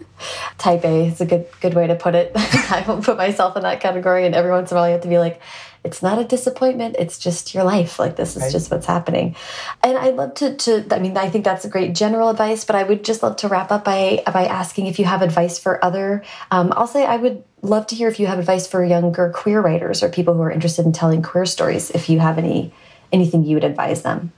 type 0.58 0.84
A. 0.84 1.06
It's 1.06 1.20
a 1.20 1.26
good 1.26 1.46
good 1.60 1.74
way 1.74 1.86
to 1.86 1.94
put 1.94 2.14
it. 2.14 2.32
I 2.36 2.84
won't 2.86 3.04
put 3.04 3.16
myself 3.16 3.56
in 3.56 3.62
that 3.62 3.80
category, 3.80 4.26
and 4.26 4.34
every 4.34 4.50
once 4.50 4.70
in 4.70 4.76
a 4.76 4.80
while 4.80 4.88
you 4.88 4.92
have 4.92 5.02
to 5.02 5.08
be 5.08 5.18
like, 5.18 5.40
it's 5.82 6.02
not 6.02 6.18
a 6.18 6.24
disappointment. 6.24 6.96
It's 6.98 7.18
just 7.18 7.54
your 7.54 7.64
life. 7.64 7.98
Like 7.98 8.16
this 8.16 8.36
is 8.36 8.42
right. 8.42 8.52
just 8.52 8.70
what's 8.70 8.86
happening. 8.86 9.34
And 9.82 9.96
i'd 9.98 10.16
love 10.16 10.34
to, 10.34 10.56
to 10.56 10.86
i 10.90 10.98
mean 10.98 11.16
i 11.16 11.28
think 11.28 11.44
that's 11.44 11.64
a 11.64 11.68
great 11.68 11.94
general 11.94 12.28
advice 12.28 12.64
but 12.64 12.76
i 12.76 12.82
would 12.82 13.04
just 13.04 13.22
love 13.22 13.36
to 13.36 13.48
wrap 13.48 13.70
up 13.70 13.84
by 13.84 14.22
by 14.32 14.46
asking 14.46 14.86
if 14.86 14.98
you 14.98 15.04
have 15.04 15.22
advice 15.22 15.58
for 15.58 15.82
other 15.84 16.22
um, 16.50 16.72
i'll 16.76 16.86
say 16.86 17.04
i 17.04 17.16
would 17.16 17.42
love 17.62 17.86
to 17.88 17.94
hear 17.94 18.08
if 18.08 18.18
you 18.18 18.26
have 18.26 18.38
advice 18.38 18.66
for 18.66 18.84
younger 18.84 19.30
queer 19.34 19.60
writers 19.60 20.02
or 20.02 20.08
people 20.08 20.34
who 20.34 20.42
are 20.42 20.50
interested 20.50 20.84
in 20.86 20.92
telling 20.92 21.22
queer 21.22 21.46
stories 21.46 21.90
if 21.90 22.08
you 22.08 22.18
have 22.18 22.38
any 22.38 22.72
anything 23.12 23.44
you 23.44 23.56
would 23.56 23.64
advise 23.64 24.02
them. 24.02 24.32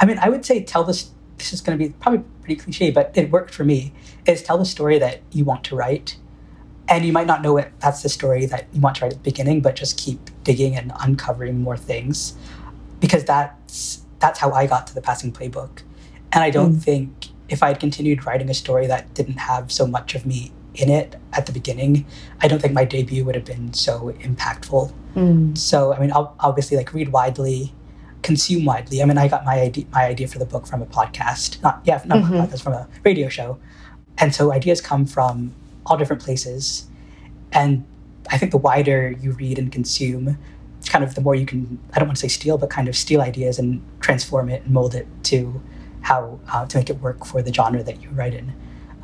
I 0.00 0.06
mean 0.06 0.18
i 0.18 0.28
would 0.28 0.44
say 0.44 0.62
tell 0.62 0.84
this 0.84 1.10
this 1.38 1.52
is 1.52 1.60
going 1.60 1.78
to 1.78 1.84
be 1.84 1.92
probably 2.00 2.24
pretty 2.42 2.56
cliche 2.56 2.90
but 2.90 3.12
it 3.14 3.30
worked 3.30 3.54
for 3.54 3.64
me 3.64 3.92
is 4.26 4.42
tell 4.42 4.58
the 4.58 4.64
story 4.64 4.98
that 4.98 5.20
you 5.32 5.44
want 5.44 5.64
to 5.64 5.76
write. 5.76 6.16
And 6.88 7.04
you 7.04 7.12
might 7.12 7.26
not 7.26 7.42
know 7.42 7.56
it 7.58 7.72
that's 7.80 8.02
the 8.02 8.08
story 8.08 8.46
that 8.46 8.66
you 8.72 8.80
want 8.80 8.96
to 8.96 9.04
write 9.04 9.12
at 9.12 9.18
the 9.22 9.30
beginning 9.30 9.60
but 9.60 9.76
just 9.76 9.96
keep 9.98 10.30
digging 10.48 10.76
and 10.76 10.92
uncovering 11.00 11.60
more 11.60 11.76
things 11.76 12.34
because 13.00 13.24
that's 13.24 14.02
that's 14.18 14.38
how 14.38 14.50
i 14.52 14.66
got 14.66 14.86
to 14.86 14.94
the 14.94 15.02
passing 15.08 15.32
playbook 15.32 15.82
and 16.32 16.42
i 16.42 16.50
don't 16.50 16.76
mm. 16.76 16.82
think 16.82 17.28
if 17.48 17.62
i 17.62 17.68
had 17.68 17.78
continued 17.80 18.24
writing 18.26 18.48
a 18.50 18.54
story 18.54 18.86
that 18.86 19.12
didn't 19.14 19.40
have 19.50 19.70
so 19.70 19.86
much 19.86 20.14
of 20.14 20.24
me 20.24 20.50
in 20.74 20.88
it 20.88 21.16
at 21.32 21.46
the 21.46 21.52
beginning 21.52 22.04
i 22.40 22.48
don't 22.48 22.60
think 22.62 22.72
my 22.72 22.84
debut 22.84 23.24
would 23.24 23.34
have 23.34 23.44
been 23.44 23.72
so 23.72 24.14
impactful 24.20 24.92
mm. 25.14 25.56
so 25.56 25.92
i 25.94 25.98
mean 25.98 26.12
I'll 26.12 26.34
obviously 26.40 26.76
like 26.76 26.92
read 26.94 27.10
widely 27.10 27.72
consume 28.22 28.64
widely 28.64 29.02
i 29.02 29.04
mean 29.04 29.18
i 29.18 29.28
got 29.28 29.44
my 29.44 29.60
idea 29.60 29.84
my 29.92 30.04
idea 30.06 30.26
for 30.28 30.38
the 30.38 30.46
book 30.46 30.66
from 30.66 30.82
a 30.82 30.86
podcast 30.86 31.62
not 31.62 31.80
yeah 31.84 32.02
not 32.04 32.18
mm-hmm. 32.18 32.34
podcast 32.34 32.62
from 32.62 32.72
a 32.72 32.88
radio 33.04 33.28
show 33.28 33.58
and 34.18 34.34
so 34.34 34.52
ideas 34.52 34.80
come 34.80 35.06
from 35.06 35.52
all 35.88 35.96
different 35.96 36.22
places. 36.22 36.86
And 37.52 37.84
I 38.30 38.38
think 38.38 38.52
the 38.52 38.58
wider 38.58 39.14
you 39.20 39.32
read 39.32 39.58
and 39.58 39.72
consume, 39.72 40.38
kind 40.86 41.04
of 41.04 41.14
the 41.14 41.20
more 41.20 41.34
you 41.34 41.46
can, 41.46 41.78
I 41.92 41.98
don't 41.98 42.08
want 42.08 42.16
to 42.16 42.20
say 42.20 42.28
steal, 42.28 42.58
but 42.58 42.70
kind 42.70 42.88
of 42.88 42.96
steal 42.96 43.20
ideas 43.20 43.58
and 43.58 43.82
transform 44.00 44.48
it 44.48 44.62
and 44.62 44.72
mold 44.72 44.94
it 44.94 45.06
to 45.24 45.60
how 46.02 46.38
uh, 46.52 46.66
to 46.66 46.78
make 46.78 46.90
it 46.90 47.00
work 47.00 47.24
for 47.24 47.42
the 47.42 47.52
genre 47.52 47.82
that 47.82 48.02
you 48.02 48.10
write 48.10 48.34
in. 48.34 48.54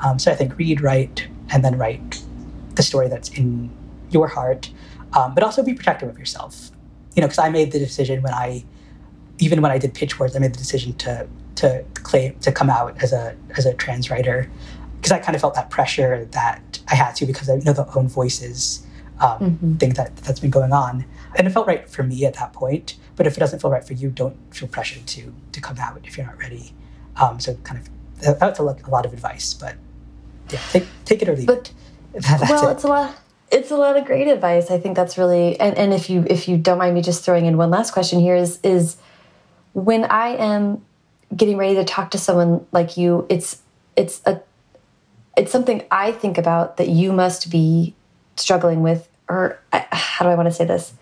Um, 0.04 0.18
so 0.18 0.30
I 0.30 0.34
think 0.34 0.56
read, 0.56 0.80
write, 0.80 1.28
and 1.52 1.64
then 1.64 1.78
write 1.78 2.22
the 2.74 2.82
story 2.82 3.08
that's 3.08 3.28
in 3.30 3.70
your 4.10 4.28
heart, 4.28 4.70
um, 5.12 5.34
but 5.34 5.42
also 5.42 5.62
be 5.62 5.74
protective 5.74 6.08
of 6.08 6.18
yourself. 6.18 6.70
You 7.14 7.20
know, 7.20 7.28
because 7.28 7.38
I 7.38 7.48
made 7.48 7.72
the 7.72 7.78
decision 7.78 8.22
when 8.22 8.32
I, 8.32 8.64
even 9.38 9.62
when 9.62 9.70
I 9.70 9.78
did 9.78 9.94
pitch 9.94 10.18
wars, 10.18 10.34
I 10.34 10.38
made 10.38 10.54
the 10.54 10.58
decision 10.58 10.94
to 10.94 11.28
to 11.56 11.84
claim 11.94 12.34
to 12.40 12.50
come 12.50 12.68
out 12.68 13.00
as 13.02 13.12
a 13.12 13.36
as 13.56 13.64
a 13.66 13.74
trans 13.74 14.10
writer 14.10 14.50
because 14.96 15.12
I 15.12 15.18
kind 15.18 15.36
of 15.36 15.40
felt 15.40 15.54
that 15.54 15.70
pressure 15.70 16.24
that 16.32 16.80
I 16.88 16.94
had 16.94 17.14
to 17.16 17.26
because 17.26 17.48
I 17.48 17.56
know 17.56 17.72
the 17.72 17.86
own 17.96 18.08
voices 18.08 18.84
um, 19.24 19.38
mm-hmm. 19.40 19.76
thing 19.76 19.94
that 19.94 20.16
that's 20.18 20.40
been 20.40 20.50
going 20.50 20.72
on, 20.72 21.04
and 21.36 21.46
it 21.46 21.50
felt 21.50 21.66
right 21.66 21.88
for 21.88 22.02
me 22.02 22.24
at 22.24 22.34
that 22.34 22.52
point. 22.52 22.96
But 23.16 23.26
if 23.26 23.36
it 23.36 23.40
doesn't 23.40 23.60
feel 23.60 23.70
right 23.70 23.84
for 23.84 23.94
you, 23.94 24.10
don't 24.10 24.36
feel 24.54 24.68
pressured 24.68 25.06
to 25.08 25.34
to 25.52 25.60
come 25.60 25.78
out 25.78 26.00
if 26.04 26.16
you're 26.16 26.26
not 26.26 26.38
ready. 26.38 26.74
Um, 27.16 27.40
so 27.40 27.54
kind 27.64 27.80
of 27.80 27.88
that's 28.38 28.58
a, 28.58 28.62
a 28.62 28.90
lot 28.90 29.06
of 29.06 29.12
advice, 29.12 29.54
but 29.54 29.76
yeah, 30.50 30.60
take 30.70 30.86
take 31.04 31.22
it 31.22 31.28
or 31.28 31.36
leave 31.36 31.46
but, 31.46 31.72
it. 32.14 32.24
Well, 32.48 32.68
it. 32.68 32.72
it's 32.72 32.84
a 32.84 32.88
lot. 32.88 33.20
It's 33.50 33.70
a 33.70 33.76
lot 33.76 33.96
of 33.96 34.04
great 34.04 34.28
advice. 34.28 34.70
I 34.70 34.78
think 34.78 34.96
that's 34.96 35.16
really 35.16 35.58
and, 35.58 35.76
and 35.76 35.92
if 35.94 36.10
you 36.10 36.24
if 36.28 36.48
you 36.48 36.56
don't 36.56 36.78
mind 36.78 36.94
me 36.94 37.02
just 37.02 37.24
throwing 37.24 37.46
in 37.46 37.56
one 37.56 37.70
last 37.70 37.92
question 37.92 38.20
here 38.20 38.36
is 38.36 38.58
is 38.62 38.96
when 39.72 40.04
I 40.04 40.28
am 40.28 40.84
getting 41.34 41.56
ready 41.56 41.74
to 41.74 41.84
talk 41.84 42.10
to 42.12 42.18
someone 42.18 42.66
like 42.72 42.96
you, 42.96 43.26
it's 43.28 43.62
it's 43.96 44.20
a 44.26 44.40
it's 45.36 45.50
something 45.50 45.82
I 45.90 46.12
think 46.12 46.38
about 46.38 46.76
that 46.76 46.88
you 46.88 47.12
must 47.12 47.50
be 47.50 47.94
struggling 48.36 48.82
with, 48.82 49.08
or 49.28 49.58
how 49.72 50.24
do 50.24 50.30
I 50.30 50.34
want 50.34 50.48
to 50.48 50.54
say 50.54 50.64
this? 50.64 50.92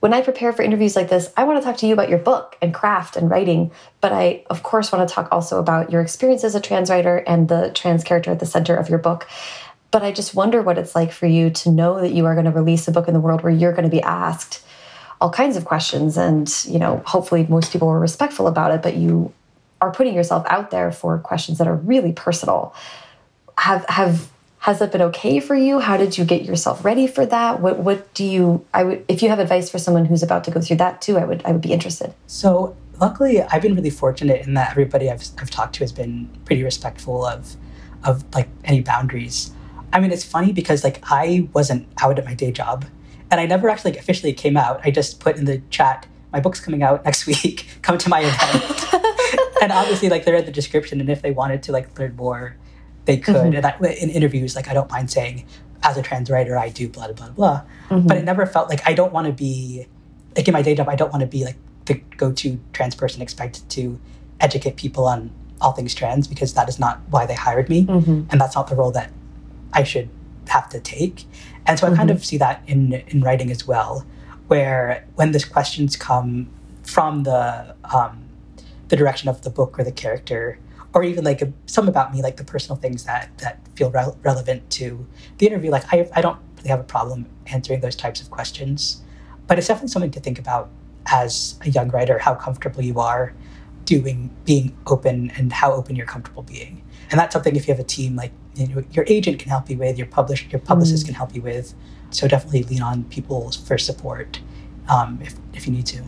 When 0.00 0.12
I 0.12 0.20
prepare 0.20 0.52
for 0.52 0.62
interviews 0.62 0.96
like 0.96 1.08
this, 1.08 1.32
I 1.36 1.44
want 1.44 1.60
to 1.60 1.64
talk 1.64 1.76
to 1.78 1.86
you 1.86 1.92
about 1.92 2.08
your 2.08 2.18
book 2.18 2.56
and 2.60 2.74
craft 2.74 3.16
and 3.16 3.30
writing, 3.30 3.70
but 4.00 4.12
I, 4.12 4.42
of 4.50 4.64
course, 4.64 4.90
want 4.90 5.08
to 5.08 5.14
talk 5.14 5.28
also 5.30 5.60
about 5.60 5.92
your 5.92 6.00
experience 6.00 6.42
as 6.42 6.56
a 6.56 6.60
trans 6.60 6.90
writer 6.90 7.18
and 7.18 7.48
the 7.48 7.70
trans 7.72 8.02
character 8.02 8.32
at 8.32 8.40
the 8.40 8.46
center 8.46 8.74
of 8.74 8.88
your 8.88 8.98
book. 8.98 9.28
But 9.92 10.02
I 10.02 10.10
just 10.10 10.34
wonder 10.34 10.60
what 10.60 10.76
it's 10.76 10.96
like 10.96 11.12
for 11.12 11.26
you 11.26 11.50
to 11.50 11.70
know 11.70 12.00
that 12.00 12.12
you 12.12 12.26
are 12.26 12.34
going 12.34 12.46
to 12.46 12.50
release 12.50 12.88
a 12.88 12.92
book 12.92 13.06
in 13.06 13.14
the 13.14 13.20
world 13.20 13.42
where 13.42 13.52
you're 13.52 13.72
going 13.72 13.84
to 13.84 13.90
be 13.90 14.02
asked 14.02 14.64
all 15.20 15.30
kinds 15.30 15.56
of 15.56 15.64
questions. 15.64 16.16
And, 16.16 16.52
you 16.64 16.80
know, 16.80 17.00
hopefully 17.06 17.46
most 17.48 17.72
people 17.72 17.88
are 17.88 18.00
respectful 18.00 18.48
about 18.48 18.72
it, 18.72 18.82
but 18.82 18.96
you 18.96 19.32
are 19.80 19.92
putting 19.92 20.14
yourself 20.14 20.44
out 20.48 20.72
there 20.72 20.90
for 20.90 21.18
questions 21.18 21.58
that 21.58 21.68
are 21.68 21.76
really 21.76 22.12
personal 22.12 22.74
have 23.58 23.84
have 23.88 24.31
has 24.62 24.78
that 24.78 24.92
been 24.92 25.02
okay 25.02 25.40
for 25.40 25.56
you? 25.56 25.80
How 25.80 25.96
did 25.96 26.16
you 26.16 26.24
get 26.24 26.44
yourself 26.44 26.84
ready 26.84 27.08
for 27.08 27.26
that? 27.26 27.60
What 27.60 27.80
what 27.80 28.14
do 28.14 28.24
you 28.24 28.64
I 28.72 28.84
would 28.84 29.04
if 29.08 29.20
you 29.20 29.28
have 29.28 29.40
advice 29.40 29.68
for 29.68 29.78
someone 29.78 30.04
who's 30.04 30.22
about 30.22 30.44
to 30.44 30.52
go 30.52 30.60
through 30.60 30.76
that 30.76 31.02
too, 31.02 31.18
I 31.18 31.24
would 31.24 31.42
I 31.44 31.50
would 31.50 31.60
be 31.60 31.72
interested. 31.72 32.14
So 32.28 32.76
luckily 33.00 33.42
I've 33.42 33.60
been 33.60 33.74
really 33.74 33.90
fortunate 33.90 34.46
in 34.46 34.54
that 34.54 34.70
everybody 34.70 35.10
I've 35.10 35.26
I've 35.38 35.50
talked 35.50 35.74
to 35.76 35.80
has 35.80 35.90
been 35.90 36.30
pretty 36.44 36.62
respectful 36.62 37.26
of 37.26 37.56
of 38.04 38.24
like 38.36 38.48
any 38.64 38.80
boundaries. 38.82 39.50
I 39.92 39.98
mean 39.98 40.12
it's 40.12 40.24
funny 40.24 40.52
because 40.52 40.84
like 40.84 41.00
I 41.10 41.48
wasn't 41.52 41.88
out 42.00 42.20
at 42.20 42.24
my 42.24 42.34
day 42.34 42.52
job 42.52 42.84
and 43.32 43.40
I 43.40 43.46
never 43.46 43.68
actually 43.68 43.96
officially 43.98 44.32
came 44.32 44.56
out. 44.56 44.80
I 44.84 44.92
just 44.92 45.18
put 45.18 45.38
in 45.38 45.44
the 45.44 45.60
chat, 45.70 46.06
my 46.32 46.38
book's 46.38 46.60
coming 46.60 46.84
out 46.84 47.04
next 47.04 47.26
week, 47.32 47.66
come 47.82 47.98
to 47.98 48.08
my 48.08 48.20
event. 48.20 48.94
and 49.62 49.72
obviously, 49.72 50.08
like 50.08 50.24
they 50.24 50.32
read 50.32 50.46
the 50.46 50.52
description, 50.52 51.00
and 51.00 51.10
if 51.10 51.22
they 51.22 51.32
wanted 51.32 51.64
to 51.64 51.72
like 51.72 51.98
learn 51.98 52.14
more, 52.14 52.56
they 53.04 53.16
could. 53.16 53.34
Mm-hmm. 53.34 53.56
And 53.56 53.66
I, 53.66 53.76
in 54.00 54.10
interviews, 54.10 54.54
like 54.54 54.68
I 54.68 54.74
don't 54.74 54.90
mind 54.90 55.10
saying, 55.10 55.44
as 55.82 55.96
a 55.96 56.02
trans 56.02 56.30
writer, 56.30 56.56
I 56.56 56.68
do 56.68 56.88
blah 56.88 57.10
blah 57.12 57.30
blah. 57.30 57.62
Mm-hmm. 57.88 58.06
But 58.06 58.16
it 58.18 58.24
never 58.24 58.46
felt 58.46 58.68
like 58.68 58.80
I 58.86 58.94
don't 58.94 59.12
want 59.12 59.26
to 59.26 59.32
be 59.32 59.86
like 60.36 60.48
in 60.48 60.52
my 60.52 60.62
day 60.62 60.74
job. 60.74 60.88
I 60.88 60.96
don't 60.96 61.12
want 61.12 61.22
to 61.22 61.26
be 61.26 61.44
like 61.44 61.56
the 61.86 61.94
go-to 62.16 62.60
trans 62.72 62.94
person 62.94 63.22
expected 63.22 63.68
to 63.70 63.98
educate 64.40 64.76
people 64.76 65.04
on 65.06 65.30
all 65.60 65.72
things 65.72 65.94
trans 65.94 66.26
because 66.26 66.54
that 66.54 66.68
is 66.68 66.78
not 66.78 67.00
why 67.10 67.26
they 67.26 67.34
hired 67.34 67.68
me, 67.68 67.86
mm-hmm. 67.86 68.22
and 68.30 68.40
that's 68.40 68.54
not 68.54 68.68
the 68.68 68.76
role 68.76 68.90
that 68.92 69.10
I 69.72 69.82
should 69.82 70.08
have 70.48 70.68
to 70.70 70.80
take. 70.80 71.24
And 71.66 71.78
so 71.78 71.86
I 71.86 71.90
kind 71.94 72.10
mm-hmm. 72.10 72.16
of 72.16 72.24
see 72.24 72.38
that 72.38 72.62
in 72.66 72.92
in 73.08 73.20
writing 73.22 73.50
as 73.50 73.66
well, 73.66 74.06
where 74.48 75.06
when 75.14 75.32
the 75.32 75.44
questions 75.44 75.96
come 75.96 76.48
from 76.82 77.22
the 77.22 77.74
um, 77.92 78.28
the 78.88 78.96
direction 78.96 79.28
of 79.28 79.42
the 79.42 79.50
book 79.50 79.78
or 79.78 79.84
the 79.84 79.92
character, 79.92 80.58
or 80.94 81.02
even 81.02 81.24
like 81.24 81.42
a, 81.42 81.52
some 81.66 81.88
about 81.88 82.12
me, 82.12 82.22
like 82.22 82.36
the 82.36 82.44
personal 82.44 82.76
things 82.76 83.04
that 83.04 83.36
that 83.38 83.66
feel 83.74 83.90
re- 83.90 84.14
relevant 84.22 84.68
to 84.70 85.06
the 85.38 85.46
interview. 85.46 85.70
Like 85.70 85.84
I 85.92 86.08
I 86.14 86.20
don't 86.20 86.38
really 86.56 86.68
have 86.68 86.80
a 86.80 86.84
problem 86.84 87.26
answering 87.46 87.80
those 87.80 87.96
types 87.96 88.20
of 88.20 88.30
questions, 88.30 89.02
but 89.46 89.58
it's 89.58 89.68
definitely 89.68 89.88
something 89.88 90.10
to 90.12 90.20
think 90.20 90.38
about 90.38 90.70
as 91.06 91.58
a 91.62 91.70
young 91.70 91.88
writer 91.88 92.18
how 92.18 92.34
comfortable 92.34 92.82
you 92.82 93.00
are 93.00 93.34
doing 93.84 94.30
being 94.44 94.76
open 94.86 95.30
and 95.36 95.52
how 95.52 95.72
open 95.72 95.96
you're 95.96 96.06
comfortable 96.06 96.42
being. 96.42 96.82
And 97.10 97.18
that's 97.18 97.32
something 97.32 97.56
if 97.56 97.66
you 97.66 97.74
have 97.74 97.80
a 97.80 97.86
team 97.86 98.16
like 98.16 98.32
you 98.54 98.68
know, 98.68 98.84
your 98.92 99.04
agent 99.08 99.38
can 99.38 99.48
help 99.48 99.70
you 99.70 99.78
with, 99.78 99.96
your 99.98 100.06
publish 100.06 100.46
your 100.50 100.60
publicist 100.60 101.04
mm. 101.04 101.06
can 101.06 101.14
help 101.14 101.34
you 101.34 101.42
with. 101.42 101.74
So 102.10 102.28
definitely 102.28 102.64
lean 102.64 102.82
on 102.82 103.04
people 103.04 103.50
for 103.50 103.78
support 103.78 104.40
um, 104.88 105.18
if 105.22 105.34
if 105.54 105.66
you 105.66 105.72
need 105.72 105.86
to. 105.86 106.02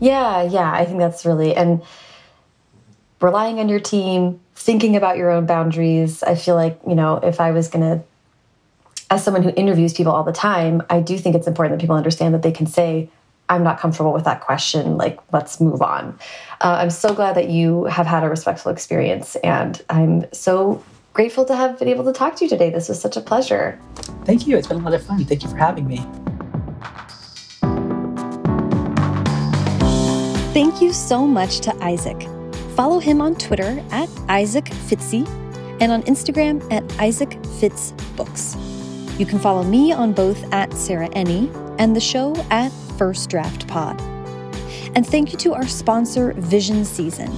Yeah, 0.00 0.42
yeah, 0.42 0.72
I 0.72 0.84
think 0.84 0.98
that's 0.98 1.26
really 1.26 1.54
and 1.54 1.82
relying 3.20 3.58
on 3.58 3.68
your 3.68 3.80
team, 3.80 4.40
thinking 4.54 4.96
about 4.96 5.16
your 5.16 5.30
own 5.30 5.46
boundaries. 5.46 6.22
I 6.22 6.34
feel 6.34 6.54
like 6.54 6.80
you 6.86 6.94
know 6.94 7.16
if 7.16 7.40
I 7.40 7.50
was 7.50 7.68
going 7.68 7.82
to 7.82 8.04
as 9.10 9.24
someone 9.24 9.42
who 9.42 9.50
interviews 9.56 9.92
people 9.92 10.12
all 10.12 10.22
the 10.22 10.32
time, 10.32 10.82
I 10.88 11.00
do 11.00 11.18
think 11.18 11.34
it's 11.34 11.48
important 11.48 11.76
that 11.76 11.80
people 11.82 11.96
understand 11.96 12.32
that 12.32 12.42
they 12.42 12.52
can 12.52 12.66
say, 12.66 13.10
I'm 13.48 13.64
not 13.64 13.80
comfortable 13.80 14.12
with 14.12 14.24
that 14.24 14.40
question. 14.40 14.96
Like, 14.96 15.18
let's 15.32 15.60
move 15.60 15.82
on. 15.82 16.16
Uh, 16.60 16.78
I'm 16.80 16.90
so 16.90 17.12
glad 17.12 17.34
that 17.34 17.50
you 17.50 17.84
have 17.86 18.06
had 18.06 18.22
a 18.22 18.28
respectful 18.28 18.70
experience, 18.70 19.34
and 19.36 19.82
I'm 19.90 20.32
so 20.32 20.82
grateful 21.12 21.44
to 21.46 21.56
have 21.56 21.76
been 21.78 21.88
able 21.88 22.04
to 22.04 22.12
talk 22.12 22.36
to 22.36 22.44
you 22.44 22.48
today. 22.48 22.70
This 22.70 22.88
was 22.88 23.00
such 23.00 23.16
a 23.16 23.20
pleasure. 23.20 23.78
Thank 24.24 24.46
you. 24.46 24.56
It's 24.56 24.68
been 24.68 24.78
a 24.78 24.84
lot 24.84 24.94
of 24.94 25.04
fun. 25.04 25.24
Thank 25.24 25.42
you 25.42 25.50
for 25.50 25.56
having 25.56 25.88
me. 25.88 25.98
Thank 30.54 30.80
you 30.80 30.92
so 30.92 31.26
much 31.26 31.58
to 31.60 31.74
Isaac. 31.82 32.39
Follow 32.80 32.98
him 32.98 33.20
on 33.20 33.34
Twitter 33.34 33.84
at 33.90 34.08
Isaac 34.30 34.64
Fitzy 34.64 35.28
and 35.82 35.92
on 35.92 36.02
Instagram 36.04 36.66
at 36.72 36.82
Isaac 36.98 37.36
Fitz 37.58 37.92
Books. 38.16 38.56
You 39.18 39.26
can 39.26 39.38
follow 39.38 39.62
me 39.62 39.92
on 39.92 40.14
both 40.14 40.50
at 40.50 40.72
Sarah 40.72 41.10
Enni 41.10 41.50
and 41.78 41.94
the 41.94 42.00
show 42.00 42.34
at 42.48 42.72
First 42.96 43.28
Draft 43.28 43.68
Pod. 43.68 44.00
And 44.94 45.06
thank 45.06 45.30
you 45.30 45.36
to 45.40 45.52
our 45.52 45.66
sponsor, 45.66 46.32
Vision 46.38 46.86
Season. 46.86 47.30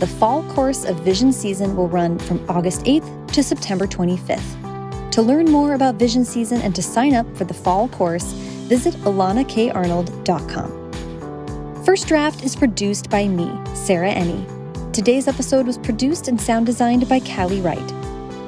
The 0.00 0.06
fall 0.06 0.42
course 0.52 0.84
of 0.84 1.00
Vision 1.00 1.32
Season 1.32 1.74
will 1.74 1.88
run 1.88 2.18
from 2.18 2.44
August 2.50 2.82
8th 2.82 3.32
to 3.32 3.42
September 3.42 3.86
25th. 3.86 5.10
To 5.12 5.22
learn 5.22 5.46
more 5.46 5.72
about 5.72 5.94
Vision 5.94 6.26
Season 6.26 6.60
and 6.60 6.74
to 6.74 6.82
sign 6.82 7.14
up 7.14 7.24
for 7.38 7.44
the 7.44 7.54
fall 7.54 7.88
course, 7.88 8.32
visit 8.68 8.92
elanakarnold.com. 8.96 11.84
First 11.86 12.06
Draft 12.06 12.44
is 12.44 12.54
produced 12.54 13.08
by 13.08 13.28
me, 13.28 13.50
Sarah 13.74 14.12
Enni. 14.12 14.59
Today's 14.92 15.28
episode 15.28 15.68
was 15.68 15.78
produced 15.78 16.26
and 16.26 16.40
sound 16.40 16.66
designed 16.66 17.08
by 17.08 17.20
Callie 17.20 17.60
Wright. 17.60 17.78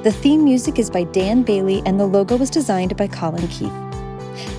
The 0.03 0.11
theme 0.11 0.43
music 0.43 0.77
is 0.77 0.89
by 0.89 1.05
Dan 1.05 1.41
Bailey, 1.41 1.81
and 1.85 1.97
the 1.97 2.05
logo 2.05 2.35
was 2.35 2.49
designed 2.49 2.97
by 2.97 3.07
Colin 3.07 3.47
Keith. 3.47 3.71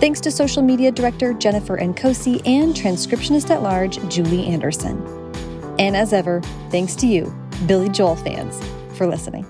Thanks 0.01 0.19
to 0.23 0.31
social 0.31 0.63
media 0.63 0.91
director 0.91 1.35
Jennifer 1.35 1.77
Nkosi 1.77 2.41
and 2.47 2.75
transcriptionist 2.75 3.51
at 3.51 3.63
large 3.63 3.99
Julie 4.09 4.47
Anderson. 4.47 4.99
And 5.79 5.95
as 5.95 6.15
ever, 6.15 6.41
thanks 6.71 6.97
to 6.97 7.07
you, 7.07 7.31
Billy 7.67 7.91
Joel 7.91 8.17
fans, 8.17 8.59
for 8.97 9.07
listening. 9.07 9.45